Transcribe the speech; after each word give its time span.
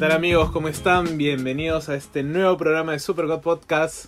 tal 0.00 0.12
amigos? 0.12 0.50
¿Cómo 0.50 0.68
están? 0.68 1.18
Bienvenidos 1.18 1.88
a 1.88 1.94
este 1.94 2.22
nuevo 2.22 2.56
programa 2.56 2.92
de 2.92 2.98
Super 2.98 3.26
God 3.26 3.40
Podcast, 3.40 4.06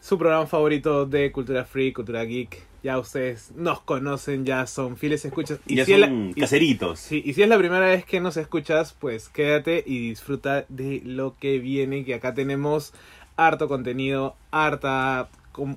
su 0.00 0.18
programa 0.18 0.46
favorito 0.46 1.06
de 1.06 1.32
cultura 1.32 1.64
free, 1.64 1.92
cultura 1.92 2.24
geek. 2.24 2.62
Ya 2.82 2.98
ustedes 2.98 3.52
nos 3.54 3.80
conocen, 3.80 4.44
ya 4.44 4.66
son 4.66 4.96
fieles 4.96 5.24
escuchas. 5.24 5.60
Y 5.66 5.76
ya 5.76 5.84
si 5.84 5.92
es 5.94 6.00
la- 6.00 6.08
son 6.08 6.32
y- 6.36 6.40
caseritos. 6.40 6.98
sí, 6.98 7.22
y 7.24 7.32
si 7.34 7.42
es 7.42 7.48
la 7.48 7.56
primera 7.58 7.86
vez 7.86 8.04
que 8.04 8.20
nos 8.20 8.36
escuchas, 8.36 8.94
pues 8.98 9.28
quédate 9.28 9.82
y 9.86 10.08
disfruta 10.08 10.66
de 10.68 11.00
lo 11.04 11.36
que 11.38 11.58
viene, 11.60 12.04
que 12.04 12.14
acá 12.14 12.34
tenemos 12.34 12.92
harto 13.36 13.68
contenido, 13.68 14.36
harta 14.50 15.30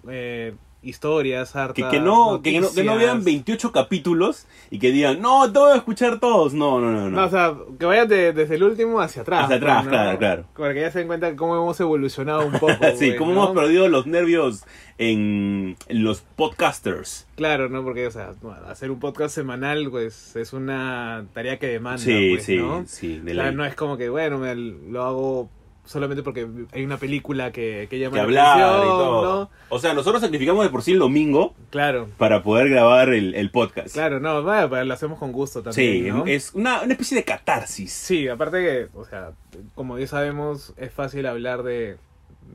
eh, 0.10 0.56
historias, 0.86 1.56
harta 1.56 1.74
Que, 1.74 1.88
que 1.90 2.00
no, 2.00 2.42
que, 2.42 2.60
no, 2.60 2.72
que 2.74 2.84
no 2.84 2.96
vean 2.96 3.24
28 3.24 3.72
capítulos 3.72 4.46
y 4.72 4.80
que 4.80 4.92
digan, 4.92 5.22
no, 5.22 5.52
te 5.52 5.60
voy 5.60 5.72
a 5.74 5.76
escuchar 5.76 6.20
todos. 6.20 6.54
No, 6.54 6.80
no, 6.80 6.92
no. 6.92 7.10
no. 7.10 7.10
No, 7.10 7.26
o 7.26 7.30
sea, 7.30 7.54
que 7.80 7.86
vayan 7.86 8.08
de- 8.08 8.34
desde 8.34 8.56
el 8.56 8.64
último 8.64 9.02
hacia 9.02 9.24
atrás. 9.24 9.46
Hacia 9.46 9.58
atrás, 9.58 9.84
¿no? 9.86 9.90
claro, 9.92 10.18
claro. 10.18 10.46
Para 10.58 10.74
que 10.74 10.82
ya 10.82 10.92
se 10.92 11.00
den 11.00 11.08
cuenta 11.08 11.36
cómo 11.36 11.56
hemos 11.56 11.80
evolucionado 11.80 12.46
un 12.46 12.54
poco. 12.54 12.74
sí, 12.98 13.14
¿no? 13.20 13.32
hemos 13.32 13.52
perdido 13.52 13.88
los 13.90 14.06
nervios 14.08 14.64
en, 14.98 15.76
en 15.88 16.04
los 16.04 16.22
podcasters. 16.22 17.28
Claro, 17.36 17.68
¿no? 17.70 17.84
Porque, 17.84 18.08
o 18.08 18.12
sea, 18.12 18.32
hacer 18.70 18.92
un 18.92 19.00
podcast 19.00 19.36
semanal, 19.36 19.90
pues, 19.90 20.36
es 20.36 20.54
una 20.54 21.26
tarea 21.34 21.60
que 21.60 21.68
demanda, 21.68 21.98
Sí, 21.98 22.30
pues, 22.36 22.46
sí, 22.46 22.58
¿no? 22.58 22.84
sí. 22.88 23.20
O 23.22 23.26
De 23.26 23.34
sea, 23.34 23.44
la, 23.46 23.52
no 23.52 23.66
es 23.66 23.76
como 23.76 23.98
que, 23.98 24.10
bueno, 24.10 24.38
me 24.38 24.56
lo 24.56 25.04
hago 25.04 25.50
solamente 25.86 26.24
porque 26.24 26.48
hay 26.74 26.84
una 26.84 26.98
película 26.98 27.52
que, 27.52 27.88
que 27.90 28.00
llama 28.00 28.14
que 28.14 28.18
la 28.18 28.24
hablar 28.54 28.84
y 28.84 28.88
todo. 28.88 29.40
¿no? 29.42 29.50
O 29.70 29.80
sea, 29.80 29.94
nosotros 29.94 30.22
sacrificamos 30.22 30.64
de 30.64 30.70
por 30.70 30.82
sí 30.82 30.92
el 30.94 31.00
domingo 31.00 31.54
Claro, 31.70 32.10
para 32.18 32.44
poder 32.44 32.70
grabar 32.70 33.10
el, 33.10 33.36
el 33.36 33.52
podcast. 33.52 33.94
claro, 33.94 34.20
no, 34.20 34.42
bueno, 34.44 34.84
lo 34.84 34.94
hacemos 34.94 35.20
con 35.20 35.32
gusto 35.32 35.62
también, 35.62 36.04
Sí, 36.06 36.10
¿no? 36.12 36.26
es 36.26 36.54
una, 36.54 36.82
una 36.82 36.94
especie 36.94 37.16
de 37.18 37.24
catarsis. 37.24 37.92
Sí, 37.92 38.28
aparte 38.28 38.58
que, 38.62 38.88
o 38.98 39.06
sea, 39.06 39.32
como 39.76 39.98
ya 40.00 40.08
sabemos, 40.08 40.74
es 40.78 40.92
fácil 40.92 41.26
hablar 41.26 41.64
de, 41.64 41.98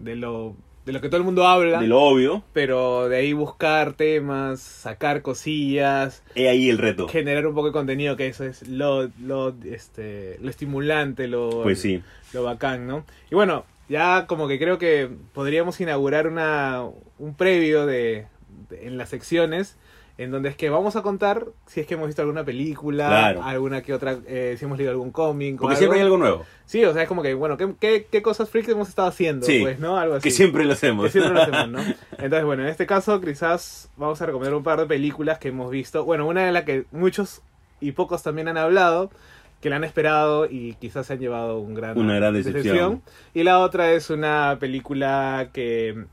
de 0.03 0.17
lo 0.17 0.55
de 0.87 0.93
lo 0.95 1.03
que 1.03 1.09
todo 1.11 1.19
el 1.19 1.25
mundo 1.25 1.47
habla, 1.47 1.79
De 1.83 1.87
lo 1.87 2.01
obvio, 2.01 2.43
pero 2.55 3.09
de 3.11 3.19
ahí 3.19 3.35
buscar 3.35 3.93
temas, 3.93 4.61
sacar 4.61 5.21
cosillas, 5.21 6.23
he 6.35 6.49
ahí 6.49 6.71
el 6.71 6.79
reto. 6.79 7.07
generar 7.07 7.47
un 7.47 7.55
poco 7.55 7.67
de 7.67 7.73
contenido, 7.75 8.17
que 8.17 8.27
eso 8.27 8.45
es 8.45 8.67
lo, 8.67 9.11
lo, 9.23 9.55
este, 9.71 10.39
lo 10.41 10.49
estimulante, 10.49 11.29
lo, 11.29 11.63
Pues 11.63 11.81
sí. 11.83 12.03
Lo 12.33 12.43
bacán, 12.45 12.87
¿no? 12.87 13.05
Y 13.31 13.35
bueno, 13.35 13.65
ya 13.89 14.27
como 14.27 14.47
que 14.49 14.59
creo 14.59 14.79
que 14.79 15.11
podríamos 15.35 15.81
inaugurar 15.81 16.27
una, 16.27 16.83
un 17.19 17.35
previo 17.35 17.87
de, 17.87 18.27
de- 18.69 18.87
en 18.87 18.97
las 18.99 19.09
secciones 19.09 19.77
en 20.19 20.31
donde 20.31 20.51
es 20.51 20.57
que 20.57 20.69
vamos 20.69 20.97
a 20.97 21.03
contar 21.03 21.47
si 21.67 21.81
es 21.81 21.87
que 21.87 21.95
hemos 21.95 22.07
visto 22.07 22.21
alguna 22.21 22.45
película, 22.45 23.09
Claro. 23.09 23.43
alguna 23.43 23.81
que 23.81 23.95
otra, 23.95 24.19
eh, 24.27 24.55
si 24.59 24.67
hemos 24.67 24.77
leído 24.77 24.91
algún 24.93 25.11
cómic. 25.13 25.55
o 25.57 25.63
Porque 25.63 25.77
siempre 25.77 25.99
hay 25.99 26.05
algo 26.05 26.19
nuevo. 26.19 26.45
Sí, 26.67 26.85
o 26.85 26.93
sea, 26.93 27.03
es 27.03 27.09
como 27.09 27.23
que, 27.23 27.33
bueno, 27.33 27.57
¿qué, 27.57 27.73
qué, 27.81 28.07
qué 28.13 28.21
cosas 28.21 28.51
freaks 28.51 28.69
hemos 28.69 28.91
estado 28.91 29.09
haciendo? 29.09 29.47
Sí, 29.47 29.61
Pues, 29.63 29.79
¿no? 29.81 29.97
Algo 29.97 30.17
así. 30.17 30.25
Que 30.25 30.31
siempre 30.31 30.67
lo 30.67 30.75
hacemos. 30.75 31.07
Que 31.07 31.13
siempre 31.13 31.33
lo 31.33 31.41
hacemos, 31.41 31.69
¿no? 31.71 31.79
Entonces, 32.19 32.45
bueno, 32.45 32.63
en 32.65 32.69
este 32.69 32.85
caso 32.87 33.19
quizás 33.23 33.89
vamos 33.97 34.21
a 34.21 34.27
recomendar 34.27 34.55
un 34.55 34.63
par 34.63 34.79
de 34.79 34.85
películas 34.87 35.39
que 35.39 35.49
hemos 35.49 35.71
visto. 35.71 36.05
Bueno, 36.05 36.27
una 36.27 36.45
de 36.45 36.53
las 36.53 36.65
que 36.65 36.85
muchos 36.93 37.41
y 37.81 37.93
pocos 37.93 38.23
también 38.23 38.47
han 38.49 38.59
hablado, 38.59 39.11
que 39.61 39.71
la 39.71 39.77
han 39.77 39.85
esperado 39.85 40.47
y 40.47 40.75
quizás 40.81 41.07
se 41.07 41.13
han 41.15 41.19
llevado 41.21 41.59
un 41.61 41.75
gran, 41.75 41.99
Una 41.99 42.15
gran 42.17 42.33
decepción. 42.35 43.03
Y 43.35 43.43
la 43.43 43.59
otra 43.61 43.93
es 43.93 44.09
una 44.11 44.57
película 44.59 45.51
que 45.53 46.05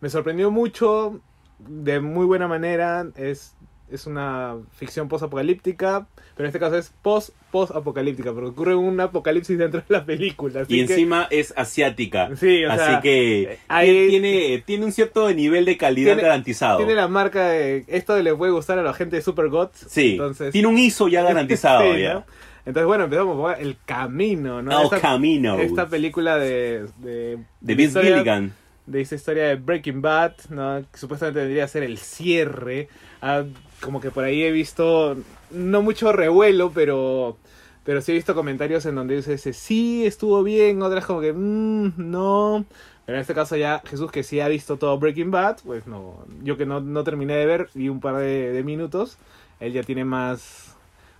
me 0.00 0.08
sorprendió 0.10 0.50
mucho, 0.50 1.20
de 1.58 2.00
muy 2.00 2.24
buena 2.26 2.48
manera. 2.48 3.06
Es, 3.16 3.54
es 3.90 4.06
una 4.06 4.56
ficción 4.76 5.08
post-apocalíptica, 5.08 6.06
pero 6.34 6.46
en 6.46 6.48
este 6.48 6.58
caso 6.58 6.76
es 6.76 6.92
post-post-apocalíptica, 7.02 8.32
porque 8.32 8.48
ocurre 8.48 8.74
un 8.74 8.98
apocalipsis 9.00 9.58
dentro 9.58 9.80
de 9.80 9.86
la 9.88 10.04
película. 10.04 10.62
así 10.62 10.74
Y 10.80 10.86
que- 10.86 10.92
encima 10.94 11.28
es 11.30 11.52
asiática. 11.56 12.30
Sí, 12.36 12.64
o 12.64 12.72
Así 12.72 12.84
sea, 12.84 13.00
que 13.00 13.58
ahí- 13.68 14.08
tiene, 14.08 14.62
tiene 14.66 14.84
un 14.86 14.92
cierto 14.92 15.30
nivel 15.32 15.64
de 15.64 15.76
calidad 15.76 16.12
Tiene- 16.12 16.22
garantizado. 16.22 16.78
Tiene 16.78 16.94
la 16.94 17.08
marca 17.08 17.48
de 17.48 17.84
esto 17.88 18.20
le 18.20 18.34
puede 18.34 18.52
gustar 18.52 18.78
a 18.78 18.82
la 18.82 18.94
gente 18.94 19.16
de 19.16 19.22
Super 19.22 19.48
Gods. 19.48 19.86
Sí, 19.88 20.12
entonces, 20.12 20.52
tiene 20.52 20.68
un 20.68 20.78
ISO 20.78 21.08
ya 21.08 21.22
garantizado 21.22 21.82
Sí, 21.94 22.00
ya. 22.00 22.14
¿no? 22.14 22.24
Entonces, 22.66 22.86
bueno, 22.86 23.04
empezamos 23.04 23.36
por 23.36 23.60
El 23.60 23.76
Camino, 23.84 24.62
¿no? 24.62 24.78
El 24.78 24.84
Esta- 24.84 25.00
Camino. 25.00 25.58
Esta 25.58 25.86
película 25.88 26.36
de... 26.38 26.86
De, 26.98 27.38
de 27.60 27.74
Vince 27.74 27.84
historia- 28.00 28.14
Gilligan. 28.16 28.52
De 28.86 29.00
esta 29.00 29.14
historia 29.14 29.44
de 29.44 29.54
Breaking 29.56 30.02
Bad, 30.02 30.32
¿no? 30.50 30.82
Que 30.92 30.98
supuestamente 30.98 31.40
debería 31.40 31.66
ser 31.68 31.82
el 31.84 31.96
cierre. 31.98 32.88
Ah, 33.22 33.44
como 33.80 33.98
que 34.00 34.10
por 34.10 34.24
ahí 34.24 34.42
he 34.42 34.50
visto, 34.50 35.16
no 35.50 35.82
mucho 35.82 36.12
revuelo, 36.12 36.70
pero... 36.74 37.36
Pero 37.84 38.00
sí 38.00 38.12
he 38.12 38.14
visto 38.14 38.34
comentarios 38.34 38.86
en 38.86 38.94
donde 38.94 39.16
dice, 39.16 39.52
sí, 39.52 40.06
estuvo 40.06 40.42
bien, 40.42 40.80
otras 40.80 41.04
como 41.04 41.20
que, 41.20 41.34
"Mm, 41.34 41.92
no. 41.98 42.64
Pero 43.04 43.18
en 43.18 43.20
este 43.20 43.34
caso 43.34 43.56
ya 43.56 43.82
Jesús 43.84 44.10
que 44.10 44.22
sí 44.22 44.40
ha 44.40 44.48
visto 44.48 44.78
todo 44.78 44.98
Breaking 44.98 45.30
Bad, 45.30 45.58
pues 45.66 45.86
no, 45.86 46.24
yo 46.42 46.56
que 46.56 46.64
no, 46.64 46.80
no 46.80 47.04
terminé 47.04 47.36
de 47.36 47.44
ver, 47.44 47.68
vi 47.74 47.90
un 47.90 48.00
par 48.00 48.16
de, 48.16 48.52
de 48.52 48.62
minutos, 48.64 49.18
él 49.60 49.74
ya 49.74 49.82
tiene 49.82 50.06
más, 50.06 50.73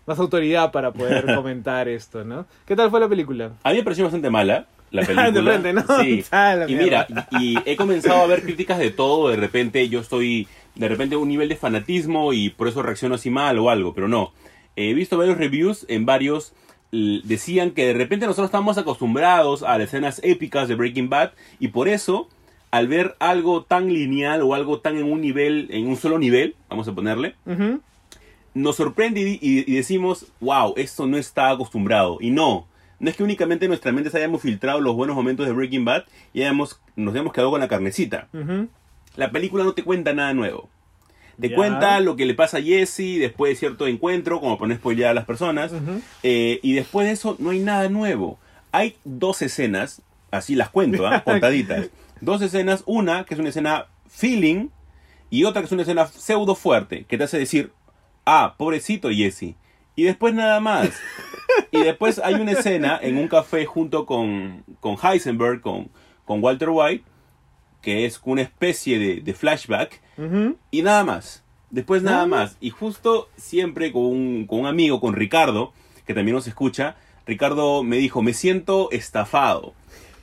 más 0.07 0.19
autoridad 0.19 0.71
para 0.73 0.93
poder 0.93 1.25
comentar 1.35 1.89
esto, 1.89 2.25
¿no? 2.25 2.47
¿Qué 2.67 2.77
tal 2.77 2.91
fue 2.91 3.01
la 3.01 3.09
película? 3.09 3.53
A 3.63 3.71
mí 3.71 3.77
me 3.77 3.83
pareció 3.83 4.05
bastante 4.05 4.31
mala 4.31 4.67
la 4.91 5.03
película. 5.07 5.31
De 5.31 5.43
frente, 5.43 5.73
¿no? 5.73 5.83
Sí. 6.03 6.25
Ah, 6.33 6.57
Y 6.69 6.75
mierda. 6.75 7.07
mira, 7.09 7.29
y, 7.41 7.57
he 7.65 7.77
comenzado 7.77 8.21
a 8.23 8.27
ver 8.27 8.43
críticas 8.43 8.79
de 8.79 8.91
todo. 8.91 9.29
De 9.29 9.37
repente 9.37 9.89
yo 9.89 10.01
estoy, 10.01 10.47
de 10.75 10.89
repente, 10.89 11.17
un 11.17 11.29
nivel 11.29 11.49
de 11.49 11.57
fanatismo 11.57 12.33
y 12.33 12.51
por 12.51 12.69
eso 12.69 12.83
reacciono 12.83 13.15
así 13.17 13.31
mal 13.31 13.59
o 13.59 13.71
algo, 13.71 13.95
pero 13.95 14.09
no. 14.09 14.33
He 14.77 14.93
visto 14.95 15.17
varios 15.19 15.39
reviews, 15.39 15.85
en 15.89 16.05
varios 16.07 16.53
decían 16.93 17.73
que 17.73 17.87
de 17.87 17.93
repente 17.95 18.25
nosotros 18.27 18.47
estamos 18.47 18.79
acostumbrados 18.79 19.65
a 19.65 19.79
las 19.79 19.89
escenas 19.89 20.21
épicas 20.23 20.69
de 20.69 20.77
Breaking 20.77 21.09
Bad 21.09 21.33
y 21.59 21.69
por 21.69 21.89
eso 21.89 22.29
al 22.71 22.87
ver 22.87 23.17
algo 23.19 23.65
tan 23.65 23.93
lineal 23.93 24.43
o 24.43 24.55
algo 24.55 24.79
tan 24.79 24.97
en 24.99 25.11
un 25.11 25.21
nivel, 25.21 25.67
en 25.71 25.89
un 25.89 25.97
solo 25.97 26.21
nivel, 26.21 26.55
vamos 26.69 26.87
a 26.87 26.93
ponerle, 26.95 27.35
Ujú. 27.47 27.81
Nos 28.55 28.77
sorprende 28.77 29.21
y, 29.21 29.39
y- 29.41 29.65
y 29.67 29.75
decimos, 29.77 30.27
wow, 30.41 30.75
esto 30.77 31.07
no 31.07 31.17
está 31.19 31.51
acostumbrado. 31.51 32.19
Y 32.21 32.31
no, 32.31 32.67
no 33.01 33.11
es 33.11 33.17
que 33.17 33.23
únicamente 33.25 33.65
en 33.67 33.71
nuestra 33.71 33.93
mente 33.93 34.11
se 34.11 34.19
hayamos 34.19 34.43
filtrado 34.43 34.81
los 34.81 34.95
buenos 34.95 35.17
momentos 35.17 35.47
de 35.47 35.53
Breaking 35.53 35.85
Bad 35.85 36.05
y 36.33 36.43
hayamos, 36.43 36.81
nos 36.97 37.13
hayamos 37.15 37.33
quedado 37.33 37.51
con 37.51 37.61
la 37.61 37.69
carnecita. 37.69 38.29
La 39.17 39.31
película 39.31 39.65
no 39.65 39.73
te 39.75 39.83
cuenta 39.85 40.13
nada 40.13 40.33
nuevo. 40.35 40.69
Te 41.41 41.49
cuenta 41.57 41.99
lo 42.01 42.15
que 42.15 42.27
le 42.27 42.35
pasa 42.35 42.59
a 42.59 42.63
Jesse 42.63 43.19
después 43.19 43.51
de 43.51 43.57
cierto 43.57 43.89
encuentro, 43.89 44.41
como 44.41 44.57
poner 44.57 44.77
spoiler 44.79 45.07
a 45.09 45.15
las 45.15 45.25
personas. 45.25 45.73
Eh, 46.23 46.61
y 46.63 46.75
después 46.75 47.07
de 47.09 47.13
eso 47.13 47.37
no 47.41 47.51
hay 47.51 47.59
nada 47.59 47.89
nuevo. 47.89 48.39
Hay 48.71 48.97
dos 49.05 49.43
escenas, 49.43 50.01
así 50.31 50.55
las 50.55 50.69
cuento, 50.71 51.07
¿ah? 51.07 51.21
contaditas. 51.25 51.91
Dos 52.21 52.41
escenas, 52.41 52.85
una 52.87 53.25
que 53.25 53.35
es 53.35 53.41
una 53.41 53.49
escena 53.49 53.87
feeling 54.09 54.69
y 55.29 55.43
otra 55.45 55.61
que 55.61 55.67
es 55.67 55.73
una 55.73 55.83
escena 55.83 56.07
pseudo 56.07 56.55
fuerte, 56.55 57.05
que 57.09 57.19
te 57.19 57.25
hace 57.25 57.39
decir, 57.39 57.73
ah, 58.27 58.55
pobrecito 58.57 59.11
Jesse. 59.11 59.55
Y 59.97 60.03
después 60.05 60.35
nada 60.35 60.61
más. 60.61 60.91
Y 61.71 61.81
después 61.83 62.19
hay 62.19 62.35
una 62.35 62.53
escena 62.53 62.99
en 63.01 63.17
un 63.17 63.29
café 63.29 63.65
junto 63.65 64.07
con, 64.07 64.65
con 64.81 64.97
Heisenberg, 65.01 65.61
con, 65.61 65.89
con 66.25 66.43
Walter 66.43 66.71
White, 66.71 67.05
que 67.81 68.05
es 68.07 68.21
una 68.25 68.43
especie 68.43 68.99
de, 68.99 69.21
de 69.21 69.35
flashback, 69.35 70.01
y 70.71 70.83
nada 70.83 71.05
más. 71.05 71.43
Después 71.71 72.03
nada 72.03 72.23
Ah. 72.23 72.27
más. 72.27 72.57
Y 72.61 72.71
justo 72.71 73.29
siempre 73.37 73.93
con 73.93 74.03
un, 74.05 74.47
con 74.47 74.61
un 74.61 74.67
amigo, 74.67 75.01
con 75.01 75.15
Ricardo, 75.15 75.73
que 76.07 76.15
también 76.15 76.35
nos 76.35 76.47
escucha, 76.47 76.97
Ricardo 77.27 77.83
me 77.83 77.97
dijo, 77.97 78.23
me 78.23 78.33
siento 78.33 78.91
estafado. 78.91 79.75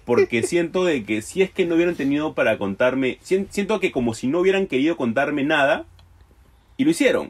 Porque 0.06 0.44
siento 0.44 0.83
de 0.83 1.03
que 1.03 1.21
si 1.21 1.42
es 1.44 1.51
que 1.51 1.65
no 1.65 1.75
hubieran 1.75 1.95
tenido 1.95 2.33
para 2.33 2.57
contarme, 2.57 3.19
sien- 3.21 3.48
siento 3.50 3.80
que 3.80 3.92
como 3.92 4.13
si 4.15 4.27
no 4.27 4.39
hubieran 4.39 4.68
querido 4.68 4.98
contarme 4.98 5.44
nada, 5.44 5.86
y 6.77 6.83
lo 6.86 6.92
hicieron. 6.92 7.30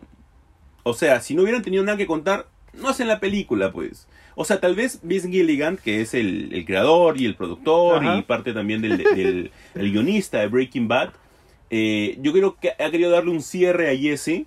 O 0.84 0.94
sea, 0.94 1.22
si 1.22 1.36
no 1.36 1.44
hubieran 1.44 1.62
tenido 1.62 1.84
nada 1.84 1.98
que 1.98 2.08
contar, 2.08 2.48
no 2.74 2.90
hacen 2.90 3.08
la 3.08 3.20
película, 3.20 3.72
pues. 3.72 4.08
O 4.36 4.46
sea, 4.46 4.60
tal 4.60 4.76
vez 4.76 5.00
Vince 5.04 5.30
Gilligan, 5.30 5.78
que 5.78 6.02
es 6.02 6.14
el, 6.14 6.54
el 6.54 6.66
creador 6.66 7.20
y 7.20 7.26
el 7.26 7.36
productor 7.36 8.04
Ajá. 8.04 8.18
y 8.18 8.22
parte 8.24 8.54
también 8.54 8.82
del, 8.82 8.98
del- 8.98 9.52
el 9.76 9.92
guionista 9.92 10.40
de 10.40 10.48
Breaking 10.48 10.88
Bad, 10.88 11.10
eh, 11.70 12.18
yo 12.22 12.32
creo 12.34 12.56
que 12.56 12.72
ha 12.72 12.92
querido 12.92 13.12
darle 13.12 13.32
un 13.32 13.42
cierre 13.42 13.90
a 13.90 13.98
Jesse, 13.98 14.46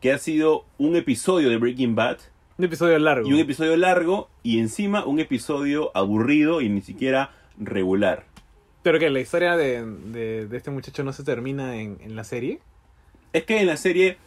que 0.00 0.12
ha 0.12 0.18
sido 0.18 0.64
un 0.78 0.94
episodio 0.96 1.48
de 1.48 1.56
Breaking 1.56 1.94
Bad 1.94 2.18
Un 2.58 2.64
episodio 2.66 2.98
largo. 2.98 3.28
y 3.28 3.32
un 3.32 3.38
episodio 3.40 3.76
largo 3.76 4.28
y 4.42 4.58
encima 4.60 5.04
un 5.04 5.18
episodio 5.20 5.90
aburrido 5.94 6.60
y 6.60 6.68
ni 6.68 6.82
siquiera 6.82 7.30
regular. 7.58 8.24
Pero 8.82 8.98
que 9.00 9.10
la 9.10 9.18
historia 9.20 9.56
de, 9.56 9.84
de, 9.84 10.46
de 10.46 10.56
este 10.56 10.70
muchacho 10.70 11.02
no 11.02 11.12
se 11.12 11.24
termina 11.24 11.76
en, 11.76 11.98
en 12.00 12.14
la 12.14 12.22
serie. 12.24 12.60
Es 13.32 13.42
que 13.44 13.60
en 13.60 13.66
la 13.66 13.76
serie 13.76 14.18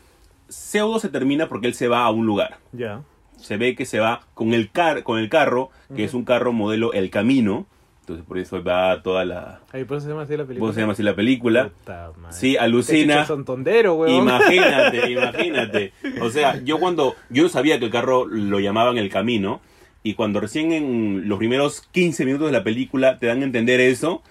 pseudo 0.50 1.00
se 1.00 1.10
termina 1.10 1.48
porque 1.48 1.68
él 1.68 1.74
se 1.74 1.88
va 1.88 2.04
a 2.04 2.12
un 2.12 2.25
lugar. 2.25 2.57
Ya. 2.72 3.01
se 3.38 3.56
ve 3.57 3.75
que 3.75 3.86
se 3.86 4.00
va 4.00 4.22
con 4.34 4.54
el 4.54 4.69
car 4.69 5.04
con 5.04 5.18
el 5.19 5.30
carro, 5.30 5.69
que 5.96 6.04
es 6.04 6.13
un 6.13 6.25
carro 6.25 6.51
modelo 6.51 6.94
El 6.94 7.10
Camino. 7.10 7.66
Entonces 8.01 8.25
por 8.25 8.40
eso 8.40 8.63
va 8.63 9.04
toda 9.04 9.24
la 9.24 9.60
Ahí 9.72 9.84
por 9.84 9.98
eso 9.98 10.06
se 10.07 10.10
llama 10.10 10.24
así 10.24 10.36
la 10.36 10.44
película. 10.44 10.60
¿cómo 10.60 10.74
se 10.74 10.81
llama 10.81 10.94
así 10.94 11.04
la 11.04 11.16
película? 11.16 11.69
Puta. 11.69 12.12
Sí, 12.31 12.57
alucina. 12.57 13.24
son 13.25 13.46
tondero, 13.46 13.94
weón. 13.94 14.24
Imagínate, 14.24 15.12
imagínate. 15.12 15.94
O 16.19 16.31
sea, 16.31 16.60
yo 16.63 16.80
cuando 16.80 17.16
yo 17.30 17.44
no 17.44 17.50
sabía 17.50 17.78
que 17.78 17.86
el 17.86 17.92
carro 17.92 18.25
lo 18.25 18.60
llamaban 18.60 18.98
El 18.98 19.10
Camino 19.10 19.62
Y 20.01 20.16
cuando 20.16 20.40
recién 20.40 20.72
en 20.72 21.30
los 21.30 21.38
primeros 21.38 21.81
15 21.92 22.25
minutos 22.25 22.48
de 22.48 22.54
la 22.54 22.63
película 22.63 23.19
te 23.19 23.28
dan 23.28 23.42
a 23.42 23.46
entender 23.46 23.80
eso, 23.80 24.24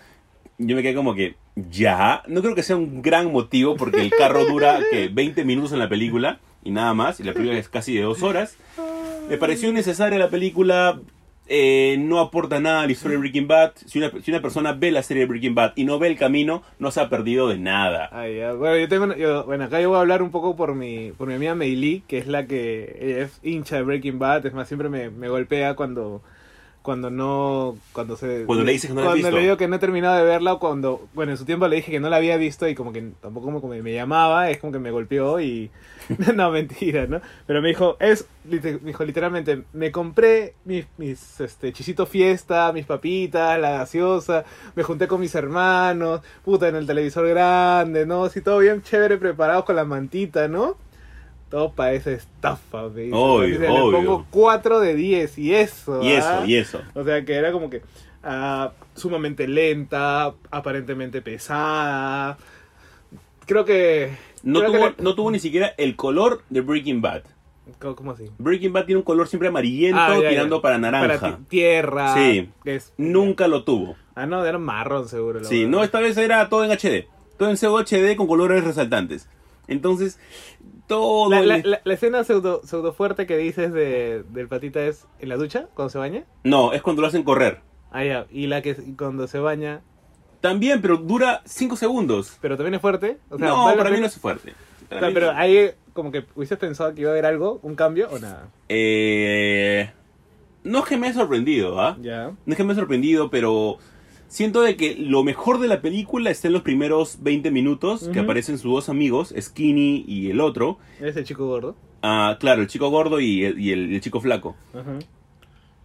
yo 0.59 0.77
me 0.77 0.83
quedé 0.83 0.95
como 0.95 1.15
que, 1.15 1.35
ya, 1.71 2.23
no 2.27 2.41
creo 2.43 2.55
que 2.55 2.63
sea 2.63 2.77
un 2.77 3.01
gran 3.03 3.33
motivo 3.33 3.77
porque 3.77 4.01
el 4.01 4.11
carro 4.11 4.45
dura 4.45 4.81
que 4.91 5.09
20 5.09 5.45
minutos 5.45 5.73
en 5.73 5.79
la 5.79 5.89
película 5.89 6.39
y 6.65 6.71
nada 6.71 6.93
más, 6.95 7.21
y 7.21 7.25
la 7.25 7.33
película 7.33 7.59
es 7.59 7.69
casi 7.69 7.95
de 7.95 8.03
dos 8.03 8.23
horas. 8.23 8.57
Me 9.29 9.37
pareció 9.39 9.69
innecesaria 9.69 10.19
la 10.19 10.29
película, 10.31 11.01
eh, 11.47 11.97
no 11.99 12.19
aporta 12.19 12.61
nada 12.61 12.83
a 12.83 12.87
la 12.87 12.93
historia 12.93 13.17
de 13.17 13.21
Breaking 13.21 13.47
Bad. 13.49 13.73
Si 13.87 13.99
una, 13.99 14.11
si 14.23 14.31
una 14.31 14.43
persona 14.43 14.73
ve 14.73 14.91
la 14.91 15.03
serie 15.03 15.23
de 15.23 15.27
Breaking 15.29 15.55
Bad 15.55 15.73
y 15.77 15.85
no 15.85 15.99
ve 15.99 16.09
el 16.09 16.17
camino, 16.19 16.63
no 16.79 16.91
se 16.91 17.01
ha 17.01 17.09
perdido 17.09 17.49
de 17.49 17.59
nada. 17.59 18.11
Ya. 18.29 18.53
Bueno, 18.55 18.77
yo 18.77 18.89
tengo, 18.89 19.05
una- 19.05 19.17
yo- 19.17 19.45
bueno, 19.45 19.65
acá 19.65 19.81
yo 19.81 19.89
voy 19.91 19.99
a 19.99 20.01
hablar 20.01 20.23
un 20.23 20.31
poco 20.31 20.57
por 20.57 20.75
mi, 20.75 21.13
por 21.13 21.29
mi 21.29 21.35
amiga 21.35 21.55
Meili, 21.55 22.03
que 22.09 22.19
es 22.19 22.27
la 22.27 22.47
que 22.47 23.23
es 23.23 23.39
hincha 23.43 23.77
de 23.77 23.83
Breaking 23.83 24.19
Bad, 24.19 24.47
es 24.47 24.53
más, 24.55 24.67
siempre 24.69 24.89
me, 24.89 25.11
me 25.11 25.29
golpea 25.29 25.75
cuando, 25.75 26.23
cuando 26.89 27.11
no, 27.11 27.77
cuando 27.93 28.17
se... 28.17 28.47
Cuando 28.47 28.65
le 28.65 28.73
dices 28.73 28.89
que 28.89 28.95
no 28.95 29.03
la 29.03 29.11
Cuando 29.11 29.31
le 29.31 29.43
digo 29.43 29.59
que 29.59 29.69
no 29.69 29.77
he 29.77 29.79
terminado 29.79 30.17
de 30.17 30.25
verla 30.25 30.55
o 30.55 30.59
cuando, 30.59 31.07
bueno, 31.13 31.33
en 31.33 31.37
su 31.37 31.45
tiempo 31.45 31.69
le 31.69 31.77
dije 31.77 31.93
que 31.93 32.01
no 32.01 32.09
la 32.09 32.17
había 32.17 32.39
visto 32.39 32.67
y 32.67 32.75
como 32.75 32.95
que 32.95 33.11
tampoco 33.21 33.45
como, 33.45 33.61
como 33.61 33.75
me 33.75 33.93
llamaba, 33.93 34.49
es 34.51 34.57
como 34.57 34.73
que 34.73 34.79
me 34.79 34.91
golpeó 34.91 35.39
y... 35.39 35.71
no, 36.35 36.51
mentira, 36.51 37.07
¿no? 37.07 37.21
Pero 37.47 37.61
me 37.61 37.69
dijo, 37.69 37.99
es, 38.01 38.27
me 38.45 38.59
dijo 38.59 39.05
literalmente, 39.05 39.65
me 39.75 39.93
compré 39.93 40.55
mis, 40.65 40.87
mis 40.97 41.43
este, 41.43 41.75
chisito 41.75 42.07
fiesta, 42.07 42.73
mis 42.73 42.87
papitas, 42.87 43.61
la 43.61 43.73
gaseosa, 43.73 44.47
me 44.75 44.83
junté 44.83 45.07
con 45.07 45.21
mis 45.21 45.35
hermanos, 45.35 46.23
puta, 46.43 46.69
en 46.69 46.77
el 46.77 46.87
televisor 46.87 47.29
grande, 47.29 48.07
¿no? 48.07 48.25
Así 48.25 48.41
todo 48.41 48.61
bien 48.61 48.81
chévere, 48.81 49.19
preparados 49.19 49.67
con 49.67 49.77
la 49.77 49.85
mantita, 49.85 50.49
¿no? 50.49 50.79
Todo 51.51 51.73
para 51.73 51.93
esa 51.95 52.11
estafa, 52.11 52.89
dice. 52.91 53.11
Obvio, 53.15 53.59
Le 53.59 53.69
obvio. 53.69 53.93
pongo 53.99 54.27
4 54.31 54.81
de 54.81 54.95
10 54.95 55.39
y 55.39 55.55
eso. 55.55 56.03
Y 56.03 56.13
¿ah? 56.13 56.19
eso, 56.19 56.45
y 56.47 56.57
eso. 56.57 56.81
O 56.95 57.05
sea 57.05 57.25
que 57.25 57.35
era 57.35 57.53
como 57.53 57.71
que 57.71 57.81
ah, 58.23 58.73
sumamente 58.95 59.49
lenta, 59.49 60.35
aparentemente 60.51 61.23
pesada. 61.23 62.37
Creo 63.47 63.65
que... 63.65 64.11
No 64.43 64.61
creo 64.61 64.73
que 64.73 64.79
tuvo, 64.79 64.89
le- 64.91 64.95
no 65.03 65.15
tuvo 65.15 65.31
ni 65.31 65.39
siquiera 65.41 65.73
el 65.79 65.97
color 65.97 66.43
de 66.51 66.61
Breaking 66.61 67.01
Bad. 67.01 67.23
¿Cómo, 67.81 68.13
así? 68.13 68.31
Breaking 68.39 68.73
Bad 68.73 68.85
tiene 68.87 68.99
un 68.99 69.05
color 69.05 69.27
siempre 69.29 69.49
amarillento 69.49 70.01
Ah, 70.01 70.19
ya, 70.23 70.29
tirando 70.31 70.57
ya. 70.57 70.63
para 70.63 70.79
naranja. 70.79 71.19
Para 71.21 71.39
tierra. 71.49 72.15
Sí. 72.15 72.51
es- 72.65 72.93
Nunca 72.99 73.49
lo 73.49 73.65
tuvo. 73.65 73.97
Ah, 74.15 74.27
no, 74.27 74.45
era 74.45 74.59
marrón 74.59 75.09
seguro. 75.09 75.43
Sí, 75.45 75.61
verdad. 75.65 75.71
no, 75.71 75.85
esta 75.85 76.01
vez 76.01 76.17
era 76.19 76.49
todo 76.49 76.65
en 76.65 76.71
HD. 76.73 77.07
Todo 77.39 77.51
en 77.51 77.57
pseudo 77.57 77.79
HD 77.79 78.17
con 78.17 78.27
colores 78.27 78.65
resaltantes. 78.65 79.29
Entonces, 79.69 80.19
todo... 80.87 81.31
La, 81.31 81.57
el- 81.57 81.79
la- 81.85 81.93
escena 81.95 82.25
pseudo, 82.25 82.63
pseudo 82.65 82.93
fuerte 82.93 83.27
que 83.27 83.37
dices 83.37 83.73
de, 83.73 84.25
del 84.31 84.49
patita 84.49 84.83
es 84.85 85.07
en 85.21 85.29
la 85.29 85.37
ducha, 85.37 85.69
cuando 85.75 85.91
se 85.91 85.99
baña. 85.99 86.25
No, 86.45 86.73
es 86.73 86.83
cuando 86.83 87.03
lo 87.03 87.09
hacen 87.09 87.23
correr. 87.23 87.61
Ah, 87.91 88.05
ya. 88.05 88.27
Y 88.31 88.47
la 88.49 88.61
que 88.63 88.75
cuando 88.97 89.27
se 89.29 89.39
baña. 89.39 89.83
También, 90.41 90.81
pero 90.81 90.97
dura 90.97 91.43
5 91.45 91.77
segundos. 91.77 92.39
Pero 92.41 92.57
también 92.57 92.75
es 92.75 92.81
fuerte. 92.81 93.19
O 93.31 93.39
sea, 93.39 93.49
no, 93.49 93.65
para 93.65 93.85
mí 93.85 93.97
pena- 93.97 94.01
no 94.01 94.07
es 94.07 94.19
fuerte. 94.19 94.55
O 94.91 94.99
sea, 94.99 95.11
pero 95.13 95.31
ahí 95.33 95.71
como 95.93 96.11
que 96.13 96.25
hubieses 96.35 96.57
pensado 96.59 96.95
que 96.95 97.01
iba 97.03 97.11
a 97.11 97.13
haber 97.13 97.27
algo, 97.27 97.59
un 97.63 97.75
cambio 97.75 98.09
o 98.11 98.19
nada. 98.19 98.49
Eh, 98.69 99.91
no 100.65 100.79
es 100.79 100.85
que 100.87 100.97
me 100.97 101.09
haya 101.09 101.17
sorprendido, 101.19 101.81
¿ah? 101.81 101.97
Ya. 102.01 102.29
No 102.47 102.53
es 102.53 102.57
que 102.57 102.65
me 102.65 102.73
haya 102.73 102.81
sorprendido, 102.81 103.31
pero 103.31 103.79
siento 104.29 104.63
de 104.63 104.77
que 104.77 104.95
lo 104.95 105.25
mejor 105.25 105.59
de 105.59 105.69
la 105.69 105.81
película 105.81 106.31
está 106.31 106.47
en 106.49 106.53
los 106.55 106.63
primeros 106.63 107.19
20 107.23 107.51
minutos, 107.51 108.09
que 108.13 108.21
aparecen 108.21 108.59
sus 108.59 108.71
dos 108.73 108.89
amigos, 108.89 109.35
Skinny 109.39 110.05
y 110.07 110.31
el 110.31 110.41
otro. 110.41 110.79
Eres 111.01 111.17
el 111.17 111.25
chico 111.25 111.47
gordo. 111.47 111.75
Ah, 112.03 112.37
claro, 112.39 112.63
el 112.63 112.69
chico 112.69 112.89
gordo 112.91 113.19
y 113.21 113.45
el, 113.45 113.59
y 113.59 113.73
el- 113.73 113.93
el 113.95 114.01
chico 114.01 114.21
flaco. 114.21 114.55
Ajá. 114.73 114.99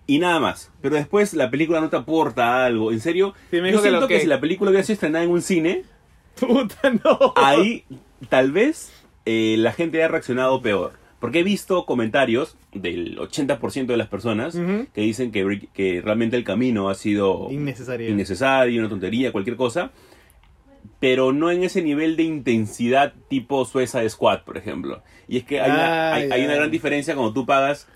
Y 0.05 0.19
nada 0.19 0.39
más. 0.39 0.71
Pero 0.81 0.95
después 0.95 1.33
la 1.33 1.49
película 1.49 1.79
no 1.81 1.89
te 1.89 1.95
aporta 1.95 2.65
algo. 2.65 2.91
En 2.91 2.99
serio, 2.99 3.33
Sí, 3.49 3.57
yo 3.57 3.63
que 3.63 3.77
siento 3.79 4.07
que... 4.07 4.15
que- 4.15 4.19
si 4.21 4.27
la 4.27 4.39
película 4.39 4.69
hubiera 4.69 4.83
sido 4.85 4.93
estrenada 4.95 5.23
en 5.25 5.31
un 5.31 5.41
cine, 5.41 5.83
Puta, 6.39 6.89
no. 7.03 7.33
ahí 7.35 7.85
tal 8.29 8.51
vez 8.51 8.91
eh, 9.25 9.55
la 9.57 9.71
gente 9.71 9.97
haya 9.99 10.09
reaccionado 10.09 10.61
peor. 10.61 10.93
Porque 11.23 11.39
he 11.39 11.43
visto 11.43 11.85
comentarios 11.85 12.57
del 12.73 13.17
80% 13.17 13.85
de 13.85 13.95
las 13.95 14.09
personas 14.09 14.55
Ujú. 14.55 14.87
que 14.93 14.99
dicen 14.99 15.31
que, 15.31 15.69
que 15.73 16.01
realmente 16.01 16.35
el 16.35 16.43
camino 16.43 16.89
ha 16.89 16.95
sido 16.95 17.47
Innecesario. 17.49 18.09
innecesario, 18.09 18.81
una 18.81 18.89
tontería, 18.89 19.31
cualquier 19.31 19.55
cosa. 19.55 19.91
Pero 20.99 21.31
no 21.31 21.49
en 21.49 21.63
ese 21.63 21.81
nivel 21.81 22.17
de 22.17 22.23
intensidad 22.23 23.13
tipo 23.29 23.63
Suicide 23.63 24.09
Squad, 24.09 24.41
por 24.43 24.57
ejemplo. 24.57 25.01
Y 25.29 25.37
es 25.37 25.45
que 25.45 25.61
hay, 25.61 25.71
una, 25.71 26.13
hay 26.13 26.43
una 26.43 26.55
gran 26.55 26.69
diferencia 26.71 27.15
cuando 27.15 27.31
tú 27.31 27.45
pagas 27.45 27.87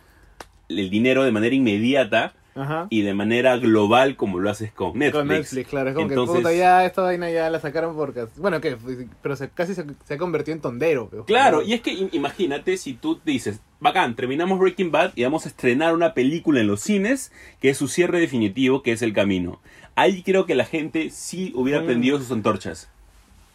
el 0.70 0.90
dinero 0.90 1.26
de 1.26 1.32
manera 1.34 1.54
inmediata 1.54 2.34
Ajá. 2.58 2.88
y 2.90 3.02
de 3.04 3.14
manera 3.14 3.56
global 3.58 4.16
como 4.16 4.40
lo 4.40 4.50
haces 4.50 4.72
con 4.72 4.98
Netflix. 4.98 5.14
Con 5.14 5.28
Netflix, 5.28 5.70
claro. 5.70 5.90
Es 5.90 5.96
como 5.96 6.08
Entonces, 6.10 6.36
que 6.36 6.42
puta, 6.42 6.54
ya 6.54 6.86
esta 6.86 7.02
vaina 7.04 7.30
ya 7.30 7.50
la 7.50 7.60
sacaron 7.60 7.96
porque. 7.96 8.26
Bueno, 8.38 8.60
que 8.60 8.76
pero 9.22 9.36
se, 9.36 9.50
casi 9.50 9.74
se, 9.76 9.86
se 10.06 10.14
ha 10.14 10.18
convertido 10.18 10.56
en 10.56 10.62
tondero. 10.62 11.08
pero- 11.10 11.26
Claro, 11.26 11.62
y 11.62 11.74
es 11.74 11.82
que 11.82 11.92
im- 11.94 12.10
imagínate 12.12 12.78
si 12.78 12.94
tú 12.94 13.20
dices, 13.24 13.60
bacán, 13.80 14.16
terminamos 14.16 14.58
Breaking 14.60 14.92
Bad 14.92 15.12
y 15.16 15.24
vamos 15.24 15.46
a 15.46 15.50
estrenar 15.50 15.94
una 15.94 16.14
película 16.14 16.60
en 16.62 16.68
los 16.68 16.82
cines 16.82 17.32
que 17.62 17.70
es 17.70 17.78
su 17.78 17.88
cierre 17.88 18.20
definitivo, 18.20 18.82
que 18.84 18.92
es 18.92 19.02
El 19.02 19.14
Camino. 19.14 19.60
Ahí 19.96 20.22
creo 20.24 20.46
que 20.46 20.56
la 20.56 20.66
gente 20.66 21.10
sí 21.12 21.52
hubiera 21.56 21.82
Mm. 21.82 21.86
prendido 21.86 22.18
sus 22.20 22.32
antorchas. 22.32 22.90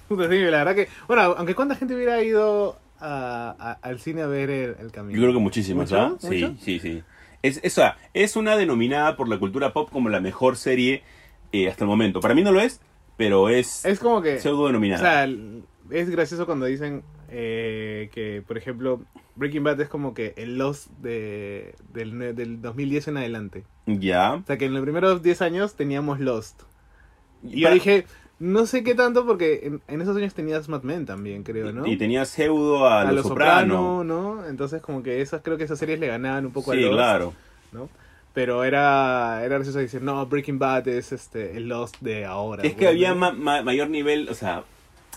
Sí, 0.09 0.17
la 0.17 0.59
verdad 0.65 0.75
que. 0.75 0.89
Bueno, 1.09 1.23
aunque 1.23 1.55
cuánta 1.55 1.75
gente 1.77 1.95
hubiera 1.95 2.23
ido 2.23 2.79
a- 3.01 3.55
a- 3.59 3.73
al 3.83 3.99
cine 4.01 4.23
a 4.23 4.27
ver 4.27 4.51
el, 4.51 4.77
el 4.79 4.93
camino. 4.93 5.17
Yo 5.19 5.23
creo 5.25 5.35
que 5.35 5.41
muchísimas, 5.41 5.91
¿Mucho? 5.91 6.03
¿ah? 6.03 6.15
Sí, 6.21 6.27
¿Mucho? 6.45 6.55
sí, 6.63 6.79
sí. 6.79 7.03
Es, 7.45 7.61
es, 7.63 7.73
o 7.75 7.81
sea, 7.83 7.99
es 8.15 8.37
una 8.37 8.57
denominada 8.57 9.17
por 9.17 9.29
la 9.29 9.39
cultura 9.39 9.73
pop 9.73 9.91
como 9.93 10.09
la 10.09 10.21
mejor 10.21 10.57
serie 10.57 11.03
eh, 11.53 11.69
hasta 11.69 11.85
el 11.85 11.89
momento. 11.89 12.21
Para 12.21 12.35
mí 12.35 12.43
no 12.43 12.53
lo 12.53 12.61
es, 12.61 12.81
pero 13.17 13.49
es, 13.49 13.85
Es 13.85 14.01
como 14.01 14.23
que. 14.23 14.41
pseudo 14.41 14.63
O 14.63 14.67
denominada. 14.69 15.27
sea, 15.27 15.35
es 15.91 16.09
gracioso 16.11 16.47
cuando 16.47 16.67
dicen 16.67 17.03
eh, 17.29 18.09
que, 18.13 18.43
por 18.47 18.57
ejemplo, 18.57 19.03
Breaking 19.37 19.63
Bad 19.63 19.81
es 19.83 19.89
como 19.89 20.15
que 20.15 20.33
el 20.37 20.57
Lost 20.57 20.89
de, 21.03 21.75
del, 21.93 22.35
del 22.35 22.63
2010 22.63 23.09
en 23.09 23.17
adelante. 23.19 23.65
ya. 23.87 24.35
O 24.35 24.47
sea, 24.47 24.57
que 24.57 24.65
en 24.65 24.73
los 24.75 24.83
primeros 24.83 25.23
10 25.23 25.43
años 25.43 25.75
teníamos 25.75 26.21
Lost. 26.21 26.63
Y 27.43 27.61
yo 27.61 27.71
dije, 27.71 28.07
no 28.45 28.67
sé 28.67 28.83
qué 28.85 28.95
tanto 28.95 29.25
porque 29.27 29.61
en, 29.65 29.81
en 29.89 30.01
esos 30.01 30.17
años 30.17 30.35
tenías 30.35 30.69
Mad 30.69 30.83
Men 30.83 31.07
también, 31.07 31.43
creo, 31.43 31.73
¿no? 31.73 31.87
Y 31.87 31.97
tenía 31.97 32.25
pseudo 32.25 32.87
a, 32.87 33.01
a 33.01 33.05
Los 33.07 33.15
Los 33.17 33.27
Soprano. 33.29 33.75
Soprano, 33.75 34.05
¿no? 34.05 34.47
Entonces 34.47 34.83
como 34.83 35.03
que 35.03 35.21
esas, 35.21 35.43
creo 35.43 35.57
que 35.57 35.65
esas 35.65 35.79
series 35.79 35.99
le 35.99 36.07
ganaban 36.09 36.47
un 36.47 36.53
poco 36.53 36.73
a 36.73 36.75
Sí, 36.75 36.81
Lost, 36.83 36.95
claro. 36.95 37.33
¿no? 37.73 37.89
Pero 38.33 38.65
era, 38.65 39.41
era 39.45 39.55
gracioso 39.57 39.79
decir, 39.79 40.03
no, 40.03 40.27
Breaking 40.27 40.59
Bad 40.59 40.89
es 40.89 41.13
este 41.13 41.57
el 41.57 41.69
Lost 41.69 41.97
de 42.01 42.25
ahora. 42.25 42.65
Es 42.65 42.75
que 42.75 42.89
había 42.89 43.15
ma- 43.15 43.31
ma- 43.33 43.63
mayor 43.63 43.89
nivel, 43.91 44.29
o 44.29 44.35
sea, 44.35 44.65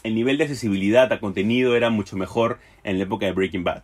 el 0.04 0.14
nivel 0.16 0.38
de 0.38 0.44
accesibilidad 0.44 1.12
a 1.12 1.20
contenido 1.20 1.76
era 1.76 1.90
mucho 1.90 2.16
mejor 2.16 2.60
en 2.84 2.98
la 2.98 3.04
época 3.06 3.26
de 3.26 3.32
Breaking 3.34 3.64
Bad. 3.64 3.84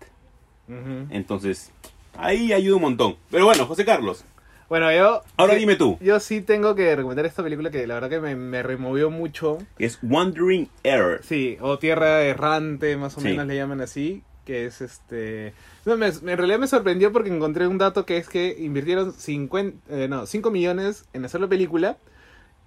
Entonces, 1.09 1.71
ahí 2.17 2.53
ayuda 2.53 2.75
un 2.77 2.81
montón. 2.83 3.15
Pero 3.31 3.45
bueno, 3.45 3.65
José 3.65 3.85
Carlos, 3.85 4.23
Bueno, 4.69 4.91
yo... 4.91 5.21
ahora 5.37 5.53
sí- 5.53 5.59
dime 5.59 5.75
tú, 5.75 5.97
Yo 6.01 6.19
sí 6.19 6.41
tengo 6.41 6.73
que 6.75 6.95
recomendar 6.95 7.25
esta 7.25 7.43
película 7.43 7.69
que 7.69 7.85
la 7.85 7.95
verdad 7.95 8.09
que 8.09 8.19
me, 8.19 8.35
me 8.35 8.63
removió 8.63 9.09
mucho. 9.09 9.57
es 9.77 9.99
Wandering 10.01 10.69
Air. 10.83 11.19
Sí, 11.23 11.57
o 11.61 11.77
Tierra 11.79 12.21
Errante, 12.23 12.97
más 12.97 13.17
o 13.17 13.21
Sí. 13.21 13.27
menos 13.29 13.45
le 13.47 13.55
llaman 13.55 13.81
así. 13.81 14.23
Que 14.45 14.65
es 14.65 14.81
este. 14.81 15.53
No, 15.85 15.95
me- 15.95 16.07
en 16.07 16.37
realidad 16.37 16.59
me 16.59 16.67
sorprendió 16.67 17.13
porque 17.13 17.29
encontré 17.33 17.65
un 17.67 17.77
dato 17.77 18.05
que 18.05 18.17
es 18.17 18.27
que 18.27 18.53
invirtieron 18.59 19.13
50, 19.13 19.77
eh, 19.89 20.07
no, 20.09 20.25
5 20.25 20.51
millones 20.51 21.05
en 21.13 21.23
hacer 21.23 21.39
la 21.39 21.47
película 21.47 21.97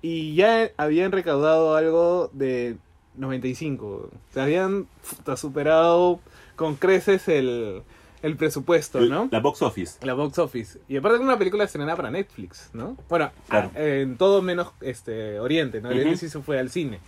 y 0.01 0.35
ya 0.37 0.71
habían 0.79 1.13
recaudado 1.13 1.77
algo 1.77 2.31
de 2.33 2.77
95. 3.17 3.87
O 3.87 4.11
sea, 4.33 4.45
habían 4.45 4.87
superado 5.37 6.21
con 6.55 6.77
creces 6.77 7.29
el, 7.29 7.83
el 8.23 8.37
presupuesto, 8.37 9.01
¿no? 9.01 9.29
La 9.31 9.41
box 9.41 9.63
office. 9.63 9.99
La 10.07 10.15
box 10.15 10.39
office. 10.39 10.79
Y 10.89 10.97
aparte 10.97 11.17
es 11.19 11.23
una 11.23 11.39
película 11.39 11.65
estrenada 11.65 11.97
para 11.97 12.11
Netflix, 12.11 12.71
¿no? 12.73 12.97
Bueno, 13.09 13.31
Claro. 13.49 13.71
a- 13.75 13.81
en 13.81 14.17
todo 14.17 14.43
menos 14.43 14.73
este 14.81 15.39
Oriente, 15.41 15.81
¿no? 15.81 15.89
Oriente 15.91 16.17
sí 16.17 16.29
se 16.29 16.41
fue 16.41 16.59
al 16.59 16.71
cine. 16.71 16.99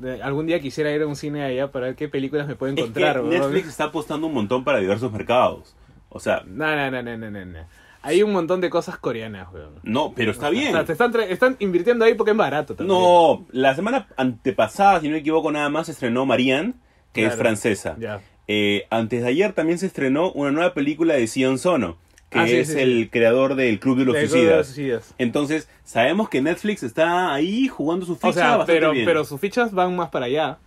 De- 0.00 0.20
algún 0.22 0.46
día 0.46 0.60
quisiera 0.60 0.90
ir 0.92 1.02
a 1.02 1.06
un 1.06 1.14
cine 1.14 1.44
allá 1.44 1.70
para 1.70 1.86
ver 1.86 1.94
qué 1.96 2.08
películas 2.08 2.48
me 2.48 2.56
puedo 2.56 2.72
Es 2.72 2.76
que 2.76 2.80
encontrar, 2.82 3.20
weón. 3.20 3.30
Netflix 3.30 3.68
está 3.68 3.84
apostando 3.84 4.26
un 4.26 4.34
montón 4.34 4.64
para 4.64 4.78
diversos 4.78 5.12
mercados. 5.12 5.76
O 6.08 6.18
sea, 6.18 6.42
No, 6.46 6.74
no, 6.74 6.90
no, 6.90 7.02
no, 7.02 7.16
no, 7.16 7.30
no, 7.30 7.44
no. 7.44 7.58
Hay 8.02 8.22
un 8.22 8.32
montón 8.32 8.60
de 8.60 8.70
cosas 8.70 8.96
coreanas, 8.98 9.52
weón. 9.52 9.74
no, 9.82 10.12
pero 10.16 10.30
está 10.30 10.48
O 10.48 10.50
bien. 10.50 10.72
sea, 10.72 10.84
te 10.84 10.92
están, 11.32 11.56
invirtiendo 11.58 12.04
ahí 12.04 12.14
porque 12.14 12.30
es 12.30 12.36
barato 12.36 12.74
también. 12.74 12.98
No, 12.98 13.44
la 13.50 13.74
semana 13.74 14.06
antepasada, 14.16 15.00
si 15.00 15.08
no 15.08 15.12
me 15.12 15.18
equivoco 15.18 15.50
nada 15.52 15.68
más, 15.68 15.88
estrenó 15.88 16.24
Marianne, 16.24 16.74
que 17.12 17.26
es 17.26 17.34
francesa. 17.36 17.96
Ya. 17.98 18.20
Eh, 18.48 18.86
antes 18.90 19.22
de 19.22 19.28
ayer 19.28 19.52
también 19.52 19.78
se 19.78 19.86
estrenó 19.86 20.32
una 20.32 20.50
nueva 20.50 20.72
película 20.74 21.14
de 21.14 21.26
Sion 21.26 21.58
Sono, 21.58 21.98
que 22.30 22.38
Ah, 22.38 22.46
sí, 22.46 22.56
es 22.56 22.68
sí, 22.68 22.74
sí. 22.74 22.80
el 22.80 23.10
creador 23.10 23.54
del 23.54 23.78
Club 23.78 23.98
de 23.98 24.04
los 24.06 24.14
de 24.14 24.26
Suicidas. 24.28 24.56
los 24.56 24.66
suicidas. 24.68 25.14
Entonces, 25.18 25.68
sabemos 25.84 26.28
que 26.28 26.40
Netflix 26.40 26.82
está 26.82 27.32
ahí 27.34 27.68
jugando 27.68 28.06
su 28.06 28.16
ficha 28.16 28.28
O 28.28 28.32
sea, 28.32 28.48
bastante 28.56 28.72
pero, 28.72 28.92
bien. 28.92 29.04
pero 29.04 29.24
sus 29.24 29.40
fichas 29.40 29.72
van 29.72 29.94
más 29.96 30.08
para 30.10 30.26
allá. 30.26 30.58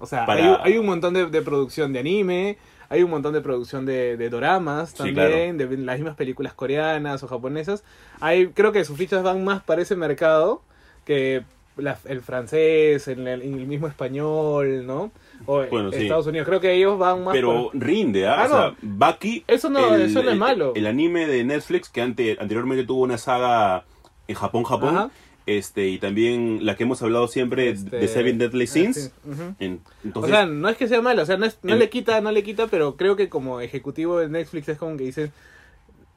O 0.00 0.06
sea, 0.06 0.26
Para- 0.26 0.42
hay, 0.42 0.48
un- 0.48 0.56
hay 0.62 0.78
un 0.78 0.86
montón 0.86 1.14
de, 1.14 1.26
de 1.26 1.42
producción 1.42 1.92
de 1.92 2.00
anime, 2.00 2.58
Hay 2.90 3.02
un 3.02 3.10
montón 3.10 3.34
de 3.34 3.42
producción 3.42 3.84
de, 3.84 4.16
de 4.16 4.30
doramas 4.30 4.94
también, 4.94 5.58
de 5.58 5.66
las 5.76 5.98
mismas 5.98 6.16
películas 6.16 6.54
coreanas 6.54 7.22
o 7.22 7.28
japonesas. 7.28 7.84
Hay, 8.18 8.46
creo 8.48 8.72
que 8.72 8.82
sus 8.86 8.96
fichas 8.96 9.22
van 9.22 9.44
más 9.44 9.62
para 9.62 9.82
ese 9.82 9.94
mercado 9.94 10.62
que 11.04 11.42
la- 11.76 11.98
el 12.06 12.22
francés, 12.22 13.06
el- 13.08 13.28
el 13.28 13.42
mismo 13.66 13.88
español, 13.88 14.86
¿no? 14.86 15.10
O 15.46 15.64
Bueno, 15.66 15.92
sí. 15.92 16.02
Estados 16.02 16.26
Unidos. 16.26 16.46
Creo 16.46 16.60
que 16.60 16.72
ellos 16.74 16.98
van 16.98 17.24
más 17.24 17.32
Pero 17.34 17.70
por- 17.72 17.78
rinde, 17.80 18.26
¿ah? 18.26 18.36
Ah, 18.38 18.44
o 18.44 18.48
sea, 18.48 18.74
no. 18.82 19.06
Bucky. 19.06 19.44
Eso 19.46 19.70
no- 19.70 19.94
eso 19.94 20.22
no 20.22 20.30
es 20.30 20.36
malo. 20.36 20.72
El, 20.74 20.86
anime 20.86 21.26
de 21.26 21.44
Netflix 21.44 21.88
que 21.88 22.00
ante, 22.02 22.36
anteriormente 22.40 22.84
tuvo 22.84 23.02
una 23.02 23.18
saga 23.18 23.84
en 24.26 24.34
Japón, 24.34 24.64
Japón. 24.64 24.96
Ajá. 24.96 25.10
Este, 25.46 25.88
y 25.88 25.96
también 25.98 26.66
la 26.66 26.76
que 26.76 26.82
hemos 26.82 27.00
hablado 27.02 27.26
siempre 27.26 27.70
Este, 27.70 27.96
de 27.96 28.06
Seven 28.08 28.36
Deadly 28.36 28.64
ah, 28.64 28.66
Sins. 28.66 29.12
En- 29.58 29.80
O 30.12 30.26
sea, 30.26 30.44
no 30.44 30.68
es 30.68 30.76
que 30.76 30.86
sea 30.88 31.00
malo, 31.00 31.22
o 31.22 31.24
sea, 31.26 31.38
no, 31.38 31.46
es- 31.46 31.58
no 31.62 31.72
En- 31.72 31.78
le 31.78 31.88
quita, 31.88 32.20
no 32.20 32.30
le 32.32 32.42
quita, 32.42 32.66
pero 32.66 32.96
creo 32.96 33.16
que 33.16 33.30
como 33.30 33.60
ejecutivo 33.62 34.18
de 34.18 34.28
Netflix 34.28 34.68
es 34.68 34.76
como 34.76 34.98
que 34.98 35.04
dicen, 35.04 35.32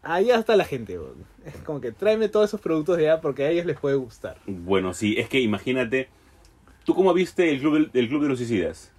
ahí 0.04 0.32
está 0.32 0.58
la 0.58 0.66
gente, 0.66 1.00
es 1.46 1.56
como 1.64 1.80
que 1.80 1.94
tráeme 1.94 2.28
todos 2.28 2.50
esos 2.50 2.60
productos 2.60 2.98
de 2.98 3.10
allá 3.10 3.22
porque 3.22 3.46
a 3.46 3.50
ellos 3.52 3.66
les 3.66 3.80
puede 3.80 3.96
gustar. 3.96 4.36
bueno, 4.48 4.94
sí, 4.94 5.16
es 5.18 5.30
que 5.30 5.40
imagínate. 5.40 6.10
¿Tú 6.84 6.96
cómo 6.96 7.14
viste 7.14 7.52
el 7.52 7.60
Club, 7.60 7.74
del- 7.76 7.92
el 7.94 8.10
club 8.10 8.24
de 8.24 8.28
los 8.30 8.40
Suicidas? 8.40 8.92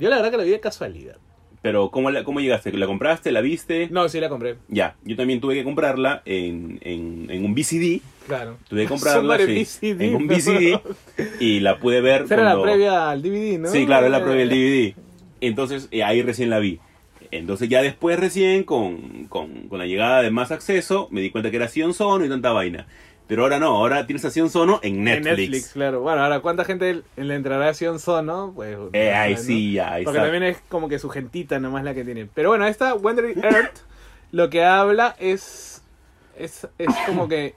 Yo 0.00 0.08
la 0.10 0.16
verdad 0.16 0.30
que 0.32 0.36
la 0.38 0.44
vi 0.44 0.50
de 0.50 0.60
casualidad. 0.60 1.16
Pero, 1.62 1.90
¿cómo, 1.90 2.10
la- 2.10 2.24
¿cómo 2.24 2.40
llegaste? 2.40 2.72
¿La 2.72 2.86
compraste? 2.86 3.30
¿La 3.32 3.42
viste? 3.42 3.88
No, 3.90 4.08
sí 4.08 4.18
la 4.18 4.30
compré, 4.30 4.56
Ya, 4.68 4.96
yo 5.04 5.14
también 5.14 5.40
tuve 5.42 5.54
que 5.54 5.62
comprarla 5.62 6.22
en, 6.24 6.78
en, 6.82 7.26
en 7.30 7.44
un 7.44 7.54
VCD. 7.54 8.00
claro. 8.26 8.56
Tuve 8.68 8.82
que 8.84 8.88
comprarla 8.94 9.36
sí, 9.38 9.44
VCD, 9.62 10.00
en 10.00 10.14
un. 10.16 10.26
VCD 10.26 10.80
y 11.38 11.60
la 11.60 11.78
pude 11.78 12.00
ver 12.00 12.24
era 12.30 12.42
la 12.54 12.62
previa 12.62 13.10
al 13.10 13.20
DVD, 13.22 13.58
¿no? 13.58 13.68
Sí, 13.68 13.84
claro, 13.84 14.06
es 14.06 14.12
la 14.12 14.24
previa 14.24 14.46
del 14.46 14.48
DVD. 14.48 14.94
Entonces, 15.42 15.88
eh, 15.90 16.02
ahí 16.02 16.22
recién 16.22 16.48
la 16.48 16.58
vi. 16.60 16.80
Entonces, 17.30 17.68
ya 17.68 17.82
después, 17.82 18.18
recién, 18.18 18.64
con, 18.64 19.26
con, 19.28 19.68
con 19.68 19.78
la 19.78 19.86
llegada 19.86 20.22
de 20.22 20.30
más 20.30 20.50
acceso, 20.50 21.08
me 21.10 21.20
di 21.20 21.30
cuenta 21.30 21.50
que 21.50 21.56
era 21.58 21.68
Sion 21.68 21.92
Sono 21.94 22.24
y 22.24 22.28
tanta 22.28 22.50
vaina. 22.52 22.86
Pero 23.30 23.44
ahora 23.44 23.58
no, 23.60 23.68
ahora 23.76 24.06
tienes 24.06 24.24
a 24.24 24.30
Sion 24.30 24.50
Sono 24.50 24.80
en 24.82 24.96
En 24.96 25.04
Netflix. 25.04 25.36
Netflix, 25.38 25.72
claro. 25.72 26.00
Bueno, 26.00 26.22
ahora, 26.22 26.40
¿cuánta 26.40 26.64
gente 26.64 27.02
le 27.16 27.34
entrará 27.34 27.68
a 27.68 27.74
Sion 27.74 27.98
Sono? 28.00 28.52
Pues, 28.54 28.76
Eh, 28.92 29.12
ahí 29.14 29.34
¿no? 29.34 29.40
sí, 29.40 29.78
ahí 29.78 30.04
Porque 30.04 30.18
también 30.18 30.42
es 30.42 30.58
como 30.68 30.88
que 30.88 30.98
su 30.98 31.08
gentita 31.08 31.58
nomás 31.60 31.84
la 31.84 31.94
que 31.94 32.04
tiene. 32.04 32.28
Pero 32.34 32.48
bueno, 32.50 32.66
esta 32.66 32.92
Wandering 32.94 33.42
Earth 33.44 33.78
lo 34.32 34.50
que 34.50 34.64
habla 34.64 35.14
es. 35.18 35.82
Es, 36.36 36.66
es 36.76 36.88
como 37.06 37.28
que. 37.28 37.54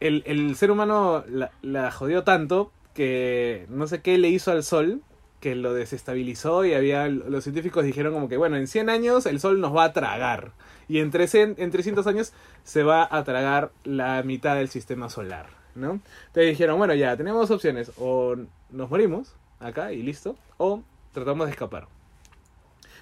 El, 0.00 0.22
el 0.26 0.54
ser 0.56 0.70
humano 0.70 1.24
la, 1.28 1.50
la 1.62 1.90
jodió 1.90 2.22
tanto 2.22 2.72
que 2.94 3.66
no 3.70 3.86
sé 3.86 4.02
qué 4.02 4.18
le 4.18 4.28
hizo 4.28 4.50
al 4.50 4.62
sol 4.64 5.00
que 5.40 5.54
lo 5.54 5.74
desestabilizó 5.74 6.64
y 6.64 6.74
había 6.74 7.08
los 7.08 7.42
científicos 7.44 7.84
dijeron 7.84 8.12
como 8.12 8.28
que 8.28 8.36
bueno 8.36 8.56
en 8.56 8.66
100 8.68 8.88
años 8.90 9.26
el 9.26 9.40
sol 9.40 9.60
nos 9.60 9.74
va 9.74 9.84
a 9.84 9.92
tragar 9.92 10.52
y 10.92 10.98
en, 10.98 11.10
300, 11.10 11.58
en 11.62 11.70
300 11.70 12.06
años 12.06 12.34
se 12.64 12.82
va 12.82 13.08
a 13.10 13.24
tragar 13.24 13.72
la 13.82 14.22
mitad 14.22 14.56
del 14.56 14.68
sistema 14.68 15.08
solar 15.08 15.46
¿no? 15.74 15.92
Entonces 16.26 16.50
dijeron 16.50 16.76
bueno 16.76 16.94
ya 16.94 17.16
tenemos 17.16 17.50
opciones. 17.50 17.92
O 17.96 18.36
nos 18.70 18.90
morimos 18.90 19.34
acá 19.58 19.92
y 19.92 20.02
listo 20.02 20.36
o 20.58 20.82
tratamos 21.14 21.46
de 21.46 21.52
escapar 21.52 21.88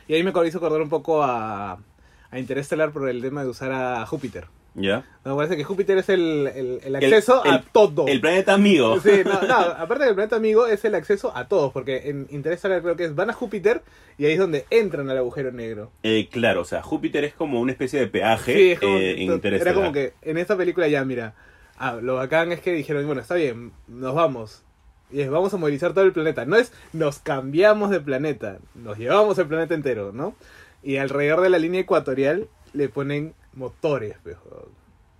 y 0.06 0.14
ahí 0.14 0.22
me 0.22 0.30
hizo 0.46 0.58
acordar 0.58 0.80
un 0.80 0.88
poco 0.88 1.24
a, 1.24 1.80
a 2.30 2.38
Interestelar 2.38 2.92
por 2.92 3.08
el 3.08 3.20
tema 3.22 3.42
de 3.42 3.48
usar 3.48 3.72
a 3.72 4.06
Júpiter 4.06 4.46
¿Ya? 4.80 5.04
me 5.24 5.34
parece 5.34 5.56
que 5.56 5.64
Júpiter 5.64 5.98
es 5.98 6.08
el, 6.08 6.46
el, 6.54 6.80
el 6.84 6.96
acceso 6.96 7.44
el- 7.44 7.50
a 7.50 7.62
todo. 7.62 8.06
El 8.08 8.20
planeta 8.20 8.54
amigo. 8.54 8.98
Sí, 9.00 9.22
no, 9.24 9.42
no, 9.42 9.54
aparte 9.78 10.04
del 10.04 10.14
planeta 10.14 10.36
amigo 10.36 10.66
es 10.66 10.84
el 10.84 10.94
acceso 10.94 11.36
a 11.36 11.46
todos, 11.48 11.72
porque 11.72 12.08
en 12.08 12.26
Interestelar 12.30 12.80
creo 12.82 12.96
que 12.96 13.04
es 13.04 13.14
van 13.14 13.30
a 13.30 13.32
Júpiter 13.34 13.82
y 14.18 14.26
ahí 14.26 14.32
es 14.32 14.38
donde 14.38 14.64
entran 14.70 15.08
al 15.10 15.18
agujero 15.18 15.52
negro. 15.52 15.90
Eh, 16.02 16.28
claro, 16.30 16.62
o 16.62 16.64
sea, 16.64 16.82
Júpiter 16.82 17.24
es 17.24 17.34
como 17.34 17.60
una 17.60 17.72
especie 17.72 18.00
de 18.00 18.06
peaje 18.06 18.54
Sí, 18.54 18.70
es 18.72 18.80
como, 18.80 18.96
eh, 18.96 19.10
en 19.12 19.22
era 19.24 19.34
Interestelar. 19.34 19.74
como 19.74 19.92
que 19.92 20.14
en 20.22 20.38
esta 20.38 20.56
película 20.56 20.88
ya, 20.88 21.04
mira, 21.04 21.34
ah, 21.78 21.98
lo 22.00 22.14
bacán 22.16 22.52
es 22.52 22.60
que 22.60 22.72
dijeron, 22.72 23.04
bueno, 23.06 23.20
está 23.20 23.34
bien, 23.34 23.72
nos 23.88 24.14
vamos. 24.14 24.62
Y 25.12 25.20
es, 25.22 25.28
vamos 25.30 25.52
a 25.52 25.56
movilizar 25.56 25.92
todo 25.92 26.04
el 26.04 26.12
planeta. 26.12 26.44
No 26.44 26.56
es 26.56 26.72
nos 26.92 27.18
cambiamos 27.18 27.90
de 27.90 28.00
planeta, 28.00 28.58
nos 28.76 28.96
llevamos 28.96 29.36
el 29.38 29.46
planeta 29.48 29.74
entero, 29.74 30.12
¿no? 30.14 30.34
Y 30.82 30.96
alrededor 30.98 31.40
de 31.40 31.50
la 31.50 31.58
línea 31.58 31.80
ecuatorial 31.80 32.46
le 32.72 32.88
ponen 32.88 33.34
motores, 33.52 34.16
pejo. 34.22 34.68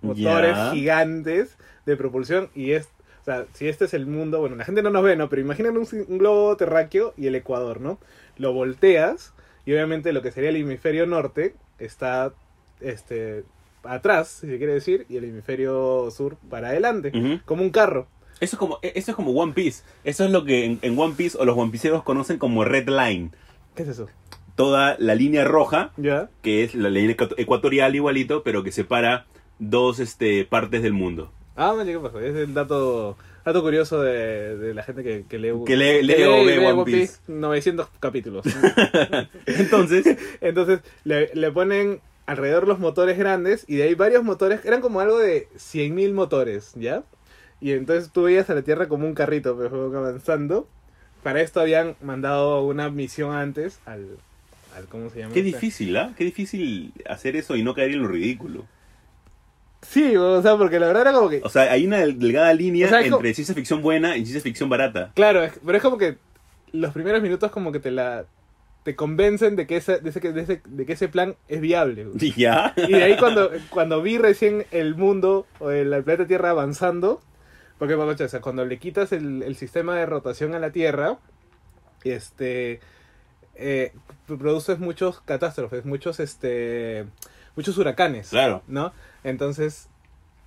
motores 0.01 0.57
gigantes 0.73 1.57
de 1.85 1.97
propulsión 1.97 2.49
y 2.55 2.71
es 2.71 2.89
o 3.21 3.23
sea, 3.23 3.45
si 3.53 3.67
este 3.67 3.85
es 3.85 3.93
el 3.93 4.07
mundo, 4.07 4.39
bueno, 4.39 4.55
la 4.55 4.65
gente 4.65 4.81
no 4.81 4.89
nos 4.89 5.03
ve, 5.03 5.15
¿no? 5.15 5.29
Pero 5.29 5.43
imaginen 5.43 5.77
un, 5.77 5.87
un 6.07 6.17
globo 6.17 6.57
terráqueo 6.57 7.13
y 7.17 7.27
el 7.27 7.35
Ecuador, 7.35 7.79
¿no? 7.79 7.99
Lo 8.37 8.51
volteas 8.51 9.33
y 9.63 9.73
obviamente 9.73 10.11
lo 10.11 10.23
que 10.23 10.31
sería 10.31 10.49
el 10.49 10.55
hemisferio 10.55 11.05
norte 11.05 11.53
está 11.77 12.33
este 12.79 13.43
atrás, 13.83 14.39
si 14.41 14.47
se 14.47 14.57
quiere 14.57 14.73
decir, 14.73 15.05
y 15.09 15.17
el 15.17 15.25
hemisferio 15.25 16.09
sur 16.11 16.37
para 16.49 16.69
adelante, 16.69 17.41
como 17.45 17.63
un 17.63 17.69
carro. 17.69 18.07
Eso 18.39 18.55
es 18.55 18.59
como, 18.59 18.79
e, 18.81 18.93
eso 18.95 19.11
es 19.11 19.15
como 19.15 19.31
One 19.31 19.53
Piece. 19.53 19.83
Eso 20.03 20.25
es 20.25 20.31
lo 20.31 20.43
que 20.43 20.65
en, 20.65 20.79
en 20.81 20.97
One 20.97 21.13
Piece 21.15 21.37
o 21.37 21.45
los 21.45 21.55
One 21.57 21.71
Pieceros 21.71 22.03
conocen 22.03 22.39
como 22.39 22.63
Red 22.63 22.89
Line. 22.89 23.31
¿Qué 23.75 23.83
es 23.83 23.89
eso? 23.89 24.07
Toda 24.61 24.95
la 24.99 25.15
línea 25.15 25.43
roja, 25.43 25.91
que 26.41 26.63
es 26.63 26.75
la 26.75 26.89
línea 26.89 27.15
ecu- 27.17 27.33
ecuatorial 27.37 27.95
igualito, 27.95 28.43
pero 28.43 28.63
que 28.63 28.71
separa 28.71 29.25
dos 29.59 29.99
este, 29.99 30.45
partes 30.45 30.83
del 30.83 30.93
mundo. 30.93 31.31
Ah, 31.55 31.73
me 31.77 31.83
¿qué 31.85 31.97
pasó? 31.99 32.19
Es 32.19 32.35
el 32.35 32.53
dato 32.53 33.17
dato 33.43 33.61
curioso 33.63 34.01
de, 34.01 34.55
de 34.57 34.73
la 34.75 34.83
gente 34.83 35.01
que, 35.03 35.25
que 35.27 35.39
lee 35.39 35.51
Que 35.65 35.75
lee- 35.75 36.03
lee 36.03 36.13
ve 36.15 36.59
One 36.71 36.83
Piece. 36.85 37.19
900 37.27 37.87
capítulos. 37.99 38.45
Entonces, 39.45 40.17
Entonces 40.41 40.81
le, 41.03 41.31
le 41.33 41.51
ponen 41.51 41.99
alrededor 42.25 42.67
los 42.67 42.79
motores 42.79 43.17
grandes 43.17 43.65
y 43.67 43.75
de 43.77 43.83
ahí 43.83 43.95
varios 43.95 44.23
motores, 44.23 44.63
eran 44.65 44.81
como 44.81 44.99
algo 45.01 45.17
de 45.17 45.47
100.000 45.57 46.13
motores, 46.13 46.71
¿ya? 46.75 47.03
Y 47.59 47.71
entonces 47.73 48.11
tú 48.11 48.23
veías 48.23 48.49
a 48.49 48.55
la 48.55 48.61
Tierra 48.61 48.87
como 48.87 49.05
un 49.05 49.13
carrito, 49.13 49.55
pero 49.57 49.69
fueron 49.69 49.95
avanzando. 49.95 50.67
Para 51.23 51.41
esto 51.41 51.59
habían 51.59 51.95
mandado 52.01 52.63
una 52.63 52.89
misión 52.89 53.33
antes 53.35 53.79
al... 53.85 54.17
al 54.75 54.85
¿Cómo 54.85 55.09
se 55.09 55.19
llama? 55.19 55.33
qué 55.33 55.41
difícil, 55.43 55.95
¿ah? 55.97 56.13
Qué 56.17 56.23
difícil 56.23 56.93
hacer 57.07 57.35
eso 57.35 57.55
y 57.55 57.63
no 57.63 57.73
caer 57.73 57.91
en 57.91 58.01
lo 58.03 58.07
ridículo. 58.07 58.65
Sí, 59.81 60.15
o 60.15 60.41
sea, 60.41 60.57
porque 60.57 60.79
la 60.79 60.87
verdad 60.87 61.01
era 61.03 61.13
como 61.13 61.27
que... 61.29 61.41
O 61.43 61.49
sea, 61.49 61.63
hay 61.71 61.85
una 61.87 61.97
delgada 61.97 62.53
línea 62.53 62.85
O 62.85 62.89
sea, 62.89 62.99
es 62.99 63.05
como- 63.05 63.17
entre 63.17 63.33
ciencia 63.33 63.55
ficción 63.55 63.81
buena 63.81 64.15
y 64.15 64.21
ciencia 64.25 64.41
ficción 64.41 64.69
barata. 64.69 65.11
Claro, 65.15 65.43
es- 65.43 65.59
pero 65.65 65.75
es 65.77 65.83
como 65.83 65.97
que 65.97 66.17
los 66.71 66.93
primeros 66.93 67.21
minutos 67.21 67.51
como 67.51 67.71
que 67.71 67.79
te 67.79 67.91
la... 67.91 68.25
Te 68.83 68.95
convencen 68.95 69.55
de 69.55 69.67
que 69.67 69.77
ese, 69.77 69.99
de 69.99 70.09
ese, 70.09 70.19
de 70.19 70.41
ese, 70.41 70.61
de 70.65 70.85
que 70.87 70.93
ese 70.93 71.07
plan 71.07 71.35
es 71.47 71.61
viable. 71.61 72.07
¿Y 72.19 72.31
ya? 72.39 72.73
Y 72.77 72.91
de 72.93 73.03
ahí 73.03 73.17
cuando, 73.17 73.51
cuando 73.69 74.01
vi 74.01 74.17
recién 74.17 74.65
el 74.71 74.95
mundo 74.95 75.45
o 75.59 75.69
el, 75.69 75.93
el 75.93 76.03
planeta 76.03 76.27
Tierra 76.27 76.49
avanzando, 76.49 77.21
porque 77.77 77.93
o 77.95 78.27
sea, 78.27 78.41
cuando 78.41 78.65
le 78.65 78.79
quitas 78.79 79.11
el, 79.11 79.43
el 79.43 79.55
sistema 79.55 79.95
de 79.97 80.07
rotación 80.07 80.55
a 80.55 80.59
la 80.59 80.71
Tierra, 80.71 81.17
este 82.03 82.79
eh, 83.55 83.93
produces 84.27 84.79
muchos 84.79 85.21
catástrofes, 85.21 85.85
muchos 85.85 86.19
este 86.19 87.05
muchos 87.55 87.77
huracanes, 87.77 88.29
Claro. 88.29 88.61
¿no? 88.67 88.93
Entonces 89.23 89.87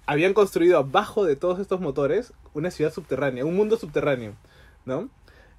habían 0.07 0.35
construido 0.35 0.79
abajo 0.79 1.25
de 1.25 1.37
todos 1.37 1.59
estos 1.61 1.81
motores 1.81 2.33
una 2.55 2.71
ciudad 2.71 2.93
subterránea, 2.93 3.45
un 3.45 3.57
mundo 3.57 3.77
subterráneo, 3.77 4.35
¿no? 4.85 5.09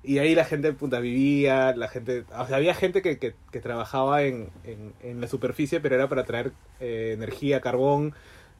Y 0.03 0.19
ahí 0.19 0.35
la 0.35 0.45
gente 0.45 0.71
puta, 0.71 0.99
vivía, 0.99 1.75
la 1.75 1.87
gente, 1.87 2.25
o 2.37 2.45
sea, 2.45 2.57
había 2.57 2.75
gente 2.75 3.01
que, 3.01 3.17
que, 3.17 3.33
que 3.51 3.59
trabajaba 3.59 4.21
en, 4.21 4.49
en, 4.63 4.93
en 5.01 5.19
la 5.19 5.27
superficie, 5.27 5.79
pero 5.79 5.95
era 5.95 6.07
para 6.07 6.25
traer 6.25 6.51
eh, 6.79 7.13
energía, 7.15 7.59
carbón, 7.59 8.13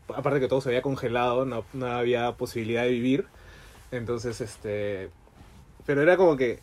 aparte 0.08 0.40
que 0.40 0.48
todo 0.48 0.62
se 0.62 0.70
había 0.70 0.82
congelado, 0.82 1.46
no, 1.46 1.64
no 1.74 1.86
había 1.86 2.32
posibilidad 2.32 2.82
de 2.84 2.90
vivir. 2.90 3.28
Entonces, 3.92 4.42
este, 4.42 5.12
pero 5.86 6.02
era 6.02 6.18
como 6.18 6.36
que 6.36 6.60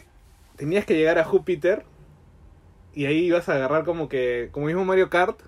tenías 0.57 0.85
que 0.85 0.95
llegar 0.97 1.19
a 1.21 1.25
Júpiter 1.25 1.85
y 2.95 3.07
ahí 3.07 3.19
ibas 3.27 3.49
a 3.49 3.55
agarrar 3.55 3.85
como 3.85 4.09
que, 4.09 4.49
como 4.53 4.67
mismo 4.67 4.85
Mario 4.85 5.09
Kart, 5.11 5.39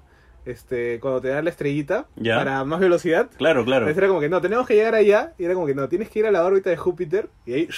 este, 0.46 1.00
cuando 1.00 1.20
te 1.22 1.28
da 1.28 1.40
la 1.42 1.50
estrellita 1.50 2.06
Ya. 2.16 2.36
para 2.36 2.64
más 2.64 2.78
velocidad. 2.80 3.30
Claro, 3.38 3.64
claro. 3.64 3.84
Entonces 3.86 3.98
era 3.98 4.08
como 4.08 4.20
que 4.20 4.28
no, 4.28 4.40
tenemos 4.42 4.66
que 4.66 4.74
llegar 4.74 4.94
allá. 4.94 5.32
Y 5.38 5.44
era 5.44 5.54
como 5.54 5.66
que 5.66 5.74
no, 5.74 5.88
tienes 5.88 6.10
que 6.10 6.18
ir 6.18 6.26
a 6.26 6.30
la 6.30 6.44
órbita 6.44 6.68
de 6.70 6.76
Júpiter. 6.76 7.28
Y 7.46 7.54
ahí 7.54 7.68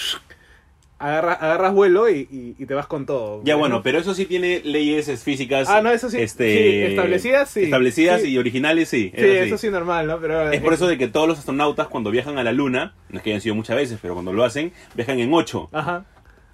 agarra- 0.99 1.33
agarras 1.33 1.73
vuelo 1.73 2.09
y, 2.09 2.27
y- 2.31 2.55
y 2.57 2.65
te 2.65 2.73
vas 2.73 2.87
con 2.87 3.05
todo. 3.05 3.41
Ya 3.43 3.55
bueno, 3.55 3.83
pero 3.83 3.99
eso 3.99 4.13
sí 4.15 4.25
tiene 4.25 4.61
leyes 4.65 5.07
es, 5.07 5.23
físicas. 5.23 5.69
Ah, 5.69 5.81
no, 5.81 5.91
eso 5.91 6.09
sí. 6.09 6.19
este, 6.19 6.53
sí, 6.57 6.81
establecidas, 6.91 7.49
sí. 7.49 7.63
Establecidas 7.63 8.21
Sí. 8.21 8.29
y 8.31 8.37
originales, 8.37 8.89
sí. 8.89 9.11
Sí, 9.15 9.23
eso 9.25 9.57
sí 9.57 9.69
normal, 9.69 10.07
¿no? 10.07 10.19
Pero 10.19 10.49
Es 10.51 10.59
por 10.61 10.73
eso 10.73 10.87
de 10.87 10.97
que 10.97 11.07
todos 11.07 11.27
los 11.27 11.37
astronautas 11.39 11.87
cuando 11.87 12.09
viajan 12.11 12.37
a 12.37 12.43
la 12.43 12.51
Luna, 12.51 12.95
no 13.09 13.17
es 13.17 13.23
que 13.23 13.29
hayan 13.29 13.41
sido 13.41 13.55
muchas 13.55 13.75
veces, 13.75 13.99
pero 14.01 14.13
cuando 14.15 14.33
lo 14.33 14.43
hacen, 14.43 14.73
viajan 14.95 15.19
en 15.19 15.31
ocho. 15.33 15.69
Ajá. 15.71 16.05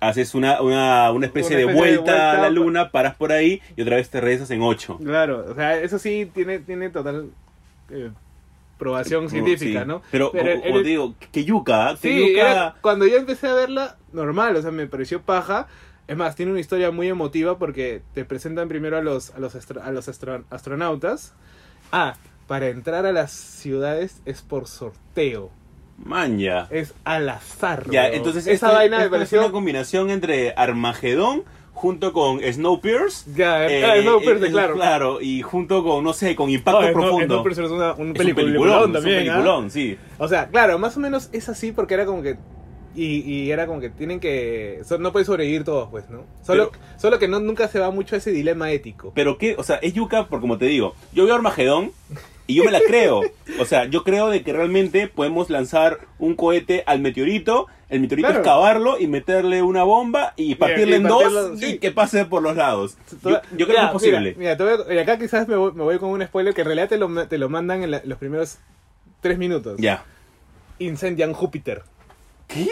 Haces 0.08 0.36
una, 0.36 0.62
una, 0.62 1.12
una 1.12 1.26
especie, 1.26 1.64
Una 1.64 1.72
de, 1.74 1.78
vuelta 1.80 2.32
a 2.34 2.38
la 2.42 2.50
Luna, 2.50 2.92
paras 2.92 3.16
por 3.16 3.32
ahí 3.32 3.62
y 3.76 3.82
otra 3.82 3.96
vez 3.98 4.10
te 4.10 4.20
regresas 4.22 4.52
en 4.52 4.62
ocho. 4.62 4.98
Claro, 4.98 5.46
o 5.50 5.56
sea, 5.56 5.78
eso 5.80 5.98
sí 6.00 6.30
tiene, 6.34 6.60
tiene 6.60 6.90
total 6.90 7.30
eh, 7.90 8.12
probación 8.78 9.30
científica, 9.30 9.82
Sí. 9.82 9.88
¿no? 9.88 10.02
Pero, 10.12 10.32
Pero 10.32 10.44
como, 10.44 10.54
el- 10.56 10.62
como 10.62 10.78
el- 10.78 10.84
te 10.84 10.90
digo, 10.90 11.16
que 11.32 11.46
yuca, 11.46 11.96
que 12.02 12.10
Sí, 12.10 12.30
yuca. 12.32 12.52
era- 12.52 12.76
cuando 12.82 13.06
yo 13.08 13.18
empecé 13.18 13.48
a 13.48 13.54
verla, 13.54 13.98
normal, 14.12 14.56
o 14.56 14.62
sea, 14.62 14.72
me 14.72 14.88
pareció 14.88 15.22
paja. 15.22 15.68
Es 16.08 16.18
más, 16.18 16.36
tiene 16.36 16.52
una 16.52 16.60
historia 16.60 16.92
muy 16.92 17.08
emotiva 17.08 17.58
porque 17.58 18.02
te 18.14 18.26
presentan 18.26 18.68
primero 18.68 18.98
a 18.98 19.02
los, 19.02 19.32
a 19.36 19.40
los, 19.40 19.56
astro- 19.56 19.82
a 19.82 19.92
los 19.92 20.10
astro- 20.10 20.44
astronautas. 20.50 21.34
Ah, 21.94 22.16
para 22.48 22.68
entrar 22.68 23.06
a 23.06 23.14
las 23.14 23.32
ciudades 23.32 24.22
es 24.26 24.42
por 24.42 24.68
sorteo. 24.68 25.50
Maña. 26.04 26.68
Es 26.70 26.94
al 27.04 27.30
azar. 27.30 27.86
Ya, 27.90 28.08
entonces 28.10 28.46
esa 28.48 28.68
esto- 28.68 28.78
vaina 28.78 29.10
me 29.10 29.24
es 29.24 29.34
una 29.34 29.52
combinación 29.52 30.10
entre 30.10 30.54
Armagedón 30.56 31.44
junto 31.74 32.14
con 32.14 32.40
Snowpiercer. 32.42 33.34
Ya, 33.36 33.68
eh, 33.68 33.84
ah, 33.86 34.02
Snowpiercer, 34.02 34.48
eh, 34.48 34.52
claro. 34.52 34.76
Claro, 34.76 35.22
y 35.22 35.42
junto 35.42 35.84
con, 35.84 36.04
no 36.04 36.14
sé, 36.14 36.36
con 36.36 36.50
Impacto 36.50 36.92
Profundo. 36.94 37.26
Snowpiercer 37.36 37.66
es 37.66 37.72
una- 37.72 37.94
un 37.94 38.02
Es 38.02 38.08
un 38.08 38.14
peliculón, 38.14 38.46
peliculón, 38.46 38.80
es 38.82 38.86
un 38.88 38.94
también. 38.94 39.30
¿ah? 39.30 39.66
sí. 39.70 39.98
O 40.18 40.28
sea, 40.28 40.48
claro, 40.48 40.78
más 40.80 40.96
o 40.98 41.00
menos 41.00 41.30
es 41.34 41.50
así 41.50 41.72
porque 41.72 41.94
era 41.96 42.06
como 42.06 42.22
que. 42.22 42.38
Y, 42.96 43.22
y 43.22 43.50
era 43.52 43.66
como 43.66 43.80
que 43.80 43.90
tienen 43.90 44.20
que. 44.20 44.82
so- 44.86 45.00
no 45.00 45.12
pueden 45.12 45.26
sobrevivir 45.26 45.64
todos, 45.64 45.90
pues, 45.90 46.08
¿no? 46.12 46.26
Solo, 46.44 46.72
solo 46.98 47.18
que 47.18 47.28
no, 47.28 47.40
nunca 47.40 47.68
se 47.68 47.80
va 47.80 47.90
mucho 47.90 48.14
a 48.14 48.20
ese 48.20 48.30
dilema 48.32 48.70
ético. 48.72 49.12
Pero 49.16 49.40
qué, 49.40 49.56
o 49.58 49.64
sea, 49.64 49.78
es 49.78 49.94
yuca, 49.94 50.28
por 50.28 50.42
como 50.42 50.60
te 50.60 50.66
digo, 50.66 50.94
yo 51.12 51.26
veo 51.26 51.34
Armagedón 51.34 51.92
y 52.48 52.56
yo 52.56 52.64
me 52.66 52.72
la 52.72 52.82
creo. 52.82 53.22
O 53.60 53.66
sea, 53.66 53.86
yo 53.86 54.04
creo 54.04 54.30
de 54.30 54.44
que 54.44 54.52
realmente 54.54 55.08
podemos 55.08 55.50
lanzar 55.50 56.00
un 56.20 56.36
cohete 56.36 56.84
al 56.86 57.00
meteorito, 57.00 57.68
el 57.90 58.02
meteorito 58.02 58.28
Claro. 58.28 58.40
excavarlo 58.42 59.00
y 59.00 59.08
meterle 59.08 59.62
una 59.62 59.84
bomba 59.84 60.34
y 60.36 60.56
partirle 60.56 60.94
y 60.94 60.96
en 61.00 61.04
partirlo, 61.04 61.50
dos 61.50 61.60
sí. 61.60 61.66
y 61.66 61.78
que 61.80 61.92
pase 61.92 62.26
por 62.26 62.42
los 62.44 62.56
lados. 62.56 62.98
Yo, 63.24 63.40
yo 63.56 63.68
creo 63.68 63.80
que 63.80 63.86
es 63.86 63.92
posible. 63.92 64.36
Mira, 64.38 64.58
mira, 64.90 65.02
acá 65.04 65.18
quizás 65.20 65.48
me 65.48 65.56
voy, 65.56 65.72
me 65.74 65.84
voy 65.84 66.00
con 66.00 66.10
un 66.10 66.22
spoiler 66.26 66.54
que 66.54 66.62
en 66.62 66.68
realidad 66.68 66.90
te 66.90 66.98
lo, 66.98 67.28
te 67.28 67.38
lo 67.38 67.50
mandan 67.50 67.84
en 67.84 67.92
la- 67.92 68.02
los 68.04 68.18
primeros 68.18 68.58
tres 69.22 69.38
minutos. 69.38 69.78
Ya. 69.80 70.04
Incendian 70.80 71.34
Júpiter. 71.34 71.84
¿Qué? 72.48 72.68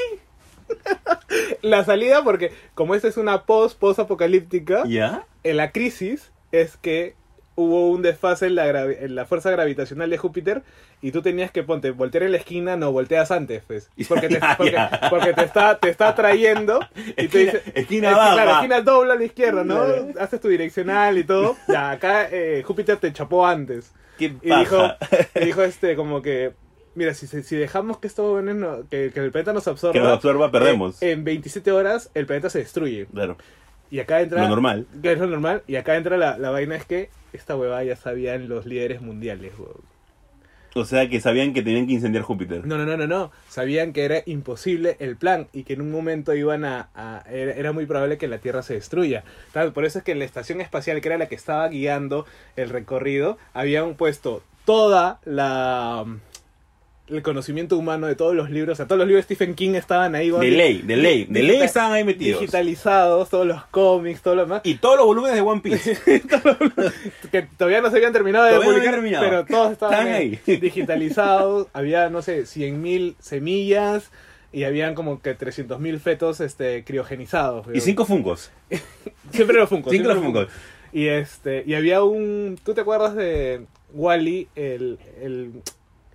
La 1.61 1.83
salida, 1.85 2.23
porque 2.23 2.51
como 2.73 2.95
esta 2.95 3.07
es 3.07 3.17
una 3.17 3.43
post, 3.45 3.77
post 3.79 3.99
apocalíptica, 3.99 4.83
¿Ya? 4.87 5.25
en 5.43 5.57
la 5.57 5.71
crisis 5.71 6.31
es 6.51 6.77
que 6.77 7.15
hubo 7.61 7.89
un 7.89 8.01
desfase 8.01 8.47
en 8.47 8.55
la, 8.55 8.69
en 8.69 9.15
la 9.15 9.25
fuerza 9.25 9.49
gravitacional 9.51 10.09
de 10.09 10.17
Júpiter 10.17 10.61
y 11.01 11.11
tú 11.11 11.21
tenías 11.21 11.51
que 11.51 11.63
ponte 11.63 11.91
voltear 11.91 12.23
en 12.23 12.31
la 12.33 12.37
esquina, 12.37 12.75
no 12.77 12.91
volteas 12.91 13.31
antes, 13.31 13.63
pues. 13.65 13.89
Porque 14.09 14.27
te, 14.29 14.39
porque, 14.57 14.77
porque 15.09 15.33
te 15.33 15.43
está 15.43 15.77
te 15.79 15.89
está 15.89 16.09
atrayendo 16.09 16.79
y 16.95 17.13
te 17.13 17.21
Esquina- 17.25 17.51
dice 17.53 17.63
esquina 17.75 18.09
es- 18.11 18.15
baja. 18.15 18.33
claro, 18.33 18.51
esquina 18.51 18.81
dobla 18.81 19.13
a 19.13 19.17
la 19.17 19.23
izquierda, 19.23 19.63
¿no? 19.63 19.85
Claro. 19.85 20.07
Haces 20.19 20.39
tu 20.41 20.47
direccional 20.47 21.17
y 21.17 21.23
todo. 21.23 21.55
Ya, 21.67 21.91
acá 21.91 22.27
eh, 22.31 22.63
Júpiter 22.65 22.97
te 22.97 23.11
chapó 23.13 23.45
antes. 23.47 23.91
¿Qué 24.17 24.25
Y 24.41 24.55
dijo, 24.55 24.89
y 25.35 25.45
dijo 25.45 25.63
este 25.63 25.95
como 25.95 26.21
que 26.21 26.51
mira, 26.93 27.13
si, 27.13 27.25
si 27.25 27.55
dejamos 27.55 27.99
que 27.99 28.07
esto 28.07 28.35
veneno- 28.35 28.83
que, 28.89 29.11
que 29.13 29.19
el 29.21 29.31
planeta 29.31 29.53
nos 29.53 29.67
absorba, 29.67 29.93
Que 29.93 29.99
nos 29.99 30.09
absorba, 30.11 30.51
perdemos. 30.51 31.01
eh, 31.01 31.11
en 31.11 31.23
27 31.23 31.71
horas 31.71 32.11
el 32.13 32.25
planeta 32.25 32.49
se 32.49 32.59
destruye. 32.59 33.05
Claro. 33.13 33.37
Y 33.91 33.99
acá 33.99 34.21
entra. 34.21 34.41
Lo 34.41 34.47
normal. 34.49 34.87
Es 35.03 35.19
lo 35.19 35.27
normal. 35.27 35.61
Y 35.67 35.75
acá 35.75 35.95
entra 35.97 36.17
la, 36.17 36.37
la 36.37 36.49
vaina 36.49 36.75
es 36.75 36.85
que 36.85 37.09
esta 37.33 37.55
huevada 37.55 37.83
ya 37.83 37.95
sabían 37.95 38.49
los 38.49 38.65
líderes 38.65 39.01
mundiales, 39.01 39.51
huevón. 39.59 39.91
O 40.73 40.85
sea, 40.85 41.09
que 41.09 41.19
sabían 41.19 41.51
que 41.53 41.61
tenían 41.63 41.85
que 41.85 41.91
incendiar 41.93 42.23
Júpiter. 42.23 42.65
No, 42.65 42.77
no, 42.77 42.85
no, 42.85 42.95
no, 42.95 43.05
no. 43.05 43.31
Sabían 43.49 43.91
que 43.91 44.05
era 44.05 44.23
imposible 44.25 44.95
el 44.99 45.17
plan 45.17 45.47
y 45.51 45.63
que 45.63 45.73
en 45.73 45.81
un 45.81 45.91
momento 45.91 46.33
iban 46.33 46.63
a. 46.63 46.87
a- 46.95 47.23
era, 47.29 47.51
era 47.51 47.71
muy 47.73 47.85
probable 47.85 48.17
que 48.17 48.29
la 48.29 48.37
Tierra 48.37 48.63
se 48.63 48.75
destruya. 48.75 49.25
Tal, 49.51 49.73
Por 49.73 49.83
eso 49.83 49.97
es 49.99 50.05
que 50.05 50.13
en 50.13 50.19
la 50.19 50.25
estación 50.25 50.61
espacial, 50.61 51.01
que 51.01 51.09
era 51.09 51.17
la 51.17 51.27
que 51.27 51.35
estaba 51.35 51.67
guiando 51.67 52.25
el 52.55 52.69
recorrido, 52.69 53.37
habían 53.53 53.95
puesto 53.95 54.43
toda 54.63 55.19
la. 55.25 56.05
El 57.11 57.21
conocimiento 57.21 57.77
humano 57.77 58.07
de 58.07 58.15
todos 58.15 58.33
los 58.35 58.49
libros, 58.49 58.73
o 58.73 58.77
sea, 58.77 58.85
todos 58.87 58.99
los 58.99 59.07
libros 59.07 59.27
de 59.27 59.35
Stephen 59.35 59.55
King 59.55 59.75
estaban 59.75 60.15
ahí. 60.15 60.29
De 60.29 60.51
ley, 60.51 60.81
de 60.81 60.95
ley, 60.95 61.25
de 61.25 61.43
ley 61.43 61.61
estaban 61.61 61.91
ahí 61.91 62.03
metidos. 62.03 62.39
Digitalizados, 62.39 63.29
todos 63.29 63.45
los 63.45 63.65
cómics, 63.65 64.21
todo 64.21 64.35
lo 64.35 64.41
demás. 64.43 64.61
Y 64.63 64.75
todos 64.75 64.97
los 64.97 65.05
volúmenes 65.05 65.35
de 65.35 65.41
One 65.41 65.61
Piece. 65.61 65.99
que 67.31 67.41
todavía 67.57 67.81
no 67.81 67.89
se 67.89 67.97
habían 67.97 68.13
terminado 68.13 68.45
de 68.45 68.51
Todavía 68.51 68.67
no 68.69 68.73
publicar, 68.73 68.99
habían 68.99 69.21
terminado. 69.21 69.45
pero 69.45 69.45
todos 69.45 69.71
estaban 69.73 70.07
ahí, 70.07 70.39
digitalizados, 70.45 71.67
había, 71.73 72.09
no 72.09 72.21
sé, 72.21 72.43
100.000 72.43 73.15
semillas 73.19 74.11
y 74.53 74.63
habían 74.63 74.95
como 74.95 75.21
que 75.21 75.37
300.000 75.37 75.99
fetos 75.99 76.41
este, 76.41 76.83
criogenizados. 76.83 77.67
y 77.73 77.79
cinco 77.79 78.05
funcos. 78.05 78.51
Siempre 79.31 79.57
los 79.57 79.69
Funkos. 79.69 79.91
Cinco 79.91 80.09
los 80.09 80.17
funcos. 80.17 80.47
Y, 80.93 81.07
este, 81.07 81.63
y 81.65 81.73
había 81.73 82.03
un... 82.03 82.59
¿Tú 82.63 82.73
te 82.73 82.81
acuerdas 82.81 83.15
de 83.15 83.65
Wally, 83.93 84.47
el, 84.55 84.99
el, 85.21 85.51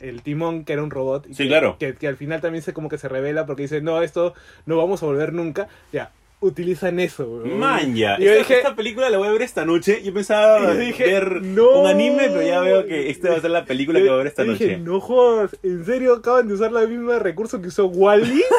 el 0.01 0.23
timón 0.23 0.65
que 0.65 0.73
era 0.73 0.83
un 0.83 0.91
robot? 0.91 1.27
Y 1.29 1.35
Sí, 1.35 1.45
que, 1.45 1.49
claro. 1.49 1.77
Que, 1.79 1.95
que 1.95 2.09
al 2.09 2.17
final 2.17 2.41
también 2.41 2.63
se 2.63 2.73
como 2.73 2.89
que 2.89 2.99
se 2.99 3.09
revela 3.09 3.47
porque 3.47 3.63
dice, 3.63 3.81
no, 3.81 4.03
esto 4.03 4.35
no 4.67 4.77
vamos 4.77 5.03
a 5.03 5.07
volver 5.07 5.33
nunca. 5.33 5.69
Ya, 5.93 6.11
utilizan 6.41 7.01
eso. 7.01 7.25
weón. 7.25 7.59
Manja. 7.59 8.19
Yo 8.19 8.31
esta, 8.33 8.39
dije, 8.39 8.57
esta 8.59 8.75
película 8.77 9.09
la 9.11 9.19
voy 9.19 9.29
a 9.29 9.33
ver 9.33 9.43
esta 9.43 9.65
noche. 9.65 10.03
Yo 10.05 10.13
pensaba 10.13 10.61
yo 10.61 10.75
dije, 10.75 11.05
ver 11.05 11.43
no. 11.43 11.81
un 11.81 11.87
anime, 11.87 12.29
pero 12.29 12.43
ya 12.43 12.61
veo 12.61 12.87
que 12.87 13.11
esta 13.11 13.31
va 13.31 13.37
a 13.37 13.41
ser 13.41 13.51
la 13.51 13.65
película 13.65 13.99
que 13.99 14.05
voy 14.05 14.15
a 14.15 14.19
ver 14.19 14.27
esta 14.27 14.45
Yo 14.45 14.53
dije, 14.53 14.77
noche. 14.77 14.79
no 14.79 15.01
jodas, 15.01 15.57
¿en 15.63 15.85
serio 15.85 16.15
acaban 16.15 16.49
de 16.49 16.55
usar 16.55 16.73
la 16.73 16.87
misma 16.87 17.19
recurso 17.19 17.61
que 17.61 17.69
usó 17.69 17.87
Wally? 17.87 18.43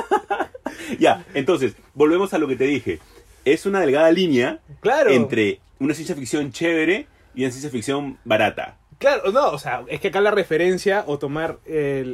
Ya, 1.00 1.26
entonces, 1.34 1.74
volvemos 1.94 2.34
a 2.34 2.38
lo 2.38 2.48
que 2.48 2.56
te 2.56 2.64
dije. 2.66 3.00
Es 3.46 3.66
una 3.66 3.82
delgada 3.82 4.10
línea 4.12 4.60
claro. 4.80 5.12
entre 5.12 5.60
una 5.80 5.94
ciencia 5.94 6.16
ficción 6.16 6.52
chévere 6.52 7.08
y 7.36 7.42
una 7.44 7.52
ciencia 7.52 7.70
ficción 7.70 8.18
barata. 8.24 8.78
Claro, 9.00 9.32
no, 9.32 9.52
o 9.52 9.60
sea, 9.60 9.86
es 9.90 10.00
que 10.00 10.08
acá 10.08 10.22
la 10.22 10.32
referencia 10.32 11.04
o 11.06 11.20
tomar 11.20 11.60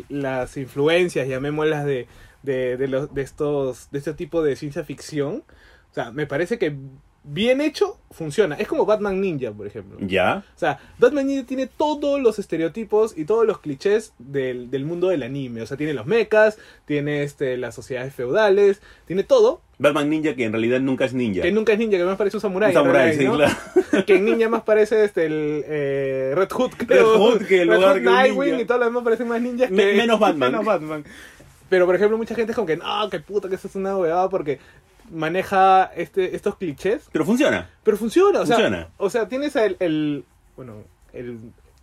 las 0.10 0.58
influencias, 0.58 1.28
llamémoslas 1.30 1.86
de, 1.86 2.08
de, 2.42 2.76
de, 2.76 2.88
los, 2.90 3.14
de 3.14 3.22
estos 3.22 3.90
de 3.92 4.00
este 4.00 4.14
tipo 4.14 4.44
de 4.44 4.58
ciencia 4.58 4.84
ficción, 4.84 5.46
o 5.92 5.94
sea, 5.94 6.12
me 6.12 6.28
parece 6.28 6.58
que 6.60 6.76
bien 7.24 7.62
hecho 7.62 7.98
funciona. 8.12 8.56
Es 8.56 8.68
como 8.68 8.86
Batman 8.86 9.20
Ninja, 9.22 9.52
por 9.52 9.66
ejemplo. 9.66 9.98
¿Ya? 10.02 10.44
O 10.56 10.60
sea, 10.60 10.80
Batman 11.00 11.28
Ninja 11.28 11.46
tiene 11.46 11.68
todos 11.68 12.22
los 12.22 12.38
estereotipos 12.40 13.18
y 13.18 13.26
todos 13.26 13.46
los 13.48 13.60
clichés 13.60 14.14
del, 14.20 14.70
del 14.70 14.86
mundo 14.86 15.08
del 15.08 15.24
anime. 15.24 15.62
O 15.62 15.66
sea, 15.66 15.78
tiene 15.78 15.94
los 15.94 16.06
mechas, 16.06 16.58
tiene 16.86 17.24
este, 17.24 17.58
las 17.58 17.74
sociedades 17.76 18.14
feudales, 18.14 18.82
tiene 19.08 19.24
todo. 19.24 19.62
Batman 19.80 20.10
Ninja 20.10 20.36
que 20.36 20.44
en 20.46 20.52
realidad 20.52 20.80
nunca 20.80 21.06
es 21.06 21.14
ninja. 21.14 21.42
Que 21.42 21.52
nunca 21.52 21.74
es 21.74 21.80
ninja, 21.80 21.98
que 21.98 22.04
más 22.04 22.18
parece 22.18 22.38
un 22.38 22.42
samurái. 22.42 22.70
Un 22.70 22.74
samurái, 22.76 23.18
sí, 23.18 23.26
claro. 23.26 23.54
que 24.06 24.16
en 24.16 24.26
ninja 24.26 24.50
más 24.50 24.64
parece 24.64 25.04
este, 25.04 25.26
el 25.26 25.64
eh, 25.68 26.32
Red 26.36 26.50
Hood, 26.52 26.72
creo. 26.78 27.18
Hood 27.18 27.46
que 27.46 27.62
en 27.64 27.70
Red 27.70 27.76
lugar 27.78 27.94
Hood, 27.96 28.04
que 28.04 28.10
Nightwing 28.10 28.60
y 28.60 28.66
todo 28.66 28.78
lo 28.78 28.86
demás 28.86 29.04
parecen 29.04 29.28
más 29.28 29.42
ninjas 29.42 29.72
Me- 29.72 29.94
menos 29.94 30.20
Batman. 30.20 30.52
menos 30.52 30.66
Batman. 30.66 31.04
Pero, 31.70 31.88
por 31.88 31.96
ejemplo, 31.96 32.18
mucha 32.18 32.36
gente 32.36 32.52
es 32.52 32.56
como 32.56 32.68
que, 32.68 32.78
no, 32.78 33.10
que 33.10 33.20
puta, 33.20 33.50
que 33.50 33.56
eso 33.56 33.68
es 33.68 33.76
una 33.76 33.98
huevada 33.98 34.30
porque 34.30 34.60
maneja 35.12 35.92
este, 35.96 36.36
estos 36.36 36.56
clichés. 36.58 37.08
Pero 37.12 37.26
funciona. 37.26 37.70
Pero 37.84 37.98
funciona, 37.98 38.42
o 38.42 38.46
sea, 38.46 38.56
Funciona. 38.58 38.90
o 38.98 39.10
sea, 39.10 39.28
tienes 39.28 39.56
el, 39.56 39.78
el 39.80 40.24
bueno, 40.56 40.84
el 41.14 41.40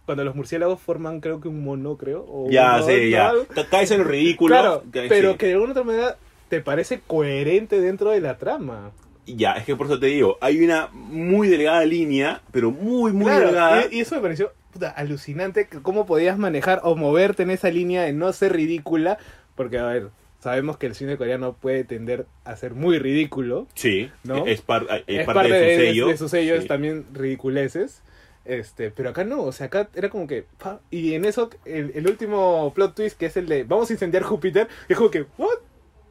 cuando 0.06 0.24
los 0.24 0.34
murciélagos 0.34 0.80
forman 0.80 1.20
creo 1.20 1.40
que 1.40 1.48
un 1.48 1.62
mono, 1.62 1.96
creo, 1.96 2.24
o 2.28 2.50
Ya, 2.50 2.82
sí, 2.82 3.10
ya. 3.10 3.32
Caes 3.70 3.90
en 3.92 3.98
lo 3.98 4.04
ridículo. 4.04 4.54
Claro, 4.54 4.82
Caes- 4.90 5.08
pero 5.08 5.32
sí. 5.32 5.38
que 5.38 5.46
de 5.46 5.52
alguna 5.52 5.72
otra 5.72 5.84
manera 5.84 6.16
te 6.48 6.60
parece 6.60 7.00
coherente 7.06 7.80
dentro 7.80 8.10
de 8.10 8.20
la 8.20 8.36
trama. 8.36 8.90
Ya, 9.26 9.52
es 9.52 9.64
que 9.64 9.76
por 9.76 9.86
eso 9.86 10.00
te 10.00 10.06
digo, 10.06 10.36
hay 10.40 10.64
una 10.64 10.88
muy 10.92 11.46
delgada 11.48 11.84
línea, 11.84 12.40
pero 12.50 12.72
muy, 12.72 13.12
muy 13.12 13.26
Claro, 13.26 13.46
delgada. 13.46 13.84
y, 13.88 13.98
y 13.98 14.00
eso 14.00 14.16
me 14.16 14.22
pareció 14.22 14.52
puta, 14.72 14.90
alucinante 14.90 15.68
que 15.68 15.80
cómo 15.80 16.06
podías 16.06 16.38
manejar 16.38 16.80
o 16.82 16.96
moverte 16.96 17.44
en 17.44 17.50
esa 17.50 17.70
línea 17.70 18.02
de 18.02 18.12
no 18.12 18.32
ser 18.32 18.52
ridícula, 18.54 19.18
porque 19.54 19.78
a 19.78 19.84
ver, 19.84 20.08
sabemos 20.40 20.76
que 20.78 20.86
el 20.86 20.94
cine 20.94 21.16
coreano 21.16 21.52
puede 21.54 21.84
tender 21.84 22.26
a 22.44 22.56
ser 22.56 22.74
muy 22.74 22.98
ridículo, 22.98 23.68
Sí, 23.74 24.10
¿No? 24.24 24.46
es, 24.46 24.60
par- 24.62 24.86
es 25.06 25.20
es 25.20 25.26
parte, 25.26 25.48
de 25.52 25.74
su 25.76 25.80
sello. 25.82 26.06
de 26.08 26.16
sus 26.16 26.30
sellos 26.32 26.62
Sí. 26.62 26.68
también 26.68 27.06
ridiculeces. 27.12 28.02
Este, 28.46 28.90
pero 28.90 29.10
acá 29.10 29.22
no, 29.22 29.42
o 29.42 29.52
sea, 29.52 29.66
acá 29.66 29.90
era 29.94 30.08
como 30.08 30.26
que. 30.26 30.44
pa, 30.58 30.80
y 30.90 31.12
en 31.14 31.24
eso, 31.26 31.50
el, 31.66 31.92
el 31.94 32.06
último 32.08 32.72
plot 32.74 32.94
twist, 32.96 33.18
que 33.18 33.26
es 33.26 33.36
el 33.36 33.46
de 33.46 33.64
vamos 33.64 33.90
a 33.90 33.92
incendiar 33.92 34.22
Júpiter, 34.22 34.66
es 34.88 34.96
como 34.96 35.10
que, 35.10 35.26
¿what? 35.38 35.58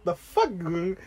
The 0.06 0.14
fuck? 0.14 0.50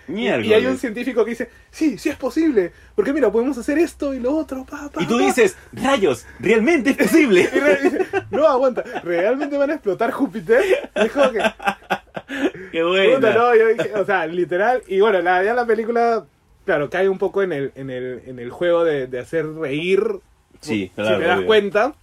Y, 0.08 0.24
y 0.26 0.28
hay 0.28 0.66
un 0.66 0.76
científico 0.76 1.24
que 1.24 1.30
dice, 1.30 1.48
sí, 1.70 1.96
sí 1.96 2.10
es 2.10 2.16
posible, 2.16 2.72
porque 2.94 3.12
mira, 3.14 3.32
podemos 3.32 3.56
hacer 3.56 3.78
esto 3.78 4.12
y 4.12 4.20
lo 4.20 4.36
otro, 4.36 4.66
pa, 4.66 4.90
pa, 4.90 5.02
Y 5.02 5.06
tú 5.06 5.16
pa". 5.18 5.24
dices, 5.24 5.56
rayos, 5.72 6.26
realmente 6.40 6.90
es 6.90 6.96
posible. 6.98 7.48
Y 7.50 7.84
dice, 7.84 8.06
no, 8.30 8.46
aguanta, 8.46 8.82
¿realmente 9.02 9.56
van 9.56 9.70
a 9.70 9.74
explotar 9.74 10.10
Júpiter? 10.10 10.62
Y 10.96 11.06
es 11.06 11.12
como 11.12 11.30
que, 11.30 11.38
Qué 12.70 12.82
bueno. 12.82 13.32
No, 13.32 13.54
yo 13.54 13.68
dije, 13.68 13.94
o 13.94 14.04
sea, 14.04 14.26
literal. 14.26 14.82
Y 14.86 15.00
bueno, 15.00 15.20
la, 15.20 15.42
ya 15.42 15.54
la 15.54 15.66
película, 15.66 16.24
claro, 16.64 16.90
cae 16.90 17.08
un 17.08 17.18
poco 17.18 17.42
en 17.42 17.52
el, 17.52 17.72
en 17.74 17.90
el, 17.90 18.22
en 18.26 18.38
el 18.38 18.50
juego 18.50 18.84
de, 18.84 19.06
de 19.06 19.18
hacer 19.20 19.46
reír. 19.46 20.02
Sí, 20.60 20.88
si 20.88 20.88
claro, 20.94 21.18
te 21.18 21.24
das 21.24 21.36
obvio. 21.38 21.46
cuenta. 21.46 21.94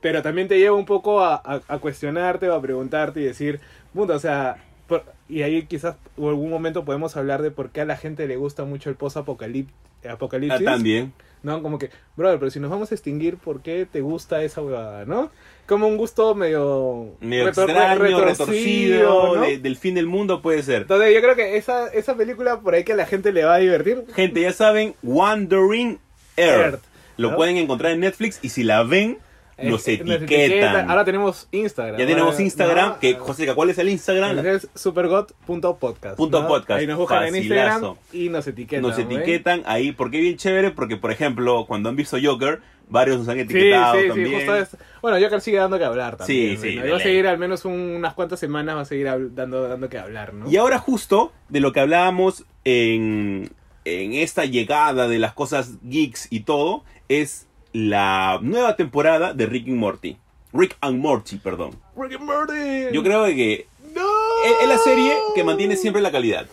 Pero 0.00 0.22
también 0.22 0.46
te 0.48 0.58
lleva 0.58 0.76
un 0.76 0.86
poco 0.86 1.20
a, 1.24 1.34
a- 1.34 1.60
a 1.66 1.78
cuestionarte 1.78 2.48
o 2.48 2.54
a 2.54 2.62
preguntarte 2.62 3.20
y 3.20 3.24
decir, 3.24 3.60
puta, 3.92 4.14
o 4.14 4.18
sea, 4.20 4.56
por- 4.86 5.04
y 5.28 5.42
ahí 5.42 5.64
quizás 5.66 5.96
en 6.16 6.24
algún 6.28 6.50
momento 6.50 6.84
podemos 6.84 7.16
hablar 7.16 7.42
de 7.42 7.50
por 7.50 7.70
qué 7.70 7.80
a 7.80 7.84
la 7.84 7.96
gente 7.96 8.26
le 8.28 8.36
gusta 8.36 8.64
mucho 8.64 8.90
el 8.90 8.94
Ah, 8.94 8.98
post-apocalipsis. 8.98 10.64
también. 10.64 11.12
¿No? 11.42 11.62
Como 11.62 11.78
que, 11.78 11.90
brother, 12.16 12.38
pero 12.38 12.50
si 12.50 12.60
nos 12.60 12.70
vamos 12.70 12.90
a 12.90 12.94
extinguir, 12.94 13.36
¿por 13.36 13.60
qué 13.62 13.86
te 13.90 14.00
gusta 14.00 14.42
esa 14.42 14.60
huevada, 14.62 15.04
no? 15.04 15.30
Como 15.66 15.86
un 15.86 15.96
gusto 15.98 16.34
medio... 16.34 17.16
Medio 17.20 17.44
retor- 17.48 17.64
extraño, 17.68 17.98
retorcido, 17.98 18.24
retorcido, 18.24 19.36
¿no? 19.36 19.40
de- 19.42 19.58
del 19.58 19.76
fin 19.76 19.94
del 19.94 20.06
mundo 20.06 20.40
puede 20.40 20.62
ser. 20.62 20.82
Entonces 20.82 21.14
yo 21.14 21.20
creo 21.20 21.36
que 21.36 21.56
esa, 21.56 21.88
esa 21.88 22.14
película 22.16 22.60
por 22.60 22.74
ahí 22.74 22.84
que 22.84 22.92
a 22.94 22.96
la 22.96 23.06
gente 23.06 23.32
le 23.32 23.44
va 23.44 23.54
a 23.54 23.58
divertir. 23.58 24.04
Gente, 24.14 24.40
ya 24.40 24.52
saben, 24.52 24.94
Wandering 25.02 25.98
Earth. 26.36 26.64
Earth, 26.74 26.82
Lo 27.18 27.36
pueden 27.36 27.56
encontrar 27.58 27.92
en 27.92 28.00
Netflix 28.00 28.38
y 28.42 28.48
si 28.48 28.62
la 28.64 28.82
ven, 28.82 29.18
nos 29.62 29.86
Eh, 29.88 29.94
etiquetan. 29.94 30.22
etiquetan. 30.24 30.90
Ahora 30.90 31.04
tenemos 31.04 31.48
Instagram. 31.50 31.98
Ya 31.98 32.06
tenemos 32.06 32.38
Instagram, 32.40 32.88
¿no? 32.90 32.98
que 33.00 33.14
José, 33.14 33.52
¿cuál 33.54 33.70
es 33.70 33.78
el 33.78 33.88
Instagram? 33.88 34.38
Es 34.46 34.68
supergot.podcast. 34.74 36.16
Punto 36.16 36.42
¿no? 36.42 36.48
podcast. 36.48 36.80
Ahí 36.80 36.86
nos 36.86 36.98
buscan 36.98 37.24
en 37.24 37.36
Instagram 37.36 37.94
y 38.12 38.28
nos 38.28 38.46
etiquetan. 38.46 38.82
Nos 38.82 38.98
etiquetan 38.98 39.62
ahí, 39.66 39.92
porque 39.92 40.20
bien 40.20 40.36
chévere, 40.36 40.70
porque 40.70 40.96
por 40.96 41.10
ejemplo, 41.10 41.64
cuando 41.66 41.88
han 41.88 41.96
visto 41.96 42.16
Joker, 42.22 42.60
varios 42.88 43.18
nos 43.18 43.28
han 43.28 43.34
Sí, 43.36 43.40
etiquetado 43.42 43.94
sí, 43.94 44.00
sí, 44.02 44.08
también. 44.08 44.34
justo 44.34 44.54
es. 44.56 44.76
Bueno, 45.02 45.18
Joker 45.20 45.40
sigue 45.40 45.58
dando 45.58 45.78
que 45.78 45.84
hablar 45.84 46.16
también. 46.16 46.58
Sí, 46.58 46.70
sí, 46.70 46.76
¿no? 46.76 46.90
va 46.90 46.96
a 46.96 47.00
seguir 47.00 47.26
al 47.26 47.38
menos 47.38 47.64
un- 47.64 47.72
unas 47.96 48.14
cuantas 48.14 48.40
semanas, 48.40 48.76
va 48.76 48.80
a 48.82 48.84
seguir 48.84 49.08
dando, 49.34 49.68
dando 49.68 49.88
que 49.88 49.98
hablar, 49.98 50.34
¿no? 50.34 50.50
Y 50.50 50.56
ahora 50.56 50.78
justo 50.78 51.32
de 51.48 51.60
lo 51.60 51.72
que 51.72 51.80
hablábamos 51.80 52.44
en, 52.64 53.50
en 53.84 54.14
esta 54.14 54.44
llegada 54.44 55.08
de 55.08 55.18
las 55.18 55.32
cosas 55.34 55.72
geeks 55.82 56.28
y 56.30 56.40
todo, 56.40 56.84
es 57.08 57.46
la 57.72 58.38
nueva 58.42 58.76
temporada 58.76 59.32
de 59.34 59.46
Rick 59.46 59.66
y 59.68 59.72
Morty. 59.72 60.16
Rick 60.52 60.76
and 60.80 60.98
Morty, 60.98 61.36
perdón. 61.36 61.70
Rick 61.96 62.14
and 62.14 62.24
Morty. 62.24 62.92
Yo 62.94 63.02
creo 63.02 63.24
que 63.26 63.66
¡No! 63.94 64.02
es, 64.46 64.62
es 64.62 64.68
la 64.68 64.78
serie 64.78 65.12
que 65.34 65.44
mantiene 65.44 65.76
siempre 65.76 66.00
la 66.02 66.10
calidad. 66.10 66.46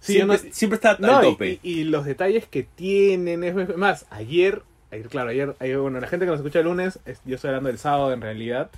Sí, 0.00 0.14
siempre, 0.14 0.38
no- 0.42 0.52
siempre 0.52 0.76
está 0.76 0.96
No, 0.98 1.16
al 1.16 1.22
tope. 1.22 1.58
Y, 1.62 1.80
y 1.80 1.84
los 1.84 2.04
detalles 2.04 2.46
que 2.48 2.62
tienen, 2.62 3.44
es 3.44 3.76
más, 3.76 4.06
ayer, 4.10 4.62
ayer, 4.90 5.08
claro, 5.08 5.30
ayer, 5.30 5.54
ayer, 5.60 5.78
bueno, 5.78 6.00
la 6.00 6.08
gente 6.08 6.24
que 6.26 6.30
nos 6.30 6.40
escucha 6.40 6.58
el 6.60 6.64
lunes, 6.64 6.98
es- 7.06 7.20
yo 7.24 7.36
estoy 7.36 7.48
hablando 7.48 7.68
del 7.68 7.78
sábado 7.78 8.12
en 8.12 8.20
realidad, 8.20 8.70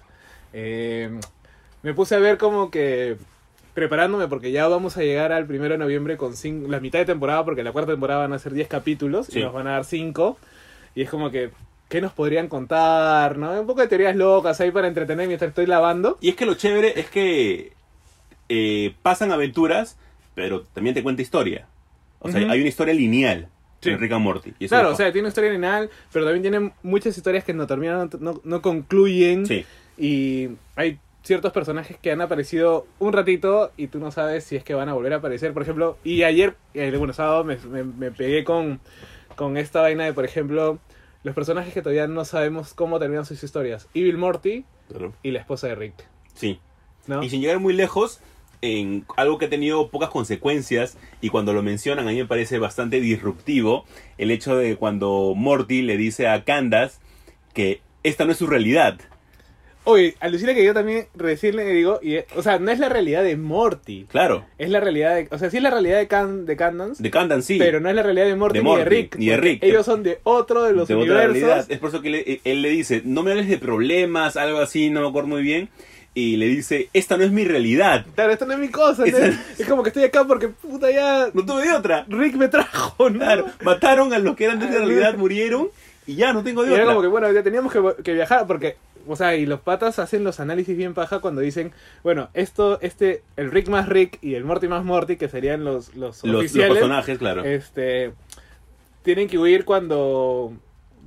eh, 0.52 1.10
me 1.82 1.94
puse 1.94 2.14
a 2.14 2.18
ver 2.18 2.36
como 2.38 2.70
que 2.70 3.16
preparándome 3.74 4.28
porque 4.28 4.52
ya 4.52 4.68
vamos 4.68 4.96
a 4.96 5.02
llegar 5.02 5.32
al 5.32 5.46
primero 5.46 5.72
de 5.72 5.78
noviembre 5.78 6.16
con 6.16 6.36
cinco, 6.36 6.68
la 6.70 6.78
mitad 6.80 6.98
de 7.00 7.06
temporada, 7.06 7.44
porque 7.44 7.62
la 7.64 7.72
cuarta 7.72 7.92
temporada 7.92 8.20
van 8.20 8.32
a 8.32 8.38
ser 8.38 8.52
10 8.52 8.68
capítulos 8.68 9.26
Sí. 9.26 9.40
y 9.40 9.42
nos 9.42 9.52
van 9.52 9.66
a 9.66 9.72
dar 9.72 9.84
5, 9.84 10.38
y 10.94 11.02
es 11.02 11.10
como 11.10 11.30
que, 11.30 11.50
¿qué 11.88 12.00
nos 12.00 12.12
podrían 12.12 12.48
contar? 12.48 13.36
¿no? 13.38 13.60
Un 13.60 13.66
poco 13.66 13.80
de 13.80 13.88
teorías 13.88 14.16
locas 14.16 14.60
ahí 14.60 14.70
para 14.70 14.88
entretener 14.88 15.26
mientras 15.26 15.48
estoy 15.50 15.66
lavando. 15.66 16.18
Y 16.20 16.30
es 16.30 16.36
que 16.36 16.46
lo 16.46 16.54
chévere 16.54 16.98
es 16.98 17.08
que 17.10 17.72
eh, 18.48 18.94
pasan 19.02 19.32
aventuras, 19.32 19.98
pero 20.34 20.62
también 20.62 20.94
te 20.94 21.02
cuenta 21.02 21.22
historia. 21.22 21.66
O 22.20 22.30
sea, 22.30 22.40
hay 22.50 22.60
una 22.60 22.68
historia 22.68 22.94
lineal 22.94 23.48
Sí. 23.80 23.90
en 23.90 23.98
Rick 24.00 24.12
and 24.12 24.24
Morty. 24.24 24.54
Y 24.58 24.68
Claro, 24.68 24.92
o 24.92 24.94
sea, 24.96 25.12
tiene 25.12 25.20
una 25.26 25.28
historia 25.28 25.50
lineal, 25.52 25.90
pero 26.10 26.24
también 26.24 26.40
tiene 26.42 26.72
muchas 26.82 27.14
historias 27.18 27.44
que 27.44 27.52
no 27.52 27.66
terminan, 27.66 28.08
no, 28.18 28.40
no 28.42 28.62
concluyen. 28.62 29.44
Sí. 29.44 29.66
Y 29.98 30.48
hay 30.74 30.98
ciertos 31.22 31.52
personajes 31.52 31.98
que 32.00 32.10
han 32.10 32.22
aparecido 32.22 32.86
un 32.98 33.12
ratito 33.12 33.72
y 33.76 33.88
tú 33.88 33.98
no 33.98 34.10
sabes 34.10 34.44
si 34.44 34.56
es 34.56 34.64
que 34.64 34.72
van 34.72 34.88
a 34.88 34.94
volver 34.94 35.12
a 35.12 35.16
aparecer. 35.16 35.52
Por 35.52 35.62
ejemplo, 35.62 35.98
y 36.02 36.22
ayer, 36.22 36.54
el 36.72 36.96
bueno, 36.96 37.12
sábado, 37.12 37.44
me, 37.44 37.56
me- 37.58 37.84
me 37.84 38.10
pegué 38.10 38.42
con, 38.42 38.80
con 39.36 39.56
esta 39.56 39.80
vaina 39.80 40.04
de, 40.04 40.12
por 40.12 40.24
ejemplo, 40.24 40.78
los 41.22 41.34
personajes 41.34 41.72
que 41.74 41.82
todavía 41.82 42.06
no 42.06 42.24
sabemos 42.24 42.74
cómo 42.74 42.98
terminan 42.98 43.24
sus 43.24 43.42
historias. 43.42 43.88
Evil 43.94 44.18
Morty 44.18 44.64
Claro. 44.88 45.14
y 45.22 45.30
la 45.30 45.40
esposa 45.40 45.68
de 45.68 45.74
Rick. 45.74 45.94
Sí. 46.34 46.60
¿no? 47.06 47.22
Y 47.22 47.30
sin 47.30 47.40
llegar 47.40 47.58
muy 47.60 47.72
lejos, 47.74 48.20
en 48.62 49.04
algo 49.16 49.38
que 49.38 49.46
ha 49.46 49.50
tenido 49.50 49.88
pocas 49.88 50.10
consecuencias, 50.10 50.96
y 51.20 51.28
cuando 51.28 51.52
lo 51.52 51.62
mencionan 51.62 52.06
a 52.08 52.10
mí 52.12 52.16
me 52.16 52.26
parece 52.26 52.58
bastante 52.58 53.00
disruptivo, 53.00 53.84
el 54.18 54.30
hecho 54.30 54.56
de 54.56 54.76
cuando 54.76 55.34
Morty 55.36 55.82
le 55.82 55.96
dice 55.96 56.28
a 56.28 56.44
Candace 56.44 56.98
que 57.52 57.80
esta 58.02 58.24
no 58.24 58.32
es 58.32 58.38
su 58.38 58.46
realidad. 58.46 58.98
Oye, 59.86 60.14
alucina 60.20 60.54
que 60.54 60.64
yo 60.64 60.72
también 60.72 61.06
recién 61.14 61.56
le 61.56 61.64
digo, 61.66 62.00
y, 62.02 62.16
o 62.36 62.42
sea, 62.42 62.58
no 62.58 62.70
es 62.70 62.78
la 62.78 62.88
realidad 62.88 63.22
de 63.22 63.36
Morty. 63.36 64.06
Claro, 64.10 64.44
Es 64.56 64.70
la 64.70 64.80
realidad 64.80 65.14
de, 65.16 65.28
o 65.30 65.38
sea, 65.38 65.50
sí 65.50 65.58
es 65.58 65.62
la 65.62 65.70
realidad 65.70 65.98
de, 65.98 66.06
Can, 66.08 66.46
de 66.46 66.56
Candance, 66.56 67.02
de 67.02 67.10
Candace 67.10 67.42
sí. 67.42 67.58
pero 67.58 67.80
no 67.80 67.90
es 67.90 67.94
la 67.94 68.02
realidad 68.02 68.24
de 68.26 68.34
Morty, 68.34 68.58
De 68.58 68.64
ni 68.64 68.76
de 68.76 68.84
Rick. 68.86 69.16
ni 69.16 69.26
de 69.26 69.36
Rick. 69.36 69.62
Ellos 69.62 69.84
son 69.84 70.02
de 70.02 70.20
otro 70.24 70.62
de 70.64 70.72
los 70.72 70.88
de 70.88 70.94
otra 70.94 71.04
universos. 71.04 71.34
realidad. 71.34 71.66
Es 71.68 71.78
por 71.78 71.90
eso 71.90 72.00
que 72.00 72.10
le- 72.10 72.40
él 72.44 72.62
le 72.62 72.70
dice, 72.70 73.02
no 73.04 73.22
me 73.22 73.32
hables 73.32 73.48
de 73.48 73.58
problemas, 73.58 74.36
algo 74.38 74.58
así, 74.58 74.88
no 74.88 75.02
me 75.02 75.08
acuerdo 75.08 75.28
muy 75.28 75.42
bien. 75.42 75.68
Y 76.16 76.36
le 76.36 76.46
dice, 76.46 76.88
esta 76.94 77.16
no 77.16 77.24
es 77.24 77.32
mi 77.32 77.44
realidad. 77.44 78.06
Claro, 78.14 78.32
esto 78.32 78.46
no 78.46 78.52
es 78.54 78.58
mi 78.60 78.68
cosa. 78.68 79.04
¿no? 79.04 79.18
Es 79.58 79.66
como 79.68 79.82
que 79.82 79.88
estoy 79.88 80.04
acá 80.04 80.24
porque 80.24 80.48
puta 80.48 80.90
ya 80.90 81.28
No 81.34 81.44
tuve 81.44 81.64
de 81.66 81.72
otra. 81.72 82.06
Rick 82.08 82.36
me 82.36 82.48
trajo, 82.48 83.10
¿no? 83.10 83.18
Claro, 83.18 83.46
mataron 83.64 84.12
a 84.14 84.18
los 84.20 84.34
que 84.36 84.44
eran 84.44 84.60
de 84.60 84.66
esa 84.66 84.78
realidad, 84.78 85.14
murieron 85.16 85.68
y 86.06 86.14
ya 86.14 86.32
no 86.32 86.42
tengo 86.44 86.62
de 86.62 86.70
Y 86.70 86.74
era 86.74 86.84
otra. 86.84 86.94
como 86.94 87.02
que 87.02 87.08
bueno, 87.08 87.32
ya 87.32 87.42
teníamos 87.42 87.72
que, 87.72 87.80
que 88.04 88.12
viajar 88.14 88.46
porque, 88.46 88.76
o 89.06 89.16
sea, 89.16 89.36
y 89.36 89.46
los 89.46 89.60
patas 89.60 89.98
hacen 89.98 90.24
los 90.24 90.40
análisis 90.40 90.76
bien 90.76 90.94
paja 90.94 91.20
cuando 91.20 91.40
dicen, 91.40 91.72
bueno, 92.02 92.28
esto, 92.34 92.78
este, 92.80 93.22
el 93.36 93.50
Rick 93.50 93.68
más 93.68 93.88
Rick 93.88 94.18
y 94.22 94.34
el 94.34 94.44
Morty 94.44 94.68
más 94.68 94.84
Morty, 94.84 95.16
que 95.16 95.28
serían 95.28 95.64
los, 95.64 95.94
los, 95.94 96.22
los, 96.22 96.24
los 96.24 96.40
oficiales, 96.40 96.74
personajes, 96.74 97.18
claro. 97.18 97.44
este, 97.44 98.12
tienen 99.02 99.28
que 99.28 99.38
huir 99.38 99.64
cuando, 99.64 100.52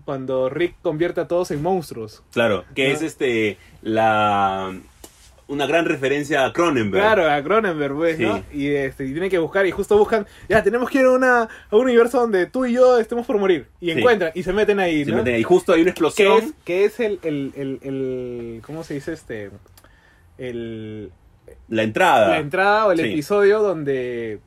cuando 0.06 0.50
Rick 0.50 0.76
convierte 0.82 1.22
a 1.22 1.28
todos 1.28 1.52
en 1.52 1.62
monstruos. 1.62 2.24
Claro, 2.32 2.66
que 2.76 2.88
¿no? 2.88 2.94
es 2.94 3.02
este 3.02 3.58
la 3.82 4.78
una 5.50 5.66
gran 5.66 5.86
referencia 5.86 6.46
a 6.46 6.52
Cronenberg. 6.52 7.02
Claro, 7.04 7.32
a 7.32 7.42
Cronenberg, 7.42 7.96
pues, 7.96 8.20
¿no? 8.20 8.38
Sí. 8.38 8.44
Y, 8.54 8.68
este, 8.68 9.06
y 9.06 9.12
tienen 9.12 9.30
que 9.30 9.38
buscar, 9.38 9.66
y 9.66 9.72
justo 9.72 9.98
buscan, 9.98 10.28
ya, 10.50 10.62
tenemos 10.62 10.90
que 10.90 11.00
ir 11.00 11.06
a, 11.06 11.12
una, 11.12 11.42
a 11.44 11.76
un 11.76 11.84
universo 11.84 12.20
donde 12.20 12.48
tú 12.48 12.66
y 12.66 12.74
yo 12.74 13.00
estemos 13.00 13.26
por 13.26 13.38
morir. 13.38 13.68
Y 13.80 13.92
Sí. 13.92 13.98
encuentran, 14.00 14.32
y 14.36 14.44
se 14.44 14.52
meten 14.52 14.80
ahí, 14.80 15.06
Se 15.06 15.12
¿no? 15.12 15.18
meten 15.18 15.36
ahí. 15.36 15.44
justo 15.44 15.72
hay 15.74 15.82
una 15.84 15.86
que 15.94 16.04
explosión. 16.04 16.38
es, 16.44 16.54
que 16.66 16.84
es 16.86 17.00
el, 17.00 17.20
el, 17.24 17.54
el, 17.56 17.80
el- 17.82 18.62
¿cómo 18.66 18.84
se 18.84 18.96
dice 18.96 19.14
este? 19.14 19.52
El, 20.38 21.12
La 21.70 21.84
entrada. 21.84 22.30
la 22.30 22.40
entrada 22.40 22.88
o 22.88 22.92
el 22.92 23.00
Sí. 23.00 23.06
episodio 23.06 23.60
donde 23.62 24.40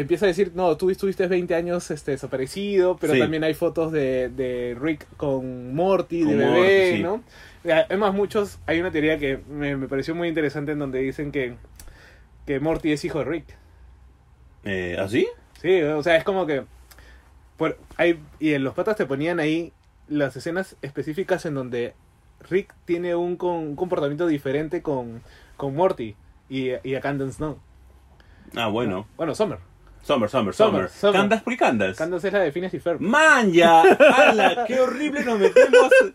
empieza 0.00 0.26
a 0.26 0.28
decir, 0.28 0.52
no, 0.54 0.76
tú 0.76 0.90
estuviste 0.90 1.26
20 1.26 1.54
años 1.54 1.90
este, 1.90 2.10
desaparecido, 2.12 2.96
pero 3.00 3.14
Sí. 3.14 3.18
también 3.20 3.44
hay 3.44 3.54
fotos 3.54 3.92
de, 3.92 4.28
de 4.28 4.76
Rick 4.80 5.06
con 5.16 5.74
Morty, 5.74 6.22
de 6.24 6.36
bebé, 6.36 6.50
Morty, 6.50 6.96
sí. 6.96 7.02
¿no? 7.02 7.22
Además, 7.72 8.12
muchos, 8.14 8.58
hay 8.66 8.80
una 8.80 8.90
teoría 8.90 9.18
que 9.18 9.38
me, 9.48 9.76
me 9.76 9.88
pareció 9.88 10.14
muy 10.14 10.28
interesante 10.28 10.72
en 10.72 10.78
donde 10.78 10.98
dicen 11.00 11.32
que, 11.32 11.54
que 12.46 12.60
Morty 12.60 12.92
es 12.92 13.04
hijo 13.04 13.20
de 13.20 13.24
Rick. 13.24 13.46
Eh, 14.64 14.96
¿Así? 14.98 15.26
Sí, 15.62 15.80
o 15.82 16.02
sea, 16.02 16.16
es 16.16 16.24
como 16.24 16.46
que. 16.46 16.64
Por, 17.56 17.78
hay, 17.96 18.18
y 18.40 18.52
en 18.54 18.64
los 18.64 18.74
patas 18.74 18.96
te 18.96 19.06
ponían 19.06 19.38
ahí 19.40 19.72
las 20.08 20.36
escenas 20.36 20.76
específicas 20.82 21.46
en 21.46 21.54
donde 21.54 21.94
Rick 22.50 22.74
tiene 22.84 23.14
un, 23.14 23.36
con- 23.36 23.54
un 23.54 23.76
comportamiento 23.76 24.26
diferente 24.26 24.82
con, 24.82 25.22
con 25.56 25.74
Morty 25.74 26.16
y, 26.50 26.70
y 26.82 26.94
a 26.96 27.00
Candance 27.00 27.40
no. 27.40 27.58
Ah, 28.56 28.66
bueno. 28.68 29.06
Bueno, 29.16 29.34
Summer. 29.34 29.58
Summer, 30.04 30.28
Summer, 30.28 30.54
Summer, 30.54 30.88
Summer. 30.90 31.14
¿Candas? 31.14 31.42
¿Por 31.42 31.52
qué 31.54 31.58
candas? 31.58 31.96
Candance 31.96 32.26
es 32.28 32.32
la 32.34 32.40
de 32.40 32.52
Phineas 32.52 32.74
y 32.74 32.78
Ferb. 32.78 33.00
¡Manja! 33.00 33.82
¡Hala! 33.82 34.64
¡Qué 34.66 34.78
horrible 34.78 35.24
nos 35.24 35.38
metemos! 35.38 35.88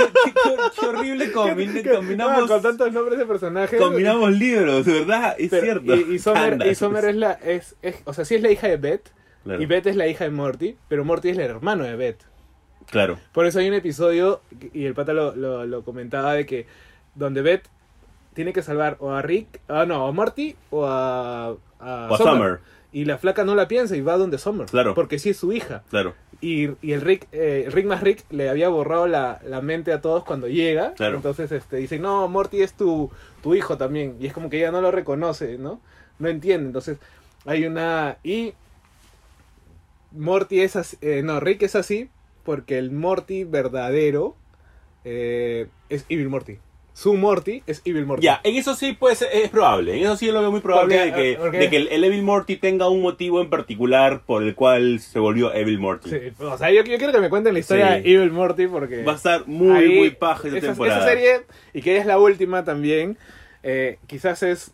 qué- 0.00 0.32
qué- 0.34 0.56
qué 0.80 0.86
horrible 0.86 1.30
combinamos, 1.32 2.46
con 2.48 2.60
tantos 2.62 2.92
nombres 2.92 3.18
de 3.18 3.26
personajes. 3.26 3.80
combinamos 3.80 4.32
libros, 4.32 4.84
¿verdad? 4.84 5.36
Es 5.38 5.50
Pero- 5.50 5.62
cierto. 5.62 5.94
Y, 5.96 6.14
y 6.14 6.18
Summer, 6.18 6.58
y. 6.66 6.74
Summer 6.74 7.04
es 7.04 7.16
la. 7.16 7.32
Es, 7.32 7.76
es- 7.82 8.02
o 8.04 8.12
sea, 8.12 8.24
sí 8.24 8.34
es 8.34 8.42
la 8.42 8.50
hija 8.50 8.66
de 8.68 8.76
Beth. 8.76 9.08
Claro. 9.44 9.62
Y 9.62 9.66
Beth 9.66 9.86
es 9.86 9.96
la 9.96 10.06
hija 10.08 10.24
de 10.24 10.30
Morty. 10.30 10.76
Pero 10.88 11.04
Morty 11.04 11.28
es 11.30 11.38
el 11.38 11.44
hermano 11.44 11.84
de 11.84 11.94
Beth. 11.96 12.24
Claro. 12.90 13.18
Por 13.32 13.46
eso 13.46 13.60
hay 13.60 13.68
un 13.68 13.74
episodio, 13.74 14.40
y 14.74 14.84
el 14.86 14.94
pata 14.94 15.12
lo, 15.12 15.36
lo, 15.36 15.64
lo 15.66 15.84
comentaba, 15.84 16.34
de 16.34 16.44
que 16.46 16.66
donde 17.14 17.42
Beth 17.42 17.62
tiene 18.34 18.52
que 18.52 18.62
salvar 18.62 18.96
o 18.98 19.12
a 19.12 19.22
Rick, 19.22 19.60
ah, 19.68 19.84
no, 19.86 20.06
a 20.06 20.12
Morty 20.12 20.56
o 20.70 20.84
a, 20.86 21.46
a 21.78 22.08
O 22.10 22.14
a 22.14 22.18
Summer. 22.18 22.58
Y 22.92 23.04
la 23.04 23.18
flaca 23.18 23.44
no 23.44 23.54
la 23.54 23.68
piensa 23.68 23.96
y 23.96 24.00
va 24.00 24.16
donde 24.16 24.38
Summer. 24.38 24.66
Claro. 24.66 24.94
Porque 24.94 25.18
sí 25.18 25.30
es 25.30 25.36
su 25.36 25.52
hija. 25.52 25.84
Claro. 25.90 26.14
Y, 26.40 26.70
y 26.82 26.92
el 26.92 27.00
Rick, 27.02 27.28
eh, 27.32 27.68
Rick 27.70 27.86
más 27.86 28.02
Rick 28.02 28.24
le 28.30 28.48
había 28.48 28.68
borrado 28.68 29.06
la, 29.06 29.40
la 29.46 29.60
mente 29.60 29.92
a 29.92 30.00
todos 30.00 30.24
cuando 30.24 30.48
llega. 30.48 30.94
Claro. 30.94 31.16
Entonces 31.16 31.52
este, 31.52 31.76
dice, 31.76 31.98
no, 31.98 32.26
Morty 32.28 32.62
es 32.62 32.72
tu, 32.74 33.10
tu 33.42 33.54
hijo 33.54 33.76
también. 33.76 34.16
Y 34.18 34.26
es 34.26 34.32
como 34.32 34.50
que 34.50 34.58
ella 34.58 34.72
no 34.72 34.80
lo 34.80 34.90
reconoce, 34.90 35.56
¿no? 35.58 35.80
No 36.18 36.28
entiende. 36.28 36.66
Entonces 36.66 36.98
hay 37.46 37.64
una... 37.64 38.16
Y 38.24 38.54
Morty 40.12 40.62
es 40.62 40.74
así, 40.74 40.96
eh, 41.00 41.22
no, 41.22 41.38
Rick 41.38 41.62
es 41.62 41.76
así 41.76 42.10
porque 42.42 42.78
el 42.78 42.90
Morty 42.90 43.44
verdadero 43.44 44.34
eh, 45.04 45.68
es 45.88 46.04
Evil 46.08 46.28
Morty. 46.28 46.58
Su 47.00 47.14
Morty 47.14 47.62
es 47.66 47.80
Evil 47.86 48.04
Morty. 48.04 48.22
Ya, 48.22 48.42
en 48.44 48.56
eso 48.56 48.74
sí 48.74 48.92
puede 48.92 49.14
ser, 49.14 49.30
es 49.32 49.48
probable. 49.48 49.96
En 49.96 50.02
eso 50.02 50.16
sí 50.16 50.30
lo 50.30 50.42
veo 50.42 50.50
muy 50.50 50.60
probable 50.60 50.98
de 50.98 51.12
que, 51.14 51.76
el, 51.78 51.88
el 51.88 52.04
Evil 52.04 52.22
Morty 52.22 52.56
tenga 52.56 52.90
un 52.90 53.00
motivo 53.00 53.40
en 53.40 53.48
particular 53.48 54.20
por 54.26 54.42
el 54.42 54.54
cual 54.54 55.00
se 55.00 55.18
volvió 55.18 55.50
Evil 55.54 55.78
Morty. 55.78 56.10
Sí, 56.10 56.16
o 56.40 56.58
sea, 56.58 56.70
yo, 56.70 56.84
yo 56.84 56.98
quiero 56.98 57.10
que 57.10 57.20
me 57.20 57.30
cuenten 57.30 57.54
la 57.54 57.60
historia 57.60 57.96
Sí. 57.96 58.02
de 58.02 58.14
Evil 58.16 58.30
Morty 58.32 58.66
porque... 58.66 59.02
Va 59.02 59.12
a 59.12 59.16
estar 59.16 59.46
muy, 59.46 59.78
ahí, 59.78 59.98
muy 59.98 60.10
paja 60.10 60.48
esta 60.48 60.58
esa, 60.58 60.66
temporada. 60.66 60.98
esa 60.98 61.08
serie, 61.08 61.46
y 61.72 61.80
que 61.80 61.96
es 61.96 62.04
la 62.04 62.18
última 62.18 62.64
también, 62.64 63.16
eh, 63.62 63.96
quizás 64.06 64.42
es 64.42 64.72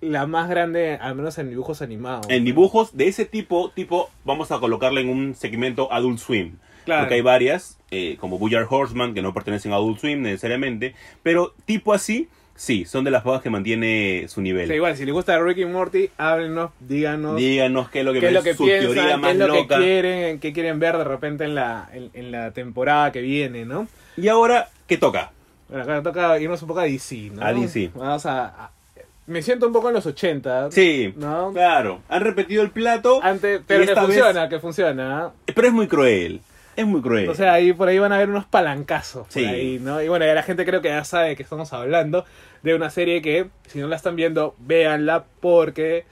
la 0.00 0.26
más 0.26 0.48
grande, 0.48 0.96
al 1.00 1.16
menos 1.16 1.38
en 1.38 1.50
dibujos 1.50 1.82
animados. 1.82 2.26
En 2.28 2.44
dibujos 2.44 2.96
de 2.96 3.08
ese 3.08 3.24
tipo, 3.24 3.72
tipo, 3.74 4.10
vamos 4.24 4.52
a 4.52 4.60
colocarla 4.60 5.00
en 5.00 5.08
un 5.08 5.34
segmento 5.34 5.92
Adult 5.92 6.20
Swim. 6.20 6.56
Claro. 6.84 7.02
Porque 7.02 7.14
hay 7.14 7.20
varias, 7.22 7.78
eh, 7.90 8.16
como 8.20 8.38
Bojack 8.38 8.70
Horseman, 8.70 9.14
que 9.14 9.22
no 9.22 9.32
pertenecen 9.34 9.72
a 9.72 9.76
Adult 9.76 9.98
Swim 10.00 10.22
necesariamente, 10.22 10.94
pero 11.22 11.54
tipo 11.64 11.92
así, 11.92 12.28
sí, 12.54 12.84
son 12.84 13.04
de 13.04 13.10
las 13.10 13.22
pocas 13.22 13.42
que 13.42 13.50
mantiene 13.50 14.26
su 14.28 14.40
nivel. 14.42 14.64
O 14.64 14.66
sea, 14.68 14.76
igual, 14.76 14.96
si 14.96 15.04
les 15.04 15.12
gusta 15.14 15.38
Ricky 15.40 15.62
y 15.62 15.66
Morty, 15.66 16.10
háblenos, 16.18 16.70
díganos 16.80 17.36
Díganos 17.36 17.90
qué 17.90 18.00
es 18.00 18.04
lo 18.04 18.12
que, 18.12 18.20
qué 18.20 18.26
es 18.28 18.32
lo 18.32 18.42
que 18.42 18.54
su 18.54 18.64
piensan, 18.64 18.94
teoría 18.94 19.10
qué 19.14 19.16
más 19.16 19.32
es 19.32 19.38
lo 19.38 19.46
loca. 19.48 19.76
que 19.78 19.82
quieren, 19.84 20.38
qué 20.40 20.52
quieren 20.52 20.78
ver 20.78 20.98
de 20.98 21.04
repente 21.04 21.44
en 21.44 21.54
la, 21.54 21.88
en, 21.92 22.10
en 22.14 22.30
la 22.30 22.50
temporada 22.52 23.10
que 23.12 23.20
viene, 23.22 23.64
¿no? 23.64 23.88
Y 24.16 24.28
ahora, 24.28 24.68
¿qué 24.86 24.96
toca? 24.98 25.32
Bueno, 25.68 25.84
acá 25.84 26.02
toca 26.02 26.38
irnos 26.38 26.60
un 26.62 26.68
poco 26.68 26.80
a 26.80 26.84
DC, 26.84 27.30
¿no? 27.32 27.42
A 27.44 27.52
DC. 27.52 27.90
Vamos 27.94 28.26
a, 28.26 28.44
a- 28.46 28.70
Me 29.26 29.40
siento 29.40 29.66
un 29.66 29.72
poco 29.72 29.88
en 29.88 29.94
los 29.94 30.04
80. 30.06 30.70
Sí, 30.70 31.12
¿No? 31.16 31.50
claro. 31.52 32.02
Han 32.10 32.20
repetido 32.22 32.62
el 32.62 32.70
plato, 32.70 33.20
Antes, 33.22 33.62
pero 33.66 33.80
que 33.80 33.86
esta 33.90 34.02
vez- 34.04 34.16
funciona, 34.18 34.48
que 34.50 34.58
funciona. 34.60 35.30
pero 35.54 35.66
es 35.68 35.72
muy 35.72 35.88
cruel. 35.88 36.40
Es 36.76 36.86
muy 36.86 37.00
cruel. 37.02 37.28
O 37.28 37.34
sea, 37.34 37.52
ahí 37.54 37.72
por 37.72 37.88
ahí 37.88 37.98
van 37.98 38.12
a 38.12 38.16
haber 38.16 38.28
unos 38.30 38.44
palancazos. 38.46 39.24
por 39.24 39.32
Sí. 39.32 39.44
ahí, 39.44 39.78
¿no? 39.80 40.02
Y 40.02 40.08
bueno, 40.08 40.24
ya 40.26 40.34
la 40.34 40.42
gente 40.42 40.64
creo 40.64 40.80
que 40.82 40.88
ya 40.88 41.04
sabe 41.04 41.36
que 41.36 41.42
estamos 41.42 41.72
hablando 41.72 42.24
de 42.62 42.74
una 42.74 42.90
serie 42.90 43.22
que, 43.22 43.48
si 43.66 43.78
no 43.78 43.86
la 43.88 43.96
están 43.96 44.16
viendo, 44.16 44.54
véanla 44.58 45.24
porque 45.40 46.04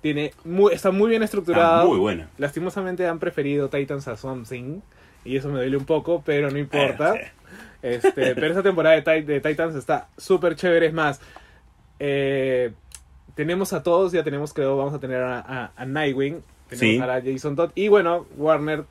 tiene 0.00 0.32
muy, 0.44 0.72
está 0.72 0.90
muy 0.90 1.10
bien 1.10 1.22
estructurada. 1.22 1.84
Muy 1.84 1.98
buena. 1.98 2.28
Lastimosamente 2.38 3.06
han 3.06 3.18
preferido 3.18 3.68
Titans 3.68 4.08
a 4.08 4.16
Swamp 4.16 4.46
Thing. 4.48 4.80
Y 5.24 5.36
eso 5.36 5.48
me 5.48 5.58
duele 5.58 5.76
un 5.76 5.84
poco, 5.84 6.22
pero 6.24 6.50
no 6.50 6.58
importa. 6.58 7.14
Eh, 7.16 7.30
Este, 7.82 8.10
pero 8.34 8.46
esta 8.48 8.62
temporada 8.62 9.00
de, 9.00 9.22
de 9.22 9.40
Titans 9.40 9.74
está 9.76 10.08
súper 10.16 10.56
chévere. 10.56 10.86
Es 10.86 10.92
más, 10.92 11.20
eh, 12.00 12.72
tenemos 13.34 13.72
a 13.72 13.82
todos, 13.82 14.12
ya 14.12 14.22
tenemos, 14.24 14.52
creo, 14.52 14.76
vamos 14.76 14.94
a 14.94 14.98
tener 15.00 15.22
a, 15.22 15.38
a- 15.40 15.72
a 15.76 15.84
Nightwing, 15.84 16.42
tenemos 16.68 16.78
Sí. 16.80 16.98
a 17.28 17.32
Jason 17.32 17.56
Todd. 17.56 17.70
Y 17.74 17.88
bueno, 17.88 18.26
Warner 18.36 18.84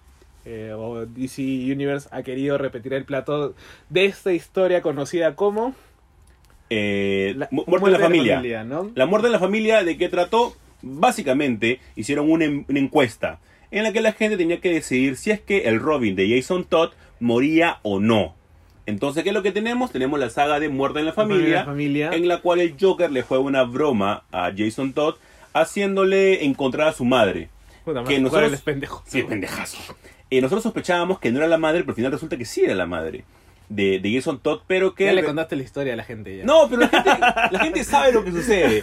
eh, 0.49 0.71
o 0.73 1.05
DC 1.05 1.41
Universe 1.41 2.07
ha 2.11 2.23
querido 2.23 2.57
repetir 2.57 2.93
el 2.93 3.03
plato 3.03 3.53
de 3.89 4.05
esta 4.05 4.31
historia 4.31 4.81
conocida 4.81 5.35
como 5.35 5.75
eh, 6.69 7.33
La 7.37 7.47
Mu- 7.51 7.63
Muerte 7.67 7.87
en 7.87 7.91
la 7.93 7.99
familia. 7.99 8.63
¿no? 8.63 8.91
La 8.95 9.05
muerte 9.05 9.27
en 9.27 9.33
la 9.33 9.39
familia, 9.39 9.83
¿de 9.83 9.97
qué 9.97 10.09
trató? 10.09 10.55
Básicamente 10.81 11.79
hicieron 11.95 12.31
una, 12.31 12.45
en- 12.45 12.65
una 12.69 12.79
encuesta 12.79 13.39
en 13.71 13.83
la 13.83 13.91
que 13.91 13.99
la 14.01 14.13
gente 14.13 14.37
tenía 14.37 14.61
que 14.61 14.71
decidir 14.71 15.17
si 15.17 15.31
es 15.31 15.41
que 15.41 15.67
el 15.67 15.79
Robin 15.79 16.15
de 16.15 16.29
Jason 16.33 16.63
Todd 16.63 16.91
moría 17.19 17.79
o 17.83 17.99
no. 17.99 18.35
Entonces, 18.85 19.23
¿qué 19.23 19.29
es 19.31 19.35
lo 19.35 19.43
que 19.43 19.51
tenemos? 19.51 19.91
Tenemos 19.91 20.17
la 20.17 20.29
saga 20.29 20.61
de 20.61 20.69
Muerte 20.69 20.99
en 20.99 21.05
la 21.05 21.11
familia, 21.13 21.55
La 21.57 21.65
familia. 21.65 22.11
en 22.13 22.27
la 22.29 22.37
cual 22.39 22.61
el 22.61 22.75
Joker 22.79 23.11
le 23.11 23.21
juega 23.23 23.43
una 23.43 23.63
broma 23.63 24.23
a 24.31 24.51
Jason 24.55 24.93
Todd 24.93 25.15
haciéndole 25.53 26.45
encontrar 26.45 26.87
a 26.87 26.93
su 26.93 27.03
madre. 27.03 27.49
Puta 27.83 27.99
que 27.99 28.03
madre, 28.05 28.19
nosotros- 28.19 28.43
¿cuál 28.43 28.53
es 28.53 28.61
pendejo? 28.61 29.03
Sí, 29.05 29.23
pendejazo. 29.23 29.77
Eh, 30.29 30.41
nosotros 30.41 30.63
sospechábamos 30.63 31.19
que 31.19 31.31
no 31.31 31.39
era 31.39 31.47
la 31.47 31.57
madre, 31.57 31.81
pero 31.81 31.91
al 31.91 31.95
final 31.95 32.11
resulta 32.11 32.37
que 32.37 32.45
sí 32.45 32.63
era 32.63 32.75
la 32.75 32.85
madre 32.85 33.23
de, 33.69 33.99
de 33.99 34.13
Jason 34.13 34.39
Todd, 34.39 34.61
pero 34.67 34.95
que... 34.95 35.05
Ya 35.05 35.13
le 35.13 35.23
contaste 35.23 35.55
la 35.55 35.63
historia 35.63 35.93
a 35.93 35.95
la 35.95 36.03
gente 36.03 36.37
ya. 36.37 36.45
No, 36.45 36.67
pero 36.69 36.81
la 36.81 36.89
gente, 36.89 37.09
la 37.51 37.59
gente 37.59 37.83
sabe 37.83 38.13
lo 38.13 38.23
que 38.23 38.31
sucede. 38.31 38.81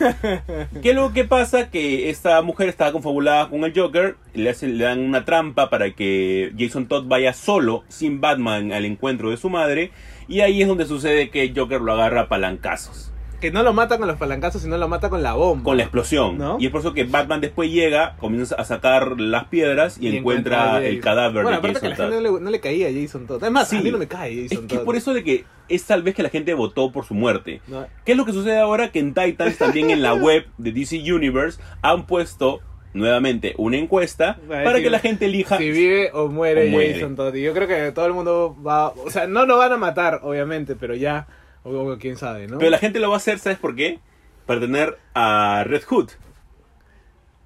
¿Qué 0.83 0.91
es 0.91 0.95
lo 0.95 1.13
que 1.13 1.25
pasa? 1.25 1.71
Que 1.71 2.11
esta 2.11 2.41
mujer 2.43 2.69
estaba 2.69 2.93
confabulada 2.93 3.49
con 3.49 3.65
el 3.65 3.73
Joker, 3.75 4.17
le, 4.35 4.51
hacen, 4.51 4.79
le 4.79 4.85
dan 4.85 5.01
una 5.01 5.25
trampa 5.25 5.71
para 5.71 5.93
que 5.93 6.53
Jason 6.59 6.87
Todd 6.87 7.07
vaya 7.07 7.33
solo, 7.33 7.85
sin 7.89 8.21
Batman, 8.21 8.73
al 8.73 8.85
encuentro 8.85 9.31
de 9.31 9.37
su 9.37 9.49
madre, 9.49 9.91
y 10.29 10.41
ahí 10.41 10.63
es 10.63 10.69
donde 10.69 10.87
sucede 10.87 11.31
que 11.31 11.53
Joker 11.55 11.81
lo 11.81 11.93
agarra 11.93 12.23
a 12.23 12.29
palancazos, 12.29 13.13
Que 13.45 13.51
no 13.51 13.63
lo 13.63 13.75
mata 13.75 13.99
con 13.99 14.09
los 14.09 14.17
palancazos, 14.17 14.63
sino 14.63 14.79
lo 14.79 14.89
mata 14.89 15.11
con 15.11 15.23
la 15.23 15.35
bomba. 15.35 15.65
con 15.65 15.77
la 15.77 15.83
explosión. 15.83 16.39
¿No? 16.39 16.57
Y 16.59 16.65
es 16.67 16.73
por 16.73 16.81
eso 16.81 16.95
que 16.95 17.05
Batman 17.05 17.43
después 17.43 17.71
llega, 17.71 18.17
comienza 18.17 18.55
a 18.55 18.65
sacar 18.65 19.21
las 19.21 19.45
piedras 19.49 19.99
y, 20.01 20.17
encuentra, 20.17 20.77
a 20.77 20.83
el 20.85 21.01
cadáver 21.01 21.43
Bueno, 21.43 21.51
de 21.51 21.57
aparte 21.57 21.81
que 21.81 21.89
Jason 21.89 21.91
la 21.91 21.97
Todd. 21.97 22.05
gente 22.15 22.31
no 22.31 22.39
le, 22.39 22.45
no 22.45 22.51
le 22.51 22.61
caía 22.61 22.89
a 22.89 22.91
Jason 22.93 23.27
Todd. 23.27 23.45
Es 23.45 23.51
más, 23.51 23.69
Sí. 23.69 23.77
a 23.77 23.83
mí 23.83 23.91
no 23.91 23.99
me 23.99 24.09
cae 24.09 24.45
Es 24.47 24.51
Jason 24.53 24.67
que 24.67 24.77
Todd. 24.77 24.85
por 24.87 24.97
eso 24.97 25.13
de 25.13 25.23
que 25.23 25.45
es 25.69 25.85
tal 25.85 26.03
vez 26.03 26.15
que 26.15 26.23
la 26.23 26.31
gente 26.31 26.55
votó 26.55 26.91
por 26.91 27.05
su 27.05 27.13
muerte. 27.13 27.61
No, 27.69 27.87
¿Qué 28.07 28.13
es 28.13 28.19
lo 28.19 28.25
que 28.25 28.33
sucede 28.33 28.59
ahora? 28.59 28.91
Que 28.91 29.01
en 29.01 29.13
Titans, 29.13 29.59
también 29.59 29.91
en 29.91 30.01
la 30.01 30.15
web 30.15 30.47
de 30.57 30.73
DC 30.73 30.97
Universe, 31.13 31.61
han 31.83 32.07
puesto 32.07 32.61
nuevamente 32.95 33.55
una 33.59 33.77
encuesta 33.77 34.39
Para 34.49 34.65
para 34.65 34.77
que- 34.79 34.85
que 34.85 34.91
la 34.91 35.01
gente 35.01 35.27
elija. 35.27 35.59
Si 35.59 35.71
vive 35.71 36.11
o 36.15 36.29
muere, 36.29 36.69
O 36.69 36.71
muere. 36.71 36.95
Jason 36.95 37.17
Todd. 37.17 37.35
Y 37.35 37.43
yo 37.43 37.53
creo 37.53 37.69
que 37.69 37.93
todo 37.93 38.07
el 38.07 38.13
mundo 38.15 38.57
va. 38.67 38.89
O 38.89 39.11
sea, 39.11 39.27
no 39.27 39.45
lo 39.47 39.59
van 39.59 39.73
a 39.73 39.77
matar, 39.77 40.21
obviamente, 40.23 40.77
pero 40.77 40.95
ya. 40.95 41.27
O, 41.65 41.71
o 41.93 41.99
quién 41.99 42.17
sabe, 42.17 42.47
¿no? 42.47 42.59
Pero 42.59 42.71
la 42.71 42.79
gente 42.79 43.01
lo 43.01 43.09
va 43.09 43.15
a 43.15 43.19
hacer, 43.19 43.39
¿sabes 43.39 43.59
por 43.59 43.75
qué? 43.75 43.99
Para 44.47 44.61
tener 44.61 44.99
a 45.15 45.65
Red 45.67 45.83
Hood. 45.89 46.11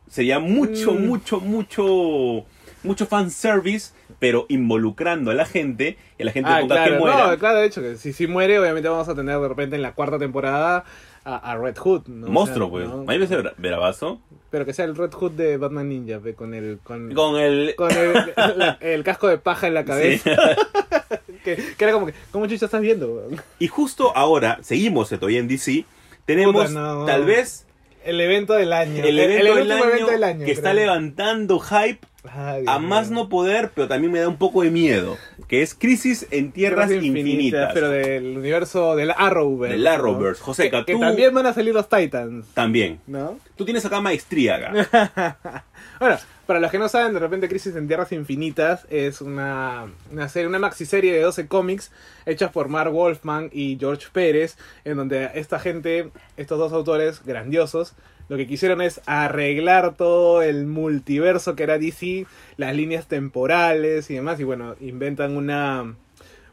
Sería 0.08 0.38
mucho, 0.38 0.92
Mm. 0.94 1.06
mucho, 1.06 1.40
mucho, 1.40 2.44
mucho 2.82 3.06
fanservice, 3.06 3.92
pero 4.18 4.46
involucrando 4.48 5.30
a 5.30 5.34
la 5.34 5.44
gente 5.44 5.98
y 6.18 6.22
a 6.22 6.24
la 6.24 6.32
gente 6.32 6.50
ah, 6.50 6.62
claro, 6.66 6.92
que 6.94 6.98
muera. 6.98 7.26
no, 7.30 7.38
claro, 7.38 7.58
de 7.58 7.66
hecho, 7.66 7.82
que 7.82 7.96
si, 7.96 8.12
si 8.12 8.26
muere, 8.26 8.58
obviamente 8.58 8.88
vamos 8.88 9.08
a 9.08 9.14
tener 9.14 9.38
de 9.38 9.48
repente 9.48 9.76
en 9.76 9.82
la 9.82 9.92
cuarta 9.92 10.18
temporada 10.18 10.84
a, 11.24 11.52
a 11.52 11.56
Red 11.58 11.76
Hood. 11.76 12.08
¿no? 12.08 12.26
O 12.26 12.30
Monstruo, 12.30 12.66
sea, 12.68 12.70
pues. 12.70 12.88
¿no? 12.88 12.94
A 12.94 12.96
mí 13.12 13.18
me 13.18 13.26
parece 13.26 13.50
bravazo. 13.58 14.20
Pero 14.50 14.64
que 14.64 14.72
sea 14.72 14.86
el 14.86 14.96
Red 14.96 15.12
Hood 15.12 15.32
de 15.32 15.58
Batman 15.58 15.88
Ninja, 15.90 16.20
con 16.34 16.54
el. 16.54 16.78
Con, 16.82 17.12
Con 17.14 17.36
el. 17.38 17.74
con 17.76 17.90
el, 17.92 18.14
la- 18.56 18.78
el 18.80 19.04
casco 19.04 19.28
de 19.28 19.36
paja 19.36 19.66
en 19.66 19.74
la 19.74 19.84
Sí. 19.84 20.22
Que, 21.56 21.74
que 21.76 21.84
era 21.84 21.92
como 21.92 22.06
que, 22.06 22.14
¿cómo 22.30 22.46
chucha 22.46 22.64
estás 22.66 22.80
viendo? 22.80 23.28
Y 23.58 23.68
justo 23.68 24.16
ahora, 24.16 24.58
seguimos 24.62 25.08
todavía 25.08 25.38
en 25.40 25.48
DC, 25.48 25.84
tenemos 26.26 26.68
Puta, 26.68 26.68
no. 26.80 27.04
tal 27.06 27.24
vez 27.24 27.66
El 28.04 28.20
evento 28.20 28.54
del 28.54 28.72
año. 28.72 29.02
el 29.04 29.18
evento, 29.18 29.44
del, 29.54 29.58
último 29.62 29.74
año 29.84 29.92
evento 29.92 30.10
del 30.12 30.24
año. 30.24 30.44
que 30.44 30.52
está 30.52 30.70
creo. 30.72 30.84
levantando 30.86 31.58
hype 31.58 32.00
Ay, 32.30 32.62
Dios 32.62 32.74
a 32.74 32.78
más 32.78 33.10
no 33.10 33.28
poder, 33.30 33.70
pero 33.74 33.88
también 33.88 34.12
me 34.12 34.18
da 34.20 34.28
un 34.28 34.36
poco 34.36 34.62
de 34.62 34.70
miedo, 34.70 35.16
que 35.46 35.62
es 35.62 35.74
Crisis 35.74 36.26
en 36.30 36.52
Tierras, 36.52 36.90
Infinitas. 36.90 37.70
Pero 37.72 37.88
del 37.88 38.36
universo 38.36 38.96
del 38.96 39.12
Arrowverse. 39.16 39.76
Del 39.78 39.86
Arrowverse. 39.86 40.40
¿no? 40.40 40.46
Joseca, 40.46 40.78
que, 40.80 40.86
que 40.86 40.92
tú- 40.94 41.00
también 41.00 41.32
van 41.32 41.46
a 41.46 41.54
salir 41.54 41.72
los 41.72 41.88
Titans, 41.88 42.46
También. 42.52 43.00
¿no? 43.06 43.38
Tú 43.56 43.64
tienes 43.64 43.84
acá 43.86 44.00
maestría, 44.02 44.56
acá. 44.56 45.64
Bueno, 46.00 46.16
para 46.46 46.60
los 46.60 46.70
que 46.70 46.78
no 46.78 46.88
saben, 46.88 47.12
de 47.12 47.18
repente 47.18 47.48
Crisis 47.48 47.74
en 47.74 47.88
Tierras 47.88 48.12
Infinitas 48.12 48.86
es 48.88 49.20
una, 49.20 49.86
una 50.12 50.28
serie, 50.28 50.46
una 50.46 50.60
maxiserie 50.60 51.12
de 51.12 51.22
12 51.22 51.48
cómics 51.48 51.90
hechas 52.24 52.52
por 52.52 52.68
Mark 52.68 52.92
Wolfman 52.92 53.50
y 53.52 53.76
George 53.80 54.06
Pérez, 54.12 54.56
en 54.84 54.96
donde 54.96 55.30
esta 55.34 55.58
gente, 55.58 56.10
estos 56.36 56.58
dos 56.58 56.72
autores 56.72 57.24
grandiosos, 57.24 57.94
lo 58.28 58.36
que 58.36 58.46
quisieron 58.46 58.80
es 58.80 59.00
arreglar 59.06 59.96
todo 59.96 60.42
el 60.42 60.66
multiverso 60.66 61.56
que 61.56 61.64
era 61.64 61.78
DC, 61.78 62.26
las 62.56 62.76
líneas 62.76 63.08
temporales 63.08 64.08
y 64.10 64.14
demás, 64.14 64.38
y 64.38 64.44
bueno, 64.44 64.76
inventan 64.80 65.36
una, 65.36 65.96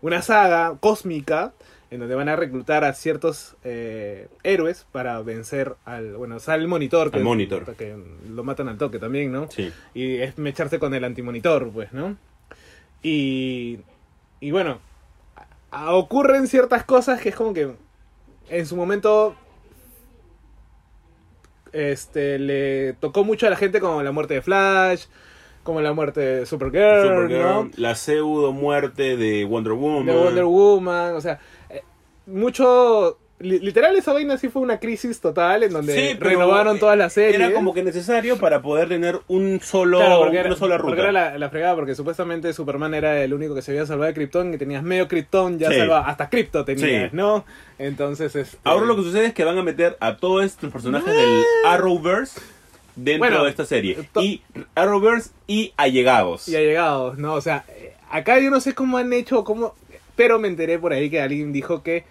una 0.01 0.21
saga 0.23 0.75
cósmica 0.79 1.53
en 1.95 1.99
donde 2.01 2.13
van 2.15 2.29
a 2.29 2.35
reclutar 2.35 2.83
a 2.83 2.93
ciertos 2.93 3.55
eh, 3.63 4.27
héroes 4.43 4.85
para 4.91 5.19
vencer 5.21 5.75
al, 5.85 6.15
bueno, 6.15 6.39
sale 6.39 6.61
el 6.61 6.67
monitor, 6.67 7.09
que, 7.11 7.17
Al 7.17 7.23
Monitor. 7.23 7.75
que 7.75 7.95
lo 8.29 8.43
matan 8.43 8.67
al 8.69 8.77
toque 8.77 8.99
también, 8.99 9.31
¿no? 9.31 9.49
Sí. 9.49 9.71
Y 9.93 10.17
es 10.17 10.37
mecharse 10.37 10.77
con 10.79 10.93
el 10.93 11.03
antimonitor, 11.03 11.71
pues, 11.71 11.91
¿no? 11.93 12.15
Y, 13.01 13.79
y 14.39 14.51
bueno, 14.51 14.79
a- 15.71 15.93
ocurren 15.95 16.47
ciertas 16.47 16.83
cosas 16.83 17.19
que 17.21 17.29
es 17.29 17.35
como 17.35 17.53
que 17.53 17.71
en 18.49 18.65
su 18.65 18.75
momento 18.75 19.35
este 21.73 22.39
le 22.39 22.93
tocó 22.93 23.23
mucho 23.23 23.47
a 23.47 23.49
la 23.49 23.55
gente 23.57 23.79
como 23.79 24.01
la 24.01 24.11
muerte 24.11 24.35
de 24.35 24.41
Flash, 24.41 25.05
como 25.63 25.81
la 25.81 25.93
muerte 25.93 26.19
de 26.21 26.45
Supergirl, 26.45 27.01
Supergirl, 27.01 27.41
¿no? 27.41 27.69
La 27.75 27.95
pseudo 27.95 28.53
muerte 28.53 29.17
de 29.17 29.43
Wonder 29.45 29.73
Woman. 29.73 30.05
De 30.05 30.13
Wonder 30.15 30.45
Woman, 30.45 31.15
o 31.15 31.21
sea, 31.21 31.39
mucho 32.27 33.17
li- 33.39 33.59
literal 33.59 33.95
esa 33.97 34.13
vaina 34.13 34.37
sí 34.37 34.47
fue 34.49 34.61
una 34.61 34.79
crisis 34.79 35.19
total 35.19 35.63
en 35.63 35.73
donde 35.73 35.93
Sí, 35.93 36.17
renovaron 36.19 36.79
todas 36.79 36.97
las 36.97 37.13
series. 37.13 37.35
Era 37.35 37.51
como 37.53 37.73
que 37.73 37.83
necesario 37.83 38.37
para 38.37 38.61
poder 38.61 38.87
tener 38.89 39.19
un 39.27 39.59
solo, 39.61 39.97
Claro, 39.99 40.19
porque 40.19 40.37
una 40.39 40.47
era, 40.47 40.55
sola 40.55 40.77
porque 40.77 40.91
ruta. 41.01 41.01
era 41.03 41.11
la, 41.11 41.37
la 41.37 41.49
fregada, 41.49 41.75
porque 41.75 41.95
supuestamente 41.95 42.53
Superman 42.53 42.93
era 42.93 43.21
el 43.23 43.33
único 43.33 43.53
que 43.53 43.61
se 43.61 43.71
había 43.71 43.85
salvado 43.85 44.07
de 44.07 44.13
Krypton, 44.13 44.51
que 44.51 44.57
tenías 44.57 44.83
medio 44.83 45.07
Krypton, 45.07 45.59
ya 45.59 45.69
Sí. 45.69 45.77
salvaba, 45.77 46.07
hasta 46.07 46.29
Krypto 46.29 46.63
tenías, 46.65 47.11
Sí. 47.11 47.15
¿no? 47.15 47.45
Entonces, 47.77 48.35
este, 48.35 48.57
Ahora 48.63 48.85
lo 48.85 48.95
que 48.95 49.03
sucede 49.03 49.25
es 49.27 49.33
que 49.33 49.43
van 49.43 49.57
a 49.57 49.63
meter 49.63 49.97
a 49.99 50.15
todos 50.17 50.45
estos 50.45 50.71
personajes 50.71 51.13
del 51.13 51.43
Arrowverse 51.65 52.39
dentro 52.95 53.19
Bueno, 53.27 53.43
de 53.43 53.49
esta 53.49 53.65
serie. 53.65 53.97
Y 54.15 54.41
Arrowverse 54.75 55.31
y 55.47 55.73
allegados. 55.75 56.47
Y 56.47 56.55
ha 56.55 56.61
llegado, 56.61 57.13
¿no? 57.17 57.33
O 57.33 57.41
sea, 57.41 57.65
acá 58.09 58.39
yo 58.39 58.49
no 58.49 58.61
sé 58.61 58.73
cómo 58.73 58.97
han 58.97 59.11
hecho, 59.11 59.43
cómo, 59.43 59.75
pero 60.15 60.39
me 60.39 60.47
enteré 60.47 60.79
por 60.79 60.93
ahí 60.93 61.09
que 61.09 61.19
alguien 61.21 61.51
dijo 61.51 61.83
que 61.83 62.05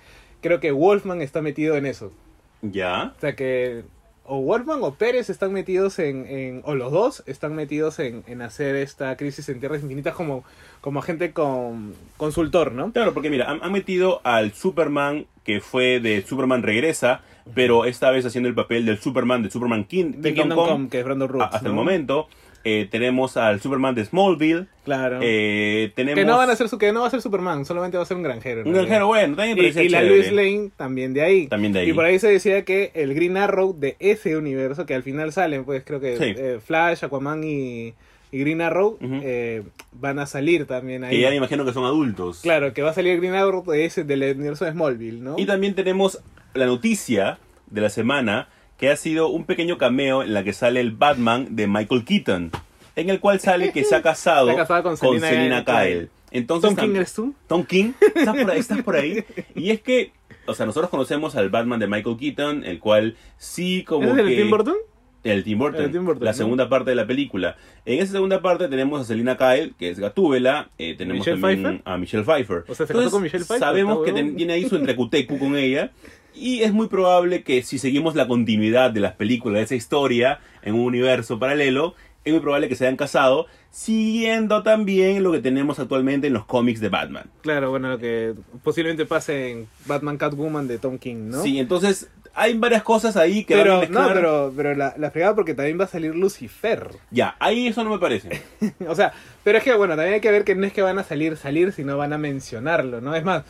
creo 0.44 0.60
que 0.60 0.72
Wolfman 0.72 1.22
está 1.22 1.40
metido 1.40 1.74
en 1.76 1.86
eso. 1.86 2.12
Ya. 2.60 3.14
O 3.16 3.20
sea 3.20 3.34
que 3.34 3.82
o 4.26 4.40
Wolfman 4.40 4.80
o 4.82 4.94
Pérez 4.94 5.30
están 5.30 5.54
metidos 5.54 5.98
en, 5.98 6.26
en 6.26 6.60
o 6.64 6.74
los 6.74 6.92
dos 6.92 7.22
están 7.26 7.54
metidos 7.54 7.98
en, 7.98 8.24
en 8.26 8.42
hacer 8.42 8.76
esta 8.76 9.16
crisis 9.16 9.48
en 9.48 9.58
Tierras 9.58 9.82
Infinitas 9.82 10.14
como, 10.14 10.44
como 10.82 10.98
agente 10.98 11.32
con, 11.32 11.94
consultor, 12.18 12.72
¿no? 12.72 12.92
Claro, 12.92 13.14
porque 13.14 13.30
mira, 13.30 13.50
han, 13.50 13.62
han 13.62 13.72
metido 13.72 14.20
al 14.22 14.52
Superman 14.52 15.24
que 15.44 15.60
fue 15.60 16.00
de 16.00 16.22
Superman 16.22 16.62
Regresa, 16.62 17.22
pero 17.54 17.86
esta 17.86 18.10
vez 18.10 18.26
haciendo 18.26 18.48
el 18.48 18.54
papel 18.54 18.84
del 18.84 18.98
Superman 18.98 19.42
de 19.42 19.50
Superman 19.50 19.84
King, 19.84 20.12
De 20.18 20.34
Kingdom 20.34 20.68
Come, 20.68 20.88
que 20.90 21.00
es 21.00 21.04
Brandon 21.04 21.28
Roots. 21.28 21.46
hasta 21.52 21.68
el 21.68 21.74
¿no? 21.74 21.74
momento. 21.74 22.28
Eh, 22.64 22.88
tenemos 22.90 23.36
al 23.36 23.60
Superman 23.60 23.94
de 23.94 24.04
Smallville. 24.06 24.66
Claro. 24.84 25.18
Eh, 25.22 25.92
tenemos 25.94 26.18
que 26.18 26.24
no 26.24 26.38
van 26.38 26.48
a 26.50 26.56
ser 26.56 26.68
su, 26.68 26.78
que 26.78 26.92
no 26.92 27.02
va 27.02 27.08
a 27.08 27.10
ser 27.10 27.20
Superman, 27.20 27.64
solamente 27.66 27.96
va 27.98 28.02
a 28.02 28.06
ser 28.06 28.16
un 28.16 28.22
granjero. 28.22 28.62
un 28.64 28.72
granjero 28.72 29.06
bueno, 29.06 29.36
también 29.36 29.58
Y, 29.58 29.78
y 29.80 29.88
la. 29.90 30.02
Lois 30.02 30.32
Lane 30.32 30.70
también 30.76 31.12
de 31.12 31.22
ahí. 31.22 31.46
También 31.46 31.72
de 31.74 31.80
ahí. 31.80 31.90
Y 31.90 31.92
por 31.92 32.04
ahí 32.06 32.18
se 32.18 32.28
decía 32.28 32.64
que 32.64 32.90
el 32.94 33.14
Green 33.14 33.36
Arrow 33.36 33.74
de 33.78 33.96
ese 33.98 34.36
universo, 34.36 34.86
que 34.86 34.94
al 34.94 35.02
final 35.02 35.32
salen, 35.32 35.64
pues 35.64 35.82
creo 35.84 36.00
que 36.00 36.16
Sí. 36.16 36.24
eh, 36.36 36.58
Flash, 36.64 37.04
Aquaman 37.04 37.44
y, 37.44 37.92
y 38.32 38.38
Green 38.40 38.62
Arrow 38.62 38.96
eh, 39.00 39.62
van 39.92 40.18
a 40.18 40.26
salir 40.26 40.64
también 40.66 41.04
ahí. 41.04 41.16
Que 41.16 41.20
ya 41.20 41.30
me 41.30 41.36
imagino 41.36 41.64
que 41.66 41.72
son 41.74 41.84
adultos. 41.84 42.40
Claro, 42.42 42.72
que 42.72 42.80
va 42.82 42.90
a 42.90 42.94
salir 42.94 43.12
el 43.12 43.18
Green 43.18 43.34
Arrow 43.34 43.62
de 43.70 43.84
ese, 43.84 44.04
del 44.04 44.22
universo 44.36 44.64
de 44.64 44.72
Smallville, 44.72 45.20
¿no? 45.22 45.34
Y 45.38 45.44
también 45.46 45.74
tenemos 45.74 46.18
la 46.54 46.66
noticia 46.66 47.38
de 47.70 47.80
la 47.80 47.90
semana 47.90 48.48
que 48.84 48.90
ha 48.90 48.96
sido 48.96 49.28
un 49.28 49.44
pequeño 49.44 49.78
cameo 49.78 50.22
en 50.22 50.34
la 50.34 50.44
que 50.44 50.52
sale 50.52 50.78
el 50.80 50.90
Batman 50.90 51.56
de 51.56 51.66
Michael 51.66 52.04
Keaton, 52.04 52.50
en 52.96 53.08
el 53.10 53.18
cual 53.18 53.40
sale 53.40 53.72
que 53.72 53.82
se 53.84 53.94
ha 53.94 54.02
casado, 54.02 54.50
Está 54.50 54.62
casado 54.62 54.82
con 54.82 54.96
Selina 54.98 55.28
Selina 55.30 55.64
Kyle. 55.64 56.10
Entonces, 56.30 56.68
Tom 56.74 56.84
King 56.84 56.94
eres 56.96 57.14
tú. 57.14 57.34
Tom 57.46 57.64
King, 57.64 57.92
¿estás 58.14 58.36
por 58.36 58.50
ahí? 58.50 58.58
¿Estás 58.58 58.82
por 58.82 58.96
ahí? 58.96 59.24
Y 59.54 59.70
es 59.70 59.80
que, 59.80 60.12
o 60.46 60.54
sea, 60.54 60.66
nosotros 60.66 60.90
conocemos 60.90 61.34
al 61.36 61.48
Batman 61.48 61.78
de 61.80 61.86
Michael 61.86 62.16
Keaton, 62.18 62.64
el 62.64 62.78
cual 62.80 63.16
sí 63.38 63.84
como 63.84 64.10
¿Es 64.12 64.18
el 64.18 64.28
que... 64.28 64.36
Tim 64.36 64.50
Burton? 64.50 64.74
El 65.22 65.42
Tim 65.44 65.58
Burton, 65.58 65.84
El 65.86 65.90
Tim 65.92 66.04
Burton, 66.04 66.24
la 66.26 66.32
¿no? 66.32 66.36
segunda 66.36 66.68
parte 66.68 66.90
de 66.90 66.96
la 66.96 67.06
película. 67.06 67.56
En 67.86 68.02
esa 68.02 68.12
segunda 68.12 68.42
parte 68.42 68.68
tenemos 68.68 69.00
a 69.00 69.04
Selina 69.04 69.38
Kyle, 69.38 69.72
que 69.78 69.88
es 69.88 69.98
Gatúbela, 69.98 70.68
eh, 70.76 70.94
tenemos 70.98 71.20
¿Michelle 71.20 71.40
también 71.40 71.62
Pfeiffer? 71.62 71.82
a 71.90 71.96
Michelle 71.96 72.24
Pfeiffer. 72.24 72.64
O 72.68 72.74
sea, 72.74 72.86
se 72.86 72.92
casó 72.92 73.10
con 73.10 73.22
Michelle 73.22 73.44
Pfeiffer, 73.46 73.58
Sabemos 73.66 74.04
que 74.04 74.12
ten- 74.12 74.36
tiene 74.36 74.52
ahí 74.52 74.68
su 74.68 74.76
entrecutecu 74.76 75.38
con 75.38 75.56
ella. 75.56 75.90
Y 76.34 76.62
es 76.62 76.72
muy 76.72 76.88
probable 76.88 77.42
que 77.42 77.62
si 77.62 77.78
seguimos 77.78 78.14
la 78.14 78.26
continuidad 78.26 78.90
de 78.90 79.00
las 79.00 79.12
películas, 79.14 79.58
de 79.58 79.64
esa 79.64 79.74
historia, 79.74 80.40
en 80.62 80.74
un 80.74 80.80
universo 80.80 81.38
paralelo, 81.38 81.94
es 82.24 82.32
muy 82.32 82.40
probable 82.40 82.68
que 82.68 82.74
se 82.74 82.86
hayan 82.86 82.96
casado, 82.96 83.46
siguiendo 83.70 84.62
también 84.62 85.22
lo 85.22 85.32
que 85.32 85.40
tenemos 85.40 85.78
actualmente 85.78 86.26
en 86.26 86.32
los 86.32 86.46
cómics 86.46 86.80
de 86.80 86.88
Batman. 86.88 87.30
Claro, 87.42 87.70
bueno, 87.70 87.90
lo 87.90 87.98
que 87.98 88.34
posiblemente 88.62 89.04
pase 89.04 89.50
en 89.50 89.68
Batman 89.86 90.16
Catwoman 90.16 90.66
de 90.66 90.78
Tom 90.78 90.98
King, 90.98 91.28
¿no? 91.28 91.42
Sí, 91.42 91.58
entonces 91.58 92.08
hay 92.34 92.54
varias 92.54 92.82
cosas 92.82 93.16
ahí 93.16 93.44
que 93.44 93.54
pero, 93.54 93.78
van 93.78 93.96
a 93.96 94.00
no, 94.00 94.14
pero, 94.14 94.52
pero 94.56 94.74
la, 94.74 94.94
la 94.96 95.10
fregada 95.10 95.34
porque 95.34 95.54
también 95.54 95.78
va 95.78 95.84
a 95.84 95.88
salir 95.88 96.14
Lucifer. 96.14 96.88
Ya, 97.10 97.36
ahí 97.38 97.68
eso 97.68 97.84
no 97.84 97.90
me 97.90 97.98
parece. 97.98 98.42
o 98.88 98.94
sea, 98.94 99.12
pero 99.44 99.58
es 99.58 99.64
que, 99.64 99.74
bueno, 99.74 99.94
también 99.94 100.14
hay 100.14 100.20
que 100.20 100.30
ver 100.30 100.44
que 100.44 100.54
no 100.54 100.66
es 100.66 100.72
que 100.72 100.82
van 100.82 100.98
a 100.98 101.04
salir, 101.04 101.36
salir, 101.36 101.72
sino 101.72 101.96
van 101.96 102.12
a 102.12 102.18
mencionarlo, 102.18 103.00
¿no? 103.00 103.14
Es 103.14 103.24
más, 103.24 103.44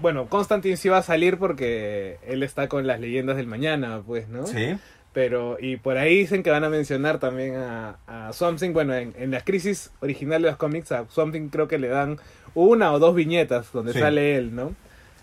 bueno, 0.00 0.26
Constantine 0.28 0.76
sí 0.76 0.88
va 0.88 0.98
a 0.98 1.02
salir 1.02 1.38
porque 1.38 2.18
él 2.26 2.42
está 2.42 2.68
con 2.68 2.86
las 2.86 3.00
leyendas 3.00 3.36
del 3.36 3.46
mañana, 3.46 4.02
pues, 4.06 4.28
¿no? 4.28 4.46
Sí. 4.46 4.76
Pero, 5.12 5.58
y 5.60 5.76
por 5.76 5.98
ahí 5.98 6.16
dicen 6.18 6.42
que 6.42 6.50
van 6.50 6.64
a 6.64 6.70
mencionar 6.70 7.18
también 7.18 7.56
a, 7.56 7.98
a 8.06 8.32
Swamp 8.32 8.58
Thing. 8.58 8.72
Bueno, 8.72 8.94
en, 8.94 9.12
en 9.18 9.30
la 9.30 9.42
crisis 9.42 9.90
original 10.00 10.40
de 10.42 10.48
los 10.48 10.56
cómics, 10.56 10.90
a 10.90 11.04
Swamp 11.10 11.32
Thing 11.34 11.48
creo 11.48 11.68
que 11.68 11.78
le 11.78 11.88
dan 11.88 12.18
una 12.54 12.92
o 12.92 12.98
dos 12.98 13.14
viñetas 13.14 13.70
donde 13.72 13.92
Sí. 13.92 13.98
sale 14.00 14.36
él, 14.36 14.54
¿no? 14.54 14.74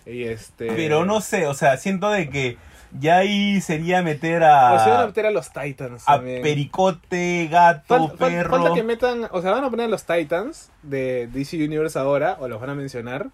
Y 0.05 0.23
este... 0.25 0.67
Pero 0.67 1.05
no 1.05 1.21
sé, 1.21 1.47
o 1.47 1.53
sea, 1.55 1.77
siento 1.77 2.09
de 2.11 2.29
que 2.29 2.57
ya 2.99 3.17
ahí 3.17 3.61
sería 3.61 4.01
meter 4.01 4.43
a, 4.43 4.73
O 4.73 4.79
se 4.83 4.89
van 4.89 5.01
a 5.01 5.05
meter 5.07 5.25
a 5.25 5.31
los 5.31 5.51
Titans 5.51 6.03
a 6.07 6.15
también. 6.17 6.41
Pericote, 6.41 7.47
gato, 7.51 7.95
Fal- 7.95 8.11
fal- 8.17 8.17
perro. 8.17 8.57
falta 8.57 8.73
que 8.75 8.83
metan, 8.83 9.27
o 9.31 9.41
sea, 9.41 9.51
van 9.51 9.63
a 9.63 9.69
poner 9.69 9.87
a 9.87 9.89
los 9.89 10.05
Titans 10.05 10.71
de 10.83 11.27
DC 11.27 11.57
Universe 11.63 11.97
ahora, 11.99 12.37
o 12.39 12.47
los 12.47 12.59
van 12.61 12.69
a 12.71 12.75
mencionar, 12.75 13.27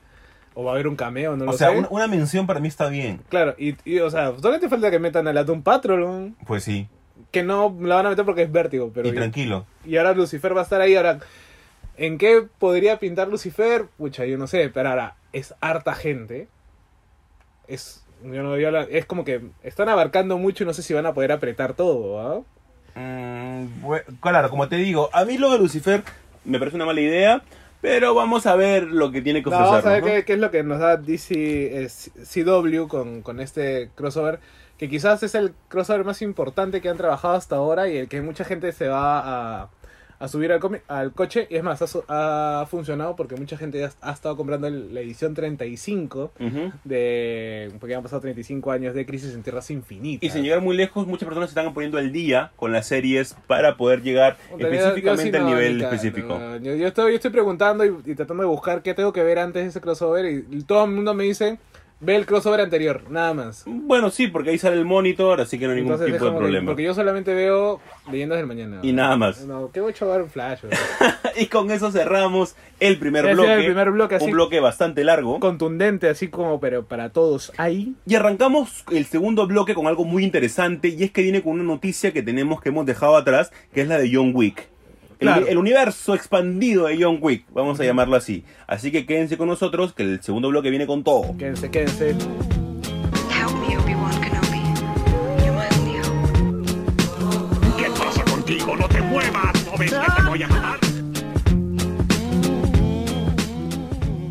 o 0.56 0.64
va 0.64 0.72
a 0.72 0.74
haber 0.76 0.88
un 0.88 0.96
cameo, 0.96 1.36
no 1.38 1.44
o 1.44 1.48
lo 1.48 1.54
sea, 1.54 1.70
sé. 1.70 1.78
una, 1.78 1.88
una 1.90 2.08
mención 2.08 2.48
para 2.48 2.60
mí 2.60 2.68
está 2.68 2.90
bien. 2.90 3.22
Claro, 3.30 3.54
y, 3.58 3.76
y, 3.86 4.00
o 4.00 4.10
sea, 4.10 4.34
solamente 4.38 4.70
falta 4.70 4.90
que 4.90 4.98
metan 5.00 5.28
a 5.28 5.34
la 5.34 5.44
Doom 5.44 5.62
Patrol. 5.62 6.34
Pues 6.48 6.64
sí. 6.64 6.88
que 7.32 7.44
no 7.44 7.76
la 7.82 7.96
van 7.96 8.06
a 8.08 8.10
meter 8.10 8.26
porque 8.26 8.42
es 8.44 8.52
vértigo, 8.52 8.92
pero 8.94 9.08
y 9.08 9.12
tranquilo. 9.14 9.66
y 9.86 9.98
ahora 9.98 10.14
Lucifer 10.14 10.56
va 10.56 10.62
a 10.62 10.64
estar 10.64 10.82
ahí, 10.82 10.96
ahora 10.96 11.20
¿en 11.98 12.18
qué 12.18 12.46
podría 12.60 12.98
pintar 13.00 13.28
Lucifer? 13.28 13.86
Pucha, 13.98 14.26
yo 14.26 14.38
no 14.38 14.48
sé, 14.48 14.70
pero 14.74 14.90
ahora 14.90 15.16
es 15.34 15.54
harta 15.62 15.94
gente. 15.94 16.48
Es 17.68 18.02
yo 18.24 18.42
no 18.44 18.58
yo 18.58 18.72
la- 18.72 18.84
es 18.84 19.06
como 19.06 19.24
que 19.26 19.42
están 19.64 19.90
abarcando 19.90 20.38
mucho 20.38 20.64
y 20.64 20.68
no 20.68 20.74
sé 20.74 20.82
si 20.84 20.94
van 20.94 21.06
a 21.06 21.14
poder 21.14 21.32
apretar 21.32 21.74
todo, 21.74 22.20
¿ah? 22.22 22.42
Mm, 23.00 23.68
claro, 24.22 24.50
como 24.50 24.68
te 24.70 24.78
digo, 24.78 25.10
A 25.12 25.26
mí 25.26 25.38
lo 25.38 25.52
de 25.52 25.58
Lucifer 25.60 26.02
me 26.46 26.60
parece 26.60 26.76
una 26.78 26.86
mala 26.86 27.02
idea, 27.02 27.42
pero 27.86 28.16
vamos 28.16 28.48
a 28.48 28.56
ver 28.56 28.88
lo 28.88 29.12
que 29.12 29.22
tiene 29.22 29.44
que 29.44 29.52
No, 29.52 29.60
vamos 29.60 29.86
a 29.86 29.90
ver 29.92 30.02
¿no? 30.02 30.08
qué, 30.08 30.26
qué 30.26 30.34
es 30.34 30.40
lo 30.40 30.50
que 30.50 30.64
nos 30.64 30.80
da 30.80 30.98
DC 30.98 31.36
eh, 31.36 31.88
CW 31.88 32.88
con, 32.88 33.22
con 33.22 33.40
este 33.40 33.92
crossover. 33.94 34.40
Que 34.80 34.90
quizás 34.90 35.22
es 35.22 35.36
el 35.36 35.54
crossover 35.68 36.04
más 36.04 36.24
importante 36.24 36.82
que 36.82 36.90
han 36.90 36.98
trabajado 36.98 37.36
hasta 37.36 37.58
ahora 37.58 37.88
y 37.88 37.98
el 37.98 38.08
que 38.08 38.24
mucha 38.24 38.44
gente 38.44 38.72
se 38.72 38.88
va 38.88 39.20
a, 39.62 39.70
a 40.20 40.28
subir 40.28 40.52
al, 40.52 40.60
al 40.88 41.12
coche. 41.14 41.48
Y 41.50 41.56
es 41.56 41.64
más, 41.64 41.82
ha, 42.08 42.62
ha 42.62 42.66
funcionado 42.68 43.16
porque 43.16 43.36
mucha 43.36 43.58
gente 43.58 43.80
ya 43.80 43.92
ha 44.02 44.12
estado 44.12 44.38
comprando 44.38 44.68
el- 44.68 44.94
la 44.94 45.02
edición 45.02 45.34
35 45.34 46.32
Ujú. 46.40 46.72
de... 46.84 47.72
Porque 47.80 47.96
han 47.96 48.04
pasado 48.04 48.22
35 48.22 48.72
años 48.72 48.96
de 48.96 49.06
Crisis 49.06 49.34
en 49.34 49.44
Tierras 49.44 49.70
Infinitas. 49.72 50.24
Y 50.28 50.32
sin 50.32 50.44
llegar 50.44 50.62
muy 50.62 50.76
lejos, 50.76 51.08
muchas 51.08 51.26
personas 51.28 51.50
se 51.50 51.60
están 51.60 51.74
poniendo 51.74 51.98
al 51.98 52.12
día 52.12 52.52
con 52.56 52.72
las 52.72 52.88
series 52.88 53.36
para 53.48 53.76
poder 53.78 54.02
llegar 54.02 54.38
Puta, 54.50 54.64
yo- 54.64 54.70
yo 54.70 54.74
específicamente 54.76 55.32
sí 55.32 55.38
al 55.38 55.44
no, 55.44 55.50
nivel 55.50 55.76
ni 55.78 55.82
ca- 55.84 55.90
específico. 55.90 56.40
no, 56.40 56.58
yo, 56.58 56.76
yo 56.76 56.88
estoy, 56.88 57.12
yo 57.12 57.16
estoy 57.16 57.32
preguntando 57.32 57.86
y, 57.86 57.90
y 58.06 58.16
tratando 58.16 58.44
de 58.44 58.50
buscar 58.50 58.82
qué 58.82 58.94
tengo 58.94 59.12
que 59.14 59.24
ver 59.24 59.40
antes 59.40 59.64
de 59.64 59.70
ese 59.70 59.82
crossover 59.82 60.26
y, 60.26 60.46
y 60.58 60.64
todo 60.64 60.86
el 60.86 60.92
mundo 60.92 61.14
me 61.14 61.24
dice, 61.26 61.58
ve 62.00 62.16
el 62.16 62.26
crossover 62.26 62.62
anterior, 62.62 63.04
nada 63.10 63.34
más. 63.34 63.64
Bueno, 63.66 64.10
sí, 64.10 64.28
porque 64.28 64.52
ahí 64.52 64.58
sale 64.58 64.76
el 64.76 64.86
monitor, 64.86 65.42
así 65.42 65.58
que 65.58 65.66
no 65.66 65.72
hay 65.72 65.78
ningún 65.78 65.94
Entonces, 65.94 66.14
tipo 66.14 66.26
de 66.26 66.30
como 66.30 66.40
que- 66.40 66.44
problema. 66.46 66.68
porque 66.72 66.84
yo 66.84 66.94
solamente 66.94 67.34
veo 67.34 67.80
Leyendas 68.12 68.38
del 68.38 68.48
Mañana. 68.48 68.80
Y 68.84 68.92
nada 68.94 69.16
más. 69.18 69.46
No, 69.46 69.72
¿qué 69.72 69.82
voy 69.82 69.94
a 70.00 70.06
un 70.06 70.30
flash? 70.30 70.60
y 71.38 71.48
con 71.48 71.72
eso 71.72 71.92
cerramos 71.92 72.56
el 72.80 73.00
primer 73.00 73.34
bloque. 73.34 73.54
el 73.54 73.66
primer 73.66 73.92
bloque, 73.92 74.16
así. 74.16 74.26
un 74.26 74.32
bloque 74.32 74.60
bastante 74.60 75.04
largo. 75.04 75.40
Contundente, 75.40 76.10
así 76.10 76.28
como, 76.28 76.60
pero 76.60 76.86
para 76.86 77.10
todos 77.10 77.52
ahí. 77.58 77.96
Y 78.06 78.16
arrancamos 78.16 78.84
el 78.92 79.06
segundo 79.06 79.48
bloque 79.48 79.74
con 79.74 79.88
algo 79.88 80.06
muy 80.06 80.24
interesante 80.24 80.90
y 80.90 81.04
es 81.04 81.12
que 81.12 81.22
viene 81.22 81.42
con 81.42 81.54
una 81.54 81.64
noticia 81.64 82.12
que 82.12 82.22
tenemos 82.24 82.62
que 82.62 82.70
hemos 82.70 82.86
dejado 82.86 83.16
atrás, 83.18 83.52
que 83.74 83.82
es 83.82 83.88
la 83.88 83.98
de 83.98 84.12
John 84.14 84.32
Wick. 84.36 84.68
El, 85.20 85.28
Claro. 85.28 85.48
el 85.48 85.58
universo 85.58 86.14
expandido 86.14 86.88
de 86.88 87.02
John 87.02 87.20
Wick, 87.22 87.46
vamos 87.54 87.80
a 87.80 87.84
llamarlo 87.86 88.16
así. 88.16 88.44
Así 88.68 88.92
que 88.92 89.06
quédense 89.06 89.38
con 89.38 89.48
nosotros 89.48 89.94
que 89.94 90.04
el 90.04 90.22
segundo 90.22 90.50
bloque 90.50 90.70
viene 90.70 90.86
con 90.88 91.04
todo. 91.04 91.36
Quédense, 91.38 91.72
quédense. 91.72 92.10
Help 92.10 92.20
me, 93.68 93.78
Obi-Wan 93.78 94.22
Kenobi. 94.22 94.62
You're 95.46 95.54
my 95.54 95.68
only 95.80 95.98
hope. 96.00 97.78
¿Qué 97.78 97.90
pasa 97.98 98.24
contigo? 98.26 98.76
¡No 98.76 98.88
te 98.90 99.02
muevas! 99.02 99.66
¿No 99.72 99.78
ves 99.78 99.94
que 99.94 100.22
te 100.22 100.28
voy 100.30 100.44
a 100.44 100.48
matar? 100.48 100.80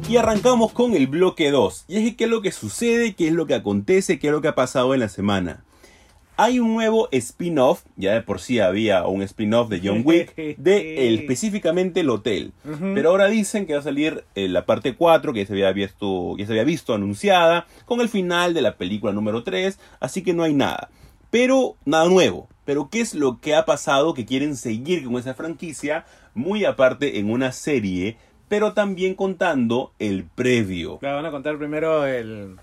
Y 0.09 0.17
arrancamos 0.19 0.73
con 0.73 0.95
el 0.95 1.07
bloque 1.07 1.51
2. 1.51 1.87
Y 1.89 1.97
es 1.97 2.05
que 2.05 2.17
qué 2.17 2.25
es 2.25 2.31
lo 2.31 2.43
que 2.43 2.53
sucede, 2.53 3.15
qué 3.15 3.29
es 3.29 3.33
lo 3.33 3.47
que 3.47 3.55
acontece, 3.55 4.19
qué 4.19 4.27
es 4.29 4.33
lo 4.33 4.41
que 4.43 4.49
ha 4.49 4.55
pasado 4.55 4.93
en 4.95 5.01
la 5.01 5.09
semana. 5.09 5.65
Hay 6.37 6.59
un 6.59 6.75
nuevo 6.75 7.09
spin-off, 7.13 7.85
ya 7.97 8.15
de 8.15 8.21
por 8.23 8.41
sí 8.41 8.59
había 8.59 9.07
un 9.07 9.23
spin-off 9.23 9.69
de 9.69 9.81
John 9.83 10.03
Wick, 10.05 10.35
de 10.59 11.09
el- 11.09 11.21
específicamente 11.21 12.01
el 12.01 12.11
hotel. 12.11 12.53
Pero 12.95 13.11
ahora 13.11 13.29
dicen 13.29 13.67
que 13.67 13.75
va 13.75 13.79
a 13.81 13.83
salir 13.83 14.25
eh, 14.35 14.49
la 14.49 14.67
parte 14.67 14.95
4, 14.97 15.33
que 15.33 15.41
ya 15.41 15.47
se, 15.47 15.53
había 15.53 15.73
visto, 15.73 16.37
ya 16.37 16.47
se 16.47 16.53
había 16.53 16.65
visto 16.65 16.93
anunciada, 16.95 17.67
con 17.85 18.01
el 18.01 18.09
final 18.09 18.53
de 18.55 18.63
la 18.63 18.77
película 18.77 19.13
número 19.13 19.45
3, 19.45 19.79
así 20.01 20.23
que 20.23 20.35
no 20.35 20.43
hay 20.43 20.55
nada. 20.55 20.91
Pero 21.31 21.77
nada 21.85 22.09
nuevo. 22.09 22.49
Pero 22.65 22.89
¿qué 22.91 23.01
es 23.01 23.15
lo 23.15 23.41
que 23.41 23.55
ha 23.55 23.65
pasado 23.65 24.15
que 24.15 24.25
quieren 24.25 24.57
seguir 24.57 25.05
con 25.05 25.15
esa 25.17 25.35
franquicia? 25.35 26.05
Muy 26.35 26.65
aparte 26.65 27.19
en 27.19 27.31
una 27.31 27.53
serie, 27.53 28.17
pero 28.49 28.73
también 28.73 29.15
contando 29.15 29.93
el 29.99 30.25
previo. 30.25 30.99
Claro, 30.99 31.17
van 31.17 31.27
a 31.27 31.31
contar 31.31 31.59
primero 31.59 32.07
el, 32.07 32.57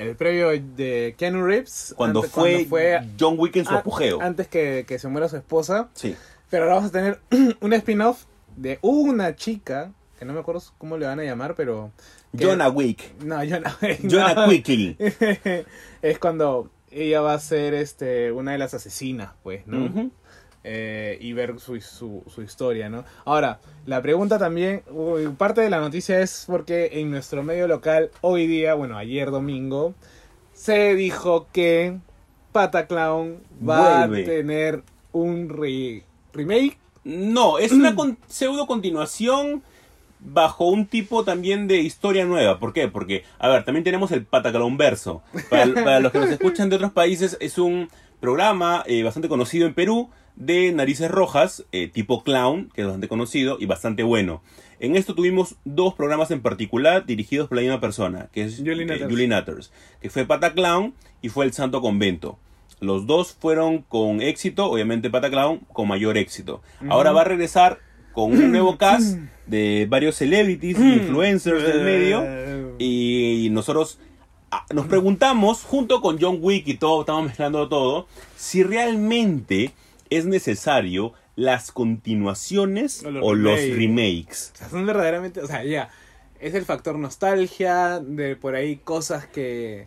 el 0.00 0.16
previo 0.16 0.48
de 0.50 1.14
Keanu 1.18 1.44
Reeves. 1.44 1.94
Cuando, 1.96 2.20
antes- 2.20 2.32
fue, 2.32 2.64
fue 2.66 3.00
John 3.18 3.34
Wick 3.38 3.56
en 3.56 3.64
su 3.64 3.74
apogeo. 3.74 4.20
Antes 4.20 4.48
que, 4.48 4.84
que 4.86 4.98
se 4.98 5.08
muera 5.08 5.28
su 5.28 5.36
esposa. 5.36 5.88
Sí. 5.94 6.16
Pero 6.48 6.64
ahora 6.64 6.76
vamos 6.76 6.90
a 6.90 6.92
tener 6.92 7.20
un 7.60 7.72
spin-off 7.74 8.24
de 8.56 8.78
una 8.82 9.36
chica, 9.36 9.92
que 10.18 10.24
no 10.24 10.32
me 10.32 10.40
acuerdo 10.40 10.62
cómo 10.78 10.96
le 10.98 11.06
van 11.06 11.20
a 11.20 11.24
llamar, 11.24 11.54
pero... 11.54 11.92
que- 12.36 12.44
Jonah 12.44 12.68
Wick. 12.70 13.22
No, 13.22 13.36
Jonah. 13.44 13.76
Jonah 14.10 14.34
no. 14.34 14.48
Quickly. 14.48 14.96
es 16.02 16.18
cuando 16.18 16.70
ella 16.90 17.20
va 17.20 17.34
a 17.34 17.38
ser 17.38 17.74
este 17.74 18.32
una 18.32 18.52
de 18.52 18.58
las 18.58 18.74
asesinas, 18.74 19.30
pues, 19.42 19.66
¿no? 19.66 20.10
Eh, 20.62 21.16
y 21.22 21.32
ver 21.32 21.58
su, 21.58 21.80
su, 21.80 22.22
su 22.28 22.42
historia, 22.42 22.90
¿no? 22.90 23.04
Ahora, 23.24 23.60
la 23.86 24.02
pregunta 24.02 24.38
también, 24.38 24.82
uy, 24.90 25.26
parte 25.28 25.62
de 25.62 25.70
la 25.70 25.80
noticia 25.80 26.20
es 26.20 26.44
porque 26.46 26.90
en 27.00 27.10
nuestro 27.10 27.42
medio 27.42 27.66
local 27.66 28.10
hoy 28.20 28.46
día, 28.46 28.74
bueno, 28.74 28.98
ayer 28.98 29.30
domingo, 29.30 29.94
se 30.52 30.94
dijo 30.96 31.46
que 31.50 31.96
Pataclown 32.52 33.38
va 33.66 34.06
Vuelve. 34.06 34.22
a 34.22 34.26
tener 34.26 34.82
un 35.12 35.48
re- 35.48 36.04
remake. 36.34 36.76
No, 37.04 37.58
es 37.58 37.72
una 37.72 37.94
con- 37.94 38.18
pseudo 38.26 38.66
continuación 38.66 39.62
bajo 40.18 40.66
un 40.68 40.86
tipo 40.86 41.24
también 41.24 41.68
de 41.68 41.78
historia 41.78 42.26
nueva. 42.26 42.58
¿Por 42.58 42.74
qué? 42.74 42.88
Porque, 42.88 43.24
a 43.38 43.48
ver, 43.48 43.64
también 43.64 43.84
tenemos 43.84 44.10
el 44.12 44.24
Pataclown 44.26 44.76
Verso. 44.76 45.22
Para, 45.48 45.72
para 45.72 46.00
los 46.00 46.12
que 46.12 46.18
nos 46.18 46.30
escuchan 46.30 46.68
de 46.68 46.76
otros 46.76 46.92
países, 46.92 47.38
es 47.40 47.56
un 47.56 47.88
programa 48.20 48.82
eh, 48.86 49.02
bastante 49.02 49.28
conocido 49.30 49.66
en 49.66 49.72
Perú 49.72 50.10
de 50.40 50.72
narices 50.72 51.10
rojas, 51.10 51.64
eh, 51.70 51.86
tipo 51.86 52.24
clown, 52.24 52.70
que 52.74 52.80
es 52.80 52.86
bastante 52.86 53.08
conocido 53.08 53.58
y 53.60 53.66
bastante 53.66 54.02
bueno. 54.02 54.42
En 54.80 54.96
esto 54.96 55.14
tuvimos 55.14 55.56
dos 55.66 55.92
programas 55.94 56.30
en 56.30 56.40
particular 56.40 57.04
dirigidos 57.04 57.46
por 57.46 57.56
la 57.56 57.62
misma 57.62 57.80
persona, 57.80 58.30
que 58.32 58.44
es 58.44 58.56
Julie 58.56 58.82
eh, 58.82 58.86
Natters. 58.86 59.10
Julie 59.10 59.28
Natters, 59.28 59.72
que 60.00 60.08
fue 60.08 60.24
Pataclown 60.24 60.94
y 61.20 61.28
fue 61.28 61.44
el 61.44 61.52
Santo 61.52 61.82
Convento. 61.82 62.38
Los 62.80 63.06
dos 63.06 63.36
fueron 63.38 63.82
con 63.82 64.22
éxito, 64.22 64.64
obviamente 64.70 65.10
Pataclown 65.10 65.58
con 65.74 65.86
mayor 65.86 66.16
éxito. 66.16 66.62
Ahora 66.88 67.12
va 67.12 67.20
a 67.20 67.24
regresar 67.24 67.78
con 68.14 68.32
un 68.32 68.50
nuevo 68.50 68.78
cast 68.78 69.18
de 69.46 69.86
varios 69.90 70.14
celebrities, 70.16 70.78
influencers 70.78 71.62
del 71.62 71.82
medio. 71.82 72.24
Y 72.82 73.48
nosotros 73.50 73.98
ah, 74.50 74.64
nos 74.72 74.86
preguntamos, 74.86 75.64
junto 75.64 76.00
con 76.00 76.18
John 76.18 76.38
Wick 76.40 76.66
y 76.66 76.78
todo, 76.78 77.00
estamos 77.00 77.26
mezclando 77.26 77.68
todo, 77.68 78.06
si 78.36 78.62
realmente 78.62 79.72
es 80.10 80.26
necesario 80.26 81.12
las 81.36 81.72
continuaciones 81.72 83.04
O 83.04 83.10
los 83.10 83.24
o 83.24 83.34
los 83.34 83.60
remakes. 83.60 84.52
O 84.54 84.58
sea, 84.58 84.68
son 84.68 84.86
verdaderamente, 84.86 85.40
o 85.40 85.46
sea, 85.46 85.64
ya, 85.64 85.90
es 86.40 86.54
el 86.54 86.64
factor 86.64 86.98
nostalgia, 86.98 88.00
de 88.00 88.36
por 88.36 88.54
ahí 88.54 88.76
cosas 88.76 89.26
que, 89.26 89.86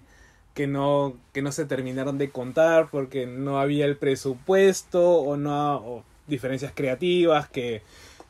que, 0.54 0.68
no, 0.68 1.16
que 1.34 1.42
no 1.42 1.52
se 1.52 1.66
terminaron 1.66 2.18
de 2.18 2.30
contar 2.30 2.88
porque 2.92 3.26
no 3.26 3.60
había 3.60 3.86
el 3.86 3.98
presupuesto 3.98 5.18
o 5.18 5.38
no 5.38 5.76
o 5.78 6.04
diferencias 6.28 6.72
creativas 6.74 7.50
que 7.50 7.82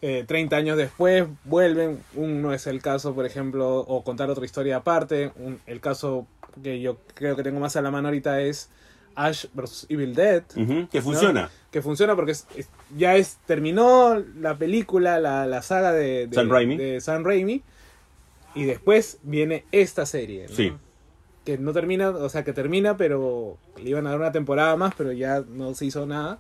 eh, 0.02 0.26
30 0.28 0.56
años 0.58 0.78
después 0.78 1.26
vuelven. 1.46 2.00
Uno 2.16 2.54
es 2.54 2.68
el 2.68 2.82
caso, 2.82 3.14
por 3.14 3.26
ejemplo, 3.26 3.78
o 3.80 4.04
contar 4.04 4.30
otra 4.30 4.44
historia 4.46 4.78
aparte. 4.78 5.32
Un- 5.38 5.60
el 5.66 5.80
caso 5.80 6.28
que 6.62 6.82
yo 6.82 6.98
creo 7.14 7.36
que 7.36 7.44
tengo 7.44 7.60
más 7.60 7.76
a 7.78 7.82
la 7.82 7.90
mano 7.92 8.10
ahorita 8.10 8.42
es 8.42 8.70
Ash 9.16 9.46
vs. 9.54 9.86
Evil 9.90 10.16
Dead 10.16 10.44
que 10.92 11.02
funciona. 11.02 11.50
que 11.72 11.82
funciona 11.82 12.16
porque 12.16 12.32
es- 12.34 12.48
es- 12.56 12.70
ya 12.98 13.16
es 13.16 13.38
terminó 13.46 14.16
la 14.40 14.58
película, 14.58 15.20
la, 15.20 15.46
la 15.48 15.62
saga 15.62 15.92
de, 15.92 16.28
de, 16.28 16.36
Sam 16.36 16.50
Raimi. 16.50 16.78
de 16.78 17.02
Raimi, 17.24 17.64
y 18.56 18.64
después 18.66 19.20
viene 19.24 19.66
esta 19.72 20.06
serie. 20.06 20.48
¿no? 20.50 20.56
Sí. 20.56 20.74
Que 21.46 21.58
no 21.58 21.74
termina, 21.74 22.10
o 22.10 22.30
sea, 22.30 22.44
que 22.44 22.54
termina, 22.54 22.96
pero 22.98 23.58
le 23.82 23.90
iban 23.90 24.08
a 24.08 24.12
dar 24.12 24.20
una 24.20 24.32
temporada 24.32 24.76
más, 24.78 24.94
pero 24.96 25.12
ya 25.12 25.44
no 25.48 25.74
se 25.74 25.86
hizo 25.86 26.06
nada. 26.06 26.40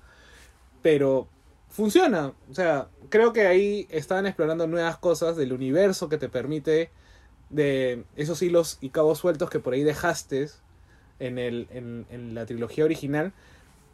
Pero 0.81 1.27
funciona, 1.69 2.33
o 2.49 2.53
sea, 2.53 2.87
creo 3.09 3.33
que 3.33 3.47
ahí 3.47 3.87
estaban 3.89 4.25
explorando 4.27 4.67
nuevas 4.67 4.97
cosas 4.97 5.35
del 5.35 5.53
universo 5.53 6.07
que 6.09 6.17
te 6.17 6.29
permite 6.29 6.91
de 7.49 8.03
esos 8.15 8.41
hilos 8.41 8.77
y 8.81 8.89
cabos 8.89 9.19
sueltos 9.19 9.49
que 9.49 9.59
por 9.59 9.73
ahí 9.73 9.83
dejaste 9.83 10.49
en, 11.19 11.37
el, 11.39 11.67
en, 11.71 12.05
en 12.11 12.35
la 12.35 12.45
trilogía 12.45 12.85
original. 12.85 13.31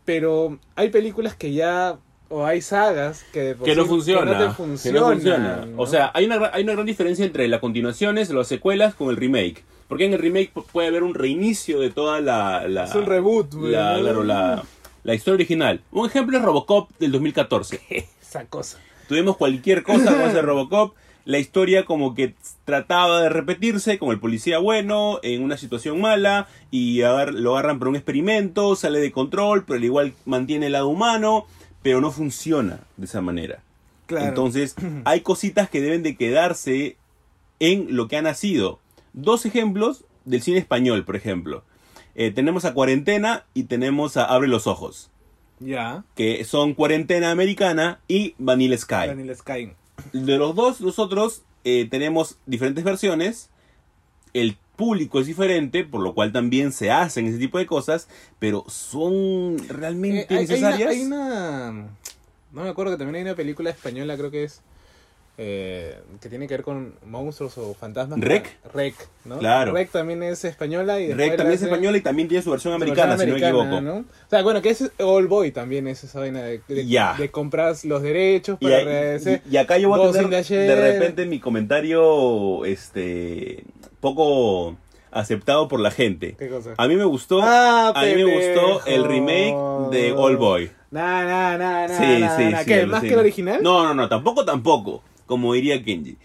Pero 0.05 0.57
hay 0.75 0.89
películas 0.89 1.35
que 1.35 1.53
ya, 1.53 1.97
o 2.29 2.45
hay 2.45 2.61
sagas 2.61 3.23
que, 3.31 3.55
Que 3.63 3.75
no 3.75 3.85
funciona. 3.85 4.21
que 4.21 4.25
no 4.27 4.33
te 4.33 4.39
que 4.43 4.47
no 4.47 4.53
funcionan, 4.53 5.03
funciona. 5.13 5.65
¿no? 5.65 5.81
O 5.81 5.85
sea, 5.85 6.11
hay 6.13 6.25
una, 6.25 6.49
hay 6.53 6.63
una 6.63 6.73
gran 6.73 6.85
diferencia 6.85 7.25
entre 7.25 7.47
las 7.47 7.59
continuaciones, 7.59 8.29
las 8.31 8.47
secuelas 8.47 8.95
con 8.95 9.09
el 9.09 9.17
remake. 9.17 9.63
Porque 9.87 10.05
en 10.05 10.13
el 10.13 10.19
remake 10.19 10.51
pu- 10.53 10.65
puede 10.71 10.87
haber 10.87 11.03
un 11.03 11.13
reinicio 11.15 11.79
de 11.79 11.89
toda 11.89 12.21
la... 12.21 12.67
la 12.67 12.85
es 12.85 12.95
un 12.95 13.05
reboot, 13.05 13.53
güey, 13.55 13.71
la, 13.71 13.97
claro, 13.99 14.23
la, 14.23 14.63
la 15.03 15.15
historia 15.15 15.35
original. 15.35 15.81
Un 15.91 16.05
ejemplo 16.07 16.37
es 16.37 16.43
Robocop 16.43 16.89
del 16.99 17.11
2014. 17.11 17.81
Esa 18.21 18.45
cosa. 18.45 18.77
Tuvimos 19.07 19.37
cualquier 19.37 19.81
cosa 19.83 20.11
con 20.13 20.21
ese 20.29 20.41
Robocop. 20.43 20.93
La 21.29 21.37
historia 21.37 21.85
como 21.85 22.15
que 22.15 22.33
trataba 22.65 23.21
de 23.21 23.29
repetirse, 23.29 23.99
como 23.99 24.11
el 24.13 24.19
policía 24.19 24.57
bueno, 24.57 25.19
en 25.21 25.43
una 25.43 25.57
situación 25.57 26.01
mala, 26.01 26.47
y 26.71 27.03
agar- 27.03 27.35
lo 27.35 27.51
agarran 27.55 27.77
por 27.77 27.87
un 27.87 27.95
experimento, 27.95 28.75
sale 28.75 28.99
de 28.99 29.11
control, 29.11 29.63
pero 29.63 29.77
al 29.77 29.83
igual 29.83 30.13
mantiene 30.25 30.65
el 30.65 30.71
lado 30.71 30.87
humano, 30.87 31.45
pero 31.83 32.01
no 32.01 32.09
funciona 32.11 32.79
de 32.97 33.05
esa 33.05 33.21
manera. 33.21 33.61
Claro. 34.07 34.25
Entonces, 34.27 34.75
hay 35.05 35.21
cositas 35.21 35.69
que 35.69 35.81
deben 35.81 36.01
de 36.01 36.15
quedarse 36.15 36.95
en 37.59 37.95
lo 37.95 38.07
que 38.07 38.17
ha 38.17 38.21
nacido. 38.23 38.79
Dos 39.13 39.45
ejemplos 39.45 40.05
del 40.25 40.41
cine 40.41 40.57
español, 40.57 41.05
por 41.05 41.15
ejemplo. 41.15 41.63
Eh, 42.15 42.31
tenemos 42.31 42.65
a 42.65 42.73
Cuarentena 42.73 43.45
y 43.53 43.63
tenemos 43.65 44.17
a 44.17 44.25
Abre 44.25 44.47
los 44.47 44.65
Ojos, 44.65 45.11
ya. 45.59 46.03
que 46.15 46.43
son 46.43 46.73
Cuarentena 46.73 47.29
Americana 47.29 47.99
y 48.07 48.33
Vanilla 48.39 48.77
Sky. 48.77 49.07
Daniel 49.09 49.35
Sky. 49.35 49.71
De 50.13 50.37
los 50.37 50.55
dos, 50.55 50.81
nosotros 50.81 51.43
eh, 51.63 51.87
tenemos 51.89 52.37
diferentes 52.45 52.83
versiones. 52.83 53.49
El 54.33 54.57
público 54.75 55.19
es 55.19 55.27
diferente, 55.27 55.83
por 55.83 56.01
lo 56.01 56.13
cual 56.13 56.31
también 56.31 56.71
se 56.71 56.89
hacen 56.91 57.25
ese 57.27 57.37
tipo 57.37 57.57
de 57.57 57.65
cosas, 57.65 58.07
pero 58.39 58.63
son 58.69 59.57
realmente 59.67 60.21
Eh, 60.21 60.27
hay- 60.29 60.37
hay 60.37 60.45
una- 60.45 60.53
necesarias. 60.69 60.89
Hay 60.91 61.01
una, 61.03 61.71
No 62.51 62.63
me 62.63 62.69
acuerdo 62.69 62.93
que 62.93 62.97
también 62.97 63.15
hay 63.17 63.21
una 63.23 63.35
película 63.35 63.69
española, 63.69 64.17
creo 64.17 64.31
que 64.31 64.43
es. 64.45 64.61
Eh, 65.41 65.97
que 66.19 66.27
tiene 66.27 66.47
que 66.49 66.53
ver 66.55 66.63
con 66.63 66.95
monstruos 67.05 67.57
o 67.57 67.73
fantasmas. 67.73 68.19
¿Rec? 68.19 68.57
Rec, 68.73 68.93
¿no? 69.23 69.37
Claro. 69.39 69.71
Rec 69.71 69.89
también 69.89 70.21
es 70.21 70.43
española 70.43 70.99
y 70.99 71.13
Rec 71.13 71.37
también 71.37 71.55
es 71.55 71.63
española 71.63 71.97
y 71.97 72.01
también 72.01 72.27
tiene 72.27 72.43
su 72.43 72.51
versión 72.51 72.73
su 72.73 72.75
americana, 72.75 73.15
versión 73.15 73.37
si 73.37 73.41
no 73.41 73.47
me 73.47 73.57
americana, 73.57 73.77
equivoco. 73.79 73.99
¿no? 73.99 74.05
O 74.25 74.29
sea, 74.29 74.41
bueno, 74.43 74.61
que 74.61 74.71
es 74.71 74.91
All 74.99 75.27
Boy 75.27 75.51
también 75.51 75.87
es 75.87 76.03
esa 76.03 76.19
vaina 76.19 76.41
de, 76.43 76.59
de, 76.67 76.85
Ya. 76.85 77.15
de 77.17 77.31
comprar 77.31 77.73
los 77.85 78.01
derechos 78.01 78.57
Y, 78.59 78.65
para 78.65 78.81
rehacer- 78.83 79.41
y- 79.49 79.53
y 79.53 79.57
acá 79.57 79.77
yo 79.77 79.87
voy 79.87 80.09
a 80.09 80.11
tener 80.11 80.29
de 80.45 80.75
repente 80.75 81.25
mi 81.25 81.39
comentario 81.39 82.65
este 82.65 83.63
poco 84.01 84.75
aceptado 85.11 85.67
por 85.69 85.79
la 85.79 85.91
gente. 85.91 86.35
¿Qué 86.37 86.49
cosa? 86.49 86.73
A 86.77 86.87
mí 86.87 86.95
me 86.97 87.05
gustó, 87.05 87.39
Ah, 87.41 87.93
a 87.95 88.05
mí 88.05 88.13
me 88.15 88.25
gustó 88.25 88.85
el 88.85 89.05
remake 89.05 89.55
de 89.91 90.11
All 90.11 90.37
Boy. 90.37 90.69
Nah, 90.91 91.23
nah, 91.23 91.57
nah, 91.57 91.87
nah, 91.87 91.97
Sí, 91.97 92.19
nah, 92.19 92.35
sí, 92.37 92.43
nah. 92.45 92.59
sí. 92.59 92.65
¿Qué? 92.65 92.85
¿Más 92.85 93.01
que 93.03 93.13
el 93.13 93.19
original? 93.19 93.61
No, 93.61 93.83
no, 93.83 93.93
no, 93.93 94.09
tampoco, 94.09 94.43
tampoco. 94.43 95.03
Como 95.29 95.53
diría 95.53 95.81
Kenji. 95.83 96.17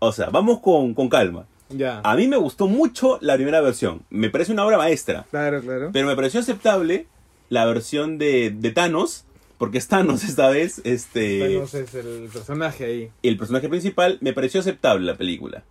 O 0.00 0.10
sea, 0.12 0.30
vamos 0.30 0.60
con, 0.60 0.94
con 0.94 1.08
calma. 1.10 1.46
Ya. 1.68 2.00
A 2.02 2.16
mí 2.16 2.26
me 2.26 2.36
gustó 2.38 2.66
mucho 2.68 3.18
la 3.20 3.34
primera 3.34 3.60
versión. 3.60 4.02
Me 4.08 4.30
parece 4.30 4.50
una 4.52 4.64
obra 4.64 4.78
maestra. 4.78 5.26
Claro, 5.30 5.60
claro. 5.60 5.90
Pero 5.92 6.06
me 6.06 6.16
pareció 6.16 6.40
aceptable 6.40 7.06
la 7.50 7.66
versión 7.66 8.16
de, 8.18 8.50
de 8.50 8.70
Thanos. 8.70 9.24
Porque 9.58 9.78
es 9.78 9.88
Thanos 9.88 10.24
esta 10.24 10.48
vez. 10.48 10.80
Este, 10.84 11.40
Thanos 11.40 11.74
es 11.74 11.94
el 11.94 12.28
personaje 12.32 12.84
ahí. 12.84 13.10
el 13.22 13.36
personaje 13.36 13.68
principal. 13.68 14.18
Me 14.22 14.32
pareció 14.32 14.60
aceptable 14.60 15.04
la 15.06 15.16
película. 15.16 15.62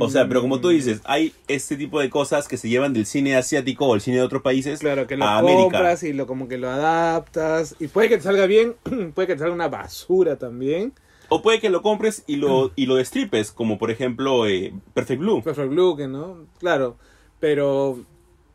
O 0.00 0.08
sea, 0.08 0.26
pero 0.26 0.40
como 0.40 0.58
tú 0.58 0.70
dices, 0.70 1.02
hay 1.04 1.34
este 1.48 1.76
tipo 1.76 2.00
de 2.00 2.08
cosas 2.08 2.48
que 2.48 2.56
se 2.56 2.70
llevan 2.70 2.94
del 2.94 3.04
cine 3.04 3.36
asiático 3.36 3.84
o 3.86 3.94
el 3.94 4.00
cine 4.00 4.16
de 4.16 4.22
otros 4.22 4.40
países 4.40 4.80
Claro, 4.80 5.06
que 5.06 5.18
lo 5.18 5.26
a 5.26 5.36
América. 5.36 5.62
compras 5.64 6.02
y 6.02 6.14
lo 6.14 6.26
como 6.26 6.48
que 6.48 6.56
lo 6.56 6.70
adaptas. 6.70 7.76
Y 7.78 7.88
puede 7.88 8.08
que 8.08 8.16
te 8.16 8.22
salga 8.22 8.46
bien, 8.46 8.74
puede 9.14 9.28
que 9.28 9.34
te 9.34 9.40
salga 9.40 9.54
una 9.54 9.68
basura 9.68 10.36
también. 10.36 10.94
O 11.28 11.42
puede 11.42 11.60
que 11.60 11.70
lo 11.70 11.82
compres 11.82 12.22
y 12.26 12.36
lo, 12.36 12.70
y 12.76 12.86
lo 12.86 12.96
destripes, 12.96 13.50
como 13.52 13.78
por 13.78 13.90
ejemplo 13.90 14.46
eh, 14.46 14.72
Perfect 14.94 15.20
Blue. 15.20 15.42
Perfect 15.42 15.70
Blue, 15.70 15.96
que 15.96 16.06
no, 16.08 16.46
claro. 16.58 16.96
Pero, 17.40 17.98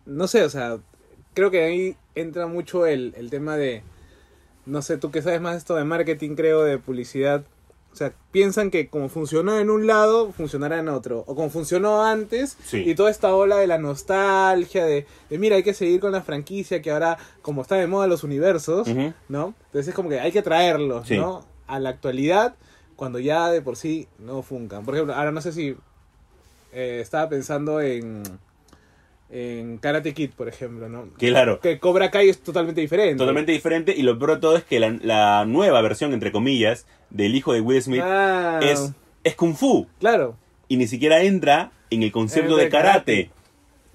no 0.06 0.28
sé, 0.28 0.44
o 0.44 0.50
sea, 0.50 0.78
creo 1.34 1.52
que 1.52 1.64
ahí 1.64 1.96
entra 2.16 2.48
mucho 2.48 2.86
el, 2.86 3.14
el 3.18 3.30
tema 3.30 3.58
de, 3.58 3.84
no 4.66 4.82
sé, 4.82 4.98
tú 4.98 5.12
que 5.12 5.22
sabes 5.22 5.42
más 5.42 5.58
esto 5.58 5.76
de 5.76 5.84
marketing, 5.84 6.36
creo, 6.36 6.64
de 6.64 6.78
publicidad. 6.78 7.44
O 7.94 7.96
sea, 7.96 8.14
piensan 8.32 8.72
que 8.72 8.88
como 8.88 9.10
funcionó 9.10 9.60
en 9.60 9.70
un 9.70 9.86
lado, 9.86 10.32
funcionará 10.32 10.80
en 10.80 10.88
otro. 10.88 11.26
O 11.28 11.36
como 11.36 11.50
funcionó 11.50 12.04
antes, 12.06 12.56
Sí. 12.64 12.84
y 12.86 12.96
toda 12.96 13.12
esta 13.12 13.36
ola 13.36 13.58
de 13.58 13.68
la 13.68 13.78
nostalgia, 13.80 14.86
de, 14.86 15.06
de 15.30 15.38
mira, 15.38 15.58
hay 15.58 15.64
que 15.64 15.74
seguir 15.74 16.00
con 16.00 16.14
la 16.14 16.22
franquicia, 16.22 16.82
que 16.82 16.90
ahora, 16.90 17.18
como 17.42 17.62
está 17.62 17.76
de 17.76 17.88
moda 17.88 18.08
los 18.08 18.24
universos. 18.24 18.88
¿no? 19.28 19.54
Entonces 19.66 19.90
es 19.90 19.94
como 19.94 20.08
que 20.08 20.22
hay 20.22 20.32
que 20.32 20.42
traerlos, 20.42 21.06
Sí. 21.08 21.18
¿no? 21.18 21.44
A 21.74 21.80
la 21.80 21.90
actualidad, 21.90 22.56
cuando 22.96 23.20
ya 23.20 23.50
de 23.50 23.62
por 23.62 23.76
sí 23.78 24.08
no 24.20 24.42
funcan. 24.44 24.86
Por 24.86 24.94
ejemplo, 24.96 25.16
ahora 25.16 25.32
no 25.32 25.42
sé 25.42 25.52
si 25.54 25.76
eh, 26.74 27.00
estaba 27.02 27.30
pensando 27.30 27.82
en, 27.82 28.24
en 29.30 29.78
Karate 29.78 30.14
Kid, 30.14 30.32
por 30.36 30.48
ejemplo, 30.50 30.90
¿no? 30.90 31.08
Claro. 31.18 31.60
Que 31.62 31.80
Cobra 31.80 32.12
Kai 32.12 32.30
es 32.30 32.42
totalmente 32.42 32.82
diferente. 32.82 33.16
Totalmente 33.18 33.52
diferente 33.54 33.94
y 33.96 34.02
lo 34.04 34.20
peor 34.20 34.36
de 34.36 34.38
todo 34.42 34.58
es 34.58 34.64
que 34.64 34.80
la, 34.80 34.90
la 35.02 35.46
nueva 35.46 35.82
versión, 35.82 36.14
entre 36.14 36.32
comillas, 36.32 36.86
del 37.10 37.34
hijo 37.36 37.54
de 37.54 37.62
Will 37.62 37.82
Smith 37.82 38.02
Ah, 38.04 38.60
es, 38.62 38.92
es 39.24 39.36
Kung 39.36 39.56
Fu 39.56 39.88
Claro. 40.00 40.36
y 40.68 40.78
ni 40.78 40.88
siquiera 40.88 41.22
entra 41.24 41.72
en 41.90 42.04
el 42.04 42.12
concepto 42.12 42.56
de 42.58 42.66
de 42.66 42.70
karate. 42.70 43.26
karate. 43.28 43.41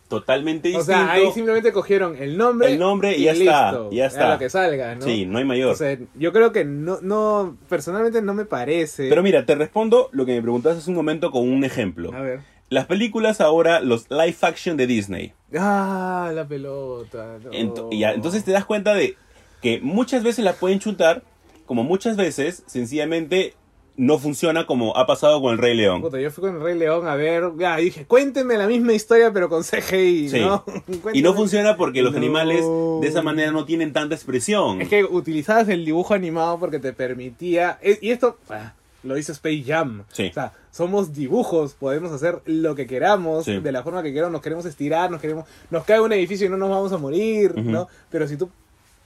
Totalmente 0.09 0.69
O 0.69 0.79
distinto. 0.79 0.85
sea, 1.01 1.13
ahí 1.13 1.31
simplemente 1.33 1.73
cogieron 1.73 2.17
el 2.17 2.37
nombre. 2.37 2.73
El 2.73 2.79
nombre 2.79 3.17
y 3.17 3.25
ya 3.25 3.33
está, 3.33 3.71
listo. 3.73 3.91
ya 3.91 4.07
está. 4.07 4.29
A 4.31 4.33
lo 4.35 4.39
que 4.39 4.49
salga, 4.51 4.95
¿no? 4.95 5.03
Sí, 5.03 5.27
no 5.27 5.39
hay 5.39 5.45
mayor. 5.45 5.73
O 5.73 5.77
sea, 5.77 5.99
yo 6.15 6.33
creo 6.33 6.53
que 6.53 6.65
no, 6.65 6.99
no, 7.03 7.57
personalmente 7.69 8.23
no 8.23 8.33
me 8.33 8.45
parece. 8.45 9.09
Pero 9.09 9.23
mira, 9.23 9.45
te 9.45 9.55
respondo 9.57 10.09
lo 10.13 10.25
que 10.25 10.35
me 10.37 10.43
preguntaste 10.43 10.79
hace 10.79 10.91
un 10.91 10.97
momento 10.97 11.31
con 11.33 11.49
un 11.49 11.65
ejemplo. 11.65 12.13
A 12.15 12.21
ver. 12.21 12.41
Las 12.69 12.87
películas 12.87 13.41
ahora, 13.41 13.81
los 13.81 14.11
live 14.11 14.37
action 14.43 14.77
de 14.77 14.87
Disney. 14.87 15.33
Ah, 15.57 16.31
la 16.35 16.47
pelota. 16.47 17.39
no. 17.43 17.51
Ent- 17.51 17.97
ya, 17.99 18.13
entonces 18.13 18.45
te 18.45 18.53
das 18.53 18.65
cuenta 18.65 18.95
de 18.95 19.17
que 19.63 19.81
muchas 19.81 20.23
veces 20.23 20.45
la 20.45 20.53
pueden 20.53 20.79
chutar, 20.81 21.23
como 21.65 21.83
muchas 21.85 22.17
veces, 22.17 22.63
sencillamente 22.67 23.55
no 23.97 24.19
funciona 24.19 24.67
como 24.67 24.97
ha 24.97 25.07
pasado 25.07 25.41
con 25.41 25.53
el 25.53 25.59
Rey 25.59 25.75
León. 25.77 26.03
Puta, 26.03 26.21
yo 26.21 26.31
fui 26.31 26.43
con 26.43 26.57
el 26.57 26.63
Rey 26.63 26.77
León 26.79 27.07
a 27.09 27.15
ver, 27.15 27.45
ya 27.59 27.77
dije, 27.77 28.05
cuéntenme 28.07 28.57
la 28.59 28.67
misma 28.67 28.93
historia 28.93 29.33
pero 29.33 29.49
con 29.49 29.63
CGI, 29.63 30.29
Sí. 30.29 30.41
¿no? 30.41 30.65
Y 31.15 31.23
no 31.23 31.35
funciona 31.35 31.77
porque 31.77 32.03
los 32.03 32.13
No. 32.13 32.19
animales 32.19 32.65
de 33.01 33.09
esa 33.09 33.23
manera 33.23 33.51
no 33.53 33.65
tienen 33.65 33.93
tanta 33.93 34.15
expresión. 34.15 34.83
Es 34.83 34.89
que 34.89 35.05
utilizabas 35.05 35.69
el 35.69 35.85
dibujo 35.85 36.15
animado 36.15 36.59
porque 36.59 36.79
te 36.79 36.93
permitía. 36.93 37.79
Y 38.03 38.11
esto 38.11 38.37
ah, 38.51 38.75
lo 39.03 39.17
hizo 39.17 39.33
Space 39.33 39.65
Jam. 39.67 40.05
Sí. 40.13 40.27
O 40.31 40.33
sea, 40.35 40.53
somos 40.71 41.15
dibujos, 41.15 41.73
podemos 41.73 42.13
hacer 42.13 42.41
lo 42.45 42.75
que 42.75 42.87
queramos, 42.87 43.47
Sí. 43.47 43.59
de 43.61 43.73
la 43.73 43.83
forma 43.83 44.03
que 44.03 44.13
queramos, 44.13 44.33
nos 44.33 44.43
queremos 44.43 44.67
estirar, 44.67 45.11
nos 45.11 45.23
queremos. 45.23 45.47
Nos 45.71 45.85
cae 45.85 46.01
un 46.01 46.13
edificio 46.13 46.47
y 46.47 46.51
no 46.51 46.59
nos 46.59 46.69
vamos 46.69 46.93
a 46.93 46.99
morir. 46.99 47.55
¿no? 47.57 47.89
Pero 48.11 48.29
si 48.29 48.37
tú 48.37 48.51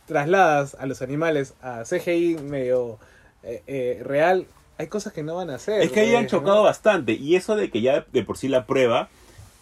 trasladas 0.07 0.75
a 0.81 0.87
los 0.87 1.03
animales 1.03 1.55
a 1.63 1.85
CGI 1.85 2.39
medio 2.43 2.99
eh, 3.45 3.63
eh, 3.69 4.03
real, 4.05 4.47
hay 4.81 4.87
cosas 4.87 5.13
que 5.13 5.23
no 5.23 5.37
van 5.37 5.51
a 5.51 5.57
hacer. 5.57 5.83
Es 5.83 5.93
que 5.93 6.01
ahí 6.01 6.15
han 6.15 6.23
¿no? 6.23 6.29
chocado 6.31 6.63
bastante. 6.63 7.13
Y 7.13 7.37
eso 7.37 7.55
de 7.55 7.71
que 7.71 7.83
ya 7.83 8.07
de 8.11 8.23
por 8.25 8.39
sí 8.39 8.49
la 8.49 8.65
prueba 8.65 9.11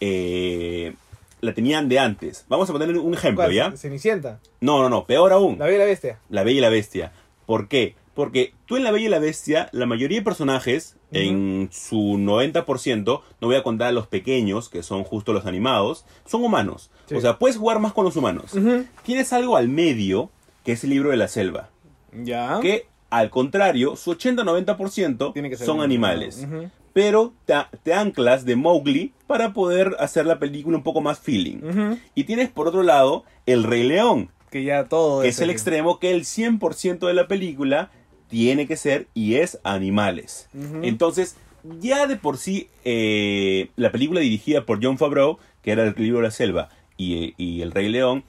eh, 0.00 0.94
la 1.40 1.52
tenían 1.54 1.88
de 1.88 1.98
antes. 1.98 2.44
Vamos 2.48 2.70
a 2.70 2.72
poner 2.72 2.96
un 2.96 3.14
ejemplo, 3.14 3.42
¿Cuál? 3.42 3.52
¿ya? 3.52 3.76
Cenicienta. 3.76 4.38
No, 4.60 4.80
no, 4.80 4.88
no. 4.88 5.06
Peor 5.06 5.32
aún. 5.32 5.58
La 5.58 5.64
Bella 5.64 5.76
y 5.76 5.80
la 5.80 5.84
Bestia. 5.86 6.18
La 6.28 6.44
Bella 6.44 6.58
y 6.58 6.60
la 6.60 6.68
Bestia. 6.68 7.12
¿Por 7.46 7.66
qué? 7.66 7.96
Porque 8.14 8.54
tú 8.66 8.76
en 8.76 8.84
La 8.84 8.92
Bella 8.92 9.06
y 9.06 9.08
la 9.08 9.18
Bestia, 9.18 9.68
la 9.72 9.86
mayoría 9.86 10.18
de 10.18 10.24
personajes, 10.24 10.96
en 11.10 11.68
su 11.72 11.96
90%, 11.96 13.22
no 13.40 13.46
voy 13.46 13.56
a 13.56 13.62
contar 13.62 13.88
a 13.88 13.92
los 13.92 14.06
pequeños, 14.06 14.68
que 14.68 14.82
son 14.82 15.02
justo 15.02 15.32
los 15.32 15.46
animados, 15.46 16.04
son 16.26 16.44
humanos. 16.44 16.90
Sí. 17.06 17.14
O 17.14 17.20
sea, 17.20 17.38
puedes 17.38 17.56
jugar 17.56 17.80
más 17.80 17.92
con 17.92 18.04
los 18.04 18.16
humanos. 18.16 18.56
Tienes 19.04 19.32
algo 19.32 19.56
al 19.56 19.68
medio, 19.68 20.30
que 20.64 20.72
es 20.72 20.84
el 20.84 20.90
libro 20.90 21.10
de 21.10 21.16
la 21.16 21.28
selva. 21.28 21.70
Ya. 22.12 22.58
Que, 22.60 22.86
al 23.10 23.30
contrario, 23.30 23.96
su 23.96 24.14
80-90% 24.14 25.32
Tiene 25.32 25.50
que 25.50 25.56
ser 25.56 25.66
son 25.66 25.80
animales. 25.80 26.46
Pero 26.92 27.32
te, 27.44 27.54
te 27.82 27.94
anclas 27.94 28.44
de 28.44 28.56
Mowgli 28.56 29.12
para 29.26 29.52
poder 29.52 29.96
hacer 30.00 30.26
la 30.26 30.38
película 30.38 30.76
un 30.76 30.82
poco 30.82 31.00
más 31.00 31.18
feeling. 31.18 31.96
Y 32.14 32.24
tienes 32.24 32.48
por 32.50 32.68
otro 32.68 32.82
lado 32.82 33.24
el 33.46 33.64
Rey 33.64 33.84
León, 33.84 34.30
Que 34.50 34.64
ya 34.64 34.84
todo 34.84 35.22
que 35.22 35.28
es 35.28 35.40
el 35.40 35.50
extremo 35.50 35.98
que 35.98 36.10
el 36.10 36.22
100% 36.24 37.06
de 37.06 37.14
la 37.14 37.28
película 37.28 37.90
tiene 38.28 38.66
que 38.66 38.76
ser 38.76 39.06
y 39.14 39.34
es 39.34 39.58
animales. 39.62 40.48
Entonces, 40.82 41.36
ya 41.80 42.06
de 42.06 42.16
por 42.16 42.36
sí, 42.36 42.68
eh, 42.84 43.70
la 43.76 43.90
película 43.90 44.20
dirigida 44.20 44.64
por 44.66 44.82
John 44.82 44.98
Favreau, 44.98 45.38
que 45.62 45.70
era 45.72 45.84
el 45.84 45.94
libro 45.96 46.18
de 46.18 46.24
la 46.24 46.30
selva, 46.30 46.68
y, 46.96 47.34
y 47.36 47.62
el 47.62 47.70
Rey 47.70 47.88
León, 47.88 48.24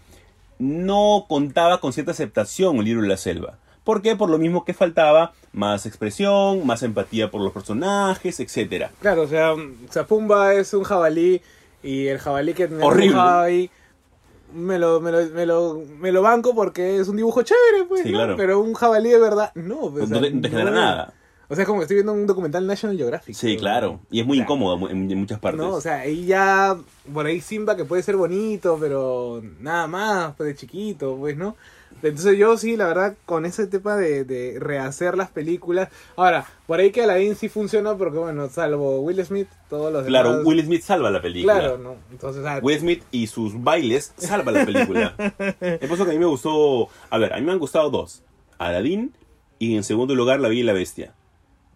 no 0.58 1.26
contaba 1.28 1.80
con 1.80 1.94
cierta 1.94 2.12
aceptación 2.12 2.78
el 2.78 2.86
libro 2.86 3.02
de 3.02 3.08
la 3.08 3.18
selva. 3.18 3.58
¿Por 3.90 4.04
qué? 4.04 4.16
Por 4.16 4.30
lo 4.30 4.38
mismo 4.38 4.66
que 4.66 4.76
faltaba 4.76 5.34
más 5.52 5.88
expresión, 5.88 6.64
más 6.64 6.84
empatía 6.84 7.32
por 7.32 7.42
los 7.42 7.52
personajes, 7.52 8.40
etcétera. 8.40 8.92
Claro, 9.02 9.24
o 9.24 9.28
sea, 9.28 9.54
o 9.54 9.58
sea, 9.90 10.06
Pumba 10.06 10.54
es 10.54 10.76
un 10.76 10.84
jabalí 10.84 11.42
y 11.82 12.06
el 12.06 12.20
jabalí 12.20 12.54
que 12.54 12.68
me 12.68 12.84
Horrible. 12.86 13.20
ahí 13.20 13.72
me 14.54 14.78
lo, 14.78 15.02
me, 15.02 15.12
lo, 15.12 15.26
me, 15.30 15.46
lo, 15.48 15.82
me 16.00 16.12
lo 16.12 16.22
banco 16.22 16.54
porque 16.54 17.00
es 17.00 17.08
un 17.08 17.18
dibujo 17.18 17.42
chévere, 17.42 17.86
pues, 17.88 18.04
Sí, 18.04 18.12
¿no? 18.12 18.18
claro. 18.20 18.36
Pero 18.38 18.60
un 18.60 18.76
jabalí 18.76 19.10
de 19.10 19.18
verdad, 19.20 19.52
no. 19.56 19.90
pues, 19.90 20.04
o 20.04 20.08
No 20.08 20.20
sea, 20.20 20.22
te, 20.22 20.32
no 20.36 20.42
te 20.42 20.50
genera 20.50 20.70
no. 20.70 20.76
nada. 20.78 21.14
O 21.48 21.56
sea, 21.56 21.64
es 21.64 21.68
como 21.68 21.80
que 21.80 21.86
estoy 21.86 21.96
viendo 21.96 22.14
un 22.14 22.28
documental 22.28 22.68
National 22.68 22.96
Geographic. 22.96 23.34
Sí, 23.34 23.56
¿no? 23.56 23.60
claro. 23.60 24.00
Y 24.12 24.20
es 24.20 24.26
muy 24.28 24.38
O 24.38 24.38
sea, 24.38 24.44
incómodo 24.44 24.88
en, 24.92 25.10
en 25.12 25.18
muchas 25.18 25.40
partes. 25.40 25.60
No, 25.60 25.72
o 25.74 25.82
sea, 25.82 26.02
ahí 26.02 26.28
ya, 26.28 26.78
por 27.12 27.26
ahí 27.26 27.42
Simba 27.42 27.76
que 27.76 27.86
puede 27.86 28.04
ser 28.04 28.18
bonito, 28.18 28.78
pero 28.80 29.42
nada 29.60 29.88
más, 29.88 30.36
pues 30.38 30.46
de 30.50 30.56
chiquito, 30.56 31.16
pues, 31.20 31.36
¿no? 31.36 31.56
Entonces 32.04 32.38
yo 32.38 32.58
sí, 32.58 32.78
la 32.78 32.88
verdad, 32.88 33.16
con 33.26 33.46
ese 33.46 33.68
tema 33.68 33.96
de, 33.96 34.24
de 34.26 34.58
rehacer 34.60 35.18
las 35.18 35.30
películas. 35.30 35.90
Ahora, 36.16 36.46
por 36.68 36.80
ahí 36.80 36.92
que 36.92 37.04
Aladdin 37.04 37.36
sí 37.36 37.50
funciona 37.50 37.96
porque, 37.98 38.18
bueno, 38.18 38.48
salvo 38.50 39.00
Will 39.02 39.24
Smith, 39.26 39.48
todos 39.70 39.92
los 39.92 40.06
Claro, 40.06 40.32
demás- 40.32 40.46
Will 40.46 40.64
Smith 40.64 40.82
salva 40.82 41.12
la 41.12 41.22
película. 41.22 41.54
Claro, 41.60 41.78
¿no? 41.78 41.96
Entonces, 42.12 42.44
ah, 42.46 42.60
Will 42.62 42.80
Smith 42.80 43.04
y 43.12 43.28
sus 43.28 43.62
bailes 43.62 44.14
salva 44.18 44.52
la 44.52 44.66
película. 44.66 45.16
Es 45.60 45.80
por 45.88 45.94
eso 45.94 46.06
que 46.06 46.12
a 46.12 46.14
mí 46.14 46.20
me 46.20 46.26
gustó. 46.26 46.90
A 47.10 47.18
ver, 47.18 47.34
a 47.34 47.38
mí 47.38 47.44
me 47.46 47.52
han 47.52 47.60
gustado 47.60 47.90
dos: 47.90 48.24
Aladdin 48.58 49.14
y 49.60 49.76
en 49.76 49.84
segundo 49.84 50.16
lugar 50.16 50.40
La 50.40 50.48
Bella 50.48 50.62
y 50.62 50.64
la 50.64 50.74
Bestia. 50.74 51.14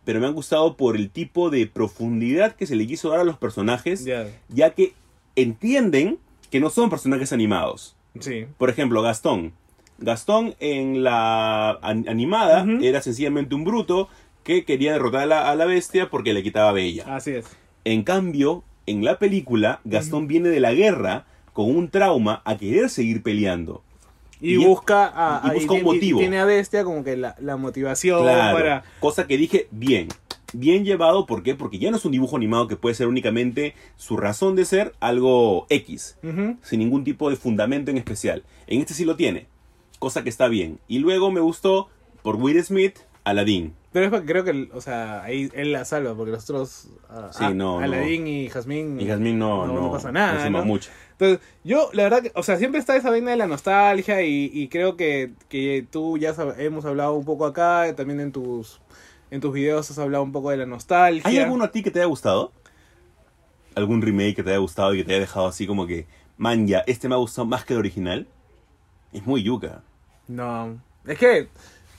Pero 0.05 0.19
me 0.19 0.27
han 0.27 0.33
gustado 0.33 0.75
por 0.75 0.95
el 0.97 1.09
tipo 1.09 1.49
de 1.49 1.65
profundidad 1.67 2.55
que 2.55 2.65
se 2.67 2.75
le 2.75 2.85
quiso 2.87 3.09
dar 3.09 3.21
a 3.21 3.23
los 3.23 3.37
personajes, 3.37 4.03
ya, 4.03 4.27
ya 4.49 4.71
que 4.71 4.93
entienden 5.37 6.19
que 6.51 6.59
no 6.59 6.69
son 6.69 6.89
personajes 6.89 7.33
animados. 7.33 7.95
sí. 8.19 8.45
Por 8.57 8.69
ejemplo, 8.69 9.01
Gastón. 9.01 9.53
Gastón 9.99 10.55
en 10.59 11.03
la 11.03 11.71
an- 11.81 12.05
animada 12.09 12.65
era 12.81 13.01
sencillamente 13.01 13.55
un 13.55 13.63
bruto 13.63 14.09
que 14.43 14.65
quería 14.65 14.93
derrotar 14.93 15.21
a 15.21 15.25
la, 15.25 15.49
a 15.51 15.55
la 15.55 15.65
bestia 15.65 16.09
porque 16.09 16.33
le 16.33 16.43
quitaba 16.43 16.71
bella. 16.71 17.03
Así 17.15 17.31
es. 17.31 17.45
En 17.85 18.03
cambio, 18.03 18.63
en 18.85 19.05
la 19.05 19.19
película, 19.19 19.79
Gastón 19.85 20.27
viene 20.27 20.49
de 20.49 20.59
la 20.59 20.73
guerra 20.73 21.25
con 21.53 21.73
un 21.73 21.89
trauma 21.89 22.41
a 22.45 22.57
querer 22.57 22.89
seguir 22.89 23.23
peleando. 23.23 23.83
Y, 24.41 24.55
Y- 24.55 24.57
busca, 24.65 25.05
a, 25.05 25.41
y 25.45 25.49
a- 25.49 25.53
busca 25.53 25.71
un 25.73 25.79
tiene- 25.79 25.83
motivo. 25.83 26.19
tiene 26.19 26.39
a 26.39 26.45
Bestia 26.45 26.83
como 26.83 27.03
que 27.03 27.15
la, 27.15 27.35
la 27.39 27.55
motivación 27.55 28.23
Claro. 28.23 28.57
para... 28.57 28.83
Cosa 28.99 29.25
que 29.27 29.37
dije, 29.37 29.67
bien. 29.71 30.09
Bien 30.55 30.83
llevado, 30.85 31.25
¿por 31.25 31.41
qué? 31.41 31.55
Porque 31.55 31.79
ya 31.79 31.89
no 31.89 31.97
es 31.97 32.05
un 32.05 32.11
dibujo 32.11 32.35
animado 32.35 32.67
que 32.67 32.75
puede 32.75 32.93
ser 32.93 33.07
únicamente 33.07 33.73
su 33.95 34.17
razón 34.17 34.55
de 34.55 34.65
ser 34.65 34.93
algo 34.99 35.65
X, 35.69 36.17
sin 36.61 36.79
ningún 36.79 37.03
tipo 37.03 37.29
de 37.31 37.37
fundamento 37.37 37.89
en 37.89 37.97
especial. 37.97 38.43
En 38.67 38.79
este 38.81 38.93
sí 38.93 39.03
lo 39.03 39.15
tiene, 39.15 39.47
cosa 40.03 40.23
que 40.23 40.29
está 40.29 40.47
bien. 40.47 40.79
Y 40.87 40.99
luego 40.99 41.31
me 41.31 41.39
gustó, 41.39 41.89
por 42.21 42.35
Will 42.35 42.63
Smith, 42.63 42.99
Aladdin. 43.23 43.73
Pero 43.91 44.05
es 44.05 44.11
porque 44.11 44.25
creo 44.25 44.43
que, 44.43 44.69
o 44.73 44.81
sea, 44.81 45.23
ahí 45.23 45.49
él 45.53 45.71
la 45.71 45.85
salva, 45.85 46.15
porque 46.15 46.31
los 46.31 46.43
otros, 46.49 46.87
ah, 47.09 47.29
Sí, 47.31 47.43
ah, 47.43 47.53
no, 47.53 47.79
no. 47.79 47.85
Aladín 47.85 48.27
y 48.27 48.49
Jazmín, 48.49 48.99
Y 48.99 49.07
Jasmine 49.07 49.37
no, 49.37 49.67
no, 49.67 49.73
no 49.73 49.91
pasa 49.91 50.11
nada, 50.11 50.49
no 50.49 50.65
mucho. 50.65 50.89
Entonces, 51.11 51.39
yo, 51.63 51.89
la 51.93 52.03
verdad, 52.03 52.23
que, 52.23 52.31
o 52.33 52.41
sea, 52.41 52.57
siempre 52.57 52.79
está 52.79 52.95
esa 52.95 53.11
vaina 53.11 53.31
de 53.31 53.37
la 53.37 53.45
nostalgia 53.45 54.23
y, 54.23 54.49
y 54.51 54.67
creo 54.67 54.97
que, 54.97 55.33
que 55.47 55.85
tú 55.89 56.17
ya 56.17 56.35
hemos 56.57 56.85
hablado 56.85 57.13
un 57.13 57.23
poco 57.23 57.45
acá, 57.45 57.93
también 57.95 58.19
en 58.19 58.31
tus, 58.31 58.81
en 59.29 59.39
tus 59.41 59.53
videos 59.53 59.89
has 59.89 59.99
hablado 59.99 60.23
un 60.23 60.31
poco 60.31 60.49
de 60.49 60.57
la 60.57 60.65
nostalgia. 60.65 61.21
¿Hay 61.23 61.37
alguno 61.37 61.65
a 61.65 61.71
ti 61.71 61.83
que 61.83 61.91
te 61.91 61.99
haya 61.99 62.07
gustado? 62.07 62.51
¿Algún 63.75 64.01
remake 64.01 64.35
que 64.35 64.43
te 64.43 64.49
haya 64.49 64.59
gustado 64.59 64.93
y 64.93 64.97
que 64.97 65.03
te 65.03 65.11
haya 65.11 65.21
dejado 65.21 65.47
así 65.47 65.67
como 65.67 65.85
que, 65.85 66.07
man, 66.37 66.67
ya, 66.67 66.79
este 66.87 67.07
me 67.07 67.15
ha 67.15 67.19
gustado 67.19 67.45
más 67.45 67.63
que 67.63 67.73
el 67.73 67.79
original? 67.79 68.27
Es 69.11 69.25
muy 69.25 69.43
yuca. 69.43 69.83
No, 70.27 70.79
es 71.05 71.17
que 71.19 71.47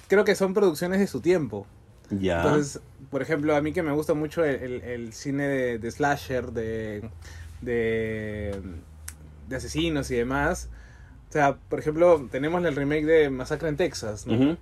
creo 0.09 0.25
que 0.25 0.35
son 0.35 0.55
producciones 0.55 1.01
de 1.01 1.07
su 1.07 1.21
tiempo. 1.21 1.67
Ya. 2.11 2.43
Entonces, 2.43 2.81
por 3.11 3.23
ejemplo, 3.23 3.55
a 3.57 3.61
mí 3.61 3.73
que 3.73 3.83
me 3.83 3.93
gusta 3.93 4.15
mucho 4.15 4.45
el, 4.45 4.57
el- 4.57 4.83
el 4.83 5.13
cine 5.13 5.47
de, 5.49 5.79
de 5.79 5.91
slasher, 5.91 6.53
de, 6.53 7.09
de, 7.61 8.61
de 9.49 9.57
asesinos 9.57 10.11
y 10.11 10.17
demás. 10.17 10.69
O 11.29 11.33
sea, 11.33 11.57
por 11.69 11.79
ejemplo, 11.81 12.29
tenemos 12.31 12.65
el 12.65 12.77
remake 12.77 13.05
de 13.07 13.31
Masacre 13.31 13.69
en 13.69 13.77
Texas, 13.77 14.27
¿no? 14.27 14.57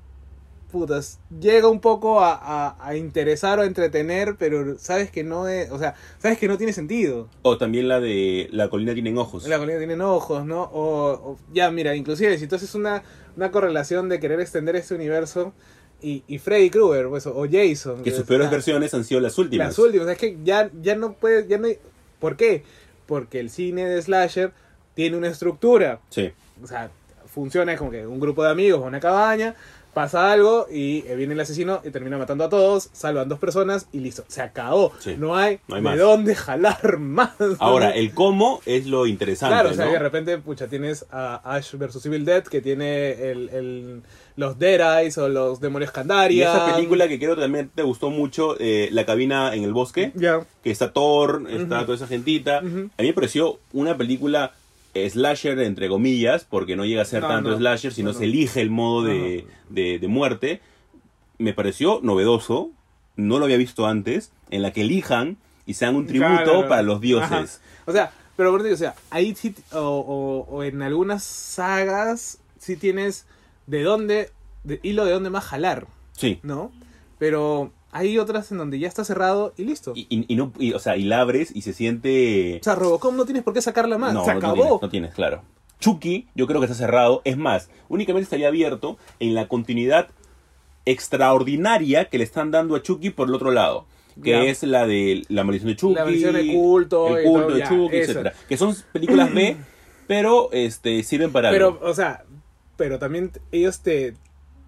Putas, 0.70 1.18
llega 1.38 1.68
un 1.68 1.80
poco 1.80 2.20
a, 2.20 2.32
a- 2.34 2.76
a 2.80 2.96
interesar 2.96 3.58
o 3.58 3.62
a 3.62 3.66
entretener, 3.66 4.36
pero 4.38 4.78
sabes 4.78 5.10
que 5.10 5.22
no 5.22 5.46
es, 5.46 5.70
o 5.70 5.78
sea, 5.78 5.94
sabes 6.18 6.38
que 6.38 6.48
no 6.48 6.56
tiene 6.56 6.72
sentido. 6.72 7.28
O 7.42 7.58
también 7.58 7.88
la 7.88 8.00
de 8.00 8.48
La 8.52 8.70
colina 8.70 8.94
tienen 8.94 9.18
ojos. 9.18 9.46
La 9.46 9.58
colina 9.58 9.76
tienen 9.76 10.00
ojos, 10.00 10.46
¿no? 10.46 10.62
O, 10.62 11.10
o- 11.32 11.38
ya, 11.52 11.70
mira, 11.70 11.94
inclusive 11.94 12.38
si 12.38 12.46
tú 12.46 12.54
haces 12.54 12.74
una, 12.74 13.02
una 13.36 13.50
correlación 13.50 14.08
de 14.08 14.20
querer 14.20 14.40
extender 14.40 14.76
este 14.76 14.94
universo 14.94 15.52
y, 16.00 16.24
y 16.26 16.38
Freddy 16.38 16.70
Krueger, 16.70 17.08
pues, 17.08 17.26
o 17.26 17.46
Jason. 17.50 18.02
Que 18.02 18.10
sus 18.10 18.20
es- 18.20 18.26
peores 18.26 18.50
versiones 18.50 18.92
han 18.94 19.04
sido 19.04 19.20
las 19.20 19.38
últimas. 19.38 19.68
Las 19.68 19.78
últimas, 19.78 20.08
es 20.08 20.18
que 20.18 20.36
ya, 20.42 20.70
ya 20.82 20.96
no 20.96 21.12
puedes, 21.14 21.46
ya 21.48 21.58
no 21.58 21.66
hay- 21.68 21.78
¿Por 22.18 22.36
qué? 22.36 22.64
Porque 23.06 23.40
el 23.40 23.50
cine 23.50 23.86
de 23.88 24.00
slasher 24.02 24.52
tiene 24.94 25.16
una 25.16 25.28
estructura. 25.28 26.00
Sí. 26.10 26.32
O 26.62 26.66
sea, 26.66 26.90
funciona 27.26 27.76
como 27.76 27.90
que 27.90 28.06
un 28.06 28.20
grupo 28.20 28.42
de 28.44 28.50
amigos, 28.50 28.82
una 28.84 29.00
cabaña, 29.00 29.54
pasa 29.94 30.32
algo 30.32 30.66
y 30.72 31.04
eh, 31.06 31.14
viene 31.16 31.34
el 31.34 31.40
asesino 31.40 31.80
y 31.84 31.90
termina 31.90 32.16
matando 32.18 32.44
a 32.44 32.48
todos, 32.48 32.88
salvan 32.92 33.28
dos 33.28 33.38
personas 33.38 33.88
y 33.92 34.00
listo, 34.00 34.24
se 34.28 34.40
acabó. 34.42 34.92
Sí. 34.98 35.16
No 35.18 35.36
hay, 35.36 35.58
No 35.68 35.76
hay 35.76 35.82
de 35.82 35.88
más. 35.90 35.98
dónde 35.98 36.34
jalar 36.34 36.98
más. 36.98 37.30
Ahora, 37.58 37.90
el 37.90 38.12
cómo 38.14 38.60
es 38.66 38.86
lo 38.86 39.06
interesante, 39.06 39.52
Claro, 39.54 39.70
o 39.70 39.74
sea, 39.74 39.86
¿no? 39.86 39.92
de 39.92 39.98
repente, 39.98 40.38
pucha, 40.38 40.66
tienes 40.68 41.04
a 41.10 41.36
Ash 41.54 41.74
vs 41.76 42.06
Evil 42.06 42.24
Dead 42.24 42.42
que 42.44 42.60
tiene 42.60 43.30
el, 43.30 43.48
el- 43.50 44.02
los 44.34 44.58
Dead 44.58 45.00
Eyes 45.02 45.18
o 45.18 45.28
los 45.28 45.60
demonios 45.60 45.90
Y 45.90 45.94
Candaria. 45.94 46.50
esa 46.54 46.74
película 46.74 47.06
que 47.06 47.18
creo 47.18 47.36
también 47.36 47.70
te 47.74 47.82
gustó 47.82 48.08
mucho, 48.08 48.56
eh, 48.58 48.88
La 48.90 49.04
cabina 49.04 49.54
en 49.54 49.62
el 49.62 49.74
bosque, 49.74 50.10
que 50.62 50.70
está 50.70 50.90
Thor, 50.94 51.44
está 51.50 51.82
toda 51.84 51.96
esa 51.96 52.06
gentita. 52.06 52.58
A 52.58 52.62
mí 52.62 52.88
me 52.98 53.12
pareció 53.12 53.58
una 53.74 53.94
película 53.98 54.52
slasher, 54.94 55.58
entre 55.60 55.88
comillas, 55.88 56.44
porque 56.48 56.76
no 56.76 56.84
llega 56.84 57.02
a 57.02 57.06
ser 57.06 57.22
No, 57.22 57.28
tanto 57.28 57.50
no. 57.50 57.56
slasher, 57.58 57.92
sino 57.92 58.12
No, 58.12 58.18
se 58.18 58.24
elige 58.24 58.60
el 58.60 58.70
modo 58.70 59.04
de, 59.04 59.46
de- 59.70 59.98
de 59.98 60.08
muerte. 60.08 60.60
Me 61.38 61.54
pareció 61.54 62.00
novedoso, 62.02 62.70
no 63.16 63.38
lo 63.38 63.44
había 63.46 63.56
visto 63.56 63.86
antes, 63.86 64.32
en 64.50 64.62
la 64.62 64.72
que 64.72 64.82
elijan 64.82 65.38
y 65.66 65.74
sean 65.74 65.96
un 65.96 66.06
tributo 66.06 66.28
Claro. 66.44 66.68
para 66.68 66.82
los 66.82 67.00
dioses. 67.00 67.30
Ajá. 67.30 67.82
O 67.86 67.92
sea, 67.92 68.12
pero 68.36 68.50
por 68.50 68.60
o 68.66 68.76
sea, 68.76 68.94
ahí 69.10 69.34
sí, 69.34 69.54
o, 69.72 69.78
o- 69.78 70.46
o 70.56 70.62
en 70.64 70.82
algunas 70.82 71.22
sagas 71.24 72.38
sí 72.58 72.76
tienes 72.76 73.26
de 73.66 73.82
dónde, 73.82 74.30
de 74.64 74.78
hilo 74.82 75.04
de 75.04 75.12
dónde 75.12 75.30
más 75.30 75.44
jalar, 75.44 75.86
Sí. 76.12 76.38
¿no? 76.42 76.70
Pero 77.18 77.72
hay 77.92 78.18
otras 78.18 78.50
en 78.50 78.58
donde 78.58 78.78
ya 78.78 78.88
está 78.88 79.04
cerrado 79.04 79.52
y 79.56 79.64
listo. 79.64 79.92
Y, 79.94 80.06
y- 80.08 80.24
y 80.26 80.34
no, 80.36 80.52
y, 80.58 80.72
o 80.72 80.78
sea, 80.78 80.96
y 80.96 81.04
la 81.04 81.20
abres 81.20 81.54
y 81.54 81.62
se 81.62 81.72
siente... 81.72 82.58
o 82.60 82.64
sea, 82.64 82.74
Robocop 82.74 83.14
no 83.14 83.24
tienes 83.24 83.42
por 83.42 83.52
qué 83.54 83.62
sacarla 83.62 83.98
más, 83.98 84.14
no, 84.14 84.24
se 84.24 84.32
no 84.32 84.38
acabó. 84.38 84.54
tienes, 84.62 84.82
no 84.82 84.88
tienes, 84.90 85.14
claro. 85.14 85.42
Chucky, 85.78 86.28
yo 86.34 86.46
creo 86.46 86.60
que 86.60 86.66
está 86.66 86.76
cerrado. 86.76 87.22
Es 87.24 87.36
más, 87.36 87.68
únicamente 87.88 88.24
estaría 88.24 88.48
abierto 88.48 88.96
en 89.20 89.34
la 89.34 89.46
continuidad 89.48 90.08
extraordinaria 90.86 92.06
que 92.06 92.18
le 92.18 92.24
están 92.24 92.50
dando 92.50 92.76
a 92.76 92.82
Chucky 92.82 93.10
por 93.10 93.28
el 93.28 93.34
otro 93.34 93.50
lado. 93.50 93.86
Que 94.22 94.50
es 94.50 94.62
la 94.62 94.86
de 94.86 95.22
la 95.28 95.42
maldición 95.42 95.70
de 95.70 95.76
Chucky. 95.76 95.94
La 95.94 96.04
maldición 96.04 96.34
de 96.34 96.52
culto 96.52 97.16
El 97.16 97.24
culto 97.24 97.46
todo, 97.46 97.54
de 97.54 97.60
ya, 97.60 97.68
Chucky, 97.68 97.96
etcétera 97.96 98.32
Que 98.46 98.56
son 98.58 98.76
películas 98.92 99.32
B, 99.32 99.56
pero 100.06 100.50
este 100.52 101.02
sirven 101.02 101.32
para 101.32 101.50
Pero, 101.50 101.68
algo. 101.68 101.80
o 101.86 101.94
sea, 101.94 102.24
pero 102.76 102.98
también 102.98 103.32
ellos 103.52 103.80
te, 103.80 104.14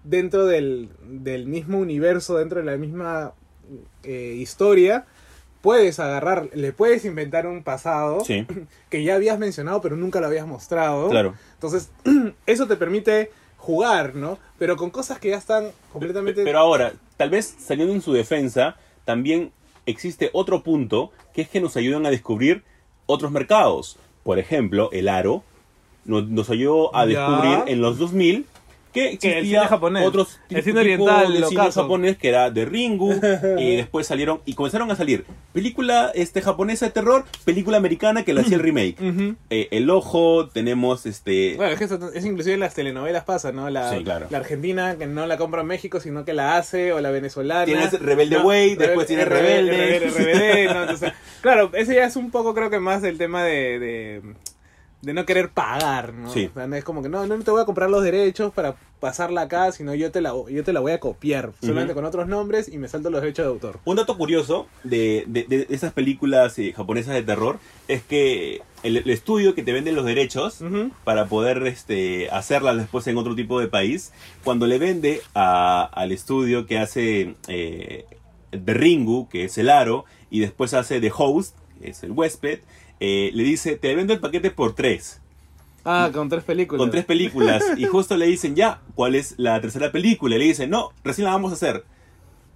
dentro 0.05 0.45
del, 0.45 0.89
del 1.03 1.45
mismo 1.47 1.79
universo, 1.79 2.37
dentro 2.37 2.59
de 2.59 2.65
la 2.65 2.77
misma 2.77 3.33
eh, 4.03 4.35
historia, 4.37 5.05
puedes 5.61 5.99
agarrar, 5.99 6.49
le 6.53 6.71
puedes 6.73 7.05
inventar 7.05 7.47
un 7.47 7.63
pasado 7.63 8.23
Sí, 8.23 8.45
que 8.89 9.03
ya 9.03 9.15
habías 9.15 9.39
mencionado 9.39 9.81
pero 9.81 9.95
nunca 9.97 10.19
lo 10.21 10.27
habías 10.27 10.47
mostrado. 10.47 11.09
claro. 11.09 11.33
Entonces, 11.55 11.89
eso 12.45 12.67
te 12.67 12.75
permite 12.75 13.31
jugar, 13.57 14.15
¿no? 14.15 14.37
Pero 14.59 14.77
con 14.77 14.91
cosas 14.91 15.17
que 15.19 15.29
ya 15.29 15.37
están 15.37 15.71
completamente... 15.91 16.43
Pero 16.43 16.59
ahora, 16.59 16.93
tal 17.17 17.31
vez 17.31 17.55
saliendo 17.59 17.93
en 17.95 18.01
su 18.01 18.13
defensa, 18.13 18.75
también 19.05 19.51
existe 19.87 20.29
otro 20.33 20.61
punto 20.61 21.11
que 21.33 21.41
es 21.41 21.49
que 21.49 21.59
nos 21.61 21.75
ayudan 21.75 22.05
a 22.05 22.11
descubrir 22.11 22.63
otros 23.07 23.31
mercados. 23.31 23.97
Por 24.23 24.37
ejemplo, 24.37 24.89
el 24.91 25.09
aro 25.09 25.43
nos, 26.05 26.27
nos 26.27 26.49
ayudó 26.51 26.95
a 26.95 27.05
Ya. 27.07 27.09
descubrir 27.27 27.63
en 27.73 27.81
los 27.81 27.97
2000 27.97 28.45
que 28.95 29.17
Que 29.17 29.39
el 29.39 29.45
cine 29.45 29.59
japonés, 29.59 30.07
otros 30.07 30.39
el 30.49 30.63
cine 30.63 30.79
oriental, 30.79 31.33
de 31.33 31.45
cine 31.45 31.71
japonés 31.71 32.17
que 32.17 32.29
era 32.29 32.49
de 32.49 32.65
Ringu 32.65 33.13
y 33.59 33.75
después 33.75 34.07
salieron 34.07 34.41
y 34.45 34.53
comenzaron 34.53 34.89
a 34.89 34.95
salir 34.95 35.25
película 35.53 36.11
este 36.15 36.41
japonesa 36.41 36.85
de 36.85 36.91
terror, 36.91 37.25
película 37.43 37.77
americana 37.77 38.23
que 38.23 38.33
le 38.33 38.41
hacía 38.41 38.57
el 38.57 38.63
remake. 38.63 38.97
Eh, 39.49 39.67
el 39.71 39.89
ojo, 39.89 40.47
tenemos 40.49 41.05
este 41.05 41.55
Bueno, 41.55 41.73
es 41.73 41.79
que 41.79 41.85
eso 41.85 42.11
es 42.13 42.25
inclusive 42.25 42.55
en 42.55 42.61
las 42.61 42.73
telenovelas 42.73 43.23
pasa, 43.23 43.51
¿no? 43.51 43.69
La, 43.69 43.91
Sí, 43.91 44.03
claro. 44.03 44.27
la 44.29 44.39
argentina 44.39 44.95
que 44.97 45.05
no 45.05 45.27
la 45.27 45.37
compra 45.37 45.61
en 45.61 45.67
México, 45.67 45.99
sino 45.99 46.25
que 46.25 46.33
la 46.33 46.57
hace, 46.57 46.93
o 46.93 47.01
la 47.01 47.11
venezolana. 47.11 47.65
Tienes 47.65 47.99
Rebelde 47.99 48.37
Way, 48.39 48.75
después 48.75 49.07
tienes 49.07 49.27
Rebelde. 49.27 50.65
¿no? 50.73 50.81
Entonces, 50.81 51.13
claro, 51.41 51.69
ese 51.73 51.95
ya 51.95 52.05
es 52.05 52.15
un 52.15 52.31
poco, 52.31 52.53
creo 52.53 52.69
que 52.69 52.79
más 52.79 53.03
el 53.03 53.17
tema 53.17 53.43
de, 53.43 53.79
de, 53.79 54.21
de 55.05 55.13
no 55.13 55.25
querer 55.25 55.49
pagar, 55.49 56.13
¿no? 56.13 56.31
Sí. 56.33 56.49
O 56.51 56.53
sea, 56.55 56.67
no 56.67 56.75
es 56.75 56.83
como 56.83 57.01
que 57.03 57.09
no, 57.09 57.25
no 57.27 57.37
te 57.39 57.51
voy 57.51 57.61
a 57.61 57.65
comprar 57.65 57.89
los 57.89 58.03
derechos 58.03 58.51
para 58.53 58.75
pasarla 58.99 59.41
acá, 59.41 59.71
sino 59.71 59.93
yo 59.93 60.11
te 60.11 60.19
la, 60.19 60.33
yo 60.49 60.63
te 60.63 60.73
la 60.73 60.79
voy 60.79 60.91
a 60.93 60.99
copiar, 60.99 61.51
solamente 61.61 61.93
con 61.93 62.05
otros 62.05 62.27
nombres 62.27 62.67
y 62.67 62.77
me 62.79 62.87
salto 62.87 63.09
los 63.11 63.21
derechos 63.21 63.45
de 63.45 63.51
autor. 63.51 63.79
Un 63.85 63.97
dato 63.97 64.17
curioso 64.17 64.67
de, 64.83 65.23
de, 65.27 65.43
de 65.43 65.67
esas 65.69 65.93
películas 65.93 66.57
eh, 66.57 66.73
japonesas 66.75 67.13
de 67.13 67.21
terror 67.21 67.59
es 67.87 68.01
que 68.03 68.61
el, 68.83 68.97
el 68.97 69.09
estudio 69.09 69.53
que 69.53 69.61
te 69.63 69.73
vende 69.73 69.91
los 69.91 70.05
derechos 70.05 70.59
para 71.03 71.25
poder 71.27 71.65
este, 71.67 72.29
hacerlas 72.31 72.77
después 72.77 73.05
en 73.07 73.17
otro 73.17 73.35
tipo 73.35 73.59
de 73.59 73.67
país, 73.67 74.11
cuando 74.43 74.65
le 74.65 74.79
vende 74.79 75.21
a- 75.35 75.83
al 75.83 76.11
estudio 76.11 76.65
que 76.65 76.79
hace 76.79 77.35
eh, 77.47 78.05
The 78.51 78.73
Ringu, 78.73 79.27
que 79.29 79.45
es 79.45 79.57
el 79.59 79.69
aro, 79.69 80.05
y 80.31 80.39
después 80.39 80.73
hace 80.73 80.99
The 80.99 81.11
Host, 81.15 81.55
que 81.79 81.89
es 81.91 82.01
el 82.03 82.11
huésped, 82.11 82.59
eh, 82.99 83.31
le 83.33 83.43
dice, 83.43 83.75
te 83.75 83.93
vendo 83.95 84.13
el 84.13 84.19
paquete 84.19 84.51
por 84.51 84.73
tres. 84.73 85.21
Ah, 85.83 86.09
con 86.11 86.29
tres 86.29 86.43
películas. 86.43 86.79
Con 86.79 86.91
tres 86.91 87.05
películas. 87.05 87.63
Y 87.77 87.85
justo 87.85 88.17
le 88.17 88.25
dicen, 88.25 88.55
ya, 88.55 88.81
¿cuál 88.95 89.15
es 89.15 89.35
la 89.37 89.61
tercera 89.61 89.91
película? 89.91 90.35
Y 90.35 90.39
le 90.39 90.45
dicen, 90.45 90.69
no, 90.69 90.91
recién 91.03 91.25
la 91.25 91.31
vamos 91.31 91.51
a 91.51 91.55
hacer. 91.55 91.85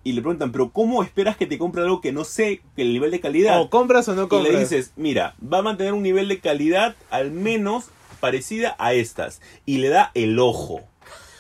Y 0.04 0.14
le 0.14 0.22
preguntan, 0.22 0.52
pero 0.52 0.72
¿cómo 0.72 1.04
esperas 1.04 1.38
que 1.38 1.46
te 1.46 1.58
compre 1.58 1.84
algo 1.84 2.02
que 2.02 2.12
no 2.12 2.24
sé 2.24 2.62
que 2.76 2.82
el 2.82 2.94
nivel 2.94 3.12
de 3.12 3.20
calidad? 3.20 3.62
O 3.62 3.70
compras 3.70 4.08
o 4.08 4.16
no 4.16 4.24
y 4.24 4.28
compras. 4.28 4.54
le 4.54 4.60
dices, 4.60 4.94
mira, 4.96 5.36
va 5.42 5.60
a 5.60 5.62
mantener 5.62 5.94
un 5.94 6.02
nivel 6.02 6.28
de 6.28 6.40
calidad 6.40 6.96
al 7.12 7.32
menos 7.32 7.90
parecida 8.20 8.76
a 8.80 8.94
estas. 8.94 9.42
Y 9.66 9.78
le 9.78 9.90
da 9.90 10.12
el 10.14 10.40
ojo. 10.40 10.82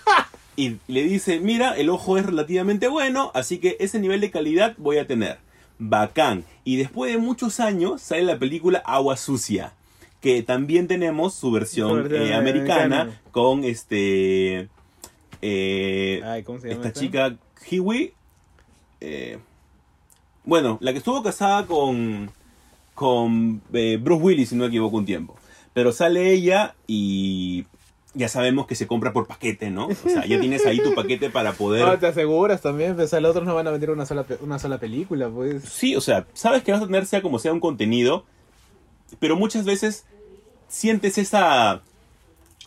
Y 0.55 0.75
le 0.87 1.03
dice, 1.03 1.39
mira, 1.39 1.73
el 1.77 1.89
ojo 1.89 2.17
es 2.17 2.25
relativamente 2.25 2.89
bueno, 2.89 3.31
así 3.33 3.59
que 3.59 3.77
ese 3.79 3.97
nivel 3.97 4.19
de 4.19 4.29
calidad 4.29 4.75
voy 4.77 4.97
a 4.97 5.07
tener. 5.07 5.37
Bacán. 5.79 6.45
Y 6.63 6.75
después 6.75 7.11
de 7.11 7.17
muchos 7.17 7.59
años 7.59 8.01
sale 8.01 8.23
la 8.23 8.37
película 8.37 8.79
Agua 8.85 9.17
Sucia. 9.17 9.73
Que 10.21 10.43
también 10.43 10.87
tenemos 10.87 11.33
su 11.33 11.49
versión 11.51 12.13
eh, 12.13 12.33
americana, 12.35 13.01
americana. 13.01 13.21
con 13.31 13.63
este... 13.63 14.67
eh, 15.41 16.21
Ay, 16.25 16.43
¿cómo 16.43 16.59
se 16.59 16.67
llama 16.67 16.75
esta 16.75 16.87
esta? 16.89 16.99
chica 16.99 17.37
Hiwi. 17.71 18.13
eh, 18.99 19.39
bueno, 20.43 20.77
la 20.81 20.91
que 20.91 20.97
estuvo 20.97 21.21
casada 21.23 21.65
con, 21.67 22.31
con 22.95 23.61
Bruce 23.69 24.21
Willis, 24.23 24.49
si 24.49 24.55
no 24.55 24.61
me 24.63 24.67
equivoco, 24.67 24.97
un 24.97 25.05
tiempo. 25.05 25.35
Pero 25.73 25.91
sale 25.91 26.31
ella 26.33 26.75
y 26.87 27.65
ya 28.19 28.27
sabemos 28.29 28.67
que 28.67 28.75
se 28.75 28.85
compra 28.85 29.13
por 29.13 29.25
paquete, 29.25 29.71
¿no? 29.71 29.87
O 29.87 30.09
sea, 30.09 30.25
ya 30.25 30.39
tienes 30.39 30.65
ahí 30.65 30.79
tu 30.79 30.93
paquete 30.93 31.29
para 31.29 31.53
poder... 31.53 31.87
No, 31.87 31.97
te 31.97 32.05
aseguras 32.07 32.61
también, 32.61 32.95
pues 32.95 33.13
los 33.13 33.31
otros 33.31 33.45
no 33.45 33.55
van 33.55 33.65
a 33.67 33.71
vender 33.71 33.89
una 33.89 34.05
sola, 34.05 34.25
una 34.41 34.59
sola 34.59 34.77
película, 34.77 35.29
pues. 35.29 35.63
Sí, 35.63 35.95
o 35.95 36.01
sea, 36.01 36.27
sabes 36.33 36.61
que 36.63 36.71
vas 36.73 36.81
a 36.83 36.85
tener 36.85 37.05
sea 37.05 37.21
como 37.21 37.39
sea 37.39 37.53
un 37.53 37.59
contenido, 37.61 38.25
pero 39.19 39.35
muchas 39.37 39.65
veces 39.65 40.05
sientes 40.67 41.17
esa 41.17 41.81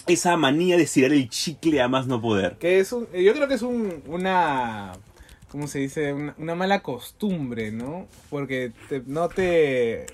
esa 0.07 0.37
manía 0.37 0.77
de 0.77 0.83
estirar 0.85 1.13
el 1.13 1.29
chicle 1.29 1.81
a 1.81 1.87
más 1.87 2.07
no 2.07 2.21
poder. 2.21 2.57
Que 2.59 2.81
es 2.81 2.93
un, 2.93 3.07
yo 3.13 3.33
creo 3.35 3.47
que 3.47 3.55
es 3.55 3.63
un, 3.63 4.03
una, 4.07 4.93
¿cómo 5.49 5.67
se 5.69 5.79
dice? 5.81 6.13
Una, 6.13 6.35
una 6.39 6.55
mala 6.55 6.81
costumbre, 6.81 7.71
¿no? 7.71 8.07
Porque 8.31 8.73
te- 8.89 9.03
no 9.07 9.29
te, 9.29 10.07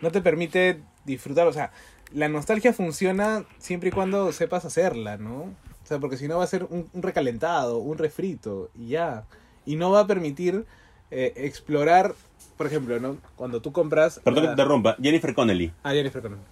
no 0.00 0.12
te 0.12 0.20
permite 0.20 0.80
disfrutar, 1.04 1.46
o 1.48 1.52
sea, 1.52 1.72
la 2.12 2.28
nostalgia 2.28 2.72
funciona 2.72 3.44
siempre 3.58 3.90
y 3.90 3.92
cuando 3.92 4.32
sepas 4.32 4.64
hacerla, 4.64 5.16
¿no? 5.18 5.42
O 5.42 5.86
sea, 5.88 5.98
porque 5.98 6.16
si 6.16 6.28
no 6.28 6.38
va 6.38 6.44
a 6.44 6.48
ser 6.48 6.64
un, 6.64 6.88
un 6.92 7.02
recalentado, 7.02 7.78
un 7.78 7.96
refrito, 7.98 8.70
y 8.74 8.88
ya. 8.88 9.24
Y 9.66 9.76
no 9.76 9.90
va 9.90 10.00
a 10.00 10.06
permitir 10.06 10.64
eh, 11.10 11.32
explorar, 11.36 12.14
por 12.56 12.66
ejemplo, 12.66 12.98
¿no? 13.00 13.16
Cuando 13.36 13.60
tú 13.62 13.72
compras... 13.72 14.20
Perdón 14.22 14.42
que 14.42 14.48
la- 14.48 14.54
te 14.56 14.62
interrumpa, 14.62 14.96
Jennifer 15.00 15.34
Connelly. 15.34 15.72
Ah, 15.82 15.92
Jennifer 15.92 16.20
Connelly. 16.22 16.42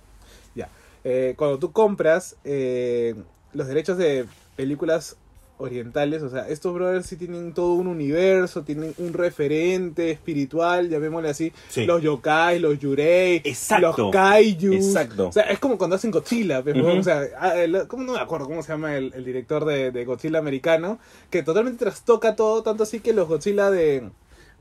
Ya. 0.54 0.68
Eh, 1.04 1.34
cuando 1.36 1.58
tú 1.58 1.72
compras 1.72 2.36
eh, 2.44 3.14
los 3.52 3.66
derechos 3.66 3.98
de 3.98 4.26
películas 4.56 5.16
orientales, 5.58 6.22
o 6.22 6.28
sea, 6.28 6.48
estos 6.48 6.74
brothers 6.74 7.06
sí 7.06 7.16
tienen 7.16 7.52
todo 7.54 7.72
un 7.74 7.86
universo, 7.86 8.62
tienen 8.62 8.94
un 8.98 9.12
referente 9.12 10.10
espiritual, 10.10 10.88
llamémosle 10.88 11.28
así, 11.30 11.52
Sí. 11.68 11.84
los 11.86 12.02
yokai, 12.02 12.58
los 12.58 12.78
yurei, 12.78 13.36
Exacto. 13.44 13.94
los 14.02 14.10
kaijus. 14.12 14.74
Exacto. 14.74 15.28
O 15.28 15.32
sea, 15.32 15.44
es 15.44 15.58
como 15.58 15.78
cuando 15.78 15.96
hacen 15.96 16.10
Godzilla, 16.10 16.60
o 16.60 17.02
sea, 17.02 17.22
ah, 17.40 17.54
¿cómo 17.88 18.02
no 18.04 18.12
me 18.12 18.18
acuerdo 18.20 18.46
cómo 18.46 18.62
se 18.62 18.72
llama 18.72 18.96
el, 18.96 19.12
el 19.14 19.24
director 19.24 19.64
de, 19.64 19.90
de 19.90 20.04
Godzilla 20.04 20.38
americano? 20.38 20.98
Que 21.30 21.42
totalmente 21.42 21.84
trastoca 21.84 22.36
todo, 22.36 22.62
tanto 22.62 22.82
así 22.82 23.00
que 23.00 23.12
los 23.12 23.26
Godzilla 23.28 23.70
de, 23.70 24.10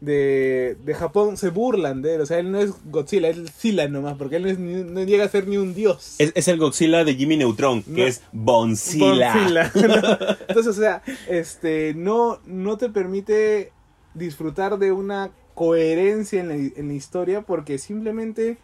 de, 0.05 0.77
de 0.85 0.93
Japón 0.93 1.35
se 1.37 1.49
burlan 1.49 2.01
de 2.01 2.15
él. 2.15 2.21
O 2.21 2.25
sea, 2.25 2.39
él 2.39 2.51
no 2.51 2.59
es 2.59 2.71
Godzilla, 2.85 3.29
es 3.29 3.51
Zilla 3.51 3.87
nomás, 3.87 4.15
porque 4.17 4.37
él 4.37 4.43
no, 4.43 4.49
es 4.49 4.59
ni- 4.59 4.83
no 4.83 5.03
llega 5.03 5.25
a 5.25 5.29
ser 5.29 5.47
ni 5.47 5.57
un 5.57 5.73
dios. 5.73 6.15
Es, 6.19 6.31
es 6.35 6.47
el 6.47 6.57
Godzilla 6.57 7.03
de 7.03 7.15
Jimmy 7.15 7.37
Neutron, 7.37 7.83
que 7.83 7.91
No. 7.91 8.03
es 8.07 8.21
Bonzilla. 8.31 9.33
Godzilla, 9.33 9.71
¿no? 9.75 10.37
Entonces, 10.47 10.67
o 10.77 10.79
sea, 10.79 11.01
este, 11.29 11.93
no, 11.95 12.39
no 12.45 12.77
te 12.77 12.89
permite 12.89 13.71
disfrutar 14.13 14.77
de 14.79 14.91
una 14.91 15.31
coherencia 15.55 16.39
en 16.41 16.47
la, 16.49 16.55
en 16.55 16.87
la 16.87 16.93
historia 16.93 17.41
porque 17.41 17.77
simplemente 17.77 18.57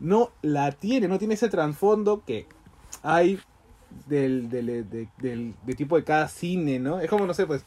no 0.00 0.30
la 0.42 0.72
tiene, 0.72 1.08
no 1.08 1.18
tiene 1.18 1.34
ese 1.34 1.48
trasfondo 1.48 2.22
que 2.26 2.46
hay 3.02 3.38
del, 4.06 4.48
del, 4.50 4.66
de- 4.88 5.08
del- 5.20 5.54
de 5.66 5.74
tipo 5.74 5.96
de 5.96 6.04
cada 6.04 6.28
cine, 6.28 6.78
¿no? 6.78 7.00
Es 7.00 7.08
como, 7.08 7.26
no 7.26 7.34
sé, 7.34 7.46
pues, 7.46 7.64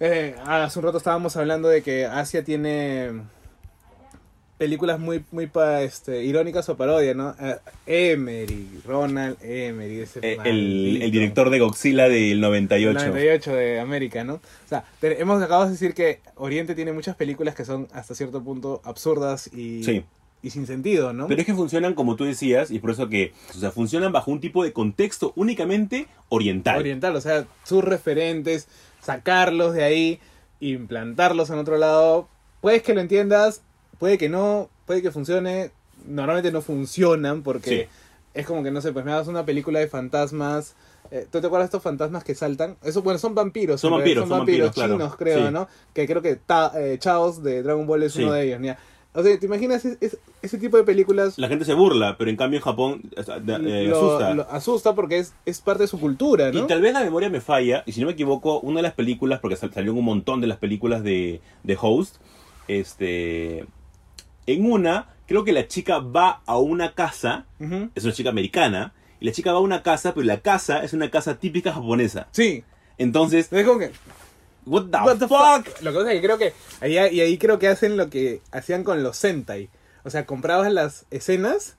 eh, 0.00 0.34
hace 0.44 0.78
un 0.78 0.84
rato 0.84 0.98
estábamos 0.98 1.36
hablando 1.36 1.68
de 1.68 1.82
que 1.82 2.04
Asia 2.06 2.44
tiene 2.44 3.12
películas 4.58 4.98
muy, 4.98 5.22
muy 5.32 5.46
pa- 5.48 5.82
este, 5.82 6.24
irónicas 6.24 6.66
o 6.70 6.76
parodia, 6.78 7.12
¿no? 7.12 7.34
Eh, 7.86 8.12
Emery, 8.14 8.80
Ronald 8.86 9.36
Emery, 9.42 10.00
ese 10.00 10.20
Eh, 10.22 10.38
el, 10.44 11.10
director 11.12 11.50
de 11.50 11.58
Godzilla 11.58 12.08
del 12.08 12.40
98. 12.40 12.98
El 12.98 13.06
98 13.10 13.54
de 13.54 13.80
América, 13.80 14.24
¿no? 14.24 14.34
O 14.34 14.40
sea, 14.68 14.84
te- 14.98 15.20
hemos 15.20 15.42
acabado 15.42 15.66
de 15.66 15.72
decir 15.72 15.92
que 15.92 16.20
Oriente 16.36 16.74
tiene 16.74 16.92
muchas 16.92 17.16
películas 17.16 17.54
que 17.54 17.66
son 17.66 17.86
hasta 17.92 18.14
cierto 18.14 18.42
punto 18.42 18.80
absurdas 18.84 19.50
y, 19.52 19.84
Sí. 19.84 20.04
y 20.42 20.48
sin 20.48 20.66
sentido, 20.66 21.12
¿no? 21.12 21.26
Pero 21.26 21.40
es 21.42 21.46
que 21.46 21.54
funcionan 21.54 21.92
como 21.92 22.16
tú 22.16 22.24
decías, 22.24 22.70
y 22.70 22.78
por 22.78 22.92
eso 22.92 23.10
que, 23.10 23.34
o 23.50 23.58
sea, 23.58 23.70
funcionan 23.72 24.10
bajo 24.10 24.30
un 24.30 24.40
tipo 24.40 24.64
de 24.64 24.72
contexto 24.72 25.34
únicamente 25.36 26.06
oriental. 26.30 26.78
Oriental, 26.78 27.14
o 27.14 27.20
sea, 27.20 27.44
sus 27.62 27.84
referentes, 27.84 28.68
sacarlos 29.06 29.72
de 29.74 29.84
ahí, 29.84 30.20
implantarlos 30.60 31.50
en 31.50 31.58
otro 31.58 31.76
lado, 31.78 32.28
puedes 32.60 32.82
que 32.82 32.94
lo 32.94 33.00
entiendas, 33.00 33.62
puede 33.98 34.18
que 34.18 34.28
no, 34.28 34.68
puede 34.84 35.00
que 35.02 35.10
funcione, 35.10 35.70
normalmente 36.06 36.52
no 36.52 36.60
funcionan 36.62 37.42
porque 37.42 37.88
es 38.34 38.46
como 38.46 38.62
que, 38.62 38.70
no 38.70 38.80
sé, 38.80 38.92
pues 38.92 39.04
me 39.04 39.12
das 39.12 39.28
una 39.28 39.44
película 39.46 39.78
de 39.78 39.88
fantasmas. 39.88 40.74
eh, 41.12 41.26
¿Tú 41.30 41.40
te 41.40 41.46
acuerdas 41.46 41.66
de 41.66 41.76
estos 41.76 41.82
fantasmas 41.82 42.24
que 42.24 42.34
saltan? 42.34 42.76
Eso, 42.82 43.00
bueno, 43.00 43.18
son 43.18 43.34
vampiros. 43.34 43.80
Son 43.80 43.92
vampiros, 43.92 44.28
son 44.28 44.38
vampiros, 44.38 44.72
claro. 44.72 44.94
chinos, 44.94 45.16
creo, 45.16 45.46
Sí. 45.46 45.52
¿no? 45.52 45.68
Que 45.94 46.06
creo 46.06 46.20
que 46.20 46.34
Ta- 46.36 46.72
eh, 46.74 46.98
Chaos 46.98 47.42
de 47.44 47.62
Dragon 47.62 47.86
Ball 47.86 48.02
es 48.02 48.12
Sí. 48.14 48.22
uno 48.24 48.32
de 48.32 48.42
ellos. 48.44 48.60
¿ya? 48.62 48.76
O 49.16 49.22
sea, 49.22 49.38
¿te 49.38 49.46
imaginas 49.46 49.84
es- 49.84 49.96
es- 50.00 50.18
ese 50.42 50.58
tipo 50.58 50.76
de 50.76 50.84
películas? 50.84 51.38
La 51.38 51.48
gente 51.48 51.64
se 51.64 51.72
burla, 51.74 52.16
pero 52.18 52.30
en 52.30 52.36
cambio 52.36 52.58
en 52.58 52.64
Japón 52.64 53.00
eh, 53.16 53.86
lo, 53.88 53.96
asusta. 53.96 54.34
lo 54.34 54.50
asusta 54.50 54.94
porque 54.94 55.18
es, 55.18 55.34
es 55.46 55.60
parte 55.60 55.84
de 55.84 55.86
su 55.88 55.98
cultura, 55.98 56.52
¿no? 56.52 56.58
Y 56.60 56.66
tal 56.66 56.80
vez 56.82 56.92
la 56.92 57.00
memoria 57.02 57.30
me 57.30 57.40
falla, 57.40 57.82
y 57.86 57.92
si 57.92 58.00
no 58.00 58.06
me 58.06 58.12
equivoco, 58.12 58.60
una 58.60 58.76
de 58.78 58.82
las 58.82 58.92
películas, 58.94 59.40
porque 59.40 59.56
sal- 59.56 59.72
salió 59.72 59.94
un 59.94 60.04
montón 60.04 60.40
de 60.40 60.46
las 60.46 60.58
películas 60.58 61.02
de, 61.02 61.40
de 61.64 61.78
Host, 61.80 62.16
este, 62.68 63.64
en 64.46 64.70
una, 64.70 65.14
creo 65.26 65.44
que 65.44 65.52
la 65.52 65.66
chica 65.66 65.98
va 65.98 66.42
a 66.46 66.58
una 66.58 66.92
casa, 66.94 67.46
es 67.94 68.04
una 68.04 68.12
chica 68.12 68.30
americana, 68.30 68.92
y 69.20 69.24
la 69.26 69.32
chica 69.32 69.52
va 69.52 69.58
a 69.58 69.62
una 69.62 69.82
casa, 69.82 70.12
pero 70.14 70.26
la 70.26 70.40
casa 70.40 70.84
es 70.84 70.92
una 70.92 71.10
casa 71.10 71.38
típica 71.38 71.72
japonesa. 71.72 72.28
Sí. 72.32 72.64
Entonces, 72.98 73.52
Es 73.52 73.66
como 73.66 73.78
que, 73.78 73.90
what 74.66 74.84
the, 74.90 74.98
What 74.98 75.18
the 75.18 75.28
fuck? 75.28 75.66
fuck? 75.66 75.82
Lo 75.82 75.92
que 75.92 75.98
pasa 75.98 76.12
es 76.12 76.20
que 76.20 76.26
creo 76.26 76.38
que 76.38 76.52
ahí, 76.80 76.92
y 77.14 77.20
ahí 77.20 77.38
creo 77.38 77.58
que 77.58 77.68
hacen 77.68 77.96
lo 77.96 78.10
que 78.10 78.40
hacían 78.52 78.84
con 78.84 79.02
los 79.02 79.16
Sentai. 79.16 79.68
O 80.04 80.10
sea, 80.10 80.26
comprabas 80.26 80.70
las 80.72 81.06
escenas 81.10 81.76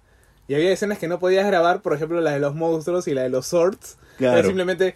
y 0.47 0.55
había 0.55 0.71
escenas 0.71 0.97
que 0.97 1.07
no 1.07 1.19
podías 1.19 1.45
grabar, 1.45 1.81
por 1.81 1.93
ejemplo, 1.93 2.19
la 2.21 2.31
de 2.31 2.39
los 2.39 2.55
monstruos 2.55 3.07
y 3.07 3.13
la 3.13 3.21
de 3.23 3.29
los 3.29 3.45
swords. 3.47 3.97
Claro. 4.17 4.35
Pero 4.38 4.47
simplemente 4.47 4.95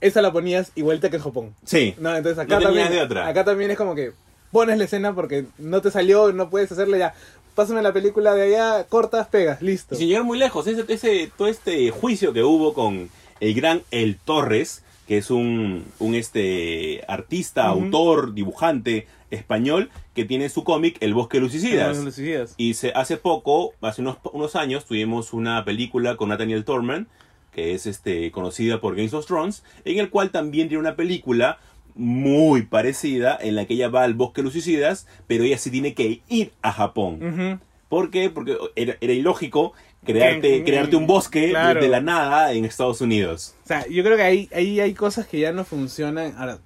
esa 0.00 0.22
la 0.22 0.32
ponías 0.32 0.70
igualita 0.74 1.10
que 1.10 1.16
en 1.16 1.22
Japón. 1.22 1.54
Sí. 1.64 1.94
No, 1.98 2.14
entonces 2.16 2.38
acá 2.38 2.56
No 2.56 2.66
también 2.66 2.90
de 2.90 3.00
otra. 3.02 3.26
acá 3.26 3.44
también 3.44 3.70
es 3.70 3.76
como 3.76 3.94
que 3.94 4.12
pones 4.52 4.78
la 4.78 4.84
escena 4.84 5.14
porque 5.14 5.46
no 5.58 5.80
te 5.82 5.90
salió, 5.90 6.32
no 6.32 6.50
puedes 6.50 6.70
hacerle 6.72 6.98
ya. 6.98 7.14
Pásame 7.54 7.82
la 7.82 7.92
película 7.92 8.34
de 8.34 8.42
allá, 8.54 8.84
cortas, 8.84 9.26
pegas, 9.26 9.60
listo. 9.62 9.96
Y 9.96 9.98
sin 9.98 10.08
llegar 10.08 10.22
muy 10.22 10.38
lejos, 10.38 10.66
ese, 10.68 10.84
ese, 10.86 11.32
todo 11.36 11.48
este 11.48 11.90
juicio 11.90 12.32
que 12.32 12.44
hubo 12.44 12.72
con 12.74 13.10
el 13.40 13.54
gran 13.54 13.82
El 13.90 14.16
Torres, 14.18 14.82
que 15.08 15.16
es 15.16 15.30
un, 15.30 15.86
un 15.98 16.14
este 16.14 17.02
artista, 17.08 17.66
autor, 17.66 18.34
dibujante 18.34 19.06
español, 19.30 19.88
que 20.14 20.26
tiene 20.26 20.50
su 20.50 20.64
cómic 20.64 20.98
El 21.00 21.14
Bosque 21.14 21.40
de. 21.40 21.94
Los 21.94 22.02
suicidas. 22.02 22.54
Y 22.58 22.74
se, 22.74 22.90
hace 22.90 23.16
poco, 23.16 23.72
hace 23.80 24.02
unos, 24.02 24.18
unos 24.34 24.54
años, 24.54 24.84
tuvimos 24.84 25.32
una 25.32 25.64
película 25.64 26.16
con 26.18 26.28
Nathaniel 26.28 26.66
Torman, 26.66 27.08
que 27.52 27.72
es 27.72 27.86
este, 27.86 28.30
conocida 28.32 28.82
por 28.82 28.96
Games 28.96 29.14
of 29.14 29.24
Thrones, 29.24 29.64
en 29.86 29.98
el 29.98 30.10
cual 30.10 30.30
también 30.30 30.68
tiene 30.68 30.82
una 30.82 30.94
película 30.94 31.58
muy 31.94 32.64
parecida 32.64 33.38
en 33.40 33.54
la 33.54 33.64
que 33.64 33.74
ella 33.74 33.88
va 33.88 34.02
al 34.02 34.12
bosque 34.12 34.42
de 34.42 34.96
pero 35.26 35.44
ella 35.44 35.56
sí 35.56 35.70
tiene 35.70 35.94
que 35.94 36.20
ir 36.28 36.52
a 36.60 36.70
Japón. 36.70 37.60
¿Por 37.88 38.10
qué? 38.10 38.28
Porque 38.28 38.58
era, 38.76 38.98
era 39.00 39.14
ilógico 39.14 39.72
crearte, 40.12 40.64
crearte 40.64 40.96
un 40.96 41.06
bosque 41.06 41.40
de- 41.40 41.48
Claro. 41.50 41.80
de, 41.80 41.88
la 41.88 42.00
nada 42.00 42.52
en 42.52 42.64
Estados 42.64 43.00
Unidos. 43.00 43.54
O 43.64 43.66
sea, 43.68 43.86
yo 43.88 44.02
creo 44.02 44.16
que 44.16 44.22
ahí, 44.22 44.48
ahí 44.54 44.80
hay 44.80 44.94
cosas 44.94 45.26
que 45.26 45.38
ya 45.40 45.52
no 45.52 45.64
funcionan. 45.64 46.34
Ahora, 46.36 46.58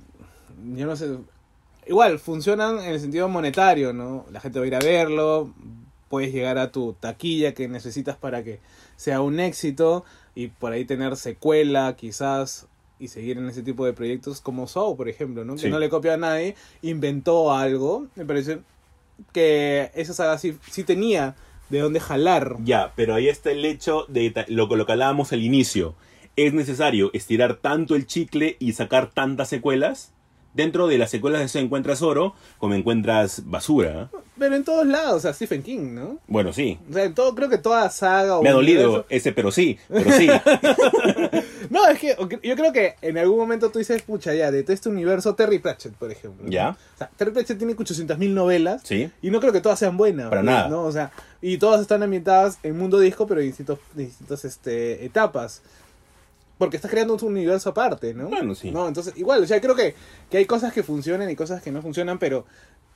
yo 0.74 0.86
no 0.86 0.96
sé. 0.96 1.16
Igual, 1.86 2.18
funcionan 2.18 2.78
en 2.78 2.90
el 2.92 3.00
sentido 3.00 3.28
monetario, 3.28 3.92
¿no? 3.92 4.24
La 4.30 4.40
gente 4.40 4.58
va 4.58 4.64
a 4.64 4.68
ir 4.68 4.74
a 4.74 4.78
verlo, 4.78 5.52
puedes 6.08 6.32
llegar 6.32 6.58
a 6.58 6.70
tu 6.70 6.92
taquilla 6.92 7.54
que 7.54 7.66
necesitas 7.68 8.16
para 8.16 8.44
que 8.44 8.60
sea 8.96 9.20
un 9.20 9.40
éxito 9.40 10.04
y 10.34 10.48
por 10.48 10.72
ahí 10.72 10.84
tener 10.84 11.16
secuela, 11.16 11.96
quizás, 11.96 12.66
y 13.00 13.08
seguir 13.08 13.38
en 13.38 13.48
ese 13.48 13.62
tipo 13.62 13.84
de 13.84 13.92
proyectos 13.92 14.40
como 14.40 14.68
Saw, 14.68 14.96
por 14.96 15.08
ejemplo, 15.08 15.44
¿no? 15.44 15.56
Sí. 15.58 15.64
Que 15.64 15.70
no 15.70 15.80
le 15.80 15.88
copió 15.88 16.12
a 16.12 16.16
nadie, 16.16 16.54
inventó 16.82 17.52
algo. 17.52 18.06
Me 18.14 18.24
parece 18.24 18.60
que 19.32 19.90
esa 19.94 20.14
saga 20.14 20.38
sí, 20.38 20.56
sí 20.70 20.84
tenía 20.84 21.34
de 21.72 21.80
dónde 21.80 21.98
jalar. 21.98 22.56
Ya, 22.62 22.92
pero 22.94 23.14
ahí 23.14 23.28
está 23.28 23.50
el 23.50 23.64
hecho 23.64 24.04
de 24.08 24.32
lo, 24.48 24.68
que- 24.68 24.76
lo 24.76 24.86
que 24.86 24.92
hablábamos 24.92 25.32
al 25.32 25.42
inicio. 25.42 25.94
¿Es 26.36 26.54
necesario 26.54 27.10
estirar 27.14 27.56
tanto 27.56 27.96
el 27.96 28.06
chicle 28.06 28.56
y 28.60 28.74
sacar 28.74 29.10
tantas 29.10 29.48
secuelas? 29.48 30.12
Dentro 30.54 30.86
de 30.86 30.98
las 30.98 31.10
secuelas 31.10 31.50
se 31.50 31.60
encuentras 31.60 32.02
oro, 32.02 32.34
como 32.58 32.74
encuentras 32.74 33.42
basura. 33.46 34.10
Pero 34.38 34.54
en 34.56 34.64
todos 34.64 34.86
lados, 34.86 35.22
Stephen 35.32 35.62
King, 35.62 35.94
¿no? 35.94 36.18
Bueno, 36.26 36.52
sí. 36.52 36.78
O 36.90 36.92
sea, 36.92 37.04
en 37.04 37.14
todo, 37.14 37.34
creo 37.34 37.48
que 37.48 37.58
toda 37.58 37.88
saga 37.90 38.36
o 38.38 38.42
Me 38.42 38.48
ha 38.50 38.52
dolido 38.52 38.82
universo- 38.90 39.06
ese, 39.08 39.32
pero 39.32 39.50
sí, 39.50 39.78
pero 39.88 40.10
sí. 40.12 40.28
No, 41.70 41.86
es 41.86 41.98
que 41.98 42.14
yo 42.42 42.54
creo 42.56 42.72
que 42.72 42.96
en 43.00 43.16
algún 43.16 43.38
momento 43.38 43.70
tú 43.70 43.78
dices, 43.78 44.02
pucha, 44.02 44.34
ya, 44.34 44.50
de 44.50 44.64
este 44.68 44.88
universo, 44.88 45.34
Terry 45.34 45.58
Pratchett, 45.58 45.94
por 45.94 46.10
ejemplo. 46.10 46.44
¿no? 46.44 46.50
Ya. 46.50 46.70
O 46.94 46.98
sea, 46.98 47.10
Terry 47.16 47.30
Pratchett 47.30 47.56
tiene 47.56 47.74
800.000 47.74 48.28
novelas. 48.30 48.82
Sí. 48.84 49.10
Y 49.22 49.30
no 49.30 49.40
creo 49.40 49.52
que 49.52 49.60
todas 49.62 49.78
sean 49.78 49.96
buenas. 49.96 50.28
Para 50.28 50.42
¿no? 50.42 50.50
nada. 50.50 50.68
¿no? 50.68 50.82
O 50.82 50.92
sea, 50.92 51.12
y 51.40 51.56
todas 51.56 51.80
están 51.80 52.02
ambientadas 52.02 52.58
en 52.62 52.76
mundo 52.76 52.98
disco, 52.98 53.26
pero 53.26 53.40
en 53.40 53.46
distintos, 53.46 53.78
distintas 53.94 54.44
este, 54.44 55.04
etapas. 55.04 55.62
Porque 56.62 56.76
estás 56.76 56.92
creando 56.92 57.14
un 57.14 57.24
universo 57.24 57.70
aparte, 57.70 58.14
¿no? 58.14 58.28
Bueno, 58.28 58.54
sí. 58.54 58.70
No, 58.70 58.86
entonces, 58.86 59.14
igual, 59.16 59.42
o 59.42 59.46
sea, 59.48 59.60
creo 59.60 59.74
que, 59.74 59.96
que 60.30 60.36
hay 60.36 60.44
cosas 60.44 60.72
que 60.72 60.84
funcionan 60.84 61.28
y 61.28 61.34
cosas 61.34 61.60
que 61.60 61.72
no 61.72 61.82
funcionan, 61.82 62.20
pero 62.20 62.46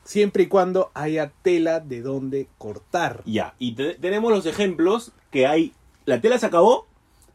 siempre 0.05 0.45
y 0.45 0.47
cuando 0.47 0.93
haya 0.95 1.33
tela 1.43 1.81
de 1.81 2.01
donde 2.01 2.47
cortar. 2.59 3.23
Ya, 3.27 3.55
y 3.59 3.75
te- 3.75 3.95
tenemos 3.95 4.31
los 4.31 4.47
ejemplos 4.47 5.11
que 5.33 5.49
hay. 5.49 5.73
La 6.05 6.21
tela 6.21 6.39
se 6.39 6.47
acabó, 6.47 6.87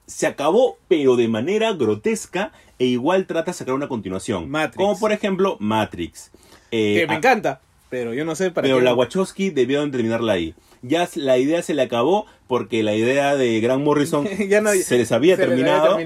se 0.07 0.25
acabó, 0.25 0.77
pero 0.87 1.17
de 1.17 1.27
manera 1.27 1.73
grotesca, 1.73 2.53
e 2.79 2.85
igual 2.85 3.25
trata 3.27 3.51
de 3.51 3.57
sacar 3.57 3.73
una 3.73 3.89
continuación. 3.89 4.49
Matrix. 4.49 4.77
Como 4.77 4.97
por 4.97 5.11
ejemplo 5.11 5.57
Matrix. 5.59 6.31
Eh, 6.71 6.99
que 7.01 7.07
me 7.07 7.15
a- 7.15 7.17
encanta, 7.17 7.59
pero 7.89 8.13
yo 8.13 8.23
no 8.23 8.35
sé 8.35 8.51
para 8.51 8.63
pero 8.65 8.77
qué. 8.77 8.85
la 8.85 8.93
Wachowski 8.93 9.49
debieron 9.49 9.91
terminarla 9.91 10.31
ahí. 10.31 10.55
Ya 10.83 11.07
la 11.15 11.37
idea 11.37 11.61
se 11.61 11.73
le 11.73 11.83
acabó 11.83 12.25
porque 12.47 12.81
la 12.83 12.95
idea 12.95 13.35
de 13.35 13.59
Grant 13.61 13.83
Morrison 13.83 14.27
Ya 14.49 14.61
no- 14.61 14.71
se 14.71 14.97
les 14.97 15.11
había 15.11 15.35
se 15.35 15.43
les 15.47 15.51
había 15.51 15.81
terminado. 15.83 15.97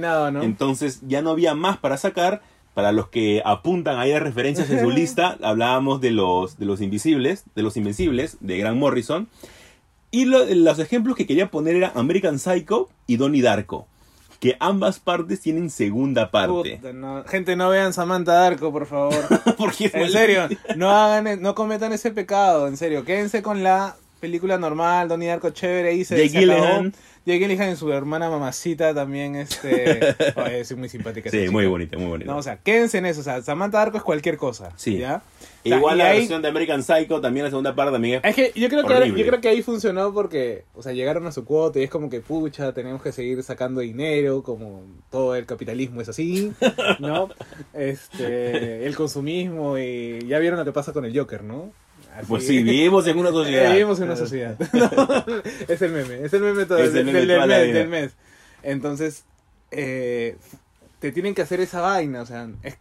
Entonces 0.44 1.02
ya 1.08 1.22
no 1.22 1.32
había 1.32 1.54
más 1.56 1.78
para 1.78 1.98
sacar. 1.98 2.42
Para 2.74 2.92
los 2.92 3.08
que 3.08 3.42
apuntan 3.46 3.98
ahí 4.00 4.12
a 4.12 4.20
referencias 4.20 4.70
en 4.70 4.82
su 4.82 4.90
lista, 4.92 5.38
hablábamos 5.42 6.02
de 6.02 6.12
los, 6.12 6.60
de 6.60 6.66
los 6.66 6.82
invisibles, 6.82 7.46
de 7.56 7.64
los 7.64 7.78
invencibles, 7.78 8.36
de 8.42 8.58
Grant 8.58 8.78
Morrison. 8.78 9.30
Y 10.12 10.26
lo- 10.26 10.44
los 10.46 10.80
ejemplos 10.80 11.16
que 11.16 11.26
quería 11.26 11.50
poner 11.50 11.78
era 11.78 11.94
American 11.96 12.38
Psycho 12.38 12.90
y 13.08 13.16
Donnie 13.16 13.42
Darko. 13.42 13.88
Que 14.42 14.58
ambas 14.60 15.00
partes 15.00 15.40
tienen 15.40 15.70
segunda 15.70 16.30
parte. 16.32 16.76
Puta, 16.82 16.92
no. 16.92 17.24
Gente, 17.24 17.56
no 17.56 17.70
vean 17.70 17.94
Samantha 17.94 18.34
Darko, 18.34 18.74
por 18.74 18.86
favor. 18.88 19.16
Porque 19.58 19.90
En 19.94 20.12
serio, 20.12 20.50
no 20.76 20.90
hagan, 20.92 21.28
e- 21.28 21.38
no 21.38 21.56
cometan 21.56 21.94
ese 21.94 22.12
pecado, 22.12 22.68
en 22.68 22.76
serio. 22.76 23.06
Quédense 23.06 23.42
con 23.42 23.64
la 23.64 23.96
película 24.20 24.58
normal, 24.58 25.08
Donnie 25.08 25.28
Darko 25.28 25.50
chévere 25.52 25.94
y 25.94 26.04
se 26.06 26.18
Jake 26.18 26.30
se 26.30 26.38
acabó. 26.52 26.62
Gyllenhaal. 26.68 26.94
Jake 27.26 27.40
Gyllenhaal 27.40 27.74
y 27.74 27.76
su 27.76 27.92
hermana 27.92 28.30
mamacita 28.30 28.94
también, 28.94 29.36
este... 29.36 30.16
Oye, 30.36 30.60
es 30.60 30.78
muy 30.78 30.90
simpática 30.90 31.32
Sí, 31.32 31.50
muy 31.50 31.66
bonita, 31.66 31.98
muy 31.98 32.08
bonita. 32.08 32.32
No, 32.32 32.38
o 32.38 32.44
sea, 32.44 32.58
quédense 32.58 33.00
en 33.00 33.08
eso. 33.08 33.22
O 33.22 33.24
sea, 33.24 33.42
Samantha 33.42 33.80
Darko 33.80 33.98
es 33.98 34.04
cualquier 34.04 34.38
cosa. 34.38 34.72
Sí. 34.76 34.98
¿ya? 35.00 35.24
O 35.64 35.68
sea, 35.68 35.78
Igual 35.78 35.98
la 35.98 36.10
ahí- 36.10 36.20
versión 36.20 36.44
de 36.44 36.48
American 36.50 36.84
Psycho, 36.84 37.20
también 37.22 37.46
la 37.46 37.50
segunda 37.50 37.74
parte 37.74 37.92
también 37.94 38.22
es... 38.24 38.30
Es 38.30 38.36
que 38.36 38.60
yo 38.60 38.70
creo 38.70 38.86
que, 38.86 39.10
yo 39.10 39.26
creo 39.26 39.42
que 39.42 39.50
ahí 39.50 39.64
funcionó 39.64 40.14
porque, 40.14 40.66
o 40.76 40.84
sea, 40.84 40.94
llegaron 40.94 41.26
a 41.26 41.32
su 41.32 41.46
cuota 41.46 41.80
y 41.80 41.84
es 41.84 41.90
como 41.90 42.12
que, 42.12 42.22
pucha, 42.22 42.74
tenemos 42.74 43.02
que 43.02 43.12
seguir 43.12 43.42
sacando 43.42 43.82
dinero, 43.82 44.44
como 44.44 44.84
todo 45.10 45.36
el 45.36 45.48
capitalismo 45.48 46.02
es 46.02 46.10
así, 46.10 46.52
¿no? 47.00 47.30
Este, 47.74 48.86
el 48.86 48.96
consumismo 48.96 49.78
y 49.78 50.26
ya 50.28 50.40
vieron 50.40 50.60
lo 50.60 50.66
que 50.66 50.72
pasa 50.72 50.94
con 50.94 51.06
el 51.06 51.18
Joker, 51.18 51.44
¿no? 51.44 51.72
Así- 52.16 52.26
Pues 52.28 52.46
sí, 52.48 52.64
vivimos 52.64 53.06
en 53.08 53.18
una 53.18 53.30
sociedad. 53.32 53.72
Vivimos 53.72 53.98
en 54.00 54.06
una 54.06 54.16
sociedad. 54.16 54.56
No, 54.74 55.26
es 55.68 55.82
el 55.82 55.92
meme, 55.92 56.24
es 56.24 56.34
el 56.34 56.42
meme 56.42 56.66
todo, 56.66 56.78
Es 56.80 56.94
el 56.96 57.06
meme 57.06 57.20
del- 57.20 57.28
del 57.28 57.48
mes, 57.48 57.74
del 57.74 57.88
mes. 57.90 58.12
Entonces, 58.64 59.26
eh, 59.72 60.38
te 61.00 61.12
tienen 61.12 61.36
que 61.36 61.42
hacer 61.42 61.60
esa 61.60 61.82
vaina, 61.82 62.22
o 62.22 62.26
sea, 62.26 62.48
es- 62.64 62.78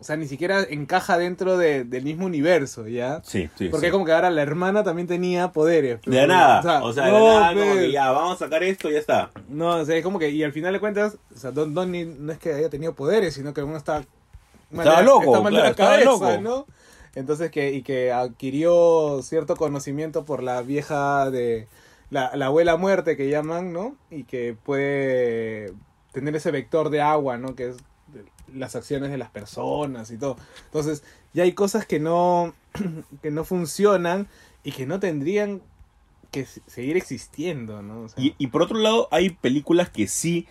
o 0.00 0.04
sea, 0.04 0.16
ni 0.16 0.26
siquiera 0.26 0.62
encaja 0.68 1.18
dentro 1.18 1.58
de- 1.58 1.84
del 1.84 2.04
mismo 2.04 2.24
universo, 2.24 2.88
¿ya? 2.88 3.20
Sí, 3.22 3.50
sí. 3.58 3.68
Porque 3.68 3.88
sí. 3.88 3.92
como 3.92 4.06
que 4.06 4.12
ahora 4.12 4.30
la 4.30 4.40
hermana 4.40 4.82
también 4.82 5.06
tenía 5.06 5.52
poderes. 5.52 6.00
De 6.06 6.16
la 6.16 6.26
nada. 6.26 6.82
O 6.82 6.92
sea, 6.92 7.04
de 7.04 7.12
la 7.12 7.18
no, 7.18 7.40
nada, 7.40 7.52
como 7.52 7.74
pe- 7.74 7.78
que 7.80 7.92
ya, 7.92 8.10
vamos 8.10 8.36
a 8.36 8.38
sacar 8.46 8.62
esto 8.62 8.88
y 8.88 8.94
ya 8.94 8.98
está. 8.98 9.30
No, 9.48 9.76
o 9.76 9.84
sea, 9.84 9.96
es 9.96 10.02
como 10.02 10.18
que, 10.18 10.30
y 10.30 10.42
al 10.42 10.52
final 10.52 10.72
de 10.72 10.80
cuentas, 10.80 11.18
o 11.34 11.38
sea, 11.38 11.50
Don 11.50 11.74
Donnie 11.74 12.06
no 12.06 12.32
es 12.32 12.38
que 12.38 12.52
haya 12.54 12.70
tenido 12.70 12.94
poderes, 12.94 13.34
sino 13.34 13.52
que 13.52 13.62
uno 13.62 13.76
está 13.76 13.92
mal 13.92 14.04
de 14.70 14.78
Estaba 14.90 14.96
la- 14.96 15.02
loco, 15.02 15.24
está 15.26 15.40
mal 15.42 15.52
de 15.52 15.58
claro, 15.60 15.64
la 15.64 15.70
estaba 15.70 15.90
cabeza, 15.90 16.10
loco. 16.10 16.40
¿no? 16.40 16.66
Entonces 17.14 17.50
que, 17.50 17.72
y 17.72 17.82
que 17.82 18.12
adquirió 18.12 19.20
cierto 19.22 19.56
conocimiento 19.56 20.24
por 20.24 20.42
la 20.42 20.62
vieja 20.62 21.30
de 21.30 21.66
la, 22.10 22.34
la 22.36 22.46
abuela 22.46 22.76
muerte 22.76 23.16
que 23.16 23.28
llaman, 23.28 23.72
¿no? 23.72 23.96
Y 24.10 24.24
que 24.24 24.56
puede 24.64 25.72
tener 26.12 26.36
ese 26.36 26.50
vector 26.50 26.90
de 26.90 27.00
agua, 27.00 27.36
¿no? 27.36 27.54
Que 27.54 27.70
es 27.70 27.76
las 28.54 28.76
acciones 28.76 29.10
de 29.10 29.18
las 29.18 29.30
personas 29.30 30.10
y 30.10 30.18
todo. 30.18 30.36
Entonces, 30.66 31.02
ya 31.32 31.44
hay 31.44 31.52
cosas 31.52 31.86
que 31.86 32.00
no, 32.00 32.54
que 33.22 33.30
no 33.30 33.44
funcionan 33.44 34.28
y 34.64 34.72
que 34.72 34.86
no 34.86 35.00
tendrían 35.00 35.62
que 36.30 36.44
seguir 36.44 36.96
existiendo, 36.96 37.82
¿no? 37.82 38.06
Y, 38.16 38.34
y 38.38 38.48
por 38.48 38.62
otro 38.62 38.78
lado, 38.78 39.08
hay 39.10 39.30
películas 39.30 39.90
que 39.90 40.06
sí 40.06 40.46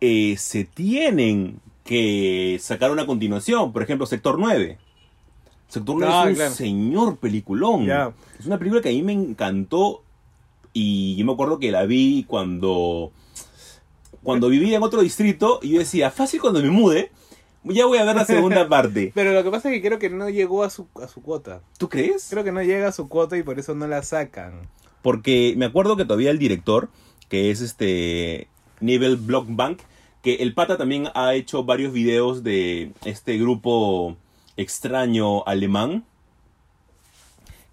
eh, 0.00 0.36
se 0.36 0.64
tienen 0.64 1.60
que 1.84 2.58
sacar 2.60 2.90
una 2.90 3.06
continuación. 3.06 3.72
Por 3.72 3.82
ejemplo, 3.82 4.06
Sector 4.06 4.38
9. 4.38 4.78
Sector 5.68 5.96
9 5.98 6.12
Ah, 6.14 6.22
es 6.24 6.28
un 6.30 6.34
claro. 6.36 6.54
señor 6.54 7.16
peliculón. 7.16 7.88
Es 8.38 8.46
una 8.46 8.58
película 8.58 8.80
que 8.82 8.88
a 8.90 8.92
mí 8.92 9.02
me 9.02 9.12
encantó 9.12 10.02
y 10.72 11.16
yo 11.16 11.24
me 11.24 11.32
acuerdo 11.32 11.58
que 11.58 11.70
la 11.70 11.86
vi 11.86 12.24
cuando 12.28 13.10
cuando 14.22 14.48
vivía 14.48 14.76
en 14.76 14.82
otro 14.82 15.02
distrito 15.02 15.60
y 15.62 15.70
yo 15.70 15.78
decía, 15.78 16.10
fácil 16.10 16.40
cuando 16.40 16.60
me 16.60 16.68
mude, 16.70 17.12
ya 17.64 17.86
voy 17.86 17.98
a 17.98 18.04
ver 18.04 18.16
la 18.16 18.24
segunda 18.24 18.68
parte. 18.68 19.12
Pero 19.14 19.32
lo 19.32 19.44
que 19.44 19.50
pasa 19.50 19.68
es 19.70 19.74
que 19.80 19.86
creo 19.86 19.98
que 20.00 20.10
no 20.10 20.28
llegó 20.28 20.64
a 20.64 20.70
su, 20.70 20.86
a 21.02 21.06
su 21.08 21.22
cuota. 21.22 21.60
¿Tú 21.78 21.88
crees? 21.88 22.26
Creo 22.30 22.42
que 22.42 22.50
no 22.52 22.62
llega 22.62 22.88
a 22.88 22.92
su 22.92 23.08
cuota 23.08 23.36
y 23.36 23.42
por 23.44 23.58
eso 23.58 23.74
no 23.74 23.86
la 23.86 24.02
sacan. 24.02 24.68
Porque 25.02 25.54
me 25.56 25.64
acuerdo 25.66 25.96
que 25.96 26.04
todavía 26.04 26.30
el 26.32 26.38
director, 26.38 26.88
que 27.28 27.50
es 27.52 27.60
este 27.60 28.48
Nivel 28.80 29.16
Blockbank, 29.16 29.78
que 30.22 30.34
el 30.36 30.54
pata 30.54 30.76
también 30.76 31.08
ha 31.14 31.34
hecho 31.34 31.62
varios 31.62 31.92
videos 31.92 32.42
de 32.42 32.90
este 33.04 33.38
grupo 33.38 34.16
extraño 34.56 35.46
alemán. 35.46 36.04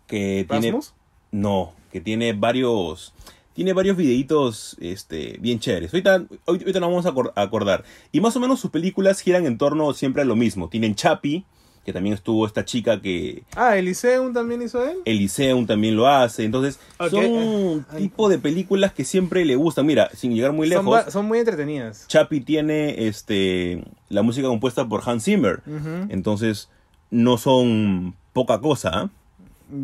Que 0.08 0.46
tiene. 0.50 0.68
¿Rasmus? 0.68 0.94
No, 1.32 1.74
que 1.92 2.02
tiene 2.02 2.34
varios. 2.34 3.14
Tiene 3.54 3.74
varios 3.74 3.98
videitos 3.98 4.76
este, 4.80 5.38
bien 5.40 5.60
chéveres. 5.60 5.94
Ahorita, 5.94 6.26
ahorita 6.48 6.80
nos 6.80 6.90
vamos 6.90 7.32
a 7.36 7.42
acordar. 7.42 7.84
Y 8.12 8.20
más 8.20 8.36
o 8.36 8.40
menos 8.40 8.60
sus 8.60 8.72
películas 8.72 9.22
giran 9.22 9.46
en 9.46 9.60
torno 9.60 9.94
siempre 9.94 10.24
a 10.24 10.26
lo 10.26 10.36
mismo. 10.36 10.70
Tienen 10.70 10.96
Chapi, 10.96 11.46
que 11.86 11.94
también 11.94 12.14
estuvo 12.16 12.46
esta 12.46 12.64
chica 12.66 13.02
que 13.02 13.44
Ah, 13.56 13.78
Elyseum 13.78 14.34
también 14.34 14.62
hizo 14.62 14.84
él. 14.88 14.98
Elyseum 15.06 15.66
también 15.66 15.96
lo 15.96 16.08
hace. 16.08 16.46
Entonces, 16.46 16.80
son 17.10 17.26
un 17.26 17.86
tipo 17.98 18.30
de 18.30 18.40
películas 18.40 18.94
que 18.94 19.04
siempre 19.04 19.44
le 19.46 19.56
gustan. 19.56 19.86
Mira, 19.86 20.10
sin 20.14 20.34
llegar 20.34 20.54
muy 20.54 20.68
lejos, 20.68 21.12
son 21.12 21.26
muy 21.26 21.40
entretenidas. 21.40 22.08
Chapi 22.08 22.42
tiene 22.42 23.08
este 23.08 23.84
la 24.10 24.22
música 24.22 24.48
compuesta 24.48 24.88
por 24.88 25.02
Hans 25.06 25.26
Zimmer. 25.26 25.62
Entonces, 26.10 26.70
no 27.12 27.38
son 27.38 28.16
poca 28.34 28.60
cosa. 28.60 28.92
¿ah? 28.94 29.10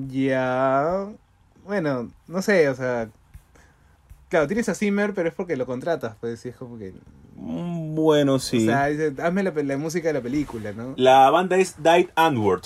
Ya. 0.10 1.08
Bueno, 1.66 2.10
no 2.28 2.42
sé, 2.42 2.70
o 2.70 2.76
sea. 2.76 3.10
Claro, 4.30 4.48
tienes 4.48 4.70
a 4.70 4.76
Zimmer, 4.76 5.14
pero 5.14 5.28
es 5.28 5.36
porque 5.36 5.58
lo 5.58 5.66
contratas, 5.66 6.16
pues, 6.20 6.46
y 6.46 6.50
es 6.50 6.56
como 6.56 6.78
que. 6.78 6.94
Mm, 7.36 7.96
Bueno, 7.96 8.40
sí. 8.40 8.68
O 8.68 8.72
sea, 8.72 8.86
dice, 8.86 9.14
hazme 9.22 9.44
la, 9.44 9.78
música 9.78 10.08
de 10.08 10.14
la 10.14 10.22
película, 10.22 10.72
¿no? 10.72 10.94
la 10.98 11.30
banda 11.32 11.58
es 11.58 11.76
Died 11.82 12.10
Antwoord. 12.16 12.64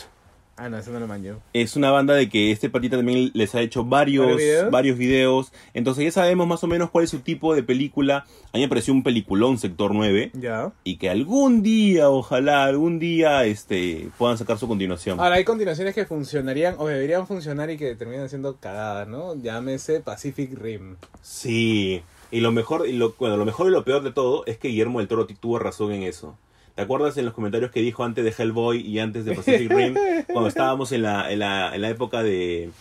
Ah, 0.55 0.69
no, 0.69 0.77
eso 0.77 0.91
no 0.91 0.99
lo 0.99 1.07
manjo. 1.07 1.41
Es 1.53 1.75
una 1.75 1.89
banda 1.89 2.13
de 2.13 2.29
que 2.29 2.51
este 2.51 2.69
patita 2.69 2.97
también 2.97 3.31
les 3.33 3.55
ha 3.55 3.61
hecho 3.61 3.83
varios, 3.83 4.25
¿Varios 4.25 4.37
videos? 4.37 4.71
varios 4.71 4.97
videos. 4.97 5.53
Entonces 5.73 6.03
ya 6.03 6.11
sabemos 6.11 6.47
más 6.47 6.63
o 6.63 6.67
menos 6.67 6.91
cuál 6.91 7.05
es 7.05 7.09
su 7.09 7.21
tipo 7.21 7.55
de 7.55 7.63
película. 7.63 8.25
A 8.51 8.57
mí 8.57 8.61
me 8.61 8.69
pareció 8.69 8.93
un 8.93 9.01
peliculón 9.01 9.57
Sector 9.57 9.95
9. 9.95 10.31
Ya. 10.33 10.71
Y 10.83 10.97
que 10.97 11.09
algún 11.09 11.63
día, 11.63 12.09
ojalá, 12.11 12.65
algún 12.65 12.99
día 12.99 13.45
este, 13.45 14.09
puedan 14.19 14.37
sacar 14.37 14.59
su 14.59 14.67
continuación. 14.67 15.19
Ahora, 15.19 15.35
hay 15.35 15.43
continuaciones 15.43 15.95
que 15.95 16.05
funcionarían 16.05 16.75
o 16.77 16.85
deberían 16.85 17.25
funcionar 17.25 17.71
y 17.71 17.77
que 17.77 17.95
terminan 17.95 18.29
siendo 18.29 18.57
cagadas, 18.57 19.07
¿no? 19.07 19.35
Llámese 19.35 20.01
Pacific 20.01 20.53
Rim. 20.53 20.97
Sí. 21.23 22.03
Y 22.29 22.41
lo 22.41 22.51
mejor, 22.51 22.87
y 22.87 22.93
lo, 22.93 23.15
bueno, 23.17 23.37
lo 23.37 23.45
mejor 23.45 23.67
y 23.67 23.71
lo 23.71 23.83
peor 23.83 24.03
de 24.03 24.11
todo 24.11 24.43
es 24.45 24.57
que 24.57 24.67
Guillermo 24.67 24.99
del 24.99 25.07
Toro 25.07 25.25
tuvo 25.25 25.57
razón 25.57 25.91
en 25.93 26.03
eso. 26.03 26.37
¿Te 26.75 26.81
acuerdas 26.81 27.15
en 27.17 27.25
los 27.25 27.33
comentarios 27.33 27.71
que 27.71 27.81
dijo 27.81 28.03
antes 28.03 28.23
de 28.25 28.33
Hellboy 28.35 28.81
y 28.81 28.99
antes 28.99 29.25
de 29.25 29.35
Pacific 29.35 29.71
Rim? 29.71 29.95
cuando 30.31 30.47
estábamos 30.49 30.91
en 30.91 31.03
la, 31.03 31.31
en 31.31 31.39
la, 31.39 31.75
en 31.75 31.81
la 31.81 31.89
época 31.89 32.23
de 32.23 32.71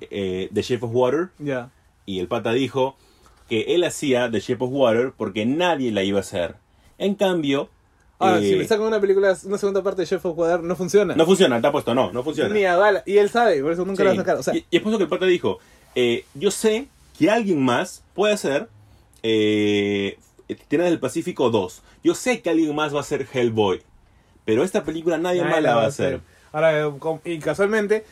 eh, 0.00 0.48
The 0.52 0.62
Shape 0.62 0.84
of 0.86 0.90
Water. 0.94 1.28
Ya. 1.38 1.70
Y 2.06 2.20
el 2.20 2.28
pata 2.28 2.52
dijo 2.52 2.96
que 3.48 3.74
él 3.74 3.84
hacía 3.84 4.30
The 4.30 4.40
Shape 4.40 4.64
of 4.64 4.70
Water 4.72 5.12
porque 5.16 5.44
nadie 5.44 5.92
la 5.92 6.02
iba 6.02 6.18
a 6.18 6.20
hacer. 6.20 6.54
En 6.96 7.14
cambio, 7.14 7.68
Ahora, 8.18 8.38
eh, 8.38 8.48
si 8.48 8.56
me 8.56 8.64
sacan 8.64 8.86
una 8.86 9.00
película, 9.00 9.36
una 9.44 9.58
segunda 9.58 9.82
parte 9.82 10.02
de 10.02 10.06
Chef 10.06 10.24
of 10.24 10.38
Water, 10.38 10.60
no 10.62 10.76
funciona. 10.76 11.14
no 11.16 11.26
funciona, 11.26 11.56
está 11.56 11.70
puesto, 11.72 11.94
no, 11.94 12.12
no 12.12 12.22
funciona. 12.22 12.54
Ni 12.54 12.64
a 12.64 12.76
bala. 12.76 13.02
Y 13.04 13.18
él 13.18 13.28
sabe, 13.28 13.60
por 13.60 13.72
eso 13.72 13.84
nunca 13.84 13.98
Sí. 13.98 14.04
lo 14.04 14.08
va 14.10 14.12
a 14.14 14.16
sacar. 14.16 14.36
O 14.36 14.42
sea, 14.42 14.54
y, 14.56 14.64
y 14.70 14.76
es 14.76 14.82
por 14.82 14.90
eso 14.92 14.98
que 14.98 15.04
el 15.04 15.10
pata 15.10 15.26
dijo, 15.26 15.58
eh, 15.96 16.24
yo 16.34 16.50
sé 16.50 16.86
que 17.18 17.28
alguien 17.30 17.60
más 17.62 18.02
puede 18.14 18.32
hacer 18.32 18.68
eh, 19.22 20.16
Tierra 20.68 20.84
del 20.84 21.00
Pacífico 21.00 21.50
2. 21.50 21.82
Yo 22.02 22.14
sé 22.14 22.40
que 22.42 22.50
alguien 22.50 22.74
más 22.74 22.92
va 22.92 22.98
a 22.98 23.02
hacer 23.02 23.26
Hellboy. 23.32 23.82
Pero 24.44 24.62
esta 24.62 24.84
película 24.84 25.16
nadie, 25.18 25.40
nadie 25.40 25.54
más 25.54 25.62
la 25.62 25.74
va 25.74 25.84
a 25.84 25.86
hacer. 25.86 26.20
Ahora, 26.52 26.78
eh, 26.78 26.92
y 27.24 27.38
casualmente, 27.38 28.04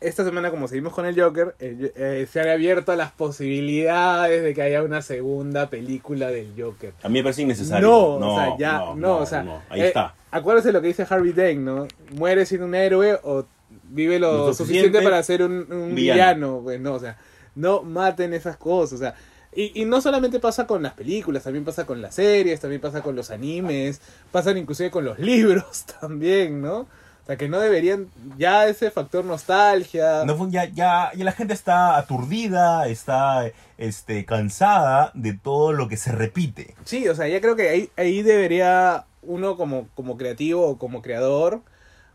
esta 0.00 0.24
semana, 0.24 0.50
como 0.50 0.68
seguimos 0.68 0.92
con 0.92 1.06
el 1.06 1.18
Joker, 1.20 1.54
eh, 1.58 1.92
eh, 1.96 2.28
se 2.30 2.40
han 2.40 2.48
abierto 2.48 2.94
las 2.94 3.12
posibilidades 3.12 4.42
de 4.42 4.54
que 4.54 4.62
haya 4.62 4.82
una 4.82 5.02
segunda 5.02 5.70
película 5.70 6.28
del 6.28 6.52
Joker. 6.56 6.92
A 7.02 7.08
mí 7.08 7.14
me 7.14 7.22
parece 7.22 7.42
innecesario. 7.42 7.88
No, 7.88 8.18
no, 8.20 8.34
o 8.34 8.38
sea, 8.38 8.58
ya, 8.58 8.78
no, 8.78 8.94
no, 8.94 9.16
o 9.18 9.26
sea, 9.26 9.42
no. 9.42 9.62
Ahí 9.70 9.80
eh, 9.80 9.86
está. 9.88 10.14
Acuérdese 10.30 10.72
lo 10.72 10.82
que 10.82 10.88
dice 10.88 11.06
Harvey 11.08 11.32
Dent, 11.32 11.60
¿no? 11.60 11.88
Muere 12.12 12.44
siendo 12.44 12.66
un 12.66 12.74
héroe 12.74 13.18
o 13.22 13.46
vive 13.84 14.18
lo, 14.18 14.48
Lo 14.48 14.54
suficiente, 14.54 14.88
suficiente 14.88 15.02
para 15.02 15.22
ser 15.22 15.42
un, 15.42 15.66
un 15.70 15.94
villano. 15.94 15.94
villano, 15.94 16.60
pues 16.62 16.80
no, 16.80 16.94
o 16.94 16.98
sea, 16.98 17.16
no 17.54 17.82
maten 17.82 18.34
esas 18.34 18.56
cosas, 18.56 18.94
o 18.94 18.98
sea, 18.98 19.14
y, 19.54 19.80
y 19.80 19.84
no 19.84 20.00
solamente 20.00 20.40
pasa 20.40 20.66
con 20.66 20.82
las 20.82 20.94
películas, 20.94 21.44
también 21.44 21.64
pasa 21.64 21.86
con 21.86 22.02
las 22.02 22.14
series, 22.14 22.60
también 22.60 22.80
pasa 22.80 23.02
con 23.02 23.16
los 23.16 23.30
animes, 23.30 24.00
pasan 24.32 24.58
inclusive 24.58 24.90
con 24.90 25.04
los 25.04 25.18
libros 25.20 25.84
también, 26.00 26.60
¿no? 26.60 26.86
O 27.24 27.26
sea, 27.26 27.38
que 27.38 27.48
no 27.48 27.58
deberían, 27.58 28.08
ya 28.36 28.68
ese 28.68 28.90
factor 28.90 29.24
nostalgia, 29.24 30.24
No 30.26 30.50
ya, 30.50 30.66
ya, 30.66 31.10
ya 31.14 31.24
la 31.24 31.32
gente 31.32 31.54
está 31.54 31.96
aturdida, 31.96 32.86
está 32.86 33.50
este, 33.78 34.26
cansada 34.26 35.10
de 35.14 35.32
todo 35.32 35.72
lo 35.72 35.88
que 35.88 35.96
se 35.96 36.12
repite. 36.12 36.74
Sí, 36.84 37.08
o 37.08 37.14
sea, 37.14 37.26
ya 37.26 37.40
creo 37.40 37.56
que 37.56 37.70
ahí, 37.70 37.90
ahí 37.96 38.20
debería 38.20 39.06
uno 39.22 39.56
como, 39.56 39.88
como 39.94 40.18
creativo 40.18 40.68
o 40.68 40.76
como 40.76 41.00
creador, 41.00 41.62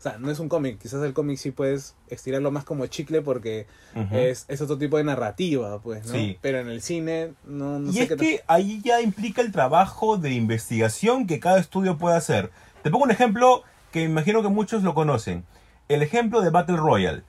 o 0.00 0.02
sea, 0.02 0.16
no 0.16 0.30
es 0.30 0.38
un 0.38 0.48
cómic, 0.48 0.78
quizás 0.80 1.02
el 1.02 1.12
cómic 1.12 1.36
sí 1.36 1.50
puedes 1.50 1.94
estirarlo 2.08 2.50
más 2.50 2.64
como 2.64 2.86
chicle 2.86 3.20
porque 3.20 3.66
es, 4.10 4.46
es 4.48 4.62
otro 4.62 4.78
tipo 4.78 4.96
de 4.96 5.04
narrativa, 5.04 5.78
pues, 5.82 6.06
¿no? 6.06 6.14
Sí. 6.14 6.38
Pero 6.40 6.58
en 6.58 6.68
el 6.68 6.80
cine, 6.80 7.34
no, 7.44 7.78
no 7.78 7.90
y 7.90 7.92
sé 7.92 8.02
es 8.04 8.08
qué 8.08 8.16
que 8.16 8.40
ahí 8.46 8.80
ya 8.82 9.02
implica 9.02 9.42
el 9.42 9.52
trabajo 9.52 10.16
de 10.16 10.32
investigación 10.32 11.26
que 11.26 11.38
cada 11.38 11.58
estudio 11.58 11.98
puede 11.98 12.16
hacer. 12.16 12.50
Te 12.82 12.90
pongo 12.90 13.04
un 13.04 13.10
ejemplo 13.10 13.62
que 13.92 14.02
imagino 14.02 14.40
que 14.40 14.48
muchos 14.48 14.82
lo 14.82 14.94
conocen. 14.94 15.44
El 15.88 16.00
ejemplo 16.00 16.40
de 16.40 16.48
Battle 16.48 16.78
Royale. 16.78 17.22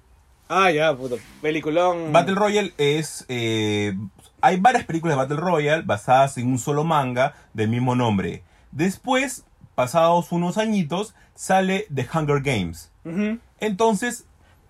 Ah, 0.47 0.71
ya, 0.71 0.95
puto, 0.95 1.17
peliculón. 1.41 2.13
Battle 2.13 2.35
Royale 2.35 2.73
es... 2.77 3.25
eh, 3.27 3.97
hay 4.39 4.61
varias 4.61 4.85
películas 4.85 5.17
de 5.17 5.23
Battle 5.23 5.37
Royale 5.37 5.83
basadas 5.83 6.37
en 6.37 6.47
un 6.47 6.57
solo 6.57 6.85
manga 6.85 7.35
del 7.53 7.67
mismo 7.67 7.95
nombre. 7.95 8.43
Después, 8.71 9.43
pasados 9.75 10.31
unos 10.31 10.57
añitos, 10.57 11.13
sale 11.35 11.85
The 11.93 12.07
Hunger 12.13 12.41
Games. 12.41 12.91
Entonces, 13.59 14.25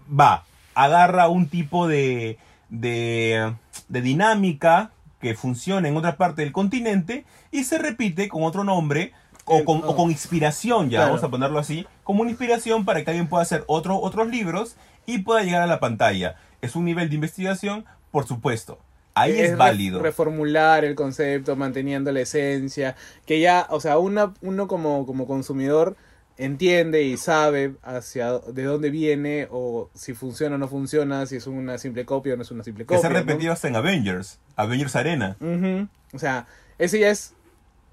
va, 0.10 0.44
agarra 0.76 1.28
un 1.28 1.48
tipo 1.48 1.88
de, 1.88 2.38
de, 2.70 3.54
de 3.90 4.02
dinámica 4.02 4.92
que 5.20 5.36
funciona 5.36 5.88
en 5.88 5.96
otra 5.98 6.18
parte 6.18 6.42
del 6.42 6.52
continente 6.52 7.26
y 7.52 7.64
se 7.64 7.78
repite 7.78 8.28
con 8.30 8.44
otro 8.44 8.64
nombre 8.64 9.14
o 9.46 9.64
con, 9.66 9.82
o 9.84 9.96
con 9.96 10.10
inspiración, 10.12 10.90
ya 10.90 11.00
Claro. 11.00 11.12
vamos 11.12 11.24
a 11.24 11.30
ponerlo 11.30 11.60
así, 11.60 11.86
como 12.04 12.22
una 12.22 12.32
inspiración 12.32 12.86
para 12.86 13.04
que 13.04 13.12
alguien 13.12 13.28
pueda 13.28 13.44
hacer 13.44 13.64
otro, 13.68 14.00
otros 14.00 14.28
libros 14.30 14.76
y 15.06 15.20
pueda 15.20 15.44
llegar 15.44 15.62
a 15.62 15.68
la 15.68 15.80
pantalla. 15.80 16.36
Es 16.62 16.76
un 16.76 16.86
nivel 16.86 17.10
de 17.10 17.16
investigación, 17.16 17.86
por 18.12 18.28
supuesto. 18.28 18.80
Ahí 19.14 19.40
es, 19.40 19.58
válido. 19.58 20.02
Reformular 20.02 20.86
el 20.86 20.96
concepto, 20.96 21.56
manteniendo 21.56 22.12
la 22.12 22.22
esencia, 22.22 22.96
que 23.26 23.40
ya, 23.40 23.68
o 23.70 23.80
sea, 23.82 23.98
una, 23.98 24.34
uno 24.42 24.68
como, 24.68 25.06
como 25.06 25.28
consumidor 25.28 25.96
entiende 26.38 27.04
y 27.04 27.18
sabe 27.18 27.76
hacia 27.84 28.40
de 28.40 28.64
dónde 28.64 28.90
viene 28.90 29.48
o 29.52 29.90
si 29.94 30.14
funciona 30.14 30.56
o 30.56 30.58
no 30.58 30.68
funciona, 30.68 31.26
si 31.26 31.36
es 31.36 31.46
una 31.46 31.78
simple 31.78 32.06
copia 32.06 32.34
o 32.34 32.38
no 32.38 32.44
es 32.44 32.52
una 32.52 32.64
simple 32.64 32.84
que 32.86 32.88
copia. 32.96 33.02
se 33.02 33.08
ha 33.08 33.10
¿no? 33.10 33.20
repetido 33.20 33.54
hasta 33.54 33.68
en 33.68 33.76
Avengers, 33.76 34.40
Avengers 34.56 34.96
Arena. 34.96 35.38
Ujú. 35.40 35.88
O 36.14 36.20
sea, 36.20 36.48
ese 36.80 37.00
ya 37.00 37.10
es 37.12 37.34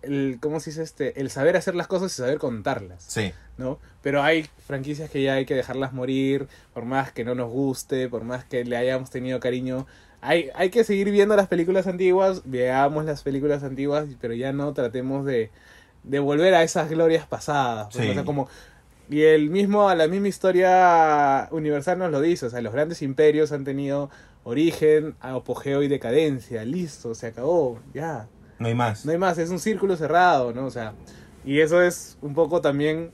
el, 0.02 0.38
¿cómo 0.40 0.60
se 0.60 0.70
dice 0.70 0.82
este? 0.82 1.20
El 1.20 1.30
saber 1.30 1.56
hacer 1.56 1.74
las 1.74 1.88
cosas 1.88 2.12
y 2.12 2.16
saber 2.16 2.38
contarlas, 2.38 3.02
Sí. 3.06 3.32
¿no? 3.58 3.80
Pero 4.02 4.22
hay 4.22 4.46
franquicias 4.66 5.10
que 5.10 5.22
ya 5.22 5.34
hay 5.34 5.44
que 5.44 5.54
dejarlas 5.56 5.92
morir, 5.92 6.46
por 6.72 6.84
más 6.84 7.12
que 7.12 7.24
no 7.24 7.34
nos 7.34 7.50
guste, 7.50 8.08
por 8.08 8.22
más 8.24 8.44
que 8.44 8.64
le 8.64 8.76
hayamos 8.76 9.10
tenido 9.10 9.40
cariño. 9.40 9.86
Hay, 10.20 10.50
hay 10.54 10.70
que 10.70 10.84
seguir 10.84 11.10
viendo 11.10 11.36
las 11.36 11.48
películas 11.48 11.86
antiguas, 11.86 12.42
veamos 12.44 13.04
las 13.04 13.22
películas 13.22 13.62
antiguas, 13.62 14.06
pero 14.20 14.34
ya 14.34 14.52
no 14.52 14.72
tratemos 14.72 15.24
de, 15.24 15.50
de 16.02 16.18
volver 16.18 16.54
a 16.54 16.62
esas 16.62 16.90
glorias 16.90 17.26
pasadas. 17.26 17.88
pues, 17.92 18.04
Sí. 18.04 18.10
O 18.10 18.14
sea, 18.14 18.24
como... 18.24 18.48
Y 19.10 19.22
el 19.22 19.48
mismo, 19.48 19.88
a 19.88 19.94
la 19.94 20.06
misma 20.06 20.28
historia 20.28 21.48
universal 21.50 21.98
nos 21.98 22.10
lo 22.10 22.20
dice, 22.20 22.44
o 22.46 22.50
sea, 22.50 22.60
los 22.60 22.74
grandes 22.74 23.00
imperios 23.00 23.52
han 23.52 23.64
tenido 23.64 24.10
origen, 24.44 25.14
apogeo 25.20 25.82
y 25.82 25.88
decadencia, 25.88 26.62
listo, 26.64 27.14
se 27.14 27.28
acabó, 27.28 27.80
ya, 27.94 28.28
No 28.58 28.68
hay 28.68 28.74
más. 28.74 29.06
no 29.06 29.12
hay 29.12 29.18
más, 29.18 29.38
es 29.38 29.48
un 29.48 29.60
círculo 29.60 29.96
cerrado, 29.96 30.52
¿no? 30.52 30.66
O 30.66 30.70
sea, 30.70 30.92
y 31.44 31.60
eso 31.60 31.80
es 31.80 32.18
un 32.20 32.34
poco 32.34 32.60
también 32.60 33.10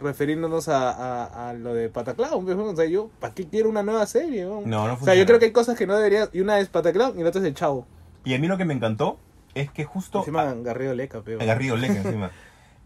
refiriéndonos 0.00 0.68
a, 0.68 0.90
a, 0.90 1.50
a 1.50 1.52
lo 1.54 1.74
de 1.74 1.88
Pataclown, 1.88 2.44
pues, 2.44 2.56
o 2.56 2.76
sea, 2.76 2.86
yo, 2.86 3.10
¿para 3.20 3.34
qué 3.34 3.46
quiero 3.46 3.68
una 3.68 3.82
nueva 3.82 4.06
serie? 4.06 4.44
no? 4.44 4.62
No, 4.62 4.66
no 4.66 4.82
o 4.82 4.86
sea, 4.86 4.96
funciona. 4.96 5.14
yo 5.20 5.26
creo 5.26 5.38
que 5.38 5.46
hay 5.46 5.52
cosas 5.52 5.76
que 5.76 5.86
no 5.86 5.96
debería, 5.96 6.28
y 6.32 6.40
una 6.40 6.58
es 6.60 6.68
Pataclown 6.68 7.18
y 7.18 7.22
la 7.22 7.28
otra 7.30 7.40
es 7.40 7.46
el 7.46 7.54
Chavo. 7.54 7.86
Y 8.24 8.34
a 8.34 8.38
mí 8.38 8.46
lo 8.46 8.56
que 8.56 8.64
me 8.64 8.74
encantó 8.74 9.18
es 9.54 9.70
que 9.70 9.84
justo... 9.84 10.18
Encima 10.20 10.52
Garrido 10.54 10.94
Leca, 10.94 11.22
pero. 11.24 11.38
Garrido 11.38 11.76
Leca 11.76 11.96
encima. 11.96 12.30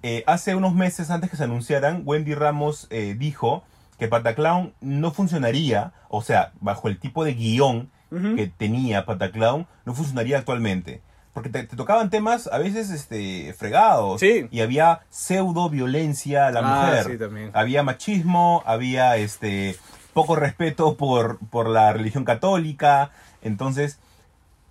Eh, 0.05 0.25
hace 0.27 0.57
unos 0.57 0.75
meses 0.75 1.11
antes 1.11 1.31
que 1.31 1.37
se 1.37 1.45
anunciaran, 1.45 2.03
Wendy 2.05 2.35
Ramos 2.35 2.89
eh, 2.91 3.15
dijo 3.17 3.63
que 4.01 4.09
Pataclown 4.09 4.75
no 4.81 5.13
funcionaría, 5.13 5.93
o 6.09 6.23
sea, 6.23 6.51
bajo 6.61 6.89
el 6.89 6.99
tipo 6.99 7.25
de 7.25 7.35
guion 7.35 7.89
que 8.11 8.49
tenía 8.49 9.07
Pataclown, 9.07 9.69
no 9.87 9.95
funcionaría 9.95 10.39
actualmente. 10.39 11.01
Porque 11.33 11.49
te, 11.49 11.63
te 11.65 11.77
tocaban 11.77 12.11
temas 12.11 12.47
a 12.53 12.59
veces 12.59 12.91
este, 12.91 13.55
fregados. 13.55 14.21
Sí. 14.21 14.49
Y 14.51 14.61
había 14.61 15.01
pseudo 15.09 15.71
violencia 15.71 16.47
a 16.47 16.51
la 16.51 16.61
Ah, 16.63 16.87
mujer. 16.87 17.05
sí, 17.13 17.19
también. 17.19 17.51
Había 17.55 17.83
machismo, 17.83 18.63
había 18.67 19.17
este 19.17 19.77
poco 20.13 20.37
respeto 20.37 20.97
por, 20.97 21.39
por 21.49 21.69
la 21.69 21.93
religión 21.95 22.25
católica. 22.27 23.13
Entonces, 23.41 23.99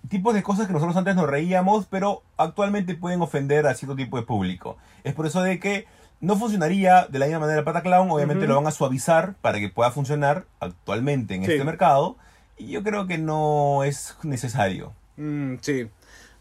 tipos 0.08 0.34
de 0.34 0.42
cosas 0.44 0.68
que 0.68 0.72
nosotros 0.72 0.96
antes 0.96 1.16
nos 1.16 1.26
reíamos, 1.28 1.86
pero 1.86 2.22
actualmente 2.36 2.94
pueden 2.94 3.22
ofender 3.22 3.66
a 3.66 3.74
cierto 3.74 3.96
tipo 3.96 4.16
de 4.16 4.22
público. 4.22 4.76
Es 5.02 5.14
por 5.14 5.26
eso 5.26 5.42
de 5.42 5.58
que 5.58 5.86
no 6.20 6.36
funcionaría 6.36 7.06
de 7.08 7.18
la 7.18 7.26
misma 7.26 7.40
manera 7.40 7.64
Pataclown, 7.64 8.08
obviamente 8.08 8.44
Ujú. 8.44 8.50
lo 8.52 8.56
van 8.60 8.68
a 8.68 8.70
suavizar 8.70 9.34
para 9.40 9.58
que 9.58 9.68
pueda 9.68 9.90
funcionar 9.90 10.44
actualmente 10.60 11.34
en 11.34 11.44
Sí. 11.44 11.50
este 11.52 11.64
mercado. 11.64 12.16
Y 12.56 12.68
yo 12.68 12.84
creo 12.84 13.08
que 13.08 13.18
no 13.18 13.82
es 13.82 14.16
necesario. 14.22 14.92
Mm, 15.16 15.56
sí. 15.60 15.88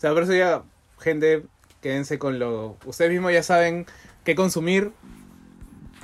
O 0.02 0.04
sea, 0.04 0.14
por 0.14 0.24
eso 0.24 0.34
ya, 0.34 0.64
gente, 1.00 1.44
quédense 1.80 2.18
con 2.18 2.40
lo... 2.40 2.76
Ustedes 2.86 3.12
mismos 3.12 3.34
ya 3.34 3.44
saben 3.44 3.86
qué 4.24 4.34
consumir. 4.34 4.94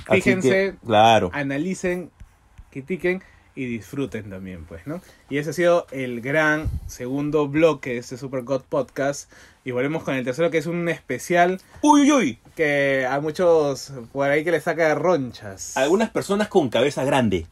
Fíjense, 0.08 0.50
que, 0.50 0.76
claro. 0.86 1.32
analicen, 1.34 2.12
critiquen 2.70 3.24
y 3.56 3.66
disfruten 3.66 4.30
también, 4.30 4.66
pues, 4.66 4.86
¿no? 4.86 5.02
Y 5.32 5.39
ese 5.39 5.50
ha 5.50 5.54
sido 5.54 5.88
el 5.89 6.22
gran 6.22 6.70
segundo 6.86 7.48
bloque 7.48 7.93
de 7.93 7.98
este 7.98 8.18
Super 8.18 8.43
God 8.43 8.66
Podcast. 8.70 9.32
Y 9.66 9.72
volvemos 9.72 10.04
con 10.04 10.14
el 10.14 10.24
tercero, 10.24 10.52
que 10.52 10.60
es 10.60 10.68
un 10.68 10.88
especial 10.89 11.60
Uy, 11.82 12.02
uy, 12.02 12.12
uy. 12.12 12.39
que 12.56 13.08
a 13.10 13.20
muchos 13.20 13.93
por 14.14 14.30
ahí 14.30 14.43
que 14.43 14.52
les 14.52 14.62
saca 14.62 14.93
ronchas. 14.93 15.76
Algunas 15.76 16.12
personas 16.12 16.50
con 16.50 16.70
cabeza 16.70 17.04
grande. 17.04 17.48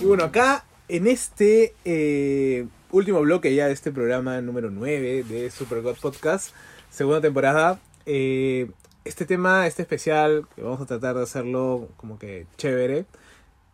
Y 0.02 0.06
bueno, 0.06 0.24
acá 0.26 0.64
en 0.88 1.08
este 1.08 1.74
eh, 1.84 2.68
último 2.92 3.22
bloque 3.22 3.54
ya 3.56 3.68
de 3.68 3.74
este 3.74 3.92
programa 3.92 4.40
número 4.42 4.70
9 4.72 5.24
de 5.24 5.52
Super 5.52 5.82
God 5.82 5.98
Podcast, 6.02 6.54
segunda 6.90 7.22
temporada, 7.22 7.80
eh, 8.06 8.70
este 9.04 9.26
tema, 9.26 9.68
este 9.68 9.82
especial, 9.82 10.46
que 10.56 10.62
vamos 10.62 10.82
a 10.82 10.86
tratar 10.86 11.16
de 11.16 11.24
hacerlo 11.24 11.90
como 11.98 12.18
que 12.20 12.48
chévere, 12.58 13.06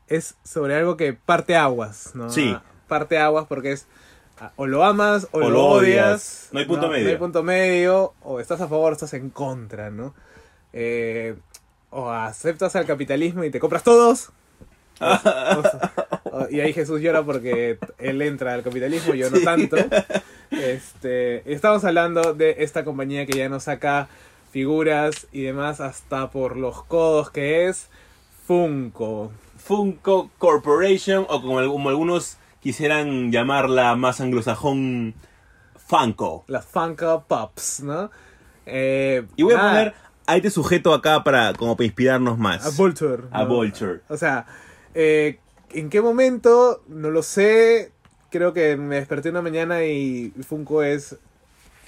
es 0.07 0.35
sobre 0.43 0.75
algo 0.75 0.97
que 0.97 1.13
parte 1.13 1.55
aguas, 1.55 2.11
¿no? 2.15 2.29
Sí. 2.29 2.55
Parte 2.87 3.17
aguas 3.17 3.45
porque 3.47 3.71
es 3.73 3.87
ah, 4.39 4.51
o 4.57 4.67
lo 4.67 4.83
amas 4.83 5.27
o, 5.31 5.37
O 5.37 5.41
lo, 5.41 5.49
lo 5.49 5.65
odias. 5.67 5.79
odias. 5.81 6.49
No 6.51 6.59
hay 6.59 6.65
punto 6.65 6.87
medio. 6.89 7.03
No 7.05 7.09
hay 7.11 7.17
punto 7.17 7.43
medio, 7.43 8.13
o 8.21 8.39
estás 8.39 8.59
a 8.61 8.67
favor 8.67 8.91
o 8.91 8.93
estás 8.93 9.13
en 9.13 9.29
contra, 9.29 9.89
¿no? 9.89 10.13
Eh, 10.73 11.35
o 11.89 12.09
aceptas 12.09 12.75
al 12.75 12.85
capitalismo 12.85 13.43
y 13.43 13.49
te 13.51 13.59
compras 13.59 13.83
todos. 13.83 14.29
O- 15.01 16.37
o- 16.37 16.47
y 16.51 16.59
ahí 16.61 16.73
Jesús 16.73 17.01
llora 17.01 17.23
porque 17.23 17.79
él 17.97 18.21
entra 18.21 18.53
al 18.53 18.61
capitalismo, 18.63 19.13
yo 19.15 19.29
no 19.31 19.39
tanto. 19.39 19.75
Este, 20.51 21.51
estamos 21.51 21.83
hablando 21.85 22.33
de 22.33 22.57
esta 22.59 22.83
compañía 22.85 23.25
que 23.25 23.37
ya 23.37 23.49
nos 23.49 23.63
saca 23.63 24.07
figuras 24.51 25.27
y 25.31 25.41
demás 25.43 25.81
hasta 25.81 26.29
por 26.29 26.55
los 26.57 26.83
codos 26.83 27.29
que 27.31 27.67
es 27.67 27.89
Funko. 28.45 29.31
Funko 29.57 30.29
Corporation, 30.37 31.25
o 31.29 31.41
como, 31.41 31.65
como 31.67 31.89
algunos 31.89 32.37
quisieran 32.61 33.31
llamarla 33.31 33.95
más 33.95 34.21
anglosajón, 34.21 35.13
Funko. 35.87 36.43
Las 36.47 36.65
Funko 36.65 37.25
Pops, 37.27 37.81
¿no? 37.81 38.11
Eh, 38.65 39.23
Y 39.35 39.43
voy 39.43 39.53
a 39.53 39.57
poner 39.59 39.93
a 40.31 40.35
este 40.37 40.49
sujeto 40.49 40.93
acá 40.93 41.23
para, 41.23 41.53
como 41.53 41.75
para 41.75 41.85
inspirarnos 41.85 42.37
más. 42.37 42.65
a 42.65 42.69
Vulture. 42.71 43.23
A 43.31 43.43
¿no? 43.43 43.49
Vulture. 43.49 43.99
O 44.09 44.17
sea, 44.17 44.45
eh, 44.93 45.39
¿en 45.71 45.89
qué 45.89 46.01
momento? 46.01 46.83
No 46.87 47.09
lo 47.09 47.23
sé. 47.23 47.91
Creo 48.29 48.53
que 48.53 48.77
me 48.77 48.95
desperté 48.95 49.29
una 49.29 49.41
mañana 49.41 49.83
y 49.83 50.31
Funko 50.47 50.83
es 50.83 51.17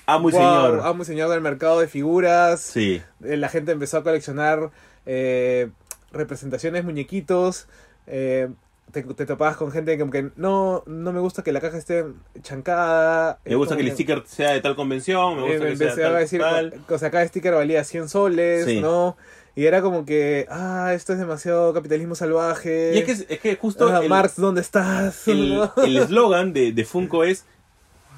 Amo 0.06 0.30
y 0.30 0.34
Wow, 0.34 0.42
señor. 0.42 0.82
amo 0.86 1.04
y 1.04 1.06
señor 1.06 1.30
del 1.30 1.40
mercado 1.42 1.80
de 1.80 1.88
figuras. 1.88 2.60
Sí. 2.60 3.02
Eh, 3.24 3.38
La 3.38 3.48
gente 3.48 3.72
empezó 3.72 3.98
a 3.98 4.04
coleccionar 4.04 4.72
eh, 5.06 5.70
representaciones, 6.12 6.84
muñequitos. 6.84 7.68
eh, 8.08 8.50
te, 8.92 9.02
te 9.04 9.26
topabas 9.26 9.58
con 9.58 9.72
gente 9.72 9.94
que 9.94 10.00
como 10.00 10.12
que 10.12 10.30
no, 10.36 10.84
no 10.86 11.12
me 11.14 11.20
gusta 11.20 11.44
que 11.44 11.52
la 11.52 11.60
caja 11.62 11.78
esté 11.78 12.06
chancada. 12.42 13.40
Me 13.46 13.56
gusta 13.56 13.76
que 13.76 13.82
el 13.84 13.92
sticker 13.92 14.24
sea 14.26 14.52
de 14.52 14.62
tal 14.62 14.76
convención, 14.76 15.36
me 15.38 15.42
eh, 15.48 15.58
gusta 15.58 15.64
me 15.66 15.70
que 15.72 15.78
sea 15.96 16.08
a 16.08 16.12
tal, 16.12 16.20
decir, 16.22 16.40
tal. 16.42 16.74
o 16.88 16.98
sea, 16.98 17.10
cada 17.12 17.28
sticker 17.28 17.54
valía 17.54 17.84
100 17.84 18.10
soles, 18.10 18.66
Sí. 18.66 18.82
¿no? 18.82 19.18
Y 19.56 19.66
era 19.66 19.84
como 19.84 20.04
que, 20.04 20.48
ah, 20.50 20.94
esto 20.96 21.14
es 21.14 21.20
demasiado 21.20 21.74
capitalismo 21.76 22.16
salvaje. 22.16 22.94
Y 22.96 22.98
es 23.00 23.06
que, 23.06 23.34
es 23.36 23.40
que 23.40 23.56
justo 23.56 23.88
Ah, 23.88 24.00
el- 24.02 24.10
Marx, 24.10 24.36
¿dónde 24.38 24.62
estás? 24.62 25.28
el 25.28 25.56
¿No? 25.58 25.72
el 25.84 25.98
eslogan 25.98 26.54
de, 26.54 26.72
de 26.72 26.86
Funko 26.86 27.24
es 27.24 27.46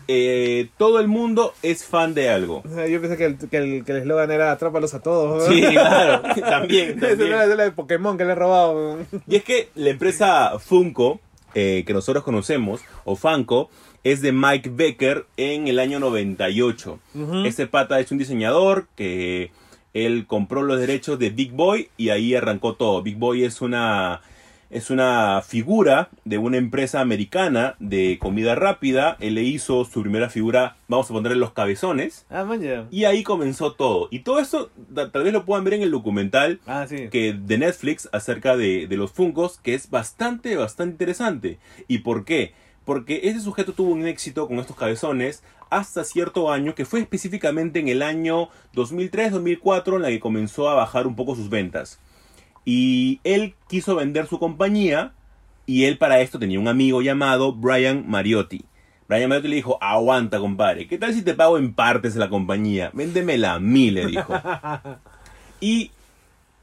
eh, 0.08 0.70
todo 0.78 1.00
el 1.00 1.08
mundo 1.08 1.54
es 1.62 1.86
fan 1.86 2.14
de 2.14 2.30
algo. 2.30 2.62
O 2.66 2.74
sea, 2.74 2.88
yo 2.88 3.02
pensé 3.02 3.18
que 3.18 3.26
el 3.26 3.38
que 3.38 3.58
el 3.58 3.86
que 3.86 3.92
el 3.92 3.98
eslogan 4.00 4.32
era 4.32 4.52
atrápalos 4.52 4.94
a 4.94 5.02
todos. 5.02 5.48
¿no? 5.48 5.54
Sí, 5.54 5.62
claro, 5.72 6.22
también. 6.22 7.00
También. 7.00 7.00
era 7.00 7.44
esa 7.44 7.46
era 7.46 7.56
la 7.56 7.64
de 7.64 7.72
Pokémon 7.72 8.18
que 8.18 8.26
le 8.26 8.32
he 8.32 8.36
robado. 8.36 9.00
Y 9.28 9.36
es 9.36 9.44
que 9.44 9.70
la 9.76 9.90
empresa 9.90 10.58
Funko, 10.60 11.20
eh, 11.54 11.84
que 11.86 11.94
nosotros 11.94 12.24
conocemos, 12.24 12.82
o 13.04 13.16
Funko, 13.16 13.70
es 14.04 14.22
de 14.22 14.32
Mike 14.32 14.70
Becker 14.74 15.26
en 15.36 15.68
el 15.68 15.80
año 15.80 16.00
98. 16.00 17.00
Este 17.46 17.66
pata 17.66 18.00
es 18.00 18.12
un 18.12 18.20
diseñador 18.20 18.86
que 18.96 19.52
él 19.96 20.26
compró 20.28 20.62
los 20.62 20.80
derechos 20.80 21.18
de 21.18 21.32
Big 21.32 21.54
Boy 21.54 21.90
y 21.98 22.10
ahí 22.10 22.36
arrancó 22.36 22.76
todo. 22.76 23.02
Big 23.02 23.18
Boy 23.18 23.44
es 23.44 23.62
una, 23.62 24.22
es 24.76 24.90
una 24.90 25.42
figura 25.42 26.10
de 26.26 26.38
una 26.38 26.58
empresa 26.58 27.00
americana 27.00 27.76
de 27.80 28.18
comida 28.20 28.56
rápida. 28.56 29.16
Él 29.22 29.36
le 29.36 29.44
hizo 29.44 29.86
su 29.86 30.02
primera 30.02 30.30
figura, 30.30 30.76
vamos 30.90 31.10
a 31.10 31.14
ponerle 31.14 31.38
los 31.38 31.54
cabezones. 31.54 32.26
Ah, 32.30 32.44
man, 32.44 32.62
ya. 32.62 32.86
Y 32.92 33.06
ahí 33.06 33.24
comenzó 33.24 33.72
todo. 33.74 34.10
Y 34.12 34.20
todo 34.20 34.40
eso 34.40 34.70
tal 34.94 35.24
vez 35.24 35.32
lo 35.32 35.46
puedan 35.46 35.64
ver 35.64 35.76
en 35.76 35.82
el 35.84 35.92
documental 35.92 36.60
Ah, 36.68 36.86
sí. 36.90 37.08
que 37.10 37.34
de 37.34 37.58
Netflix 37.58 38.10
acerca 38.12 38.58
de, 38.58 38.88
de 38.88 38.98
los 38.98 39.12
Funkos, 39.12 39.60
que 39.64 39.74
es 39.74 39.90
bastante, 39.90 40.56
bastante 40.58 40.92
interesante. 40.94 41.58
¿Y 41.88 42.00
por 42.00 42.26
qué? 42.26 42.54
Porque 42.84 43.22
ese 43.24 43.40
sujeto 43.40 43.72
tuvo 43.74 43.92
un 43.94 44.06
éxito 44.06 44.48
con 44.48 44.60
estos 44.60 44.76
cabezones 44.76 45.42
hasta 45.70 46.04
cierto 46.04 46.52
año, 46.52 46.76
que 46.76 46.86
fue 46.86 47.00
específicamente 47.00 47.80
en 47.80 47.88
el 47.88 48.02
año 48.04 48.50
2003-2004, 48.76 49.96
en 49.96 50.02
la 50.02 50.10
que 50.10 50.20
comenzó 50.20 50.70
a 50.70 50.76
bajar 50.76 51.08
un 51.08 51.16
poco 51.16 51.36
sus 51.36 51.50
ventas. 51.50 52.00
Y 52.66 53.20
él 53.24 53.54
quiso 53.70 53.96
vender 53.96 54.28
su 54.28 54.40
compañía, 54.40 55.14
y 55.66 55.86
él 55.86 55.98
para 55.98 56.20
esto 56.22 56.40
tenía 56.40 56.60
un 56.60 56.68
amigo 56.68 57.02
llamado 57.02 57.54
Brian 57.54 58.06
Mariotti. 58.08 58.66
Brian 59.08 59.30
Mariotti 59.30 59.48
le 59.50 59.56
dijo, 59.58 59.78
aguanta 59.82 60.40
compadre, 60.40 60.88
¿qué 60.88 60.98
tal 60.98 61.14
si 61.14 61.22
te 61.22 61.36
pago 61.36 61.58
en 61.60 61.74
partes 61.74 62.16
la 62.16 62.30
compañía? 62.30 62.90
Véndemela 62.94 63.54
a 63.54 63.60
mí, 63.60 63.92
le 63.92 64.08
dijo. 64.08 64.34
Y 65.62 65.90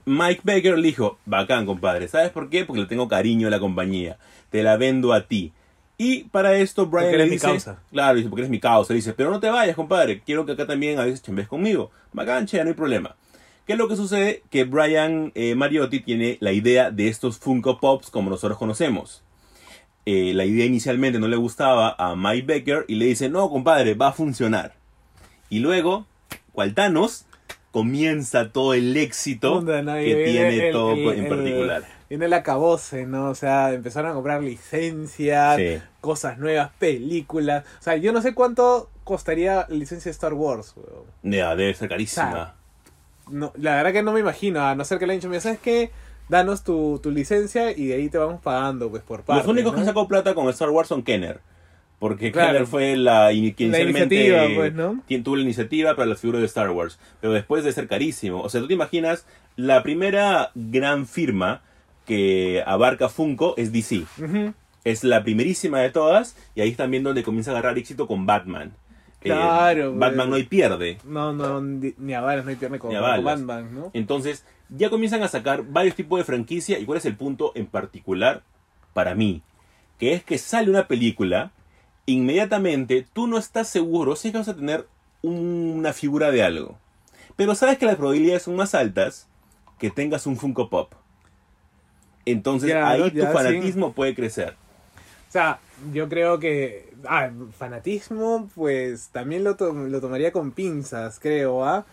Mike 0.04 0.42
Baker 0.44 0.76
le 0.78 0.86
dijo, 0.86 1.18
bacán, 1.24 1.66
compadre. 1.66 2.08
¿Sabes 2.08 2.30
por 2.30 2.50
qué? 2.50 2.64
Porque 2.64 2.82
le 2.82 2.86
tengo 2.86 3.08
cariño 3.08 3.48
a 3.48 3.50
la 3.50 3.58
compañía. 3.58 4.18
Te 4.50 4.62
la 4.62 4.76
vendo 4.76 5.12
a 5.12 5.26
ti. 5.26 5.52
Y 5.98 6.24
para 6.24 6.56
esto 6.56 6.86
Brian 6.86 7.06
Porque 7.06 7.16
le 7.16 7.22
eres 7.24 7.30
mi 7.30 7.36
dice, 7.36 7.46
causa. 7.46 7.78
claro, 7.90 8.16
dice, 8.16 8.28
porque 8.28 8.42
eres 8.42 8.50
mi 8.50 8.60
causa. 8.60 8.92
Le 8.92 8.96
dice, 8.98 9.12
pero 9.14 9.30
no 9.30 9.40
te 9.40 9.48
vayas, 9.48 9.76
compadre. 9.76 10.20
Quiero 10.20 10.44
que 10.44 10.52
acá 10.52 10.66
también 10.66 10.98
a 10.98 11.04
veces 11.04 11.22
chambes 11.22 11.48
conmigo. 11.48 11.90
Bacán, 12.12 12.46
che, 12.46 12.62
no 12.62 12.68
hay 12.68 12.74
problema. 12.74 13.16
¿Qué 13.66 13.74
es 13.74 13.78
lo 13.78 13.88
que 13.88 13.96
sucede? 13.96 14.42
Que 14.50 14.64
Brian 14.64 15.30
eh, 15.34 15.54
Mariotti 15.54 16.00
tiene 16.00 16.36
la 16.40 16.52
idea 16.52 16.90
de 16.90 17.08
estos 17.08 17.38
Funko 17.38 17.78
Pops 17.78 18.10
como 18.10 18.28
nosotros 18.30 18.58
conocemos. 18.58 19.22
Eh, 20.04 20.32
la 20.34 20.44
idea 20.44 20.66
inicialmente 20.66 21.20
no 21.20 21.28
le 21.28 21.36
gustaba 21.36 21.94
a 21.96 22.16
Mike 22.16 22.52
Baker 22.58 22.84
y 22.88 22.96
le 22.96 23.04
dice, 23.06 23.28
no, 23.28 23.48
compadre, 23.50 23.94
va 23.94 24.08
a 24.08 24.12
funcionar. 24.12 24.74
Y 25.48 25.60
luego, 25.60 26.06
cual 26.52 26.74
Thanos, 26.74 27.26
comienza 27.70 28.50
todo 28.50 28.74
el 28.74 28.96
éxito 28.96 29.60
no, 29.62 29.66
que 29.94 30.24
tiene 30.26 30.66
el- 30.68 30.72
todo 30.72 30.92
el- 30.92 31.08
en 31.18 31.24
el- 31.24 31.28
particular. 31.28 31.84
Viene 32.10 32.26
el 32.26 32.32
acabose, 32.34 33.06
¿no? 33.06 33.30
O 33.30 33.34
sea, 33.34 33.72
empezaron 33.72 34.10
a 34.10 34.14
comprar 34.14 34.42
licencias, 34.42 35.56
Sí. 35.56 35.78
cosas 36.02 36.36
nuevas, 36.36 36.70
películas. 36.78 37.64
O 37.80 37.82
sea, 37.82 37.96
yo 37.96 38.12
no 38.12 38.20
sé 38.20 38.34
cuánto 38.34 38.90
costaría 39.04 39.66
la 39.68 39.76
licencia 39.76 40.10
de 40.10 40.12
Star 40.12 40.34
Wars. 40.34 40.74
Ya, 41.22 41.56
debe 41.56 41.72
ser 41.74 41.88
carísima. 41.88 42.56
No, 43.30 43.52
la 43.56 43.76
verdad 43.76 43.92
que 43.92 44.02
no 44.02 44.12
me 44.12 44.20
imagino, 44.20 44.60
a 44.60 44.74
no 44.74 44.84
ser 44.84 44.98
que 44.98 45.06
le 45.06 45.12
hayan 45.12 45.20
dicho, 45.20 45.28
mira, 45.28 45.40
¿sabes 45.40 45.58
qué? 45.60 45.90
Danos 46.28 46.64
tu, 46.64 46.98
tu 47.02 47.10
licencia 47.10 47.72
y 47.72 47.86
de 47.86 47.94
ahí 47.94 48.08
te 48.08 48.18
vamos 48.18 48.40
pagando, 48.40 48.90
pues, 48.90 49.02
por 49.02 49.22
parte. 49.22 49.42
Los 49.42 49.50
únicos 49.50 49.72
¿no? 49.72 49.78
que 49.78 49.84
sacó 49.84 50.08
plata 50.08 50.34
con 50.34 50.48
Star 50.48 50.70
Wars 50.70 50.88
son 50.88 51.02
Kenner. 51.02 51.40
Porque 51.98 52.32
Claro. 52.32 52.52
Kenner 52.52 52.66
fue 52.66 52.96
la 52.96 53.30
quien 53.56 53.70
La 53.70 53.80
iniciativa, 53.80 54.42
pues, 54.54 54.74
¿no? 54.74 55.02
quien 55.06 55.22
tuvo 55.22 55.36
la 55.36 55.42
iniciativa 55.42 55.94
para 55.94 56.06
las 56.06 56.20
figuras 56.20 56.40
de 56.40 56.46
Star 56.46 56.70
Wars. 56.70 56.98
Pero 57.20 57.32
después 57.32 57.64
de 57.64 57.72
ser 57.72 57.86
carísimo. 57.86 58.42
O 58.42 58.48
sea, 58.48 58.60
tú 58.60 58.66
te 58.66 58.74
imaginas, 58.74 59.26
la 59.56 59.82
primera 59.82 60.50
gran 60.54 61.06
firma 61.06 61.62
que 62.06 62.62
abarca 62.66 63.08
Funko 63.08 63.54
es 63.56 63.72
DC. 63.72 64.04
Es 64.84 65.04
la 65.04 65.22
primerísima 65.22 65.80
de 65.80 65.90
todas 65.90 66.36
y 66.56 66.60
ahí 66.60 66.70
es 66.70 66.76
también 66.76 67.04
donde 67.04 67.22
comienza 67.22 67.52
a 67.52 67.54
agarrar 67.54 67.78
éxito 67.78 68.08
con 68.08 68.26
Batman. 68.26 68.72
Eh, 69.24 69.28
Claro, 69.28 69.94
Batman 69.94 70.30
no 70.30 70.36
hay 70.36 70.44
pierde. 70.44 70.98
No, 71.04 71.32
no, 71.32 71.60
ni, 71.60 72.14
a 72.14 72.20
balas, 72.20 72.44
no 72.44 72.50
hay 72.50 72.56
pierde 72.56 72.78
con. 72.78 72.92
Batman, 72.92 73.74
¿no? 73.74 73.90
Entonces, 73.92 74.44
ya 74.68 74.90
comienzan 74.90 75.22
a 75.22 75.28
sacar 75.28 75.62
varios 75.64 75.94
tipos 75.94 76.18
de 76.18 76.24
franquicia. 76.24 76.78
¿Y 76.78 76.84
cuál 76.84 76.98
es 76.98 77.04
el 77.04 77.16
punto 77.16 77.52
en 77.54 77.66
particular 77.66 78.42
para 78.94 79.14
mí? 79.14 79.42
Que 79.98 80.14
es 80.14 80.24
que 80.24 80.38
sale 80.38 80.70
una 80.70 80.88
película, 80.88 81.52
inmediatamente 82.06 83.06
tú 83.12 83.26
no 83.26 83.38
estás 83.38 83.68
seguro 83.68 84.16
si 84.16 84.28
es 84.28 84.32
que 84.32 84.38
vas 84.38 84.48
a 84.48 84.56
tener 84.56 84.86
una 85.22 85.92
figura 85.92 86.30
de 86.30 86.42
algo. 86.42 86.78
Pero 87.36 87.54
sabes 87.54 87.78
que 87.78 87.86
las 87.86 87.96
probabilidades 87.96 88.42
son 88.42 88.56
más 88.56 88.74
altas 88.74 89.28
que 89.78 89.90
tengas 89.90 90.26
un 90.26 90.36
Funko 90.36 90.68
Pop. 90.68 90.92
Entonces 92.24 92.74
ahí 92.74 93.10
tu 93.10 93.20
sí. 93.20 93.26
fanatismo 93.32 93.92
puede 93.92 94.14
crecer. 94.14 94.54
O 95.28 95.32
sea, 95.32 95.58
yo 95.92 96.08
creo 96.08 96.38
que. 96.38 96.92
Ah, 97.06 97.30
fanatismo, 97.58 98.48
pues 98.54 99.08
también 99.12 99.44
lo, 99.44 99.56
to- 99.56 99.72
lo 99.72 100.00
tomaría 100.00 100.32
con 100.32 100.52
pinzas, 100.52 101.18
creo, 101.20 101.64
¿ah? 101.64 101.84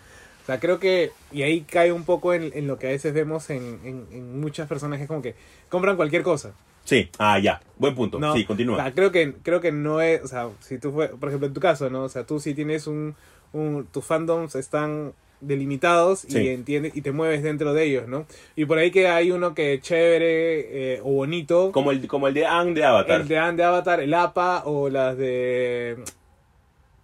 O 0.44 0.46
sea, 0.46 0.60
creo 0.60 0.80
que. 0.80 1.12
Y 1.32 1.44
ahí 1.44 1.62
cae 1.62 1.92
un 1.92 2.04
poco 2.06 2.34
en, 2.34 2.52
en 2.54 2.68
lo 2.68 2.78
que 2.80 2.88
a 2.88 2.92
veces 2.92 3.14
vemos 3.14 3.50
en, 3.50 3.80
en, 3.84 4.08
en 4.12 4.40
muchas 4.40 4.68
personas, 4.68 4.98
que 4.98 5.04
es 5.04 5.08
como 5.08 5.22
que 5.22 5.36
compran 5.70 5.96
cualquier 5.96 6.24
cosa. 6.24 6.54
Sí, 6.86 7.10
ah, 7.20 7.38
ya, 7.40 7.62
buen 7.78 7.94
punto. 7.96 8.20
¿no? 8.20 8.34
Sí, 8.34 8.44
O 8.44 8.48
continúa. 8.48 8.78
sea, 8.78 8.94
creo 8.94 9.12
que, 9.12 9.34
creo 9.44 9.62
que 9.62 9.72
no 9.72 10.02
es. 10.02 10.24
O 10.24 10.28
sea, 10.28 10.50
si 10.62 10.78
tú 10.80 10.92
fue. 10.92 11.10
Por 11.10 11.30
ejemplo, 11.30 11.48
en 11.48 11.54
tu 11.54 11.60
caso, 11.62 11.90
¿no? 11.90 12.04
O 12.04 12.10
sea, 12.10 12.26
tú 12.26 12.40
sí 12.40 12.54
tienes 12.54 12.88
un. 12.88 13.16
un 13.54 13.88
tus 13.92 14.06
fandoms 14.06 14.56
están 14.56 15.14
delimitados 15.42 16.20
Sí. 16.28 16.38
y 16.40 16.48
entiendes 16.50 16.96
y 16.96 17.02
te 17.02 17.12
mueves 17.12 17.42
dentro 17.44 17.74
de 17.74 17.84
ellos, 17.86 18.08
¿no? 18.08 18.26
Y 18.56 18.66
por 18.66 18.78
ahí 18.78 18.92
que 18.92 19.08
hay 19.08 19.32
uno 19.32 19.54
que 19.56 19.76
es 19.76 19.82
chévere 19.82 20.96
eh, 20.96 21.00
o 21.04 21.12
bonito. 21.12 21.72
Como 21.72 21.92
el, 21.92 22.06
como 22.08 22.28
el 22.28 22.34
de 22.34 22.46
Ang 22.46 22.74
de 22.74 22.84
Avatar. 22.84 23.22
El 23.22 23.28
de 23.28 23.38
Anne 23.38 23.58
de 23.58 23.64
Avatar, 23.64 24.00
el 24.02 24.14
APA 24.14 24.64
o 24.66 24.90
las 24.90 25.18
de 25.18 25.98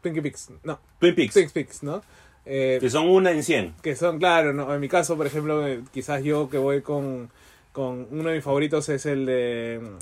Twinkie 0.02 0.22
Peaks, 0.22 0.50
no, 0.64 0.80
Twin 1.00 1.16
Peaks. 1.16 1.34
Twin 1.34 1.50
Peaks, 1.50 1.84
¿no? 1.84 2.02
Eh, 2.46 2.78
Que 2.80 2.90
son 2.92 3.08
una 3.10 3.32
en 3.32 3.42
100. 3.44 3.74
que 3.82 3.96
son, 3.96 4.20
claro, 4.20 4.54
¿no? 4.54 4.72
en 4.74 4.80
mi 4.80 4.88
caso, 4.88 5.18
por 5.18 5.26
ejemplo, 5.26 5.66
eh, 5.68 5.82
quizás 5.92 6.24
yo 6.24 6.48
que 6.50 6.60
voy 6.60 6.82
con, 6.82 7.30
con 7.72 8.08
uno 8.12 8.30
de 8.30 8.36
mis 8.36 8.44
favoritos 8.44 8.88
es 8.90 9.06
el 9.08 9.26
de 9.26 9.80
mm, 9.82 9.98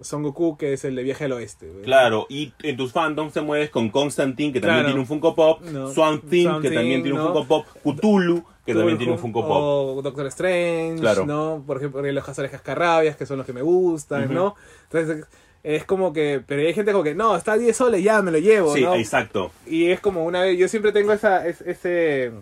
Son 0.00 0.22
Goku, 0.22 0.56
que 0.58 0.74
es 0.74 0.84
el 0.84 0.94
de 0.94 1.02
Viaje 1.02 1.24
al 1.24 1.32
Oeste. 1.32 1.68
güey. 1.70 1.84
Claro, 1.84 2.26
y 2.28 2.52
en 2.62 2.76
tus 2.76 2.92
fandoms 2.92 3.32
te 3.32 3.40
mueves 3.40 3.70
con 3.70 3.88
Constantine, 3.90 4.52
que 4.52 4.60
también 4.60 4.76
Claro. 4.80 4.88
tiene 4.88 5.00
un 5.00 5.06
Funko 5.06 5.34
Pop, 5.34 5.62
No. 5.62 5.88
Swamp 5.88 6.28
Thing, 6.28 6.60
que 6.60 6.70
también 6.70 7.02
tiene 7.02 7.18
un. 7.18 7.24
Funko 7.26 7.46
Pop, 7.46 7.66
Cthulhu, 7.82 8.44
que 8.66 8.74
también 8.74 8.98
tiene 8.98 9.12
un 9.12 9.18
Funko 9.18 9.42
Pop. 9.46 9.96
O 9.98 10.02
Doctor 10.02 10.26
Strange, 10.26 11.00
Claro. 11.00 11.24
¿no? 11.24 11.64
Por 11.66 11.78
ejemplo, 11.78 12.02
los 12.02 12.24
cazadores 12.24 12.50
cascarrabias, 12.50 13.16
que 13.16 13.24
son 13.26 13.38
los 13.38 13.46
que 13.46 13.52
me 13.54 13.62
gustan. 13.62 14.32
¿no? 14.34 14.54
Entonces, 14.90 15.24
es 15.62 15.84
como 15.84 16.12
que, 16.12 16.42
pero 16.46 16.60
hay 16.62 16.74
gente 16.74 16.92
como 16.92 17.02
que, 17.02 17.14
no, 17.14 17.34
está 17.34 17.52
a 17.52 17.58
10 17.58 17.76
soles, 17.76 18.02
ya 18.04 18.20
me 18.22 18.30
lo 18.30 18.38
llevo, 18.38 18.74
Sí, 18.74 18.82
¿no? 18.82 18.94
exacto. 18.94 19.50
Y 19.66 19.86
es 19.90 19.98
como 20.00 20.24
una 20.24 20.42
vez, 20.42 20.56
yo 20.58 20.68
siempre 20.68 20.92
tengo 20.92 21.12
esa, 21.12 21.46
es- 21.46 21.60
ese, 21.62 22.32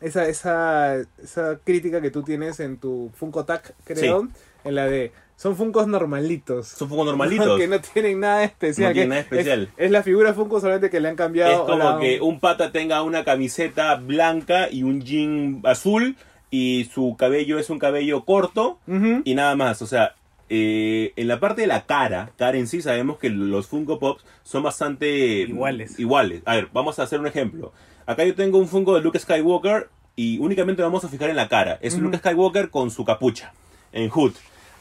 esa, 0.00 0.28
esa, 0.28 0.96
esa 1.22 1.58
crítica 1.64 2.00
que 2.00 2.10
tú 2.10 2.22
tienes 2.22 2.60
en 2.60 2.78
tu 2.78 3.10
Funko 3.14 3.44
Tag, 3.44 3.74
creo, 3.84 4.28
en 4.64 4.74
la 4.74 4.86
de, 4.86 5.12
son 5.40 5.54
Funkos 5.56 5.86
normalitos. 5.86 6.66
Son 6.66 6.88
Funko 6.88 7.04
normalitos. 7.04 7.56
que 7.60 7.68
no 7.68 7.80
tienen 7.80 8.18
nada 8.20 8.42
especial. 8.42 8.88
No 8.88 8.92
tienen 8.92 9.08
nada 9.10 9.20
especial. 9.20 9.70
Es, 9.76 9.86
es 9.86 9.90
la 9.92 10.02
figura 10.02 10.34
Funko 10.34 10.58
solamente 10.60 10.90
que 10.90 10.98
le 10.98 11.06
han 11.08 11.14
Es 11.14 11.18
cambiado. 11.18 11.64
como 11.64 11.78
la- 11.78 11.98
que 12.00 12.20
un 12.20 12.40
pata 12.40 12.72
tenga 12.72 13.02
una 13.02 13.22
camiseta 13.24 13.94
blanca 13.94 14.68
y 14.68 14.82
un 14.82 15.00
jean 15.02 15.60
azul 15.62 16.16
y 16.50 16.88
su 16.92 17.14
cabello 17.16 17.58
es 17.60 17.70
un 17.70 17.78
cabello 17.78 18.24
corto 18.24 18.78
y 19.24 19.34
nada 19.36 19.54
más. 19.54 19.80
O 19.80 19.86
sea, 19.86 20.14
eh, 20.50 21.12
en 21.16 21.28
la 21.28 21.38
parte 21.38 21.60
de 21.60 21.66
la 21.68 21.84
cara, 21.86 22.32
cara 22.36 22.56
en 22.58 22.66
sí, 22.66 22.82
sabemos 22.82 23.18
que 23.18 23.28
los 23.30 23.66
Funko 23.68 23.98
Pops 24.00 24.24
son 24.42 24.62
bastante 24.64 25.08
Iguales. 25.42 26.00
iguales. 26.00 26.42
A 26.46 26.54
ver, 26.56 26.68
vamos 26.72 26.98
a 26.98 27.04
hacer 27.04 27.20
un 27.20 27.26
ejemplo. 27.28 27.72
Acá 28.06 28.24
yo 28.24 28.34
tengo 28.34 28.58
un 28.58 28.66
Funko 28.66 28.94
de 28.96 29.02
Luke 29.02 29.18
Skywalker 29.18 29.88
y 30.16 30.38
únicamente 30.38 30.82
lo 30.82 30.88
vamos 30.88 31.04
a 31.04 31.08
fijar 31.08 31.30
en 31.30 31.36
la 31.36 31.48
cara. 31.48 31.78
Es 31.82 31.94
Ujú. 31.94 32.04
Luke 32.04 32.16
Skywalker 32.18 32.70
con 32.70 32.90
su 32.90 33.04
capucha 33.04 33.52
en 33.92 34.08
hood. 34.08 34.32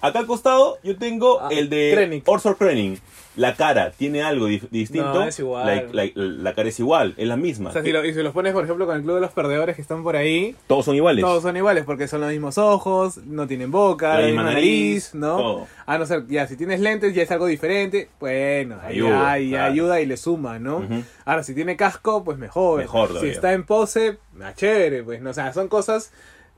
Acá 0.07 0.19
al 0.19 0.27
costado 0.27 0.77
yo 0.83 0.97
tengo 0.97 1.39
Ah, 1.41 1.49
el 1.51 1.69
de 1.69 1.91
Krennic. 1.93 2.27
Orson 2.27 2.55
Krennic. 2.55 2.99
La 3.35 3.53
cara 3.55 3.91
tiene 3.91 4.23
algo 4.23 4.49
dif- 4.49 4.67
distinto. 4.71 5.13
No, 5.13 5.23
es 5.27 5.37
igual. 5.37 5.89
La, 5.91 6.05
la- 6.05 6.11
la 6.15 6.55
cara 6.55 6.69
es 6.69 6.79
igual, 6.79 7.13
es 7.17 7.27
la 7.27 7.35
misma. 7.37 7.69
O 7.69 7.73
sea, 7.73 7.83
si, 7.83 7.91
lo, 7.91 8.03
y 8.03 8.11
si 8.11 8.23
los 8.23 8.33
pones, 8.33 8.51
por 8.51 8.63
ejemplo, 8.63 8.87
con 8.87 8.95
el 8.95 9.03
Club 9.03 9.13
de 9.13 9.21
los 9.21 9.29
Perdedores 9.29 9.75
que 9.75 9.81
están 9.83 10.01
por 10.01 10.15
ahí, 10.15 10.55
Todos 10.65 10.85
son 10.85 10.95
iguales. 10.95 11.23
todos 11.23 11.43
son 11.43 11.55
iguales 11.55 11.83
porque 11.85 12.07
son 12.07 12.21
los 12.21 12.31
mismos 12.31 12.57
ojos, 12.57 13.17
no 13.27 13.45
tienen 13.45 13.69
boca, 13.69 14.15
La 14.15 14.21
la, 14.21 14.25
misma 14.25 14.41
nariz, 14.43 14.55
nariz, 14.55 15.13
¿no? 15.13 15.37
todo. 15.37 15.67
A 15.85 15.99
no 15.99 16.07
ser, 16.07 16.25
ya, 16.25 16.47
si 16.47 16.57
tienes 16.57 16.79
lentes 16.79 17.13
ya 17.13 17.21
es 17.21 17.29
algo 17.29 17.45
diferente, 17.45 18.09
bueno, 18.19 18.79
Ayuda, 18.83 19.31
ahí 19.33 19.49
claro. 19.51 19.71
ayuda 19.71 20.01
y 20.01 20.07
le 20.07 20.17
suma, 20.17 20.57
¿no? 20.57 20.87
Ahora, 21.23 21.43
si 21.43 21.53
tiene 21.53 21.75
casco, 21.77 22.23
pues 22.23 22.39
mejor. 22.39 22.79
Mejor 22.79 23.19
Si 23.19 23.27
está 23.27 23.53
en 23.53 23.65
pose, 23.67 24.17
más 24.33 24.55
chévere, 24.55 25.03
pues, 25.03 25.21
¿no? 25.21 25.29
O 25.29 25.33
sea, 25.33 25.53
son 25.53 25.67
cosas, 25.67 26.11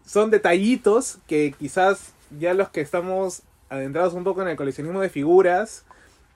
son 0.05 0.31
detallitos 0.31 1.17
que 1.27 1.53
quizás 1.59 2.13
ya 2.37 2.53
los 2.53 2.69
que 2.69 2.81
estamos 2.81 3.43
adentrados 3.69 4.13
un 4.13 4.23
poco 4.23 4.41
en 4.41 4.47
el 4.49 4.55
coleccionismo 4.55 5.01
de 5.01 5.09
figuras, 5.09 5.85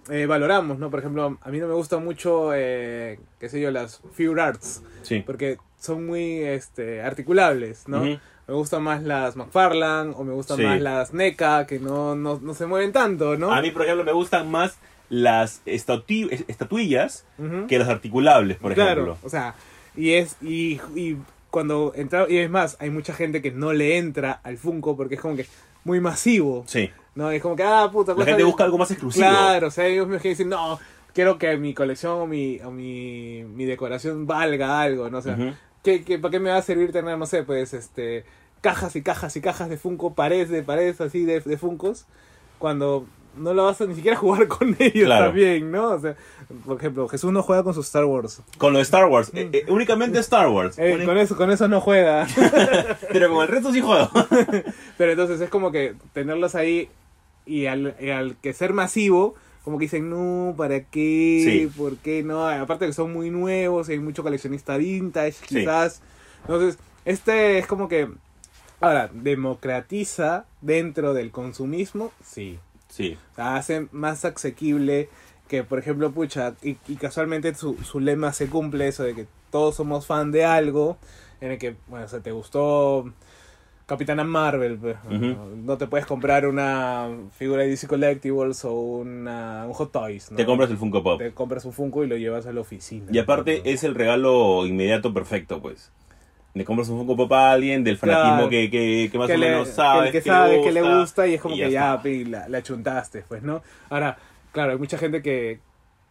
eh, 0.10 0.26
valoramos, 0.26 0.80
¿no? 0.80 0.90
Por 0.90 1.00
ejemplo, 1.00 1.38
a 1.42 1.50
mí 1.50 1.60
no 1.60 1.68
me 1.68 1.74
gustan 1.74 2.04
mucho, 2.04 2.52
eh, 2.54 3.20
qué 3.40 3.50
sé 3.50 3.60
yo, 3.62 3.72
las 3.72 4.02
figure 4.14 4.42
arts, 4.42 4.82
Sí. 5.02 5.22
porque 5.26 5.58
son 5.80 6.06
muy 6.06 6.40
este, 6.44 7.02
articulables, 7.02 7.88
¿no? 7.88 8.02
Me 8.04 8.54
gustan 8.54 8.84
más 8.84 9.02
las 9.04 9.36
McFarlane 9.38 10.14
o 10.16 10.24
me 10.26 10.34
gustan 10.34 10.58
Sí. 10.58 10.64
más 10.64 10.82
las 10.82 11.14
NECA, 11.14 11.66
que 11.66 11.80
no, 11.80 12.16
no, 12.16 12.40
no 12.42 12.54
se 12.54 12.66
mueven 12.66 12.92
tanto, 12.92 13.38
¿no? 13.38 13.54
A 13.54 13.62
mí, 13.62 13.72
por 13.72 13.84
ejemplo, 13.84 14.04
me 14.04 14.12
gustan 14.12 14.52
más 14.52 14.78
las 15.10 15.62
estatu- 15.66 16.30
estatuillas 16.48 17.26
que 17.68 17.80
los 17.80 17.88
articulables, 17.88 18.58
por 18.58 18.74
claro, 18.74 19.04
ejemplo. 19.04 19.18
o 19.24 19.30
sea, 19.30 19.56
y 19.96 20.14
es 20.14 20.36
y, 20.42 20.82
y 20.96 21.18
cuando 21.52 21.94
entra 21.96 22.26
y 22.30 22.38
es 22.38 22.50
más, 22.50 22.78
hay 22.80 22.90
mucha 22.90 23.14
gente 23.14 23.42
que 23.42 23.52
no 23.52 23.74
le 23.74 23.98
entra 23.98 24.40
al 24.44 24.58
Funko 24.58 24.98
porque 24.98 25.16
es 25.16 25.22
como 25.22 25.36
que 25.36 25.46
muy 25.84 26.00
masivo, 26.00 26.64
Sí. 26.68 26.90
¿no? 27.16 27.30
Es 27.32 27.42
como 27.42 27.56
que 27.56 27.64
ah, 27.64 27.90
puta, 27.92 28.14
La 28.14 28.26
gente 28.26 28.40
de- 28.40 28.44
busca 28.46 28.64
algo 28.64 28.78
más 28.78 28.90
exclusivo. 28.92 29.26
Claro, 29.28 29.68
o 29.68 29.72
sea, 29.72 29.86
ellos 29.88 30.08
me 30.08 30.18
dicen, 30.20 30.50
"No, 30.50 30.80
quiero 31.14 31.38
que 31.38 31.56
mi 31.58 31.74
colección 31.74 32.14
o 32.22 32.28
mi 32.28 32.60
o 32.62 32.72
mi, 32.72 33.44
mi 33.44 33.66
decoración 33.66 34.26
valga 34.26 34.82
algo, 34.82 35.10
no 35.10 35.20
o 35.20 35.22
sea, 35.22 35.34
Ujú. 35.34 35.52
¿qué, 35.84 36.04
qué, 36.04 36.18
para 36.20 36.32
qué 36.32 36.40
me 36.40 36.50
va 36.50 36.58
a 36.58 36.62
servir 36.62 36.92
tener, 36.92 37.18
no 37.18 37.26
sé, 37.26 37.44
pues 37.44 37.74
este 37.74 38.26
cajas 38.62 38.96
y 38.96 39.02
cajas 39.02 39.36
y 39.36 39.42
cajas 39.42 39.70
de 39.70 39.78
Funko, 39.78 40.14
paredes 40.14 40.50
de 40.50 40.64
paredes 40.64 41.02
así 41.02 41.26
de, 41.26 41.42
de 41.42 41.58
Funkos 41.58 42.06
cuando 42.60 43.06
no 43.38 43.54
lo 43.54 43.66
vas 43.66 43.80
a 43.82 43.86
ni 43.86 43.96
siquiera 43.96 44.18
jugar 44.24 44.48
con 44.48 44.76
ellos 44.80 45.06
Claro. 45.06 45.26
también, 45.28 45.72
¿no? 45.72 45.90
O 45.92 46.00
sea, 46.00 46.16
por 46.66 46.78
ejemplo, 46.78 47.08
Jesús 47.08 47.32
no 47.32 47.42
juega 47.44 47.64
con 47.64 47.74
sus 47.74 47.86
Star 47.88 48.06
Wars. 48.06 48.42
Con 48.58 48.74
lo 48.74 48.80
de 48.80 48.84
Star 48.84 49.06
Wars. 49.06 49.32
eh, 49.34 49.50
eh, 49.54 49.66
únicamente 49.70 50.20
Star 50.20 50.48
Wars. 50.50 50.78
Eh, 50.78 51.02
con 51.06 51.18
eso 51.18 51.36
con 51.36 51.52
eso 51.52 51.68
no 51.68 51.82
juega. 51.82 52.28
Pero 53.12 53.30
con 53.34 53.42
el 53.42 53.48
resto 53.48 53.72
sí 53.74 53.82
juego. 53.82 54.10
Pero 54.98 55.12
entonces 55.12 55.42
es 55.42 55.50
como 55.50 55.72
que 55.72 55.96
tenerlos 56.14 56.56
ahí 56.56 56.90
y 57.46 57.66
al, 57.66 57.96
y 58.00 58.10
al 58.10 58.36
que 58.38 58.54
ser 58.54 58.74
masivo, 58.74 59.36
como 59.64 59.78
que 59.78 59.86
dicen, 59.86 60.10
no, 60.10 60.54
¿para 60.58 60.82
qué? 60.84 61.42
Sí. 61.72 61.72
¿Por 61.78 61.98
qué 61.98 62.22
no? 62.24 62.48
Aparte 62.48 62.86
que 62.86 62.94
son 62.94 63.12
muy 63.14 63.30
nuevos, 63.30 63.90
hay 63.90 64.00
mucho 64.00 64.22
coleccionista 64.24 64.78
vintage, 64.78 65.32
Sí. 65.34 65.46
quizás. 65.60 66.02
Entonces, 66.42 66.78
este 67.06 67.58
es 67.60 67.68
como 67.68 67.88
que, 67.88 68.10
ahora, 68.82 69.10
democratiza 69.14 70.46
dentro 70.62 71.14
del 71.14 71.32
consumismo, 71.32 72.12
sí. 72.24 72.60
Sí. 72.94 73.18
O 73.32 73.36
sea, 73.36 73.56
hace 73.56 73.88
más 73.92 74.24
asequible 74.24 75.10
que, 75.48 75.64
por 75.64 75.80
ejemplo, 75.80 76.12
pucha, 76.12 76.54
y, 76.62 76.78
y 76.88 76.96
casualmente 76.96 77.56
su, 77.56 77.76
su 77.84 78.00
lema 78.00 78.34
se 78.34 78.48
cumple, 78.48 78.88
eso 78.88 79.04
de 79.04 79.16
que 79.16 79.26
todos 79.50 79.76
somos 79.76 80.06
fan 80.06 80.32
de 80.32 80.46
algo, 80.46 80.98
en 81.42 81.54
el 81.54 81.58
que, 81.58 81.76
bueno, 81.88 82.06
o 82.06 82.08
sea, 82.08 82.20
te 82.20 82.32
gustó 82.32 83.12
Capitana 83.88 84.24
Marvel, 84.24 84.78
pues, 84.78 84.96
no 85.10 85.78
te 85.78 85.88
puedes 85.88 86.06
comprar 86.06 86.46
una 86.48 87.10
figura 87.36 87.64
de 87.64 87.70
DC 87.70 87.88
Collectibles 87.88 88.64
o 88.64 88.74
una, 88.74 89.66
un 89.66 89.74
Hot 89.74 89.92
Toys, 89.92 90.30
¿no? 90.30 90.38
Te 90.38 90.46
compras 90.46 90.70
el 90.70 90.78
Funko 90.78 91.02
Pop. 91.02 91.18
Te 91.18 91.32
compras 91.32 91.66
un 91.66 91.74
Funko 91.74 92.04
y 92.04 92.08
lo 92.08 92.16
llevas 92.16 92.46
a 92.46 92.54
la 92.54 92.62
oficina. 92.62 93.08
Y 93.12 93.18
aparte 93.18 93.64
¿no? 93.66 93.72
es 93.72 93.84
el 93.84 93.96
regalo 93.96 94.68
inmediato 94.68 95.14
perfecto, 95.14 95.62
pues. 95.62 95.92
Le 96.56 96.64
compras 96.66 96.88
un 96.90 97.00
Funko 97.00 97.16
Pop 97.18 97.34
a 97.34 97.52
alguien 97.52 97.84
del 97.84 97.98
fanatismo 97.98 98.34
Claro. 98.36 98.50
que, 98.50 98.70
que, 98.70 99.10
que 99.12 99.18
más 99.18 99.28
que 99.28 99.34
o 99.34 99.38
le- 99.38 99.50
menos 99.50 99.70
sabe. 99.70 100.06
que, 100.12 100.12
que 100.12 100.22
sabe 100.22 100.62
que 100.62 100.72
le 100.72 100.82
gusta 100.82 101.26
y 101.28 101.34
es 101.34 101.42
como 101.42 101.56
y 101.56 101.60
ya 101.60 101.66
que 101.66 101.72
ya, 101.72 102.02
pi, 102.02 102.26
la, 102.26 102.48
la 102.48 102.62
chuntaste, 102.62 103.24
pues, 103.28 103.42
¿no? 103.42 103.64
Ahora, 103.90 104.18
claro, 104.52 104.72
hay 104.74 104.78
mucha 104.78 105.00
gente 105.00 105.24
que, 105.24 105.60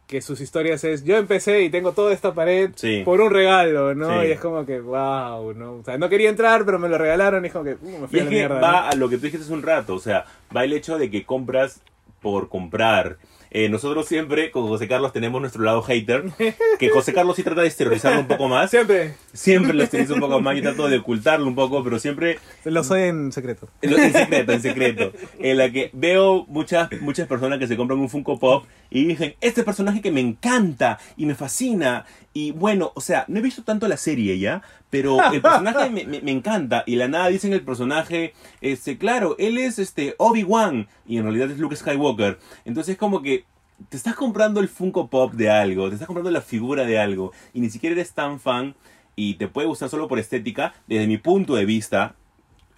que 0.09 0.21
sus 0.21 0.41
historias 0.41 0.83
es, 0.83 1.05
yo 1.05 1.17
empecé 1.17 1.63
y 1.63 1.71
tengo 1.71 1.93
toda 1.93 2.13
esta 2.13 2.35
pared 2.35 2.71
Sí. 2.75 3.03
por 3.05 3.21
un 3.21 3.31
regalo, 3.31 3.95
¿no? 3.95 4.21
Sí. 4.21 4.27
Y 4.27 4.31
es 4.33 4.41
como 4.41 4.67
que, 4.67 4.81
wow, 4.81 5.55
¿no? 5.55 5.75
O 5.75 5.85
sea, 5.85 5.97
no 5.97 6.09
quería 6.09 6.29
entrar, 6.29 6.65
pero 6.65 6.79
me 6.81 6.89
lo 6.89 6.99
regalaron 6.99 7.45
y 7.45 7.47
es 7.47 7.53
como 7.53 7.65
que, 7.65 7.75
uh, 7.81 7.99
me 8.01 8.09
fui 8.09 8.19
Y 8.19 8.23
a 8.23 8.25
la 8.25 8.31
mierda. 8.31 8.61
va 8.61 8.73
¿no? 8.73 8.89
a 8.89 8.95
lo 8.97 9.09
que 9.09 9.17
tú 9.19 9.23
dijiste 9.27 9.45
hace 9.45 9.55
un 9.55 9.63
rato, 9.63 9.95
o 9.95 10.01
sea, 10.01 10.25
va 10.55 10.65
el 10.65 10.73
hecho 10.73 10.99
de 10.99 11.09
que 11.09 11.25
compras 11.25 11.81
por 12.21 12.49
comprar. 12.49 13.17
Eh, 13.55 13.69
nosotros 13.69 14.07
siempre 14.07 14.51
con 14.51 14.67
José 14.67 14.89
Carlos 14.89 15.13
tenemos 15.13 15.39
nuestro 15.39 15.63
lado 15.63 15.83
hater, 15.83 16.25
que 16.79 16.89
José 16.89 17.13
Carlos 17.13 17.37
sí 17.37 17.43
trata 17.43 17.61
de 17.61 17.67
exteriorizarlo 17.67 18.21
un 18.21 18.27
poco 18.27 18.49
más. 18.49 18.71
Siempre 18.71 19.15
Siempre 19.35 19.75
lo 19.75 19.83
exterioriza 19.83 20.15
un 20.15 20.21
poco 20.21 20.41
más, 20.41 20.57
yo 20.57 20.63
trato 20.63 20.89
de 20.89 20.99
ocultarlo 20.99 21.47
un 21.47 21.55
poco, 21.55 21.85
pero 21.85 21.99
siempre 21.99 22.39
lo 22.65 22.83
soy 22.83 23.03
en 23.03 23.31
secreto. 23.31 23.69
en 23.83 23.93
en 23.93 24.13
secreto, 24.13 24.53
en 24.53 24.63
secreto. 24.63 25.13
En 25.39 25.59
la 25.59 25.71
que 25.71 25.91
veo 25.93 26.47
muchas, 26.49 26.89
muchas 27.01 27.27
personas 27.29 27.59
que 27.59 27.67
se 27.67 27.77
compran 27.77 27.99
un 27.99 28.09
Funko 28.09 28.39
Pop 28.39 28.65
y 28.91 29.05
dicen, 29.05 29.35
este 29.41 29.65
personaje 29.65 30.01
que 30.01 30.11
me 30.11 30.21
encanta 30.21 30.99
y 31.17 31.27
me 31.27 31.35
fascina. 31.35 32.05
Y 32.35 32.53
bueno, 32.53 32.93
o 32.95 33.01
sea, 33.01 33.25
no 33.29 33.39
he 33.39 33.43
visto 33.43 33.63
tanto 33.63 33.87
la 33.89 33.97
serie 33.97 34.39
ya, 34.39 34.63
pero 34.91 35.19
el 35.33 35.43
personaje 35.43 35.91
me, 35.91 36.05
me- 36.07 36.21
me 36.23 36.31
encanta. 36.31 36.83
Y 36.87 36.97
la 36.97 37.09
nada 37.09 37.29
dicen 37.29 37.53
el 37.53 37.63
personaje, 37.63 38.33
este, 38.61 38.97
claro, 38.99 39.37
él 39.39 39.59
es 39.59 39.79
este 39.79 40.15
Obi-Wan 40.19 40.89
y 41.07 41.19
en 41.19 41.25
realidad 41.25 41.51
es 41.51 41.59
Luke 41.59 41.77
Skywalker. 41.77 42.39
Entonces 42.65 42.93
es 42.95 42.99
como 42.99 43.21
que 43.23 43.45
te 43.89 43.97
estás 43.97 44.15
comprando 44.15 44.61
el 44.61 44.69
Funko 44.69 45.09
Pop 45.09 45.33
de 45.35 45.51
algo, 45.51 45.89
te 45.89 45.95
estás 45.95 46.07
comprando 46.07 46.31
la 46.31 46.41
figura 46.41 46.85
de 46.85 46.99
algo 46.99 47.33
y 47.53 47.61
ni 47.61 47.69
siquiera 47.69 47.95
eres 47.95 48.13
tan 48.13 48.39
fan 48.41 48.75
y 49.17 49.35
te 49.35 49.49
puede 49.49 49.67
gustar 49.67 49.89
solo 49.91 50.09
por 50.09 50.19
estética. 50.19 50.73
Desde 50.87 51.07
mi 51.07 51.19
punto 51.19 51.55
de 51.55 51.65
vista, 51.67 52.15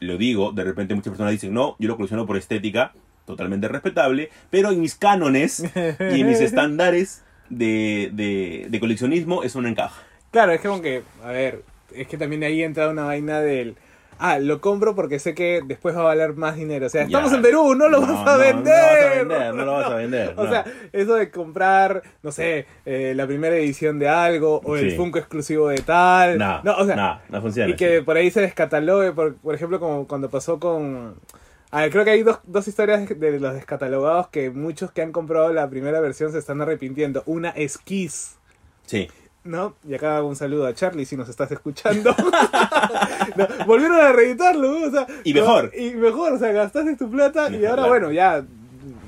lo 0.00 0.16
digo, 0.18 0.50
de 0.52 0.64
repente 0.64 0.94
muchas 0.94 1.10
personas 1.12 1.32
dicen, 1.32 1.54
no, 1.54 1.76
yo 1.78 1.88
lo 1.88 1.96
colecciono 1.96 2.26
por 2.26 2.36
estética, 2.36 2.92
totalmente 3.24 3.68
respetable, 3.68 4.30
pero 4.50 4.70
en 4.72 4.80
mis 4.80 4.96
cánones 4.96 5.62
y 5.62 6.20
en 6.20 6.26
mis 6.26 6.40
estándares 6.40 7.22
de, 7.50 8.10
de, 8.12 8.66
de 8.68 8.80
coleccionismo 8.80 9.42
eso 9.42 9.60
no 9.60 9.68
encaja. 9.68 10.02
Claro, 10.30 10.52
es 10.52 10.60
como 10.60 10.80
que, 10.82 11.02
a 11.22 11.28
ver, 11.28 11.62
es 11.94 12.08
que 12.08 12.16
también 12.18 12.42
ahí 12.44 12.62
entra 12.62 12.88
una 12.88 13.04
vaina 13.04 13.40
del. 13.40 13.76
Ah, 14.16 14.38
lo 14.38 14.60
compro 14.60 14.94
porque 14.94 15.18
sé 15.18 15.34
que 15.34 15.60
después 15.66 15.96
va 15.96 16.02
a 16.02 16.04
valer 16.04 16.34
más 16.34 16.54
dinero. 16.56 16.86
O 16.86 16.88
sea, 16.88 17.02
estamos 17.02 17.32
en 17.32 17.42
Perú, 17.42 17.74
no 17.74 17.88
lo 17.88 18.00
No, 18.00 18.06
vas 18.06 18.10
no, 18.12 18.20
a 18.20 18.24
no 18.24 18.32
lo 18.32 18.38
vender. 18.38 18.72
vas 18.72 19.04
a 19.04 19.18
vender, 19.18 19.54
no 19.54 19.64
lo 19.64 19.72
vas 19.72 19.86
a 19.86 19.94
vender, 19.96 20.34
O 20.36 20.48
sea, 20.48 20.64
eso 20.92 21.14
de 21.16 21.30
comprar, 21.32 22.02
no 22.22 22.30
sé, 22.30 22.66
eh, 22.86 23.12
la 23.16 23.26
primera 23.26 23.56
edición 23.56 23.98
de 23.98 24.08
algo 24.08 24.60
o 24.64 24.76
el 24.76 24.90
Sí. 24.92 24.96
Funko 24.96 25.18
exclusivo 25.18 25.68
de 25.68 25.78
tal. 25.78 26.38
No, 26.38 26.62
no, 26.62 26.76
o 26.76 26.86
sea, 26.86 27.22
no, 27.28 27.42
funciona. 27.42 27.68
y 27.70 27.74
que 27.74 27.96
así. 27.96 28.04
por 28.04 28.16
ahí 28.16 28.30
se 28.30 28.40
descatalogue, 28.40 29.10
por, 29.12 29.34
por 29.34 29.54
ejemplo, 29.54 29.80
como 29.80 30.06
cuando 30.06 30.30
pasó 30.30 30.60
con... 30.60 31.16
A 31.74 31.80
ver, 31.82 31.90
creo 31.90 32.04
que 32.04 32.10
hay 32.10 32.22
dos, 32.22 32.38
dos 32.44 32.68
historias 32.68 33.08
de 33.08 33.40
los 33.40 33.54
descatalogados 33.54 34.28
que 34.28 34.50
muchos 34.50 34.92
que 34.92 35.02
han 35.02 35.10
comprado 35.12 35.52
la 35.52 35.68
primera 35.68 36.00
versión 36.00 36.30
se 36.32 36.38
están 36.38 36.60
arrepintiendo. 36.60 37.22
Una 37.26 37.50
es 37.50 37.78
Kiss, 37.78 38.36
Sí. 38.86 39.08
¿no? 39.42 39.74
Y 39.86 39.94
acá 39.94 40.22
un 40.22 40.36
saludo 40.36 40.66
a 40.66 40.74
Charlie 40.74 41.04
si 41.04 41.16
nos 41.16 41.28
estás 41.28 41.50
escuchando. 41.50 42.14
No, 43.36 43.48
volvieron 43.66 43.98
a 43.98 44.12
reeditarlo, 44.12 44.82
o 44.86 44.90
sea, 44.90 45.06
Y 45.24 45.32
no, 45.34 45.40
mejor. 45.40 45.72
y 45.76 45.90
mejor, 45.94 46.32
o 46.34 46.38
sea, 46.38 46.52
gastaste 46.52 46.94
tu 46.96 47.10
plata 47.10 47.50
y 47.50 47.64
ahora, 47.64 47.74
claro. 47.82 47.88
bueno, 47.88 48.12
ya... 48.12 48.44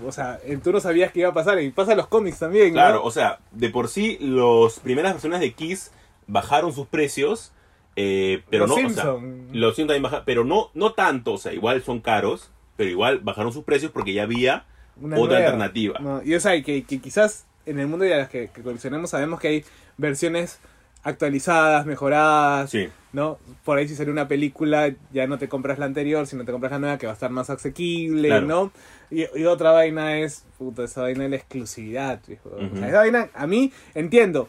O 0.05 0.11
sea, 0.11 0.41
tú 0.65 0.73
no 0.73 0.81
sabías 0.81 1.13
que 1.13 1.21
iba 1.21 1.29
a 1.29 1.35
pasar 1.35 1.61
y 1.61 1.71
pasa 1.71 1.95
los 1.95 2.07
cómics 2.09 2.39
también, 2.39 2.69
¿no? 2.69 2.75
Claro, 2.75 3.05
o 3.05 3.11
sea, 3.11 3.39
de 3.53 3.71
por 3.71 3.89
sí, 3.89 4.17
las 4.21 4.81
primeras 4.81 5.13
versiones 5.13 5.41
de 5.41 5.53
Kiss 5.53 5.91
bajaron 6.27 6.73
sus 6.73 6.87
precios, 6.87 7.53
eh, 7.95 8.43
pero 8.51 8.67
Los 8.67 8.77
no, 8.81 8.87
o 8.87 8.91
sea, 8.91 9.05
los 9.53 9.77
Simpson 9.77 9.87
también 9.87 10.03
bajaron, 10.03 10.25
pero 10.27 10.45
no, 10.45 10.71
no 10.75 10.93
tanto, 10.95 11.35
o 11.35 11.39
sea, 11.39 11.53
igual 11.53 11.83
son 11.83 12.01
caros, 12.01 12.51
pero 12.77 12.91
igual 12.91 13.21
bajaron 13.21 13.53
sus 13.53 13.65
precios 13.65 13.91
porque 13.93 14.13
ya 14.13 14.23
había 14.25 14.65
Una 15.01 15.17
otra 15.17 15.39
nueva. 15.39 15.45
alternativa. 15.47 15.99
No, 16.01 16.23
y 16.23 16.35
o 16.35 16.41
sea, 16.41 16.61
que, 16.63 16.85
que 16.85 16.99
quizás 17.01 17.45
en 17.67 17.79
el 17.81 17.87
mundo 17.87 18.05
de 18.05 18.17
las 18.17 18.29
que, 18.29 18.49
que 18.55 18.63
coleccionamos 18.63 19.11
sabemos 19.11 19.41
que 19.41 19.49
hay 19.49 19.65
versiones 19.97 20.59
actualizadas, 21.03 21.87
mejoradas, 21.87 22.71
Sí. 22.71 22.89
¿no? 23.13 23.39
Por 23.65 23.79
ahí 23.79 23.87
si 23.89 23.95
sale 23.95 24.11
una 24.11 24.27
película 24.29 24.93
ya 25.13 25.27
no 25.27 25.39
te 25.39 25.49
compras 25.49 25.79
la 25.79 25.87
anterior, 25.87 26.27
sino 26.27 26.45
te 26.45 26.53
compras 26.53 26.73
la 26.73 26.79
nueva 26.81 26.99
que 26.99 27.07
va 27.07 27.13
a 27.13 27.15
estar 27.15 27.31
más 27.31 27.49
asequible, 27.49 28.29
Claro. 28.29 28.47
¿no? 28.47 28.73
Y, 29.11 29.25
y 29.39 29.45
otra 29.45 29.71
vaina 29.71 30.19
es, 30.19 30.45
puta, 30.59 30.83
esa 30.85 31.03
vaina 31.03 31.23
de 31.25 31.31
la 31.31 31.37
exclusividad. 31.37 32.21
O 32.45 32.77
sea, 32.77 32.89
esa 32.89 32.99
vaina, 32.99 33.29
a 33.35 33.47
mí, 33.47 33.73
entiendo, 33.95 34.49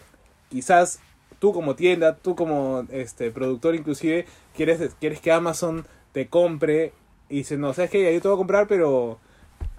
quizás 0.49 0.99
tú 1.39 1.53
como 1.53 1.75
tienda, 1.75 2.15
tú 2.15 2.35
como 2.35 2.85
este 2.91 3.29
productor 3.29 3.75
inclusive, 3.75 4.25
quieres, 4.55 4.95
quieres 4.99 5.19
que 5.21 5.31
Amazon 5.31 5.85
te 6.11 6.27
compre 6.27 6.91
y 7.29 7.37
dices, 7.37 7.57
no, 7.59 7.73
sabes 7.73 7.91
que 7.91 8.13
yo 8.13 8.21
te 8.21 8.27
voy 8.27 8.35
a 8.35 8.37
comprar, 8.37 8.67
pero 8.67 9.19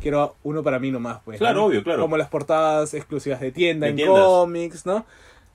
quiero 0.01 0.37
uno 0.43 0.63
para 0.63 0.79
mí 0.79 0.91
nomás, 0.91 1.21
pues. 1.25 1.39
Claro, 1.39 1.61
¿no? 1.61 1.65
obvio, 1.67 1.83
claro. 1.83 2.03
Como 2.03 2.17
las 2.17 2.29
portadas 2.29 2.95
exclusivas 2.95 3.41
de 3.41 3.53
tienda, 3.53 3.87
De 3.87 3.91
en 3.91 3.97
tiendas. 3.97 4.25
cómics, 4.25 4.87
¿no? 4.87 5.07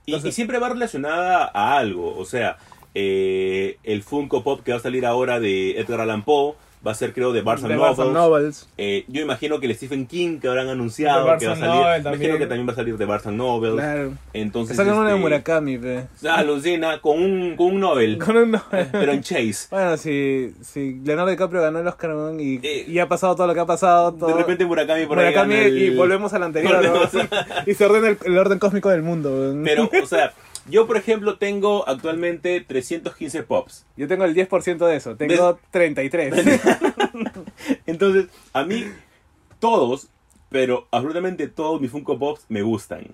Y, 0.06 0.15
y 0.15 0.32
siempre 0.32 0.60
va 0.60 0.70
relacionada 0.70 1.49
a 1.53 1.78
algo, 1.78 2.18
o 2.18 2.26
sea, 2.26 2.57
eh, 2.94 3.78
el 3.84 4.03
Funko 4.03 4.44
Pop 4.44 4.61
que 4.64 4.72
va 4.72 4.78
a 4.78 4.82
salir 4.82 5.06
ahora 5.06 5.40
de 5.40 5.80
Edgar 5.80 6.02
Allan 6.02 6.24
Poe 6.24 6.56
va 6.85 6.91
a 6.91 6.95
ser 6.95 7.14
creo 7.14 7.31
de 7.31 7.41
Barnes 7.41 7.64
and 7.64 7.76
Nobles. 7.76 8.14
Novels. 8.14 8.69
Eh, 8.77 9.05
yo 9.07 9.22
imagino 9.22 9.60
que 9.60 9.68
el 9.68 9.76
Stephen 9.76 10.05
King 10.05 10.39
que 10.39 10.47
habrán 10.49 10.68
anunciado 10.68 11.38
que 11.38 11.47
va 11.47 11.53
a 11.53 11.55
salir, 11.55 12.05
imagino 12.05 12.38
que 12.38 12.45
también 12.45 12.68
va 12.68 12.73
a 12.73 12.76
salir 12.76 12.97
de 12.97 13.05
Barnes 13.05 13.27
and 13.27 13.38
Nobles. 13.38 13.73
Claro. 13.76 14.14
Que 14.34 14.41
Entonces, 14.41 14.76
sacan 14.76 14.93
una 14.95 15.07
de 15.10 15.15
este, 15.15 15.22
Murakami, 15.22 15.77
pe. 15.77 16.05
Alucina 16.30 16.99
con 16.99 17.22
un, 17.23 17.55
con 17.55 17.68
un 17.68 17.80
Nobel, 17.80 18.18
Con 18.23 18.35
un 18.38 18.57
pero 18.91 19.11
en 19.14 19.22
Chase. 19.22 19.68
Bueno, 19.72 19.95
si, 19.97 20.53
si 20.61 20.99
Leonardo 21.03 21.31
DiCaprio 21.31 21.61
ganó 21.61 21.80
el 21.80 21.88
Oscar 21.88 22.10
¿no? 22.11 22.39
y, 22.39 22.60
Eh, 22.61 22.85
y 22.88 22.99
ha 22.99 23.07
pasado 23.07 23.35
todo 23.35 23.47
lo 23.47 23.53
que 23.53 23.60
ha 23.61 23.65
pasado, 23.65 24.14
todo, 24.14 24.30
De 24.30 24.35
repente 24.35 24.65
Murakami 24.65 25.05
por 25.05 25.19
ahí 25.19 25.27
Murakami 25.27 25.53
gana 25.55 25.65
el- 25.68 25.77
y 25.77 25.95
volvemos 25.95 26.34
al 26.34 26.43
anterior, 26.43 26.84
¿no? 26.84 27.22
Y 27.65 27.73
se 27.73 27.85
ordena 27.85 28.10
el, 28.10 28.18
el 28.26 28.38
orden 28.38 28.60
cósmico 28.60 28.89
del 28.89 29.03
mundo. 29.03 29.53
Pero, 29.64 29.89
o 30.03 30.05
sea, 30.05 30.34
yo 30.69 30.88
por 30.88 30.98
ejemplo 30.98 31.38
tengo 31.38 31.88
actualmente 31.88 32.61
315 32.61 33.44
pops. 33.44 33.85
Yo 33.98 34.07
tengo 34.07 34.26
el 34.26 34.34
10% 34.35 34.77
de 34.88 34.95
eso, 34.95 35.15
tengo 35.15 35.60
33. 35.72 36.34
Entonces, 37.85 38.27
a 38.53 38.64
mí, 38.64 38.85
todos, 39.60 40.07
pero 40.49 40.88
absolutamente 40.91 41.48
todos 41.48 41.81
mis 41.81 41.91
Funko 41.91 42.18
Pops 42.19 42.45
me 42.49 42.61
gustan. 42.61 43.07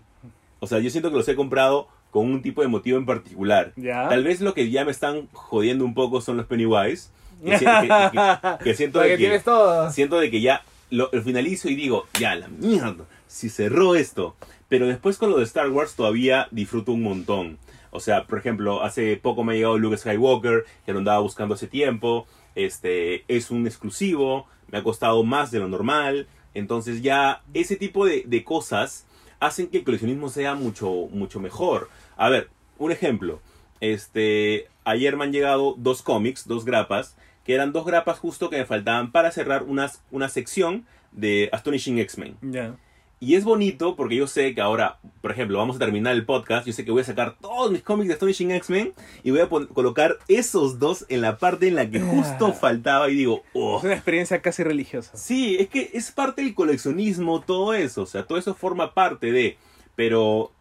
O 0.59 0.67
sea, 0.67 0.79
yo 0.79 0.89
siento 0.89 1.09
que 1.11 1.17
los 1.17 1.27
he 1.27 1.35
comprado 1.35 1.87
con 2.11 2.25
un 2.25 2.41
tipo 2.41 2.61
de 2.61 2.67
motivo 2.67 2.97
en 2.97 3.05
particular. 3.05 3.71
Ya. 3.75 4.09
Tal 4.09 4.23
vez 4.23 4.41
lo 4.41 4.53
que 4.53 4.69
ya 4.71 4.83
me 4.83 4.91
están 4.91 5.27
jodiendo 5.31 5.85
un 5.85 5.93
poco 5.93 6.21
son 6.21 6.37
los 6.37 6.45
Pennywise. 6.47 7.09
Que, 7.43 7.57
si- 7.57 7.65
que- 7.65 8.09
que- 8.11 8.63
que 8.63 8.73
siento, 8.75 8.99
Porque 8.99 9.11
de 9.11 9.17
que, 9.17 9.23
tienes 9.23 9.43
todo. 9.43 9.91
siento 9.91 10.19
de 10.19 10.29
que 10.29 10.41
ya 10.41 10.63
lo, 10.89 11.09
lo 11.13 11.21
finalizo 11.21 11.69
y 11.69 11.75
digo, 11.75 12.05
ya 12.19 12.35
la 12.35 12.47
mierda, 12.49 13.05
si 13.27 13.49
cerró 13.49 13.95
esto. 13.95 14.35
Pero 14.69 14.87
después 14.87 15.17
con 15.17 15.31
lo 15.31 15.37
de 15.37 15.43
Star 15.43 15.69
Wars 15.69 15.95
todavía 15.95 16.47
disfruto 16.51 16.93
un 16.93 17.03
montón. 17.03 17.57
O 17.91 17.99
sea, 17.99 18.25
por 18.25 18.39
ejemplo, 18.39 18.83
hace 18.83 19.17
poco 19.17 19.43
me 19.43 19.53
ha 19.53 19.55
llegado 19.55 19.77
Luke 19.77 19.97
Skywalker, 19.97 20.65
que 20.85 20.93
lo 20.93 20.99
andaba 20.99 21.19
buscando 21.19 21.55
hace 21.55 21.67
tiempo. 21.67 22.27
Este 22.55 23.25
es 23.27 23.51
un 23.51 23.65
exclusivo, 23.65 24.47
me 24.71 24.77
ha 24.77 24.83
costado 24.83 25.23
más 25.23 25.51
de 25.51 25.59
lo 25.59 25.67
normal. 25.67 26.27
Entonces 26.53 27.01
ya 27.01 27.41
ese 27.53 27.75
tipo 27.75 28.05
de, 28.05 28.23
de 28.25 28.43
cosas 28.43 29.05
hacen 29.39 29.67
que 29.67 29.79
el 29.79 29.83
coleccionismo 29.83 30.29
sea 30.29 30.55
mucho, 30.55 30.89
mucho 31.11 31.39
mejor. 31.39 31.89
A 32.15 32.29
ver, 32.29 32.49
un 32.77 32.91
ejemplo. 32.91 33.41
Este, 33.79 34.67
ayer 34.83 35.15
me 35.15 35.23
han 35.23 35.31
llegado 35.31 35.75
dos 35.77 36.01
cómics, 36.01 36.47
dos 36.47 36.65
grapas, 36.65 37.15
que 37.45 37.55
eran 37.55 37.71
dos 37.71 37.85
grapas 37.85 38.19
justo 38.19 38.49
que 38.49 38.57
me 38.57 38.65
faltaban 38.65 39.11
para 39.11 39.31
cerrar 39.31 39.63
unas, 39.63 40.03
una 40.11 40.29
sección 40.29 40.85
de 41.11 41.49
Astonishing 41.51 41.99
X-Men. 41.99 42.37
Ya. 42.41 42.75
Y 43.21 43.35
es 43.35 43.43
bonito 43.43 43.97
porque 43.97 44.15
yo 44.15 44.27
sé 44.27 44.55
que 44.55 44.61
ahora, 44.61 44.99
por 45.21 45.31
ejemplo, 45.31 45.57
vamos 45.57 45.75
a 45.75 45.79
terminar 45.79 46.13
el 46.13 46.25
podcast, 46.25 46.65
yo 46.65 46.71
sé 46.71 46.85
que 46.85 46.91
voy 46.91 47.01
a 47.01 47.05
sacar 47.05 47.35
todos 47.41 47.69
mis 47.69 47.83
cómics 47.83 48.07
de 48.07 48.13
Astonishing 48.13 48.51
X-Men 48.51 48.93
y 49.23 49.31
voy 49.31 49.41
a 49.41 49.49
colocar 49.49 50.17
esos 50.29 50.79
dos 50.79 51.05
en 51.09 51.19
la 51.19 51.37
parte 51.37 51.67
en 51.67 51.75
la 51.75 51.89
que 51.89 51.99
justo 51.99 52.53
faltaba 52.53 53.09
y 53.09 53.15
digo, 53.15 53.43
oh, 53.53 53.79
Es 53.79 53.83
una 53.83 53.93
experiencia 53.93 54.41
casi 54.41 54.63
religiosa. 54.63 55.17
Sí, 55.17 55.57
es 55.59 55.67
que 55.67 55.91
es 55.93 56.11
parte 56.11 56.41
del 56.41 56.55
coleccionismo 56.55 57.41
todo 57.41 57.73
eso, 57.73 58.03
o 58.03 58.05
sea, 58.05 58.25
todo 58.25 58.37
eso 58.37 58.53
forma 58.53 58.93
parte 58.93 59.33
de, 59.33 59.57
pero 59.97 60.53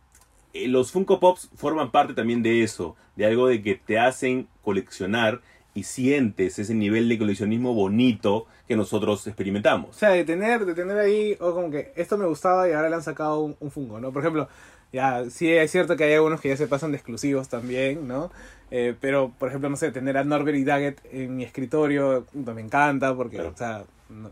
eh, 0.53 0.67
los 0.67 0.91
Funko 0.91 1.21
Pops 1.21 1.51
forman 1.55 1.93
parte 1.93 2.13
también 2.13 2.43
de 2.43 2.65
eso, 2.65 2.97
de 3.15 3.27
algo 3.27 3.47
de 3.47 3.63
que 3.63 3.77
te 3.77 4.01
hacen 4.01 4.49
coleccionar 4.63 5.43
y 5.79 5.83
sientes 5.85 6.59
ese 6.59 6.75
nivel 6.75 7.09
de 7.09 7.19
coleccionismo 7.19 7.75
bonito 7.75 8.47
que 8.67 8.77
nosotros 8.77 9.27
O 9.27 9.31
experimentamos. 9.31 9.97
sea, 9.97 10.11
de 10.11 10.25
tener, 10.25 10.65
de 10.67 10.75
tener 10.75 10.99
ahí, 10.99 11.37
o 11.41 11.55
como 11.55 11.71
que 11.71 11.93
esto 11.97 12.19
me 12.19 12.27
gustaba 12.27 12.69
y 12.69 12.73
ahora 12.73 12.89
le 12.89 12.97
han 12.97 13.03
sacado 13.03 13.41
un, 13.41 13.57
un 13.61 13.71
fungo, 13.71 14.01
¿no? 14.01 14.13
Por 14.13 14.23
ejemplo, 14.23 14.49
ya, 14.93 15.29
sí 15.31 15.51
es 15.51 15.71
cierto 15.71 15.97
que 15.97 16.05
hay 16.05 16.15
algunos 16.15 16.41
que 16.41 16.49
ya 16.49 16.57
se 16.57 16.67
pasan 16.67 16.91
de 16.93 16.97
exclusivos 16.99 17.49
también, 17.49 18.07
¿no? 18.09 18.31
Eh, 18.71 18.95
pero, 19.01 19.33
por 19.39 19.49
ejemplo, 19.49 19.71
no 19.71 19.77
sé, 19.77 19.91
tener 19.93 20.17
a 20.19 20.25
Norbert 20.25 20.59
y 20.59 20.65
Daggett 20.65 21.01
en 21.13 21.37
mi 21.37 21.45
escritorio 21.45 22.25
puta, 22.33 22.53
me 22.55 22.61
encanta 22.61 23.15
porque, 23.15 23.37
Claro. 23.37 23.53
o 23.55 23.57
sea, 23.57 23.85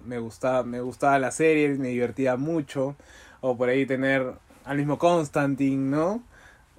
me 0.07 0.19
gustaba, 0.19 0.63
me 0.63 0.81
gustaba 0.81 1.19
la 1.19 1.31
serie, 1.31 1.71
me 1.71 1.89
divertía 1.89 2.37
mucho. 2.37 2.97
O 3.41 3.57
por 3.57 3.69
ahí 3.69 3.87
tener 3.87 4.33
al 4.65 4.77
mismo 4.79 4.99
Constantine, 4.99 5.91
¿no? 5.91 6.23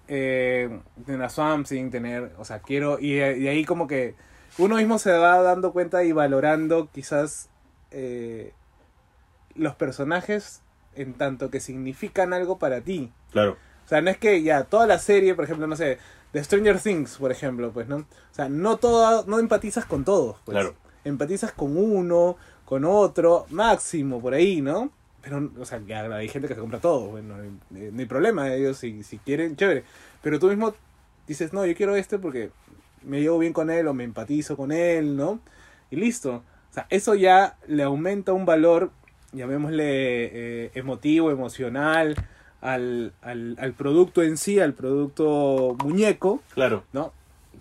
Eh, 0.07 0.69
tener 1.06 1.22
a 1.23 1.30
Swamp 1.30 1.68
Thing, 1.68 1.89
tener, 1.89 2.31
o 2.38 2.45
sea, 2.45 2.60
quiero, 2.60 2.98
y, 2.99 3.14
y 3.15 3.48
ahí 3.48 3.65
como 3.65 3.88
que 3.88 4.15
uno 4.58 4.76
mismo 4.76 5.00
se 5.00 5.12
va 5.12 5.42
dando 5.42 5.72
cuenta 5.72 6.04
y 6.04 6.12
valorando 6.12 6.90
quizás 6.92 7.50
eh, 7.92 8.54
los 9.56 9.76
personajes 9.76 10.62
en 10.96 11.14
tanto 11.14 11.50
que 11.50 11.60
significan 11.60 12.34
algo 12.34 12.58
para 12.58 12.82
ti. 12.82 13.12
Claro, 13.32 13.58
O 13.86 13.88
sea, 13.88 14.02
no 14.02 14.10
es 14.10 14.18
que 14.18 14.42
ya 14.42 14.64
toda 14.64 14.88
la 14.88 15.00
serie, 15.00 15.36
por 15.36 15.46
ejemplo, 15.46 15.68
no 15.68 15.76
sé, 15.76 16.00
de 16.34 16.44
Stranger 16.44 16.80
Things, 16.80 17.18
por 17.18 17.32
ejemplo, 17.32 17.72
pues, 17.72 17.88
¿no? 17.88 17.98
O 17.98 18.06
sea, 18.32 18.50
no 18.50 18.78
todo, 18.78 19.26
no 19.28 19.40
empatizas 19.40 19.86
con 19.86 20.04
todos, 20.04 20.38
pues. 20.46 20.56
Claro. 20.56 20.76
Empatizas 21.04 21.52
con 21.52 21.78
uno, 21.78 22.38
con 22.66 22.84
otro, 22.84 23.46
máximo, 23.50 24.22
por 24.22 24.34
ahí, 24.34 24.62
¿no? 24.62 24.92
pero, 25.28 25.52
o 25.60 25.66
sea, 25.66 25.82
ya 25.86 26.04
hay 26.16 26.30
gente 26.30 26.48
que 26.48 26.54
se 26.54 26.60
compra 26.60 26.80
todo, 26.80 27.08
bueno, 27.08 27.36
no 27.36 27.44
hay, 27.44 27.92
no 27.92 28.00
hay 28.00 28.06
problema, 28.06 28.54
ellos 28.54 28.78
si, 28.78 29.04
si 29.04 29.18
quieren, 29.18 29.58
chévere. 29.58 29.84
Pero 30.22 30.40
tú 30.40 30.48
mismo 30.48 30.74
dices, 31.28 31.52
no, 31.52 31.66
yo 31.66 31.76
quiero 31.76 31.96
este 31.98 32.18
porque 32.18 32.50
me 33.03 33.22
llevo 33.22 33.40
bien 33.40 33.53
con 33.53 33.69
él 33.69 33.88
o 33.88 33.94
me 33.94 34.03
empatizo 34.03 34.56
con 34.57 34.72
él, 34.72 35.15
¿no? 35.15 35.40
Y 35.91 35.95
listo. 35.95 36.44
O 36.69 36.74
sea, 36.74 36.86
eso 36.90 37.15
ya 37.15 37.57
le 37.68 37.84
aumenta 37.84 38.34
un 38.34 38.45
valor, 38.45 38.91
llamémosle 39.34 39.86
eh, 40.65 40.72
emotivo, 40.76 41.32
emocional, 41.32 42.15
al, 42.61 43.14
al, 43.22 43.56
al 43.60 43.74
producto 43.74 44.24
en 44.24 44.38
sí, 44.38 44.60
al 44.60 44.74
producto 44.74 45.76
muñeco, 45.84 46.41
Claro. 46.53 46.84
¿no? 46.94 47.14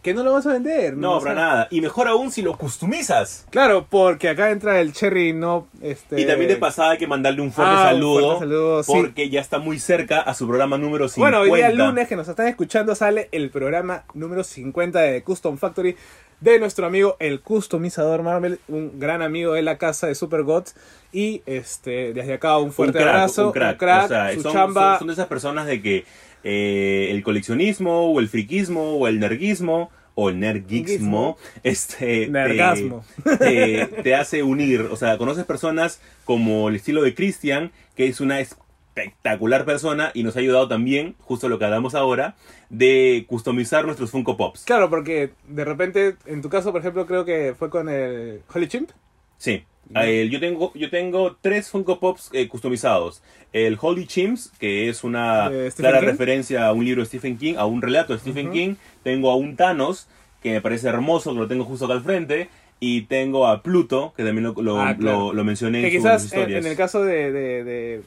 Que 0.06 0.14
no 0.14 0.22
lo 0.22 0.32
vas 0.32 0.46
a 0.46 0.52
vender, 0.52 0.96
¿no? 0.96 1.14
No, 1.16 1.20
para 1.20 1.34
nada. 1.34 1.68
Y 1.70 1.80
mejor 1.80 2.06
aún 2.06 2.30
si 2.30 2.40
lo 2.40 2.56
customizas. 2.56 3.44
Claro, 3.50 3.86
porque 3.90 4.28
acá 4.28 4.50
entra 4.52 4.80
el 4.80 4.92
cherry, 4.92 5.32
¿no? 5.32 5.66
Este... 5.82 6.20
Y 6.20 6.26
también 6.26 6.48
de 6.48 6.56
pasada 6.56 6.92
hay 6.92 6.98
que 6.98 7.08
mandarle 7.08 7.42
un 7.42 7.50
fuerte 7.52 7.72
Ah, 7.76 7.80
un 7.80 7.88
saludo. 7.88 8.20
fuerte 8.20 8.38
saludo, 8.38 8.82
sí. 8.84 8.92
Porque 8.94 9.28
ya 9.30 9.40
está 9.40 9.58
muy 9.58 9.80
cerca 9.80 10.20
a 10.20 10.32
su 10.34 10.46
programa 10.46 10.78
número 10.78 11.08
50. 11.08 11.38
Bueno, 11.38 11.52
hoy 11.52 11.58
día 11.58 11.70
lunes 11.72 12.06
que 12.06 12.14
nos 12.14 12.28
están 12.28 12.46
escuchando 12.46 12.94
sale 12.94 13.28
el 13.32 13.50
programa 13.50 14.04
número 14.14 14.44
50 14.44 15.00
de 15.00 15.22
Custom 15.24 15.58
Factory 15.58 15.96
de 16.40 16.58
nuestro 16.60 16.86
amigo 16.86 17.16
el 17.18 17.40
customizador 17.40 18.22
Marvel, 18.22 18.60
un 18.68 19.00
gran 19.00 19.22
amigo 19.22 19.54
de 19.54 19.62
la 19.62 19.76
casa 19.78 20.06
de 20.06 20.14
Super 20.14 20.44
Gods 20.44 20.76
y 21.10 21.42
este 21.46 22.12
desde 22.12 22.34
acá 22.34 22.58
un 22.58 22.72
fuerte 22.72 22.98
un 22.98 23.02
crack, 23.04 23.14
abrazo, 23.16 23.46
un 23.46 23.52
crack. 23.52 23.72
un 23.72 23.78
crack, 23.78 24.04
O 24.04 24.08
sea, 24.08 24.34
su 24.34 24.42
son, 24.42 24.52
chamba 24.52 24.90
son- 24.92 24.98
son 24.98 25.06
de 25.08 25.12
esas 25.14 25.26
personas 25.26 25.66
de 25.66 25.82
que 25.82 26.04
eh, 26.44 27.08
el 27.10 27.22
coleccionismo 27.24 28.12
o 28.12 28.20
el 28.20 28.28
friquismo 28.28 28.98
o 28.98 29.08
el 29.08 29.18
nerguismo 29.18 29.90
o 30.18 30.30
el 30.30 30.40
nerguismo 30.40 31.36
este, 31.62 32.24
te- 32.26 32.28
Nergasmo. 32.28 33.04
te, 33.38 33.86
te 34.02 34.14
hace 34.16 34.42
unir. 34.42 34.88
O 34.90 34.96
sea, 34.96 35.16
conoces 35.18 35.44
personas 35.44 36.00
como 36.24 36.68
el 36.68 36.74
estilo 36.76 37.02
de 37.02 37.14
Christian, 37.14 37.70
que 37.94 38.06
es 38.08 38.20
una 38.20 38.40
espectacular 38.40 39.64
persona 39.66 40.10
y 40.14 40.22
nos 40.22 40.36
ha 40.36 40.40
ayudado 40.40 40.68
también, 40.68 41.14
justo 41.20 41.48
lo 41.48 41.58
que 41.58 41.66
hablamos 41.66 41.94
ahora, 41.94 42.34
de 42.70 43.26
customizar 43.28 43.84
nuestros 43.84 44.10
Funko 44.10 44.36
Pops. 44.38 44.64
Claro, 44.64 44.88
porque 44.90 45.30
de 45.48 45.64
repente, 45.64 46.16
en 46.24 46.40
tu 46.42 46.48
caso, 46.48 46.72
por 46.72 46.80
ejemplo, 46.80 47.06
creo 47.06 47.24
que 47.26 47.54
fue 47.56 47.68
con 47.70 47.88
el 47.90 48.40
Holy 48.52 48.68
Chimp. 48.68 48.90
Sí. 49.36 49.64
Eh, 49.94 50.28
yo 50.30 50.40
tengo 50.40 50.72
yo 50.74 50.90
tengo 50.90 51.36
tres 51.40 51.70
Funko 51.70 52.00
Pops 52.00 52.30
eh, 52.32 52.48
customizados. 52.48 53.22
El 53.52 53.78
Holy 53.80 54.06
Chimps, 54.06 54.52
que 54.58 54.88
es 54.88 55.04
una 55.04 55.48
¿De 55.48 55.70
Stephen 55.70 55.90
clara 55.90 56.00
King? 56.00 56.06
referencia 56.12 56.66
a 56.66 56.72
un 56.72 56.84
libro 56.84 57.02
de 57.02 57.06
Stephen 57.06 57.38
King, 57.38 57.54
a 57.56 57.64
un 57.66 57.80
relato 57.80 58.12
de 58.12 58.18
Stephen 58.18 58.50
King. 58.50 58.74
Tengo 59.04 59.30
a 59.30 59.36
un 59.36 59.56
Thanos, 59.56 60.08
que 60.42 60.50
me 60.52 60.60
parece 60.60 60.88
hermoso, 60.88 61.32
que 61.32 61.38
lo 61.38 61.46
tengo 61.48 61.64
justo 61.64 61.84
acá 61.86 61.94
al 61.94 62.02
frente. 62.02 62.48
Y 62.78 63.02
tengo 63.02 63.46
a 63.46 63.62
Pluto, 63.62 64.12
que 64.16 64.22
también 64.24 64.44
lo, 64.44 64.62
lo, 64.62 64.78
Ah, 64.80 64.94
claro. 64.98 65.18
lo- 65.28 65.32
lo 65.32 65.44
mencioné 65.44 65.80
Que 65.80 65.86
en 65.86 65.92
sus 65.94 66.02
quizás 66.02 66.20
en, 66.22 66.26
historias. 66.26 66.64
en 66.64 66.70
el 66.70 66.76
caso 66.76 67.02
de, 67.04 67.32
de, 67.32 67.64
de, 67.64 68.02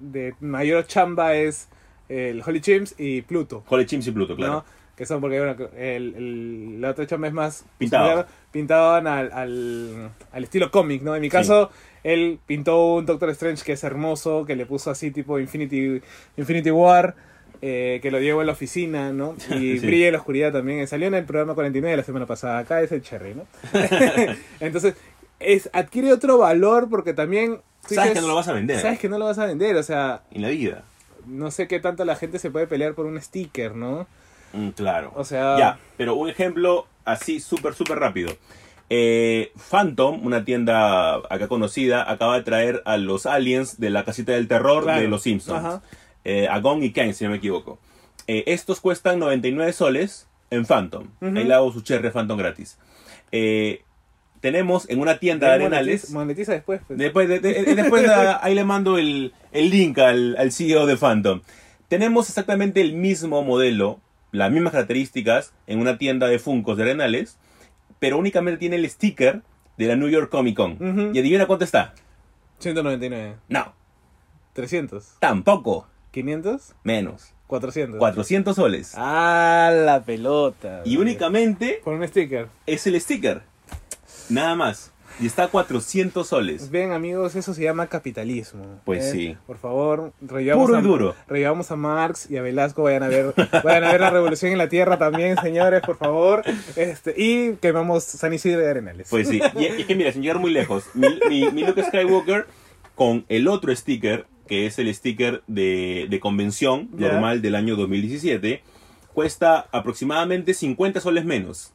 de 0.00 0.34
mayor 0.40 0.86
chamba 0.86 1.34
es 1.34 1.68
el 2.08 2.40
Holy 2.46 2.60
Chimps 2.62 2.94
y 2.98 3.20
Pluto. 3.22 3.62
Holy 3.68 3.84
Chimps 3.84 4.06
y 4.06 4.12
Pluto, 4.12 4.36
claro. 4.36 4.52
¿no? 4.52 4.64
Que 4.96 5.04
son 5.06 5.20
porque, 5.20 5.38
bueno, 5.38 5.56
el, 5.76 6.14
el- 6.16 6.80
la 6.80 6.90
otra 6.90 7.06
chamba 7.06 7.28
es 7.28 7.34
más 7.34 7.64
Pintado. 7.78 8.26
pintaban 8.50 9.06
al, 9.06 9.30
al, 9.32 10.10
al 10.32 10.42
estilo 10.44 10.70
cómic, 10.70 11.02
¿no? 11.02 11.14
En 11.14 11.20
mi 11.20 11.28
caso, 11.28 11.70
él 12.02 12.38
pintó 12.46 12.94
un 12.94 13.04
Doctor 13.06 13.28
Strange 13.30 13.62
que 13.62 13.72
es 13.72 13.84
hermoso, 13.84 14.44
que 14.46 14.56
le 14.56 14.64
puso 14.64 14.90
así 14.90 15.10
tipo 15.10 15.38
Infinity, 15.38 16.00
Infinity 16.38 16.70
War, 16.70 17.14
eh, 17.60 17.98
que 18.00 18.10
lo 18.10 18.20
llevo 18.20 18.40
en 18.40 18.46
la 18.46 18.52
oficina, 18.54 19.12
¿no? 19.12 19.34
Y 19.50 19.78
Sí. 19.78 19.86
brilla 19.86 20.06
en 20.06 20.12
la 20.14 20.18
oscuridad 20.18 20.52
también. 20.52 20.86
Salió 20.88 21.08
en 21.08 21.14
el 21.14 21.24
programa 21.26 21.54
49 21.54 21.90
de 21.90 21.96
la 21.98 22.02
semana 22.02 22.24
pasada. 22.26 22.58
Acá 22.58 22.80
es 22.80 22.90
el 22.90 23.02
cherry, 23.02 23.34
¿no? 23.34 23.46
Entonces, 24.60 24.94
es, 25.40 25.68
adquiere 25.74 26.12
otro 26.12 26.38
valor 26.38 26.88
porque 26.88 27.12
también... 27.12 27.60
Sabes 27.86 28.12
que 28.14 28.20
no 28.20 28.28
lo 28.28 28.34
vas 28.34 28.48
a 28.48 28.52
vender. 28.54 28.80
Sabes 28.80 28.98
que 28.98 29.08
no 29.08 29.18
lo 29.18 29.26
vas 29.26 29.38
a 29.38 29.46
vender, 29.46 29.76
o 29.76 29.82
sea, 29.82 30.22
En 30.32 30.42
la 30.42 30.48
vida. 30.48 30.84
no 31.26 31.50
sé 31.52 31.68
qué 31.68 31.78
tanto 31.80 32.04
la 32.04 32.16
gente 32.16 32.38
se 32.38 32.50
puede 32.50 32.66
pelear 32.66 32.94
por 32.94 33.06
un 33.06 33.20
sticker, 33.20 33.76
¿no? 33.76 34.08
Mm, 34.56 34.68
claro. 34.70 35.12
O 35.14 35.24
sea- 35.24 35.56
Ya, 35.58 35.78
pero 35.96 36.14
un 36.14 36.28
ejemplo 36.28 36.86
así 37.04 37.40
súper, 37.40 37.74
súper 37.74 37.98
rápido. 37.98 38.30
Eh, 38.88 39.52
Phantom, 39.70 40.24
una 40.24 40.44
tienda 40.44 41.16
acá 41.16 41.48
conocida, 41.48 42.08
acaba 42.10 42.36
de 42.36 42.44
traer 42.44 42.82
a 42.84 42.96
los 42.98 43.26
aliens 43.26 43.80
de 43.80 43.90
la 43.90 44.04
casita 44.04 44.32
del 44.32 44.46
terror 44.48 44.84
Claro. 44.84 45.00
de 45.00 45.08
los 45.08 45.22
Simpsons. 45.22 45.58
Ajá. 45.58 45.82
Eh, 46.24 46.46
a 46.48 46.58
Gong 46.60 46.82
y 46.84 46.92
Kang, 46.92 47.12
si 47.12 47.24
no 47.24 47.30
me 47.30 47.36
equivoco. 47.36 47.78
Eh, 48.28 48.44
estos 48.46 48.80
cuestan 48.80 49.18
99 49.18 49.72
soles 49.72 50.28
en 50.50 50.64
Phantom. 50.66 51.08
Ahí 51.20 51.44
le 51.44 51.54
hago 51.54 51.72
su 51.72 51.80
cherry 51.82 52.10
Phantom 52.10 52.38
gratis. 52.38 52.78
Eh, 53.32 53.82
tenemos 54.40 54.88
en 54.88 55.00
una 55.00 55.18
tienda 55.18 55.48
de 55.48 55.54
Arenales. 55.54 56.10
Monetiza, 56.10 56.14
monetiza 56.18 56.52
después. 56.52 56.80
pues. 56.86 56.98
Después, 56.98 57.28
de- 57.28 57.40
de- 57.40 57.74
después 57.74 58.02
de- 58.04 58.08
ahí 58.42 58.54
le 58.54 58.64
mando 58.64 58.98
el, 58.98 59.32
el 59.52 59.70
link 59.70 59.98
al, 59.98 60.36
al 60.38 60.52
CEO 60.52 60.86
de 60.86 60.96
Phantom. 60.96 61.40
Tenemos 61.88 62.28
exactamente 62.28 62.80
el 62.80 62.92
mismo 62.94 63.42
modelo, 63.42 64.00
las 64.36 64.50
mismas 64.52 64.72
características 64.72 65.52
en 65.66 65.80
una 65.80 65.98
tienda 65.98 66.28
de 66.28 66.38
Funkos 66.38 66.76
de 66.76 66.84
Arenales, 66.84 67.38
pero 67.98 68.18
únicamente 68.18 68.58
tiene 68.58 68.76
el 68.76 68.88
sticker 68.88 69.42
de 69.78 69.86
la 69.86 69.96
New 69.96 70.08
York 70.08 70.30
Comic 70.30 70.56
Con. 70.56 71.12
¿Y 71.14 71.18
adivina 71.18 71.46
cuánto 71.46 71.64
está? 71.64 71.94
199. 72.58 73.36
No, 73.48 73.74
300. 74.54 75.16
tampoco, 75.20 75.86
500. 76.12 76.74
menos. 76.82 77.32
400. 77.46 77.98
400 77.98 78.56
soles. 78.56 78.92
Ah, 78.96 79.70
la 79.72 80.02
pelota. 80.02 80.82
Y 80.84 80.96
únicamente 80.96 81.80
Por 81.84 81.94
un 81.94 82.06
sticker. 82.08 82.48
es 82.66 82.86
el 82.88 83.00
sticker. 83.00 83.42
Nada 84.28 84.56
más. 84.56 84.92
Y 85.18 85.26
está 85.26 85.44
a 85.44 85.48
400 85.48 86.26
soles. 86.28 86.70
Bien, 86.70 86.92
amigos, 86.92 87.34
eso 87.36 87.54
se 87.54 87.62
llama 87.62 87.86
capitalismo. 87.86 88.80
Pues 88.84 89.06
¿eh? 89.06 89.12
sí. 89.12 89.36
Por 89.46 89.56
favor, 89.56 90.12
revivamos 90.20 90.66
Puro 90.66 90.78
a, 90.78 90.82
duro. 90.82 91.14
revivamos 91.26 91.70
a 91.70 91.76
Marx 91.76 92.30
y 92.30 92.36
a 92.36 92.42
Velasco. 92.42 92.82
Vayan 92.82 93.02
a 93.02 93.08
ver, 93.08 93.34
vayan 93.64 93.84
a 93.84 93.92
ver 93.92 94.00
la 94.00 94.10
revolución 94.10 94.52
en 94.52 94.58
la 94.58 94.68
tierra 94.68 94.98
también, 94.98 95.36
señores, 95.40 95.80
por 95.80 95.96
favor. 95.96 96.42
Este, 96.76 97.14
y 97.16 97.54
quemamos 97.56 98.04
San 98.04 98.34
Isidro 98.34 98.60
de 98.60 98.70
Arenales. 98.70 99.08
Pues 99.08 99.28
sí, 99.28 99.40
y, 99.56 99.60
y 99.62 99.64
es 99.66 99.86
que 99.86 99.94
mira, 99.94 100.12
sin 100.12 100.20
llegar 100.22 100.38
muy 100.38 100.50
lejos, 100.50 100.84
mi, 100.92 101.08
mi, 101.28 101.50
mi 101.50 101.64
Luke 101.64 101.82
Skywalker 101.82 102.46
con 102.94 103.24
el 103.30 103.48
otro 103.48 103.74
sticker, 103.74 104.26
que 104.46 104.66
es 104.66 104.78
el 104.78 104.94
sticker 104.94 105.42
de, 105.46 106.06
de 106.10 106.20
convención 106.20 106.90
normal 106.92 107.40
del 107.40 107.54
año 107.54 107.76
2017, 107.76 108.62
cuesta 109.14 109.66
aproximadamente 109.72 110.52
50 110.52 111.00
soles 111.00 111.24
menos. 111.24 111.72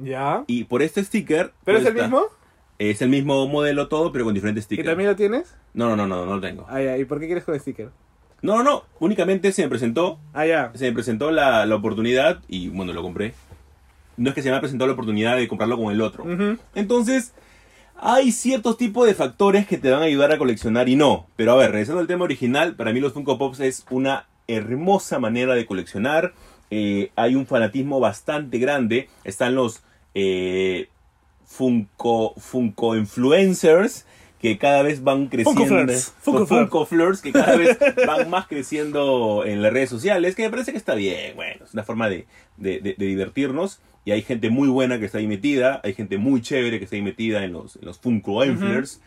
¿Ya? 0.00 0.44
Y 0.46 0.64
por 0.64 0.82
este 0.82 1.02
sticker... 1.04 1.52
¿Pero 1.64 1.78
es 1.78 1.86
el 1.86 1.94
mismo? 1.94 2.26
Es 2.78 3.02
el 3.02 3.08
mismo 3.08 3.46
modelo 3.48 3.88
todo, 3.88 4.12
pero 4.12 4.24
con 4.24 4.34
diferentes 4.34 4.64
¿Y 4.64 4.66
stickers. 4.66 4.88
también 4.88 5.10
lo 5.10 5.16
tienes? 5.16 5.54
No, 5.74 5.88
no, 5.90 5.96
no, 5.96 6.06
no, 6.06 6.26
no 6.26 6.34
lo 6.36 6.40
tengo. 6.40 6.64
Ah, 6.68 6.80
ya. 6.80 6.96
¿Y 6.98 7.04
por 7.04 7.18
qué 7.18 7.26
quieres 7.26 7.44
con 7.44 7.58
sticker? 7.58 7.90
No, 8.40 8.58
no, 8.58 8.62
no, 8.62 8.84
únicamente 9.00 9.50
se 9.50 9.62
me 9.62 9.68
presentó, 9.68 10.20
Ah, 10.32 10.46
ya. 10.46 10.70
se 10.74 10.84
me 10.86 10.92
presentó 10.92 11.32
la, 11.32 11.66
la 11.66 11.74
oportunidad 11.74 12.38
y 12.48 12.68
bueno, 12.68 12.92
lo 12.92 13.02
compré. 13.02 13.34
No 14.16 14.28
es 14.28 14.34
que 14.34 14.42
se 14.42 14.50
me 14.50 14.56
ha 14.56 14.60
presentado 14.60 14.86
la 14.86 14.92
oportunidad 14.92 15.36
de 15.36 15.48
comprarlo 15.48 15.76
con 15.76 15.92
el 15.92 16.00
otro. 16.00 16.24
Entonces, 16.76 17.32
hay 17.96 18.30
ciertos 18.30 18.76
tipos 18.76 19.06
de 19.06 19.14
factores 19.14 19.66
que 19.66 19.76
te 19.78 19.90
van 19.90 20.02
a 20.02 20.04
ayudar 20.04 20.30
a 20.32 20.38
coleccionar 20.38 20.88
y 20.88 20.94
no. 20.94 21.26
Pero 21.34 21.52
a 21.52 21.56
ver, 21.56 21.72
regresando 21.72 22.00
al 22.00 22.06
tema 22.06 22.24
original, 22.24 22.76
para 22.76 22.92
mí 22.92 23.00
los 23.00 23.12
Funko 23.12 23.38
Pops 23.38 23.58
es 23.60 23.84
una 23.90 24.26
hermosa 24.46 25.18
manera 25.18 25.54
de 25.54 25.66
coleccionar. 25.66 26.32
Eh, 26.70 27.10
hay 27.16 27.34
un 27.34 27.46
fanatismo 27.46 27.98
bastante 27.98 28.58
grande. 28.58 29.08
Están 29.24 29.54
los 29.56 29.82
eh, 30.14 30.88
Funko, 31.48 32.34
Funko 32.36 32.94
Influencers 32.96 34.06
que 34.40 34.56
cada 34.58 34.82
vez 34.82 35.02
van 35.02 35.26
creciendo. 35.26 35.60
Funko 36.20 36.46
Funko, 36.46 36.86
Flirts 36.86 37.20
que 37.22 37.32
cada 37.32 37.56
vez 37.56 37.76
van 38.06 38.30
más 38.30 38.46
creciendo 38.46 39.42
en 39.44 39.62
las 39.62 39.72
redes 39.72 39.90
sociales, 39.90 40.36
que 40.36 40.42
me 40.44 40.50
parece 40.50 40.70
que 40.70 40.78
está 40.78 40.94
bien. 40.94 41.34
Bueno, 41.34 41.64
es 41.64 41.74
una 41.74 41.82
forma 41.82 42.08
de, 42.08 42.26
de- 42.56 42.78
de- 42.80 42.94
de 42.96 43.06
divertirnos. 43.06 43.80
Y 44.04 44.12
hay 44.12 44.22
gente 44.22 44.48
muy 44.48 44.68
buena 44.68 44.98
que 44.98 45.04
está 45.06 45.18
ahí 45.18 45.26
metida, 45.26 45.80
hay 45.84 45.92
gente 45.92 46.16
muy 46.18 46.40
chévere 46.40 46.78
que 46.78 46.84
está 46.84 46.96
ahí 46.96 47.02
metida 47.02 47.44
en 47.44 47.52
los, 47.52 47.76
en 47.76 47.84
los 47.86 47.98
Funko 47.98 48.44
Influencers. 48.44 49.00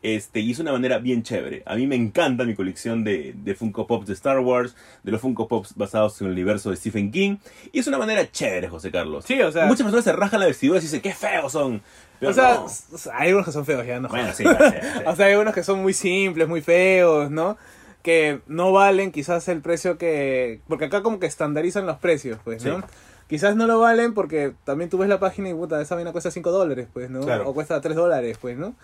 Este, 0.00 0.40
y 0.40 0.52
es 0.52 0.58
una 0.60 0.70
manera 0.72 0.98
bien 0.98 1.22
chévere. 1.24 1.62
A 1.66 1.74
mí 1.74 1.86
me 1.88 1.96
encanta 1.96 2.44
mi 2.44 2.54
colección 2.54 3.02
de, 3.02 3.34
de 3.36 3.54
Funko 3.54 3.86
Pops 3.88 4.06
de 4.06 4.12
Star 4.14 4.38
Wars, 4.38 4.76
de 5.02 5.10
los 5.10 5.20
Funko 5.20 5.48
Pops 5.48 5.74
basados 5.74 6.20
en 6.20 6.28
el 6.28 6.34
universo 6.34 6.70
de 6.70 6.76
Stephen 6.76 7.10
King. 7.10 7.38
Y 7.72 7.80
es 7.80 7.86
una 7.88 7.98
manera 7.98 8.30
chévere, 8.30 8.68
José 8.68 8.90
Carlos. 8.92 9.24
Sí, 9.24 9.40
o 9.40 9.50
sea- 9.50 9.66
Muchas 9.66 9.82
personas 9.82 10.04
se 10.04 10.12
rajan 10.12 10.38
la 10.40 10.46
vestidura 10.46 10.78
y 10.78 10.82
dicen, 10.82 11.00
qué 11.00 11.12
feos 11.12 11.50
son. 11.52 11.82
Pero 12.20 12.30
O 12.30 12.34
sea, 12.34 12.54
no. 12.62 13.12
hay 13.14 13.32
unos 13.32 13.44
que 13.46 13.52
son 13.52 13.64
feos 13.64 13.84
ya, 13.86 13.98
¿no? 14.00 14.08
Bueno, 14.08 14.32
sí, 14.34 14.44
sí, 14.44 14.50
sí. 14.50 14.98
o 15.06 15.16
sea, 15.16 15.26
hay 15.26 15.34
unos 15.34 15.52
que 15.54 15.62
son 15.64 15.82
muy 15.82 15.92
simples, 15.92 16.46
muy 16.48 16.60
feos, 16.62 17.30
¿no? 17.30 17.56
Que 18.02 18.40
no 18.46 18.72
valen 18.72 19.10
quizás 19.12 19.48
el 19.48 19.60
precio 19.62 19.98
que... 19.98 20.60
Porque 20.68 20.84
acá 20.86 21.02
como 21.02 21.18
que 21.18 21.26
estandarizan 21.26 21.86
los 21.86 21.98
precios, 21.98 22.38
pues, 22.44 22.64
¿no? 22.64 22.82
Quizás 23.28 23.56
no 23.56 23.66
lo 23.66 23.78
valen 23.80 24.14
porque 24.14 24.54
también 24.64 24.88
tú 24.88 24.96
ves 24.96 25.08
la 25.08 25.18
página 25.20 25.50
y 25.50 25.54
puta, 25.54 25.80
esa 25.82 25.94
vaina 25.96 26.12
cuesta 26.12 26.30
5 26.30 26.50
dólares, 26.50 26.88
pues, 26.92 27.10
¿no? 27.10 27.20
Claro. 27.20 27.48
O 27.48 27.52
cuesta 27.54 27.80
3 27.80 27.94
dólares, 27.94 28.38
pues, 28.40 28.56
¿no? 28.56 28.74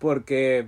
Porque 0.00 0.66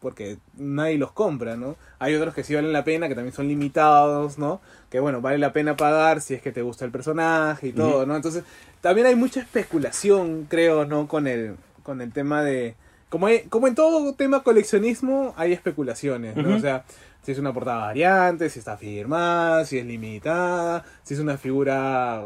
porque 0.00 0.36
nadie 0.58 0.98
los 0.98 1.12
compra, 1.12 1.56
¿no? 1.56 1.76
Hay 1.98 2.14
otros 2.14 2.34
que 2.34 2.44
sí 2.44 2.54
valen 2.54 2.74
la 2.74 2.84
pena, 2.84 3.08
que 3.08 3.14
también 3.14 3.32
son 3.32 3.48
limitados, 3.48 4.36
¿no? 4.36 4.60
Que 4.90 5.00
bueno, 5.00 5.22
vale 5.22 5.38
la 5.38 5.54
pena 5.54 5.76
pagar 5.76 6.20
si 6.20 6.34
es 6.34 6.42
que 6.42 6.52
te 6.52 6.60
gusta 6.60 6.84
el 6.84 6.90
personaje 6.90 7.68
y 7.68 7.72
todo, 7.72 8.04
¿no? 8.04 8.14
Entonces, 8.14 8.44
también 8.82 9.06
hay 9.06 9.14
mucha 9.14 9.40
especulación, 9.40 10.44
creo, 10.50 10.84
¿no? 10.84 11.08
Con 11.08 11.26
el, 11.26 11.56
con 11.84 12.02
el 12.02 12.12
tema 12.12 12.42
de 12.42 12.74
como, 13.08 13.28
hay- 13.28 13.44
como 13.48 13.66
en 13.66 13.74
todo 13.74 14.12
tema 14.14 14.42
coleccionismo, 14.42 15.32
hay 15.38 15.52
especulaciones, 15.54 16.36
¿no? 16.36 16.54
O 16.56 16.60
sea, 16.60 16.84
si 17.22 17.32
es 17.32 17.38
una 17.38 17.54
portada 17.54 17.78
variante, 17.86 18.50
si 18.50 18.58
está 18.58 18.76
firmada, 18.76 19.64
si 19.64 19.78
es 19.78 19.86
limitada, 19.86 20.84
si 21.02 21.14
es 21.14 21.20
una 21.20 21.38
figura 21.38 22.24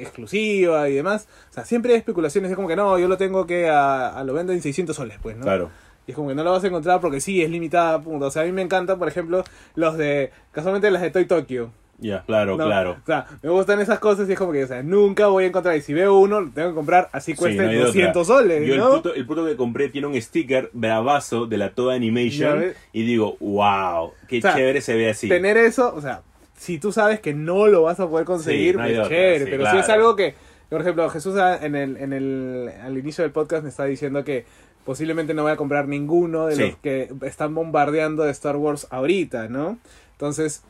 exclusiva 0.00 0.88
y 0.88 0.94
demás. 0.94 1.28
O 1.50 1.52
sea, 1.52 1.64
siempre 1.64 1.92
hay 1.92 1.98
especulaciones. 1.98 2.50
Es 2.50 2.56
como 2.56 2.68
que 2.68 2.76
no, 2.76 2.98
yo 2.98 3.08
lo 3.08 3.16
tengo 3.16 3.46
que 3.46 3.68
a, 3.68 4.08
a 4.08 4.24
lo 4.24 4.32
vendo 4.34 4.52
en 4.52 4.62
600 4.62 4.94
soles, 4.94 5.18
pues, 5.22 5.36
¿no? 5.36 5.42
Claro. 5.42 5.70
Y 6.06 6.10
es 6.10 6.16
como 6.16 6.28
que 6.28 6.34
no 6.34 6.42
lo 6.42 6.50
vas 6.50 6.64
a 6.64 6.66
encontrar 6.66 7.00
porque 7.00 7.20
sí, 7.20 7.42
es 7.42 7.50
limitada, 7.50 8.00
punto. 8.00 8.26
O 8.26 8.30
sea, 8.30 8.42
a 8.42 8.44
mí 8.44 8.52
me 8.52 8.62
encantan, 8.62 8.98
por 8.98 9.08
ejemplo, 9.08 9.44
los 9.74 9.96
de, 9.96 10.32
casualmente 10.50 10.90
las 10.90 11.02
de 11.02 11.10
Toy 11.10 11.26
Tokyo. 11.26 11.70
Ya, 11.98 12.24
claro, 12.24 12.56
¿no? 12.56 12.64
claro. 12.64 12.96
O 13.00 13.06
sea, 13.06 13.26
me 13.42 13.50
gustan 13.50 13.80
esas 13.80 14.00
cosas 14.00 14.28
y 14.28 14.32
es 14.32 14.38
como 14.38 14.50
que, 14.50 14.64
o 14.64 14.66
sea, 14.66 14.82
nunca 14.82 15.28
voy 15.28 15.44
a 15.44 15.46
encontrar. 15.46 15.76
Y 15.76 15.82
si 15.82 15.94
veo 15.94 16.18
uno, 16.18 16.40
lo 16.40 16.50
tengo 16.50 16.70
que 16.70 16.74
comprar 16.74 17.08
así 17.12 17.32
Sí, 17.32 17.38
cueste 17.38 17.62
no 17.62 17.68
de 17.68 17.78
200 17.78 18.10
otra. 18.10 18.24
soles, 18.24 18.66
Yo 18.66 18.76
¿no? 18.76 18.88
el, 18.88 18.96
puto, 18.96 19.14
el 19.14 19.26
puto 19.26 19.46
que 19.46 19.54
compré 19.56 19.88
tiene 19.88 20.08
un 20.08 20.20
sticker 20.20 20.70
bravazo 20.72 21.46
de 21.46 21.58
la 21.58 21.70
Toa 21.70 21.92
Ya 21.92 21.96
Animation 21.98 22.72
y 22.92 23.04
digo, 23.04 23.36
wow, 23.38 24.14
qué 24.26 24.38
O 24.38 24.40
sea, 24.40 24.54
chévere 24.54 24.80
se 24.80 24.96
ve 24.96 25.10
así. 25.10 25.28
Tener 25.28 25.56
eso, 25.56 25.94
o 25.94 26.00
sea, 26.00 26.22
si 26.62 26.78
tú 26.78 26.92
sabes 26.92 27.18
que 27.20 27.34
no 27.34 27.66
lo 27.66 27.82
vas 27.82 27.98
a 28.00 28.08
poder 28.08 28.24
conseguir, 28.24 28.72
Sí, 28.74 28.78
no 28.78 28.84
pues 28.84 28.98
otra, 28.98 29.08
chévere. 29.08 29.44
sí, 29.44 29.50
pero 29.50 29.70
si 29.70 29.76
es 29.78 29.88
algo 29.88 30.14
que, 30.16 30.34
por 30.70 30.80
ejemplo, 30.80 31.10
Jesús 31.10 31.34
en 31.60 31.74
el, 31.74 31.96
en 31.96 32.12
el, 32.12 32.70
al 32.82 32.96
inicio 32.96 33.22
del 33.22 33.32
podcast 33.32 33.62
me 33.64 33.68
está 33.68 33.84
diciendo 33.84 34.22
que 34.24 34.44
posiblemente 34.84 35.34
no 35.34 35.42
voy 35.42 35.52
a 35.52 35.56
comprar 35.56 35.88
ninguno 35.88 36.46
de 36.46 36.56
Sí. 36.56 36.62
los 36.62 36.76
que 36.76 37.10
están 37.22 37.54
bombardeando 37.54 38.22
de 38.24 38.30
Star 38.30 38.56
Wars 38.56 38.86
ahorita, 38.90 39.48
¿no? 39.48 39.78
Entonces, 40.12 40.62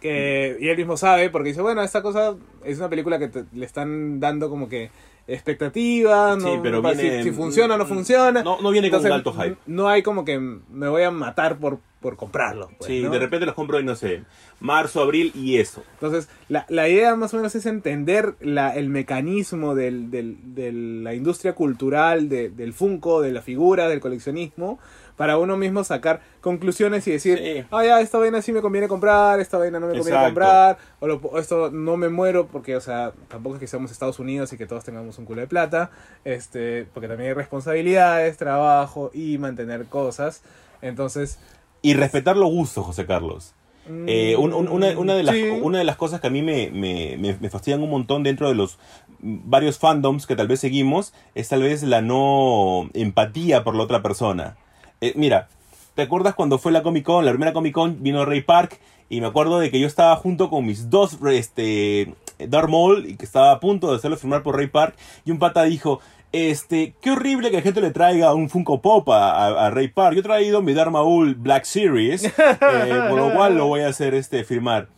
que, 0.00 0.56
y 0.60 0.68
él 0.68 0.76
mismo 0.76 0.96
sabe, 0.96 1.30
porque 1.30 1.50
dice, 1.50 1.62
bueno, 1.62 1.82
esta 1.82 2.02
cosa 2.02 2.34
es 2.64 2.78
una 2.78 2.88
película 2.88 3.18
que 3.18 3.28
te- 3.28 3.44
le 3.52 3.64
están 3.64 4.18
dando 4.18 4.50
como 4.50 4.68
que 4.68 4.90
expectativa, 5.28 6.34
no, 6.36 6.40
Sí, 6.54 6.60
pero 6.62 6.82
viene- 6.82 7.18
si, 7.22 7.28
si 7.28 7.30
funciona 7.30 7.76
o 7.76 7.78
no 7.78 7.86
funciona. 7.86 8.42
No, 8.42 8.60
no 8.60 8.70
viene 8.72 8.90
con 8.90 9.00
un 9.06 9.12
alto 9.12 9.32
hype. 9.32 9.56
No 9.66 9.88
hay 9.88 10.02
como 10.02 10.24
que 10.24 10.38
me 10.38 10.88
voy 10.88 11.02
a 11.04 11.10
matar 11.12 11.58
por, 11.58 11.78
por 12.02 12.16
comprarlo. 12.16 12.68
pues, 12.76 12.88
sí, 12.88 13.00
¿no? 13.02 13.10
de 13.10 13.18
repente 13.18 13.46
los 13.46 13.54
compro 13.54 13.78
en, 13.78 13.86
no 13.86 13.96
sé, 13.96 14.24
marzo, 14.60 15.00
abril 15.00 15.32
y 15.34 15.56
eso. 15.58 15.82
Entonces, 15.94 16.28
la, 16.48 16.66
la 16.68 16.88
idea 16.88 17.16
más 17.16 17.32
o 17.32 17.38
menos 17.38 17.54
es 17.54 17.64
entender 17.64 18.34
la, 18.40 18.76
el 18.76 18.90
mecanismo 18.90 19.74
del, 19.74 20.10
del- 20.10 20.36
de 20.54 20.72
la 20.72 21.14
industria 21.14 21.54
cultural, 21.54 22.28
de- 22.28 22.50
del 22.50 22.74
Funko, 22.74 23.22
de 23.22 23.32
la 23.32 23.40
figura, 23.40 23.88
del 23.88 24.00
coleccionismo, 24.00 24.78
para 25.16 25.36
uno 25.38 25.56
mismo 25.56 25.84
sacar 25.84 26.20
conclusiones 26.40 27.06
y 27.06 27.12
decir, 27.12 27.38
Sí. 27.38 27.64
ah, 27.70 27.84
ya, 27.84 28.00
esta 28.00 28.18
vaina 28.18 28.42
sí 28.42 28.50
me 28.50 28.60
conviene 28.62 28.88
comprar, 28.88 29.38
esta 29.40 29.58
vaina 29.58 29.78
no 29.78 29.86
me 29.86 29.94
conviene 29.98 30.18
comprar, 30.24 30.78
o, 31.00 31.06
lo- 31.06 31.16
o 31.22 31.38
esto 31.38 31.70
no 31.70 31.96
me 31.96 32.08
muero 32.08 32.48
porque, 32.48 32.74
o 32.76 32.80
sea, 32.80 33.12
tampoco 33.28 33.56
es 33.56 33.60
que 33.60 33.66
seamos 33.66 33.92
Estados 33.92 34.18
Unidos 34.18 34.52
y 34.52 34.56
que 34.56 34.66
todos 34.66 34.82
tengamos 34.84 35.18
un 35.18 35.24
culo 35.26 35.42
de 35.42 35.46
plata, 35.46 35.90
este, 36.24 36.86
porque 36.92 37.08
también 37.08 37.28
hay 37.28 37.34
responsabilidades, 37.34 38.36
trabajo 38.38 39.10
y 39.14 39.38
mantener 39.38 39.84
cosas. 39.86 40.42
Entonces, 40.80 41.38
Y 41.82 41.94
respetar 41.94 42.36
los 42.36 42.50
gustos, 42.50 42.84
José 42.86 43.06
Carlos. 43.06 43.54
Eh, 44.06 44.36
un- 44.36 44.52
un- 44.54 44.68
una, 44.68 44.96
una 44.96 45.14
de 45.16 45.24
las, 45.24 45.34
Sí. 45.34 45.42
una 45.60 45.78
de 45.78 45.84
las 45.84 45.96
cosas 45.96 46.20
que 46.20 46.28
a 46.28 46.30
mí 46.30 46.40
me, 46.40 46.70
me, 46.70 47.16
me- 47.18 47.36
me 47.40 47.50
fastidian 47.50 47.82
un 47.82 47.90
montón 47.90 48.22
dentro 48.22 48.48
de 48.48 48.54
los 48.54 48.78
varios 49.18 49.78
fandoms 49.78 50.26
que 50.26 50.36
tal 50.36 50.46
vez 50.46 50.60
seguimos 50.60 51.12
es 51.34 51.48
tal 51.48 51.62
vez 51.62 51.82
la 51.82 52.00
no 52.00 52.88
empatía 52.94 53.64
por 53.64 53.74
la 53.74 53.82
otra 53.82 54.00
persona. 54.00 54.56
Eh, 55.00 55.14
mira, 55.16 55.48
¿te 55.96 56.02
acuerdas 56.02 56.34
cuando 56.36 56.58
fue 56.58 56.70
la 56.70 56.84
Comic 56.84 57.04
Con? 57.04 57.24
La 57.24 57.32
primera 57.32 57.52
Comic 57.52 57.74
Con 57.74 58.02
vino 58.04 58.24
Ray 58.24 58.42
Park 58.42 58.78
y 59.08 59.20
me 59.20 59.26
acuerdo 59.26 59.58
de 59.58 59.72
que 59.72 59.80
yo 59.80 59.88
estaba 59.88 60.14
junto 60.14 60.48
con 60.48 60.64
mis 60.64 60.88
dos 60.88 61.18
este, 61.32 62.14
Darth 62.38 62.68
Maul 62.70 63.06
y 63.06 63.16
que 63.16 63.24
estaba 63.24 63.50
a 63.50 63.58
punto 63.58 63.90
de 63.90 63.96
hacerlo 63.96 64.16
firmar 64.16 64.44
por 64.44 64.56
Ray 64.56 64.68
Park 64.68 64.94
y 65.24 65.32
un 65.32 65.40
pata 65.40 65.64
dijo... 65.64 65.98
Este, 66.32 66.94
qué 67.02 67.10
horrible 67.10 67.50
que 67.50 67.56
la 67.58 67.62
gente 67.62 67.80
le 67.82 67.90
traiga 67.90 68.32
un 68.34 68.48
Funko 68.48 68.80
Pop 68.80 69.08
a, 69.10 69.32
a- 69.32 69.66
a 69.66 69.70
Ray 69.70 69.88
Park. 69.88 70.14
Yo 70.14 70.20
he 70.20 70.22
traído 70.22 70.62
mi 70.62 70.72
Darth 70.72 70.90
Maul 70.90 71.34
Black 71.34 71.64
Series, 71.64 72.24
eh, 72.24 72.32
por 73.10 73.18
lo 73.18 73.34
cual 73.34 73.56
lo 73.56 73.66
voy 73.66 73.80
a 73.82 73.88
hacer 73.88 74.14
este 74.14 74.42
firmar. 74.44 74.88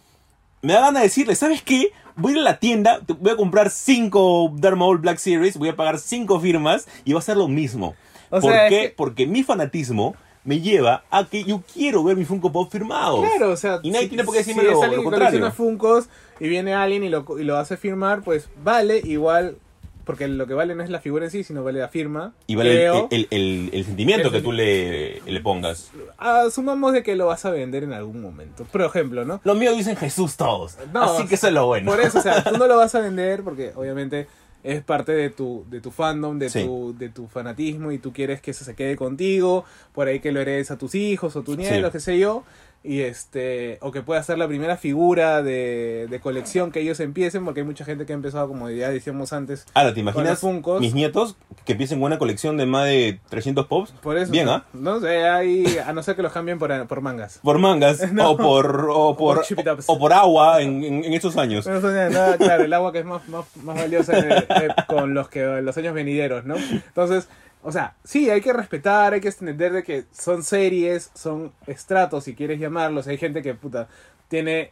Me 0.62 0.72
da 0.74 0.80
gana 0.80 1.00
de 1.00 1.06
decirle, 1.06 1.34
¿sabes 1.34 1.60
qué? 1.62 1.88
Voy 2.16 2.32
a 2.32 2.34
ir 2.36 2.40
a 2.40 2.44
la 2.44 2.58
tienda, 2.60 3.00
voy 3.18 3.32
a 3.32 3.36
comprar 3.36 3.70
cinco 3.70 4.52
Darth 4.56 4.76
Maul 4.76 4.98
Black 4.98 5.18
Series, 5.18 5.56
voy 5.58 5.70
a 5.70 5.76
pagar 5.76 5.98
cinco 5.98 6.38
firmas 6.38 6.86
y 7.04 7.12
va 7.12 7.18
a 7.18 7.22
ser 7.22 7.36
lo 7.36 7.48
mismo. 7.48 7.96
O 8.30 8.40
¿Por 8.40 8.52
sea, 8.52 8.66
es 8.68 8.72
qué? 8.72 8.80
que- 8.82 8.88
Porque 8.90 9.26
mi 9.26 9.42
fanatismo 9.42 10.14
me 10.44 10.60
lleva 10.60 11.02
a 11.10 11.24
que 11.24 11.42
yo 11.42 11.62
quiero 11.72 12.04
ver 12.04 12.16
mi 12.16 12.24
Funko 12.24 12.52
Pop 12.52 12.70
firmado. 12.70 13.22
Claro, 13.22 13.50
o 13.50 13.56
sea, 13.56 13.80
Y 13.82 13.90
nadie 13.90 14.04
si- 14.04 14.08
tiene 14.10 14.22
por 14.24 14.34
qué 14.34 14.38
decirme 14.38 14.62
si 14.62 14.68
lo, 14.68 14.72
es 14.78 14.82
alguien 14.84 15.02
lo 15.04 15.10
contrario. 15.10 15.52
Funkos 15.52 16.08
y 16.38 16.48
viene 16.48 16.74
alguien 16.74 17.02
y 17.02 17.08
lo, 17.08 17.24
y 17.38 17.42
lo 17.44 17.56
hace 17.56 17.76
firmar, 17.76 18.22
pues 18.22 18.48
vale 18.62 19.00
igual, 19.04 19.56
porque 20.04 20.28
lo 20.28 20.46
que 20.46 20.54
vale 20.54 20.74
no 20.74 20.82
es 20.82 20.90
la 20.90 21.00
figura 21.00 21.24
en 21.24 21.30
sí, 21.30 21.44
sino 21.44 21.62
vale 21.64 21.80
la 21.80 21.88
firma. 21.88 22.32
Y 22.46 22.54
vale 22.54 22.70
el, 22.72 22.76
Creo. 22.76 23.08
el- 23.10 23.26
el- 23.30 23.70
el 23.72 23.84
sentimiento 23.84 24.30
que 24.30 24.40
tú 24.40 24.52
le, 24.52 25.20
le 25.22 25.40
pongas. 25.40 25.90
Asumamos 26.18 26.92
de 26.92 27.02
que 27.02 27.16
lo 27.16 27.26
vas 27.26 27.44
a 27.44 27.50
vender 27.50 27.84
en 27.84 27.92
algún 27.92 28.20
momento. 28.22 28.64
Por 28.64 28.82
ejemplo, 28.82 29.24
¿no? 29.24 29.40
Los 29.44 29.56
míos 29.56 29.76
dicen 29.76 29.96
Jesús 29.96 30.36
todos. 30.36 30.76
No, 30.92 31.02
Así 31.02 31.26
que 31.26 31.34
eso 31.34 31.48
es 31.48 31.52
lo 31.52 31.66
bueno. 31.66 31.90
Por 31.90 32.00
eso, 32.00 32.18
o 32.18 32.22
sea, 32.22 32.42
tú 32.44 32.56
no 32.56 32.66
lo 32.66 32.76
vas 32.76 32.94
a 32.94 33.00
vender 33.02 33.42
porque 33.42 33.72
obviamente 33.76 34.26
es 34.62 34.82
parte 34.82 35.12
de 35.12 35.28
tu, 35.28 35.66
de 35.68 35.80
tu 35.82 35.90
fandom, 35.90 36.38
de, 36.38 36.48
Sí. 36.48 36.64
tu, 36.64 36.94
de 36.96 37.10
tu 37.10 37.28
fanatismo 37.28 37.92
y 37.92 37.98
tú 37.98 38.12
quieres 38.14 38.40
que 38.40 38.52
eso 38.52 38.64
se 38.64 38.74
quede 38.74 38.96
contigo, 38.96 39.66
por 39.92 40.08
ahí 40.08 40.20
que 40.20 40.32
lo 40.32 40.40
heredes 40.40 40.70
a 40.70 40.78
tus 40.78 40.94
hijos 40.94 41.36
o 41.36 41.42
tus 41.42 41.58
nietos, 41.58 41.88
Sí. 41.90 41.92
qué 41.92 42.00
sé 42.00 42.18
yo, 42.18 42.44
y 42.84 43.00
este, 43.00 43.78
o 43.80 43.90
que 43.90 44.02
pueda 44.02 44.22
ser 44.22 44.36
la 44.36 44.46
primera 44.46 44.76
figura 44.76 45.42
de, 45.42 46.06
de 46.10 46.20
colección 46.20 46.70
que 46.70 46.80
ellos 46.80 47.00
empiecen, 47.00 47.44
porque 47.44 47.60
hay 47.60 47.66
mucha 47.66 47.84
gente 47.84 48.04
que 48.04 48.12
ha 48.12 48.16
empezado, 48.16 48.46
como 48.46 48.68
ya 48.68 48.90
decíamos 48.90 49.32
antes, 49.32 49.64
Ahora, 49.72 49.94
¿te 49.94 50.02
Con 50.04 50.12
los 50.12 50.14
imaginas 50.42 50.80
mis 50.80 50.92
nietos 50.94 51.36
que 51.64 51.72
empiecen 51.72 52.02
una 52.02 52.18
colección 52.18 52.58
de 52.58 52.66
más 52.66 52.84
de 52.84 53.18
300 53.30 53.66
pops? 53.66 53.92
por 54.02 54.18
eso, 54.18 54.30
Bien, 54.30 54.48
¿ah? 54.50 54.66
no 54.74 55.00
sé, 55.00 55.24
hay, 55.26 55.78
a 55.78 55.92
no 55.94 56.02
ser 56.02 56.14
que 56.14 56.20
los 56.22 56.32
cambien 56.32 56.58
por, 56.58 56.86
por 56.86 57.00
mangas. 57.00 57.40
Por 57.42 57.58
mangas 57.58 58.00
No. 58.12 58.32
o 58.32 58.36
por 58.36 58.86
o 58.90 59.16
por, 59.16 59.42
o 59.86 59.98
por 59.98 60.12
agua 60.12 60.60
en, 60.60 60.84
en- 60.84 61.04
en 61.04 61.12
estos 61.14 61.36
años. 61.38 61.66
No 61.66 61.80
nada, 61.80 62.36
claro, 62.36 62.64
el 62.64 62.72
agua 62.74 62.92
que 62.92 62.98
es 62.98 63.04
más, 63.06 63.26
más, 63.28 63.44
más 63.62 63.76
valiosa 63.76 64.18
eh, 64.18 64.46
eh, 64.48 64.68
con 64.86 65.14
los 65.14 65.28
que 65.30 65.42
los 65.62 65.76
años 65.78 65.94
venideros, 65.94 66.44
¿no? 66.44 66.56
Entonces, 66.56 67.28
o 67.64 67.72
sea, 67.72 67.94
sí, 68.04 68.30
hay 68.30 68.40
que 68.40 68.52
respetar, 68.52 69.12
hay 69.14 69.20
que 69.20 69.28
entender 69.28 69.72
de 69.72 69.82
que 69.82 70.04
son 70.12 70.42
series, 70.44 71.10
son 71.14 71.50
estratos, 71.66 72.24
si 72.24 72.34
quieres 72.34 72.60
llamarlos. 72.60 73.06
Hay 73.08 73.18
gente 73.18 73.42
que, 73.42 73.54
puta, 73.54 73.88
tiene 74.28 74.70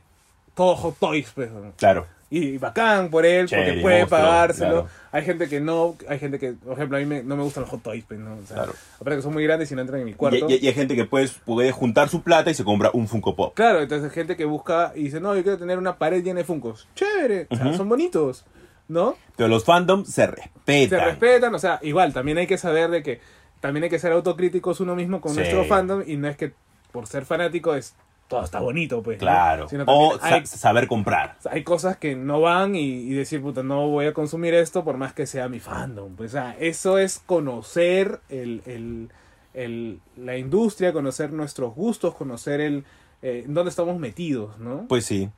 todo 0.55 0.77
Hot 0.77 0.99
Toys, 1.01 1.31
pues. 1.35 1.51
Claro. 1.77 2.07
Y 2.31 2.57
bacán 2.57 3.11
por 3.11 3.27
él, 3.27 3.47
porque 3.47 3.79
puede 3.83 3.99
monstruo, 4.01 4.21
pagárselo. 4.21 4.71
claro. 4.71 4.89
Hay 5.13 5.23
gente 5.23 5.49
que 5.51 5.61
no, 5.61 5.97
hay 6.09 6.19
gente 6.19 6.39
que, 6.39 6.53
por 6.53 6.73
ejemplo, 6.75 6.97
a 6.97 7.01
mí 7.01 7.05
me- 7.07 7.23
no 7.23 7.37
me 7.37 7.43
gustan 7.43 7.63
los 7.63 7.71
Hot 7.71 7.83
Toys, 7.83 8.05
pues, 8.09 8.21
¿no? 8.21 8.35
O 8.37 8.47
sea, 8.47 8.57
Claro. 8.57 8.73
aparte 8.95 9.17
que 9.17 9.23
son 9.23 9.35
muy 9.35 9.45
grandes 9.45 9.71
y 9.71 9.75
no 9.75 9.83
entran 9.83 10.01
en 10.01 10.07
mi 10.07 10.15
cuarto. 10.15 10.47
y- 10.49 10.55
y 10.55 10.67
hay 10.67 10.73
gente 10.73 10.95
que 10.97 11.05
pues, 11.05 11.33
puede 11.45 11.73
juntar 11.73 12.09
su 12.09 12.23
plata 12.23 12.51
y 12.51 12.55
se 12.55 12.65
compra 12.65 12.91
un 12.95 13.07
Funko 13.07 13.37
Pop. 13.37 13.53
Claro, 13.55 13.83
entonces 13.83 14.09
hay 14.11 14.15
gente 14.15 14.37
que 14.37 14.47
busca 14.47 14.93
y 14.95 15.05
dice, 15.05 15.21
no, 15.21 15.37
yo 15.37 15.43
quiero 15.43 15.59
tener 15.59 15.77
una 15.79 15.97
pared 15.99 16.23
llena 16.25 16.39
de 16.39 16.45
Funkos. 16.45 16.89
Chévere, 16.95 17.49
o 17.51 17.57
sea, 17.57 17.75
son 17.75 17.89
bonitos, 17.91 18.45
¿no? 18.89 19.17
Pero 19.37 19.49
los 19.49 19.65
fandoms 19.65 20.09
se 20.09 20.15
Se 20.15 20.27
respetan. 20.27 21.01
respetan, 21.05 21.55
o 21.55 21.59
sea, 21.59 21.79
igual, 21.83 22.13
también 22.13 22.39
hay 22.39 22.47
que 22.47 22.59
saber 22.59 22.91
de 22.91 23.03
que 23.03 23.21
también 23.61 23.85
hay 23.85 23.91
que 23.91 23.99
ser 23.99 24.13
autocríticos 24.13 24.81
uno 24.81 24.95
mismo 24.97 25.21
con 25.21 25.33
Sí. 25.33 25.39
nuestro 25.39 25.65
fandom 25.65 26.03
y 26.07 26.17
no 26.17 26.29
es 26.29 26.37
que 26.37 26.53
por 26.91 27.07
ser 27.07 27.25
fanático 27.25 27.75
es 27.75 27.95
todo 28.29 28.43
está 28.45 28.61
bonito, 28.61 29.03
pues. 29.03 29.19
Claro. 29.19 29.67
O 29.87 30.19
sa- 30.19 30.27
hay, 30.27 30.47
saber 30.47 30.87
comprar. 30.89 31.37
hay 31.51 31.63
cosas 31.65 31.99
que 31.99 32.17
no 32.17 32.41
van 32.41 32.75
y, 32.75 32.81
y 32.81 33.11
decir, 33.13 33.43
puta, 33.43 33.63
no 33.63 33.89
voy 33.89 34.07
a 34.07 34.15
consumir 34.15 34.55
esto 34.55 34.85
por 34.85 34.97
más 34.97 35.13
que 35.13 35.27
sea 35.27 35.49
mi 35.51 35.61
fandom. 35.61 36.17
Pues, 36.17 36.31
o 36.31 36.33
sea, 36.33 36.57
eso 36.59 36.97
es 36.99 37.19
conocer 37.19 38.21
el, 38.31 38.63
el- 38.65 39.11
el- 39.55 40.01
la 40.17 40.39
industria, 40.39 40.95
conocer 40.95 41.31
nuestros 41.33 41.75
gustos, 41.75 42.15
conocer 42.15 42.61
el 42.63 42.85
eh, 43.21 43.45
dónde 43.47 43.69
estamos 43.71 43.99
metidos, 43.99 44.59
¿no? 44.59 44.87
Pues 44.89 45.05
sí. 45.05 45.29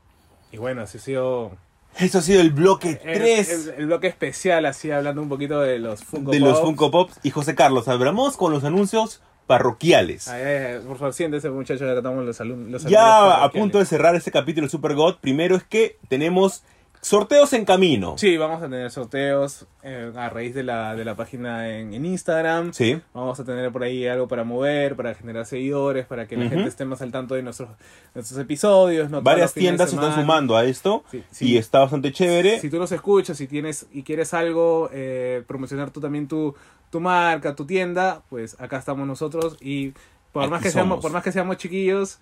Y 0.52 0.56
bueno, 0.58 0.82
así 0.82 0.98
ha 0.98 1.00
sido 1.00 1.50
Eso 1.98 2.18
ha 2.18 2.22
sido 2.22 2.40
el 2.40 2.50
bloque 2.50 3.00
el, 3.04 3.12
3 3.18 3.48
el- 3.68 3.74
el 3.78 3.86
bloque 3.86 4.06
especial, 4.08 4.66
así 4.66 4.90
hablando 4.90 5.22
un 5.22 5.28
poquito 5.28 5.60
de 5.60 5.78
los 5.78 6.02
Funko 6.04 6.30
de 6.32 6.40
los. 6.40 6.60
Funko 6.60 6.90
Pops. 6.90 7.20
Y 7.22 7.30
José 7.30 7.54
Carlos, 7.54 7.86
hablamos 7.88 8.36
con 8.36 8.52
los 8.52 8.64
anuncios 8.64 9.20
parroquiales. 9.46 10.26
Ay, 10.28 10.42
ay, 10.42 10.56
ay, 10.74 10.80
por 10.86 10.96
favor, 10.98 11.12
siéntese, 11.14 11.50
muchachos, 11.50 11.82
acá 11.82 11.98
estamos 11.98 12.24
los 12.24 12.40
alumnos. 12.40 12.84
Ya 12.84 13.44
a 13.44 13.50
punto 13.50 13.78
de 13.78 13.84
cerrar 13.86 14.14
este 14.16 14.30
capítulo 14.30 14.66
de 14.66 14.70
Super 14.70 14.94
God, 14.94 15.16
primero 15.20 15.54
es 15.56 15.62
que 15.64 15.98
tenemos 16.08 16.64
sorteos 17.04 17.52
en 17.52 17.64
camino. 17.66 18.14
Sí, 18.16 18.36
vamos 18.38 18.62
a 18.62 18.64
tener 18.64 18.90
sorteos 18.90 19.66
eh, 19.82 20.10
a 20.16 20.30
raíz 20.30 20.54
de 20.54 20.62
la, 20.62 20.94
de 20.96 21.04
la 21.04 21.14
página 21.14 21.68
en, 21.68 21.92
en 21.92 22.06
Instagram. 22.06 22.72
Sí. 22.72 22.98
Vamos 23.12 23.38
a 23.38 23.44
tener 23.44 23.70
por 23.70 23.82
ahí 23.82 24.06
algo 24.06 24.26
para 24.26 24.42
mover, 24.44 24.96
para 24.96 25.14
generar 25.14 25.44
seguidores, 25.44 26.06
para 26.06 26.26
que 26.26 26.36
la 26.36 26.46
Ujú. 26.46 26.54
gente 26.54 26.68
esté 26.70 26.84
más 26.86 27.02
al 27.02 27.12
tanto 27.12 27.34
de 27.34 27.42
nuestros, 27.42 27.68
nuestros 28.14 28.40
episodios. 28.40 29.10
¿no? 29.10 29.20
Varias 29.20 29.48
los 29.48 29.54
tiendas 29.54 29.90
se 29.90 29.96
están 29.96 30.14
sumando 30.14 30.56
a 30.56 30.64
esto 30.64 31.04
Sí, 31.10 31.22
sí. 31.30 31.48
y 31.52 31.58
está 31.58 31.80
bastante 31.80 32.10
chévere. 32.10 32.58
Si 32.60 32.70
tú 32.70 32.78
nos 32.78 32.90
escuchas 32.90 33.38
y 33.40 33.46
tienes 33.46 33.86
y 33.92 34.02
quieres 34.02 34.32
algo, 34.32 34.88
eh, 34.92 35.42
promocionar 35.46 35.90
tú 35.90 36.00
también 36.00 36.26
tu, 36.26 36.54
tu 36.90 37.00
marca, 37.00 37.54
tu 37.54 37.66
tienda, 37.66 38.22
pues 38.30 38.58
acá 38.58 38.78
estamos 38.78 39.06
nosotros 39.06 39.56
y 39.60 39.92
por 40.32 40.42
Aquí 40.44 40.50
más 40.50 40.62
que 40.62 40.70
somos. 40.70 40.72
seamos, 40.86 41.00
por 41.02 41.12
más 41.12 41.22
que 41.22 41.32
seamos 41.32 41.56
chiquillos 41.58 42.18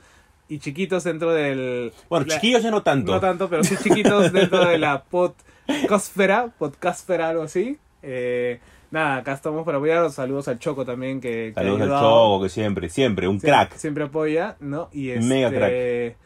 y 0.54 0.58
chiquitos 0.58 1.04
dentro 1.04 1.32
del 1.32 1.92
Bueno, 2.08 2.26
la- 2.26 2.34
chiquillos 2.34 2.62
ya 2.62 2.70
no 2.70 2.82
tanto. 2.82 3.12
no 3.12 3.20
tanto, 3.20 3.48
pero 3.48 3.64
sí 3.64 3.76
chiquitos 3.82 4.32
dentro 4.32 4.66
de 4.66 4.78
la 4.78 5.02
podcastfera, 5.04 6.48
podcastfera, 6.58 7.28
algo 7.30 7.42
así. 7.42 7.78
Eh, 8.02 8.60
nada, 8.90 9.16
acá 9.18 9.32
estamos 9.32 9.64
para 9.64 9.78
apoyar. 9.78 10.10
Saludos 10.10 10.48
al 10.48 10.58
Choco 10.58 10.84
también 10.84 11.20
que, 11.20 11.52
Saludos 11.54 11.82
al. 11.82 11.88
Choco, 12.00 12.42
que 12.42 12.48
siempre, 12.48 12.88
siempre, 12.88 13.28
un 13.28 13.40
Siempre- 13.40 13.50
crack. 13.50 13.76
Siempre 13.76 14.04
apoya, 14.04 14.56
¿no? 14.60 14.88
Y 14.92 15.10
este, 15.10 15.24
Mega 15.26 15.50
crack. 15.50 16.16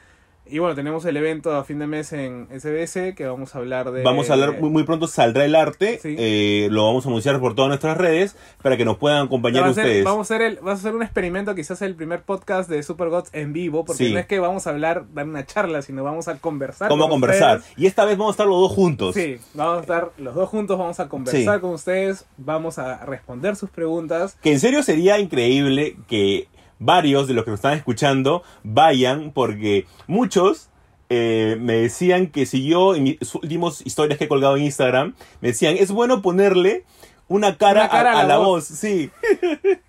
Y 0.48 0.58
bueno, 0.60 0.74
tenemos 0.76 1.04
el 1.04 1.16
evento 1.16 1.54
a 1.56 1.64
fin 1.64 1.78
de 1.80 1.86
mes 1.88 2.12
en 2.12 2.46
SBS 2.50 3.14
que 3.16 3.26
vamos 3.26 3.54
a 3.54 3.58
hablar 3.58 3.90
de. 3.90 4.02
Vamos 4.02 4.30
a 4.30 4.34
hablar, 4.34 4.60
muy, 4.60 4.70
muy 4.70 4.84
pronto 4.84 5.06
saldrá 5.08 5.44
el 5.44 5.54
arte, 5.56 5.98
Sí. 6.00 6.14
eh, 6.18 6.68
lo 6.70 6.84
vamos 6.84 7.04
a 7.04 7.08
anunciar 7.08 7.40
por 7.40 7.54
todas 7.56 7.68
nuestras 7.68 7.96
redes 7.96 8.36
para 8.62 8.76
que 8.76 8.84
nos 8.84 8.96
puedan 8.98 9.26
acompañar 9.26 9.64
Va 9.64 9.68
a 9.70 9.74
ser- 9.74 9.84
ustedes. 9.86 10.04
vamos, 10.04 10.30
a 10.30 10.34
hacer 10.34 10.46
el, 10.46 10.56
vamos 10.56 10.70
a 10.70 10.74
hacer 10.74 10.94
un 10.94 11.02
experimento, 11.02 11.54
quizás 11.54 11.82
el 11.82 11.94
primer 11.96 12.22
podcast 12.22 12.70
de 12.70 12.82
Super 12.84 13.08
Gods 13.08 13.30
en 13.32 13.52
vivo, 13.52 13.84
porque 13.84 14.06
Sí. 14.06 14.12
no 14.12 14.20
es 14.20 14.26
que 14.26 14.38
vamos 14.38 14.66
a 14.66 14.70
hablar, 14.70 15.04
dar 15.12 15.26
una 15.26 15.44
charla, 15.44 15.82
sino 15.82 16.04
vamos 16.04 16.28
a 16.28 16.36
conversar. 16.38 16.88
¿Cómo 16.88 17.04
con 17.04 17.10
conversar? 17.12 17.58
ustedes. 17.58 17.78
Y 17.78 17.86
esta 17.86 18.04
vez 18.04 18.16
vamos 18.16 18.32
a 18.32 18.34
estar 18.34 18.46
los 18.46 18.60
dos 18.60 18.72
juntos. 18.72 19.14
Sí, 19.16 19.38
vamos 19.54 19.78
a 19.78 19.80
estar 19.80 20.10
los 20.18 20.34
dos 20.34 20.48
juntos, 20.48 20.78
vamos 20.78 21.00
a 21.00 21.08
conversar 21.08 21.54
Sí. 21.56 21.60
con 21.60 21.70
ustedes, 21.70 22.24
vamos 22.36 22.78
a 22.78 23.04
responder 23.04 23.56
sus 23.56 23.70
preguntas. 23.70 24.36
Que 24.42 24.52
en 24.52 24.60
serio 24.60 24.82
sería 24.84 25.18
increíble 25.18 25.96
que 26.06 26.46
varios 26.78 27.28
de 27.28 27.34
los 27.34 27.44
que 27.44 27.50
nos 27.50 27.58
están 27.58 27.76
escuchando 27.76 28.42
vayan, 28.62 29.32
porque 29.32 29.86
muchos 30.06 30.70
eh, 31.08 31.56
me 31.60 31.74
decían 31.74 32.28
que 32.28 32.46
si 32.46 32.64
yo, 32.66 32.94
en 32.94 33.04
mis 33.04 33.34
últimos 33.34 33.84
historias 33.86 34.18
que 34.18 34.24
he 34.24 34.28
colgado 34.28 34.56
en 34.56 34.64
Instagram, 34.64 35.14
me 35.40 35.48
decían, 35.48 35.76
es 35.78 35.90
bueno 35.90 36.22
ponerle 36.22 36.84
una 37.28 37.56
cara, 37.56 37.82
Una 37.82 37.88
cara 37.90 38.20
a, 38.20 38.24
la 38.24 38.36
voz". 38.38 38.68
voz, 38.70 38.78
sí. 38.78 39.10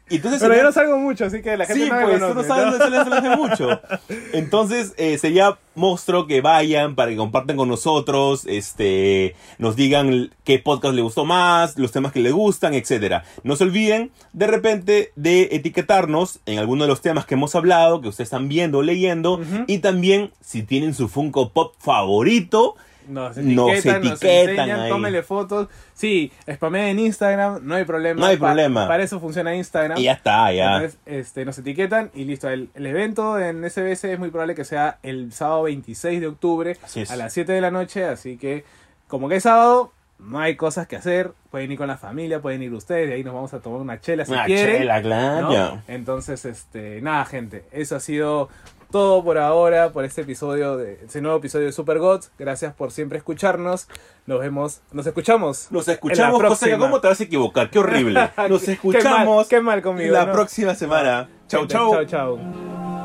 Entonces 0.09 0.39
Pero 0.39 0.53
sería- 0.53 0.57
yo 0.59 0.63
no 0.63 0.71
salgo 0.71 0.97
mucho, 0.99 1.25
así 1.25 1.41
que 1.41 1.57
la 1.57 1.65
gente 1.65 1.83
Sí, 1.83 1.89
no 1.89 1.95
me 1.97 2.03
pues, 2.05 2.19
tú 2.19 2.33
no 2.33 2.43
sabes, 2.43 2.65
¿no? 2.65 2.71
no 2.77 2.83
se 2.85 2.89
le 2.89 2.97
hace- 2.97 3.09
le 3.09 3.15
hace 3.17 3.35
mucho. 3.35 3.81
Entonces, 4.33 4.93
eh, 4.95 5.17
sería 5.17 5.57
monstruo 5.75 6.27
que 6.27 6.39
vayan 6.39 6.95
para 6.95 7.11
que 7.11 7.17
compartan 7.17 7.57
con 7.57 7.67
nosotros, 7.67 8.45
este, 8.47 9.35
nos 9.57 9.75
digan 9.75 10.31
qué 10.45 10.59
podcast 10.59 10.95
les 10.95 11.03
gustó 11.03 11.25
más, 11.25 11.77
los 11.77 11.91
temas 11.91 12.13
que 12.13 12.21
les 12.21 12.31
gustan, 12.31 12.73
etcétera. 12.73 13.25
No 13.43 13.57
se 13.57 13.65
olviden, 13.65 14.11
de 14.31 14.47
repente, 14.47 15.11
de 15.17 15.49
etiquetarnos 15.51 16.39
en 16.45 16.57
alguno 16.57 16.83
de 16.85 16.87
los 16.87 17.01
temas 17.01 17.25
que 17.25 17.33
hemos 17.35 17.53
hablado, 17.55 17.99
que 17.99 18.07
ustedes 18.07 18.27
están 18.27 18.47
viendo 18.47 18.77
o 18.77 18.83
leyendo, 18.83 19.41
y 19.67 19.79
también, 19.79 20.31
si 20.41 20.63
tienen 20.63 20.93
su 20.93 21.09
Funko 21.09 21.49
Pop 21.51 21.73
favorito, 21.79 22.75
Nos 23.07 23.37
Nos 23.37 23.71
etiquetan, 23.73 24.01
nos, 24.03 24.11
etiquetan 24.23 24.49
enseñan, 24.49 24.79
ahí. 24.81 24.89
tómenle 24.89 25.23
fotos. 25.23 25.67
Sí, 25.93 26.31
spameen 26.51 26.85
en 26.89 26.99
Instagram, 26.99 27.59
no 27.63 27.75
hay 27.75 27.85
problema. 27.85 28.19
No 28.19 28.25
hay 28.27 28.37
Pa- 28.37 28.47
problema. 28.47 28.87
Para 28.87 29.03
eso 29.03 29.19
funciona 29.19 29.55
Instagram. 29.55 29.97
y 29.97 30.03
ya 30.03 30.13
está, 30.13 30.51
ya. 30.51 30.75
Entonces, 30.75 30.99
este, 31.05 31.45
nos 31.45 31.57
etiquetan 31.57 32.11
y 32.13 32.25
listo. 32.25 32.49
El, 32.49 32.69
el 32.75 32.85
evento 32.85 33.39
en 33.39 33.63
SBS 33.69 34.03
es 34.05 34.19
muy 34.19 34.29
probable 34.29 34.55
que 34.55 34.65
sea 34.65 34.97
el 35.03 35.31
sábado 35.33 35.63
26 35.63 36.21
de 36.21 36.27
octubre 36.27 36.77
a 37.09 37.15
las 37.15 37.33
7 37.33 37.51
de 37.51 37.61
la 37.61 37.71
noche. 37.71 38.05
Así 38.05 38.37
que, 38.37 38.63
como 39.07 39.29
que 39.29 39.37
es 39.37 39.43
sábado, 39.43 39.91
no 40.19 40.39
hay 40.39 40.55
cosas 40.55 40.87
que 40.87 40.95
hacer. 40.95 41.31
Pueden 41.51 41.71
ir 41.71 41.77
con 41.77 41.87
la 41.87 41.97
familia, 41.97 42.41
pueden 42.41 42.61
ir 42.63 42.73
ustedes. 42.73 43.07
De 43.07 43.15
ahí 43.15 43.23
nos 43.23 43.33
vamos 43.33 43.53
a 43.53 43.59
tomar 43.61 43.79
una 43.79 44.01
chela 44.01 44.25
si 44.25 44.31
Una 44.33 44.45
quieren. 44.45 44.77
chela, 44.79 44.99
¿no? 45.41 45.49
claro. 45.49 45.81
Entonces, 45.87 46.43
este, 46.45 47.01
nada, 47.01 47.23
gente. 47.25 47.63
Eso 47.71 47.95
ha 47.95 47.99
sido 47.99 48.49
todo 48.91 49.23
por 49.23 49.37
ahora, 49.37 49.91
por 49.91 50.05
este 50.05 50.21
episodio 50.21 50.77
de 50.77 50.99
este 51.03 51.21
nuevo 51.21 51.37
episodio 51.37 51.65
de 51.65 51.71
Super 51.71 51.99
Gods. 51.99 52.31
Gracias 52.37 52.73
por 52.73 52.91
siempre 52.91 53.17
escucharnos. 53.17 53.87
Nos 54.25 54.39
vemos, 54.39 54.81
nos 54.91 55.05
escuchamos. 55.07 55.67
Nos 55.71 55.87
escuchamos, 55.87 56.41
cosa 56.41 56.65
que. 56.65 56.77
¿cómo 56.77 56.99
te 57.01 57.07
vas 57.07 57.19
a 57.19 57.23
equivocar? 57.23 57.69
Qué 57.69 57.79
horrible. 57.79 58.29
Nos 58.49 58.67
escuchamos 58.67 59.47
Qué 59.47 59.61
mal, 59.61 59.61
qué 59.61 59.61
mal 59.61 59.81
conmigo. 59.81 60.13
la 60.13 60.25
¿no? 60.25 60.33
próxima 60.33 60.75
semana. 60.75 61.29
Chau, 61.47 61.65
chau. 61.67 61.93
Chau, 61.93 62.05
chau. 62.05 62.96